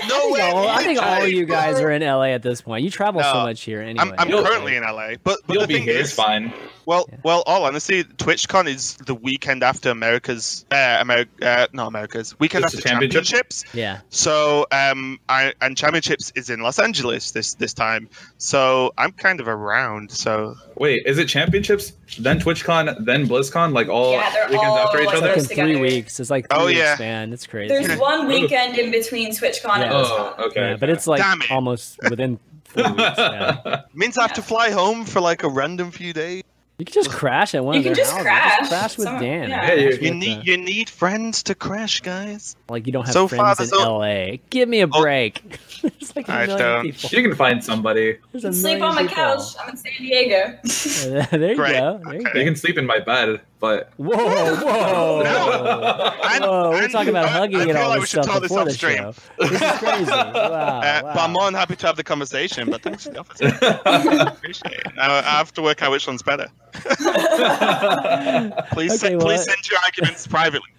No 0.08 0.30
way. 0.32 0.40
Well, 0.40 0.68
I 0.70 0.84
think 0.84 1.02
all 1.02 1.28
you 1.28 1.46
guys 1.46 1.80
are 1.82 1.92
in 1.92 2.02
LA 2.02 2.28
at 2.30 2.42
this 2.44 2.62
point. 2.62 2.84
You 2.84 2.90
travel 2.90 3.22
so 3.22 3.34
much 3.42 3.62
here 3.62 3.82
anyway. 3.82 4.14
I'm, 4.18 4.32
I'm 4.32 4.44
currently 4.44 4.76
in 4.78 4.84
LA, 4.84 5.16
but, 5.24 5.40
but 5.46 5.54
You'll 5.54 5.62
the 5.64 5.68
be 5.68 5.74
thing 5.76 5.84
here. 5.84 5.98
is, 5.98 6.08
It's 6.08 6.14
fine. 6.14 6.54
well, 6.86 7.06
Yeah. 7.12 7.18
well, 7.24 7.44
all 7.46 7.66
honesty, 7.66 8.04
TwitchCon 8.06 8.68
is 8.68 8.96
the 9.06 9.16
weekend 9.16 9.64
after 9.64 9.90
America's, 9.90 10.66
uh, 10.72 10.98
America, 11.02 11.30
uh, 11.46 11.68
not 11.74 11.88
America's, 11.88 12.40
weekend 12.40 12.64
It's 12.64 12.74
the 12.74 12.78
after 12.80 12.90
championship? 12.90 13.24
championships. 13.26 13.66
yeah. 13.74 14.00
So, 14.10 14.66
um, 14.72 15.20
I 15.28 15.54
and 15.62 15.76
championships 15.76 16.32
is 16.36 16.50
in 16.50 16.62
Los 16.62 16.80
Angeles 16.80 17.32
this 17.32 17.56
this 17.56 17.74
time. 17.74 18.08
So 18.38 18.94
I'm 18.98 19.12
kind 19.12 19.40
of 19.42 19.48
around. 19.48 20.12
So 20.12 20.56
Wait, 20.76 21.02
is 21.06 21.18
it 21.18 21.26
championships, 21.28 21.92
then 22.18 22.40
TwitchCon, 22.40 23.06
then 23.06 23.28
BlizzCon, 23.28 23.74
like 23.74 23.90
all 23.90 24.14
Yeah, 24.14 24.46
weekends 24.50 24.64
all, 24.66 24.78
after 24.78 25.02
each 25.02 25.08
like, 25.08 25.16
It's 25.16 25.22
other? 25.24 25.28
like 25.28 25.38
in 25.38 25.44
three 25.46 25.56
together. 25.74 25.82
weeks. 25.82 26.20
It's 26.22 26.30
like 26.30 26.48
three 26.50 26.58
Oh, 26.60 26.66
weeks 26.68 26.80
yeah. 26.80 26.96
span. 26.96 27.34
It's 27.34 27.46
crazy. 27.46 27.68
There's 27.76 28.00
one 28.00 28.28
weekend 28.28 28.69
in 28.78 28.92
between 28.92 29.32
TwitchCon 29.32 29.78
and 29.80 29.92
Oh, 29.94 30.36
okay. 30.48 30.72
yeah, 30.72 30.78
but 30.78 30.90
it's 30.90 31.08
like 31.08 31.22
Damn 31.22 31.42
it. 31.42 31.52
almost 31.52 31.98
within 32.10 32.40
four 32.66 32.84
weeks. 32.92 33.18
Yeah. 33.18 33.82
means 33.94 34.18
I 34.18 34.24
have 34.24 34.34
to 34.34 34.42
fly 34.42 34.72
home 34.72 35.06
for 35.06 35.20
like 35.22 35.44
a 35.44 35.50
random 35.50 35.92
few 35.92 36.14
days. 36.14 36.44
You 36.78 36.86
can 36.86 36.94
just 36.94 37.10
crash 37.10 37.56
at 37.56 37.66
one 37.66 37.74
You 37.74 37.80
of 37.80 37.84
their 37.84 37.94
can 37.96 38.04
just 38.04 38.12
houses. 38.12 38.24
crash. 38.26 38.60
Just 38.60 38.70
crash 38.72 38.98
with 38.98 39.08
Some- 39.08 39.20
Dan. 39.20 39.50
yeah. 39.50 39.68
Yeah, 39.68 39.74
you- 39.74 39.82
You 39.82 39.90
with, 39.90 40.14
need 40.14 40.38
uh, 40.38 40.42
you 40.46 40.58
need 40.58 40.90
friends 40.90 41.44
to 41.44 41.56
crash, 41.56 42.00
guys. 42.00 42.56
like 42.70 42.86
you 42.88 42.94
don't 42.94 43.04
have 43.06 43.12
so 43.12 43.28
far, 43.28 43.54
friends 43.54 43.72
in 43.72 43.78
there's 43.78 43.86
o- 43.88 43.98
LA. 43.98 44.38
Give 44.50 44.70
me 44.70 44.80
a 44.80 44.88
Oh. 44.90 45.02
break. 45.02 45.42
There's 45.82 46.14
like 46.16 46.28
a 46.28 46.34
I 46.34 46.46
million 46.46 46.58
don't. 46.58 46.84
people. 46.92 47.10
you 47.12 47.28
can 47.30 47.36
find 47.38 47.64
somebody. 47.64 48.18
Sleep 48.38 48.82
on 48.82 48.96
my 48.96 49.02
people. 49.04 49.16
couch. 49.16 49.44
I'm 49.62 49.70
in 49.70 49.78
San 49.78 49.92
Diego. 49.98 50.58
there 51.38 51.52
you 51.52 51.56
go. 51.58 52.00
There 52.04 52.14
you 52.14 52.18
Okay. 52.18 52.18
You 52.18 52.24
go. 52.34 52.44
can 52.46 52.56
sleep 52.58 52.78
in 52.78 52.86
my 52.86 53.00
bed, 53.00 53.40
but 53.60 53.92
Whoa, 53.98 54.16
whoa, 54.16 55.22
No. 55.24 56.14
And- 56.24 56.44
whoa! 56.44 56.70
We're 56.72 56.84
and 56.84 56.92
talking 56.92 57.10
about 57.10 57.26
I- 57.26 57.30
hugging 57.30 57.58
I 57.58 57.62
and 57.64 57.72
feel 57.74 57.82
all 57.82 57.90
like 57.90 58.00
this 58.02 58.02
we 58.02 58.08
should 58.18 58.24
stuff 58.24 58.34
talk 58.34 58.42
this 58.42 58.50
before 58.50 58.60
off 58.62 58.68
the 58.68 58.74
stream. 58.74 58.98
show. 58.98 59.14
This 59.50 59.62
is 59.62 59.72
crazy. 59.80 60.12
Wow, 60.12 60.18
Uh, 60.18 61.02
wow. 61.04 61.14
But 61.14 61.20
I'm 61.20 61.32
more 61.34 61.46
than 61.46 61.54
happy 61.56 61.76
to 61.76 61.88
have 61.88 61.96
the 61.98 62.04
conversation. 62.04 62.70
But 62.72 62.82
thanks 62.84 63.04
for 63.06 63.12
the 63.12 63.20
offer. 63.20 64.28
Appreciate 64.30 64.74
it. 64.80 64.88
I, 64.98 65.20
I 65.20 65.22
have 65.22 65.52
to 65.54 65.62
work 65.62 65.82
out 65.84 65.92
which 65.92 66.08
one's 66.08 66.22
better. 66.24 66.48
please, 66.74 66.92
Okay, 68.92 68.98
send, 68.98 69.18
well, 69.18 69.28
please 69.28 69.44
send 69.44 69.70
your 69.70 69.80
arguments 69.84 70.26
privately. 70.28 70.70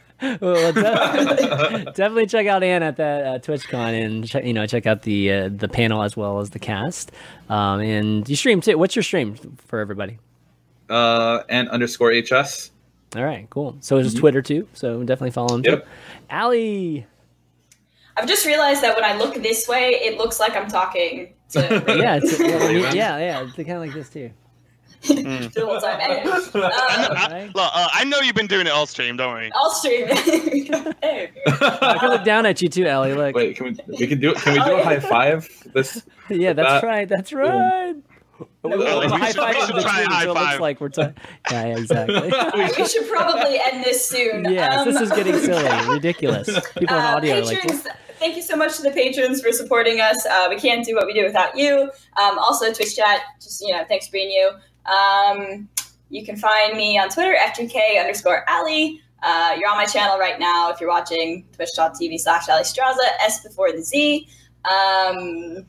Well, 0.41 0.73
de- 0.73 1.85
definitely 1.93 2.27
check 2.27 2.47
out 2.47 2.63
Ann 2.63 2.83
at 2.83 2.97
that 2.99 3.27
uh, 3.27 3.39
TwitchCon 3.39 4.05
and 4.05 4.29
check, 4.29 4.45
you 4.45 4.53
know 4.53 4.67
check 4.67 4.87
out 4.87 5.03
the 5.03 5.33
uh, 5.33 5.49
the 5.51 5.67
panel 5.69 6.03
as 6.03 6.15
well 6.15 6.41
as 6.41 6.51
the 6.51 6.59
cast. 6.59 7.11
Um, 7.49 7.81
and 7.81 8.29
you 8.29 8.37
stream 8.37 8.61
too. 8.61 8.77
What's 8.77 8.95
your 8.95 9.03
stream 9.03 9.37
for 9.67 9.79
everybody? 9.79 10.19
uh, 10.91 11.43
and 11.49 11.71
underscore 11.71 12.13
HS. 12.13 12.70
All 13.17 13.25
right, 13.25 13.49
cool. 13.51 13.77
So 13.81 13.99
it's 13.99 14.15
Twitter 14.15 14.41
too. 14.43 14.69
So 14.75 15.01
definitely 15.03 15.33
follow 15.33 15.57
him 15.57 15.63
too. 15.63 15.71
Yep. 15.71 15.89
Ali. 16.31 17.07
I've 18.17 18.29
just 18.29 18.45
realized 18.47 18.83
that 18.83 18.95
when 18.95 19.05
I 19.05 19.17
look 19.17 19.35
this 19.43 19.67
way, 19.67 19.91
it 20.03 20.19
looks 20.19 20.39
like 20.41 20.55
I'm 20.57 20.69
talking 20.69 21.33
to 21.51 21.61
Yeah, 21.89 22.21
it's, 22.23 22.39
yeah, 22.41 22.67
Raven. 22.67 22.95
yeah, 22.97 23.19
yeah. 23.19 23.43
It's 23.43 23.55
kind 23.55 23.71
of 23.71 23.81
like 23.81 23.93
this 23.95 24.11
too. 24.11 24.31
the 25.03 25.51
whole 25.65 25.81
time. 25.81 25.99
Anyway, 25.99 26.31
um, 26.31 26.41
I, 26.55 27.29
Right. 27.31 27.55
look, 27.55 27.71
uh, 27.75 27.89
I 27.93 28.05
know 28.05 28.21
you've 28.21 28.35
been 28.35 28.47
doing 28.47 28.67
it 28.67 28.71
all 28.71 28.85
stream. 28.87 29.17
Don't 29.17 29.33
worry. 29.33 29.51
I'll 29.55 29.71
stream 29.71 30.05
it. 30.11 30.97
hey. 31.03 31.31
I 31.47 31.97
can 31.99 32.11
look 32.11 32.23
down 32.25 32.45
at 32.45 32.61
you 32.61 32.69
too, 32.69 32.87
Ali. 32.87 33.15
Look. 33.15 33.35
Wait, 33.35 33.57
can 33.57 33.67
we? 33.67 33.97
We 33.99 34.07
can 34.07 34.21
do. 34.21 34.35
Can 34.35 34.53
we 34.53 34.59
do 34.63 34.75
a 34.77 34.85
high 34.85 35.01
five? 35.01 35.49
This. 35.73 36.05
Yeah, 36.29 36.53
that's 36.53 36.85
Uh, 36.85 36.87
right. 36.87 37.09
That's 37.09 37.33
right. 37.33 37.95
No, 38.65 38.77
We'll 38.77 39.01
we 39.01 39.07
have 39.07 39.11
high 39.13 39.27
should- 39.33 39.37
five 39.37 39.55
we 39.71 39.77
in 39.77 39.83
try 39.83 40.01
a 40.03 40.07
high 40.07 40.25
so 40.25 40.31
it 40.31 40.35
looks 40.35 40.41
five. 40.47 40.61
like 40.61 40.81
we're 40.81 40.89
talking. 40.91 41.15
Yeah, 41.51 41.67
yeah, 41.67 41.77
exactly. 41.79 42.33
we 42.83 42.89
should 42.89 43.09
probably 43.09 43.59
end 43.61 43.85
this 43.85 44.05
soon. 44.07 44.45
yes, 44.53 44.69
Um, 44.77 44.85
this 44.93 45.01
is 45.01 45.11
getting 45.11 45.39
silly, 45.39 45.89
ridiculous. 45.95 46.47
People 46.79 46.97
in 46.97 47.03
Uh, 47.03 47.17
audio 47.17 47.37
are 47.39 47.45
like, 47.45 47.61
patrons, 47.63 47.87
thank 48.19 48.37
you 48.37 48.43
so 48.43 48.57
much 48.57 48.77
to 48.77 48.83
the 48.83 48.91
patrons 48.91 49.41
for 49.43 49.51
supporting 49.53 50.01
us. 50.01 50.25
Uh, 50.27 50.47
we 50.51 50.57
can't 50.57 50.85
do 50.85 50.95
what 50.95 51.07
we 51.07 51.13
do 51.15 51.25
without 51.25 51.57
you. 51.57 51.91
Um, 52.23 52.39
also, 52.39 52.73
Twitch 52.73 52.95
chat, 52.97 53.21
just 53.41 53.61
you 53.63 53.73
know, 53.75 53.85
thanks 53.89 54.07
for 54.07 54.13
being 54.13 54.31
you. 54.31 54.51
Um, 54.93 55.69
you 56.11 56.25
can 56.25 56.37
find 56.37 56.77
me 56.77 56.99
on 56.99 57.09
Twitter, 57.09 57.37
F2K 57.41 57.99
underscore 58.01 58.45
Ali. 58.49 59.01
Uh, 59.23 59.55
you're 59.59 59.69
on 59.71 59.77
my 59.77 59.85
channel 59.85 60.19
right 60.19 60.39
now 60.41 60.71
if 60.71 60.81
you're 60.81 60.89
watching 60.89 61.45
twitch.tv 61.55 62.19
slash 62.19 62.47
Alliestrasza, 62.47 62.97
S 63.21 63.43
before 63.43 63.71
the 63.73 63.83
Z. 63.83 64.27
Um, 64.65 65.67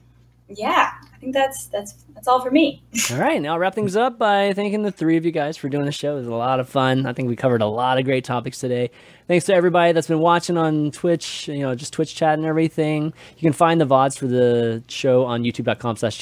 yeah, 0.50 0.92
I 1.11 1.11
think 1.22 1.34
that's 1.34 1.68
that's 1.68 1.94
that's 2.14 2.28
all 2.28 2.42
for 2.42 2.52
me. 2.52 2.84
All 3.12 3.18
right, 3.18 3.42
now 3.42 3.54
I'll 3.54 3.60
wrap 3.60 3.76
things 3.76 3.96
up 3.96 4.18
by 4.18 4.54
thanking 4.54 4.82
the 4.82 4.92
three 4.92 5.18
of 5.18 5.26
you 5.26 5.32
guys 5.32 5.56
for 5.56 5.70
doing 5.70 5.86
the 5.86 5.92
show. 5.92 6.14
It 6.14 6.20
was 6.20 6.28
a 6.28 6.34
lot 6.34 6.60
of 6.60 6.68
fun. 6.68 7.06
I 7.06 7.14
think 7.14 7.30
we 7.30 7.36
covered 7.36 7.62
a 7.62 7.68
lot 7.68 7.98
of 8.00 8.06
great 8.06 8.26
topics 8.26 8.60
today. 8.60 8.90
Thanks 9.32 9.46
to 9.46 9.54
everybody 9.54 9.94
that's 9.94 10.08
been 10.08 10.20
watching 10.20 10.58
on 10.58 10.92
Twitch, 10.92 11.48
you 11.48 11.60
know, 11.60 11.74
just 11.74 11.94
Twitch 11.94 12.14
chat 12.14 12.38
and 12.38 12.46
everything. 12.46 13.14
You 13.38 13.42
can 13.42 13.54
find 13.54 13.80
the 13.80 13.88
VODs 13.88 14.18
for 14.18 14.28
the 14.28 14.84
show 14.90 15.24
on 15.24 15.44
youtube.com 15.44 15.96
slash 15.96 16.20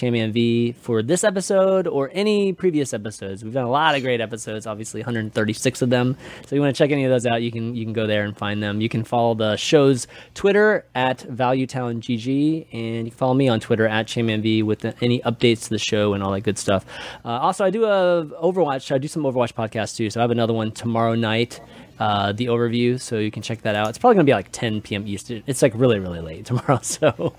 for 0.80 1.02
this 1.02 1.24
episode 1.24 1.88
or 1.88 2.12
any 2.14 2.54
previous 2.54 2.94
episodes. 2.94 3.44
We've 3.44 3.52
done 3.52 3.66
a 3.66 3.72
lot 3.72 3.96
of 3.96 4.04
great 4.04 4.22
episodes, 4.22 4.68
obviously 4.68 5.00
136 5.00 5.82
of 5.82 5.90
them. 5.90 6.18
So 6.46 6.56
you 6.56 6.62
want 6.62 6.76
to 6.76 6.78
check 6.78 6.92
any 6.92 7.04
of 7.04 7.10
those 7.10 7.26
out, 7.26 7.42
you 7.42 7.52
can 7.52 7.76
you 7.76 7.84
can 7.84 7.94
go 7.94 8.06
there 8.06 8.26
and 8.26 8.38
find 8.38 8.62
them. 8.62 8.80
You 8.80 8.90
can 8.90 9.04
follow 9.04 9.34
the 9.34 9.56
show's 9.56 10.06
Twitter 10.36 10.86
at 10.94 11.18
ValueTownGG 11.18 12.68
and 12.72 13.06
you 13.06 13.12
can 13.12 13.18
follow 13.18 13.34
me 13.34 13.48
on 13.48 13.60
Twitter 13.60 13.88
at 13.88 14.06
ChanmanV 14.06 14.64
with 14.64 14.82
the, 14.82 14.94
any 15.02 15.20
updates 15.22 15.64
to 15.64 15.70
the 15.72 15.80
show 15.80 16.14
and 16.14 16.22
all 16.22 16.32
that 16.34 16.42
good 16.42 16.60
stuff. 16.60 16.86
Uh, 17.26 17.30
also, 17.30 17.66
I 17.66 17.72
do 17.72 17.86
a 17.86 18.28
Overwatch. 18.40 18.94
I 18.94 19.00
do 19.00 19.08
some 19.08 19.24
Overwatch 19.24 19.56
podcasts 19.56 19.96
too. 19.96 20.12
So 20.12 20.20
I 20.20 20.22
have 20.22 20.30
another 20.30 20.54
one 20.54 20.72
tomorrow 20.72 21.16
night, 21.16 21.60
uh, 22.00 22.32
the 22.32 22.48
overview. 22.48 23.00
So 23.00 23.18
you 23.18 23.32
can 23.32 23.42
check 23.44 23.62
that 23.64 23.76
out. 23.76 23.90
It's 23.90 23.98
probably 23.98 24.16
gonna 24.16 24.26
be 24.26 24.34
like 24.34 24.52
10 24.52 24.82
p.m. 24.82 25.06
Eastern. 25.08 25.44
It's 25.46 25.62
like 25.62 25.74
really 25.76 26.00
really 26.00 26.22
late 26.22 26.46
tomorrow. 26.46 26.80
So 26.82 27.34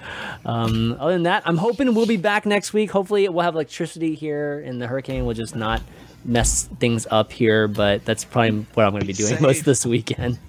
um, 0.44 0.96
other 1.00 1.12
than 1.12 1.24
that, 1.24 1.42
I'm 1.46 1.56
hoping 1.56 1.94
we'll 1.94 2.06
be 2.06 2.16
back 2.16 2.46
next 2.46 2.72
week. 2.72 2.90
Hopefully 2.90 3.28
we'll 3.28 3.44
have 3.44 3.54
electricity 3.54 4.14
here 4.14 4.60
and 4.60 4.80
the 4.80 4.86
hurricane 4.86 5.24
will 5.24 5.34
just 5.34 5.56
not 5.56 5.82
mess 6.24 6.68
things 6.78 7.06
up 7.10 7.32
here. 7.32 7.66
But 7.68 8.04
that's 8.04 8.24
probably 8.24 8.66
what 8.74 8.84
I'm 8.86 8.92
gonna 8.92 9.04
be 9.04 9.12
doing 9.12 9.40
most 9.40 9.60
of 9.60 9.64
this 9.64 9.86
weekend. 9.86 10.38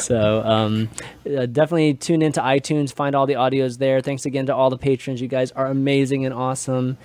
So 0.00 0.42
um, 0.42 0.88
uh, 1.26 1.44
definitely 1.44 1.92
tune 1.92 2.22
into 2.22 2.40
iTunes, 2.40 2.94
find 2.94 3.14
all 3.14 3.26
the 3.26 3.34
audios 3.34 3.76
there. 3.76 4.00
Thanks 4.00 4.24
again 4.24 4.46
to 4.46 4.54
all 4.54 4.70
the 4.70 4.78
patrons. 4.78 5.20
You 5.20 5.28
guys 5.28 5.52
are 5.52 5.66
amazing 5.66 6.24
and 6.24 6.32
awesome. 6.32 6.96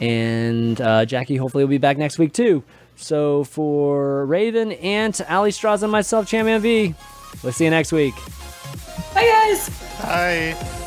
And 0.00 0.80
uh, 0.80 1.06
Jackie, 1.06 1.34
hopefully, 1.34 1.64
we'll 1.64 1.70
be 1.70 1.78
back 1.78 1.98
next 1.98 2.16
week 2.18 2.32
too. 2.32 2.62
So 2.96 3.44
for 3.44 4.24
Raven, 4.26 4.72
Ant, 4.72 5.16
Alliestrasza, 5.16 5.82
and 5.82 5.92
myself, 5.92 6.26
Chanman 6.26 6.60
V, 6.62 6.94
we'll 7.42 7.52
see 7.52 7.64
you 7.64 7.70
next 7.70 7.92
week. 7.92 8.14
Bye, 9.14 9.26
guys. 9.26 9.68
Hi. 9.98 10.80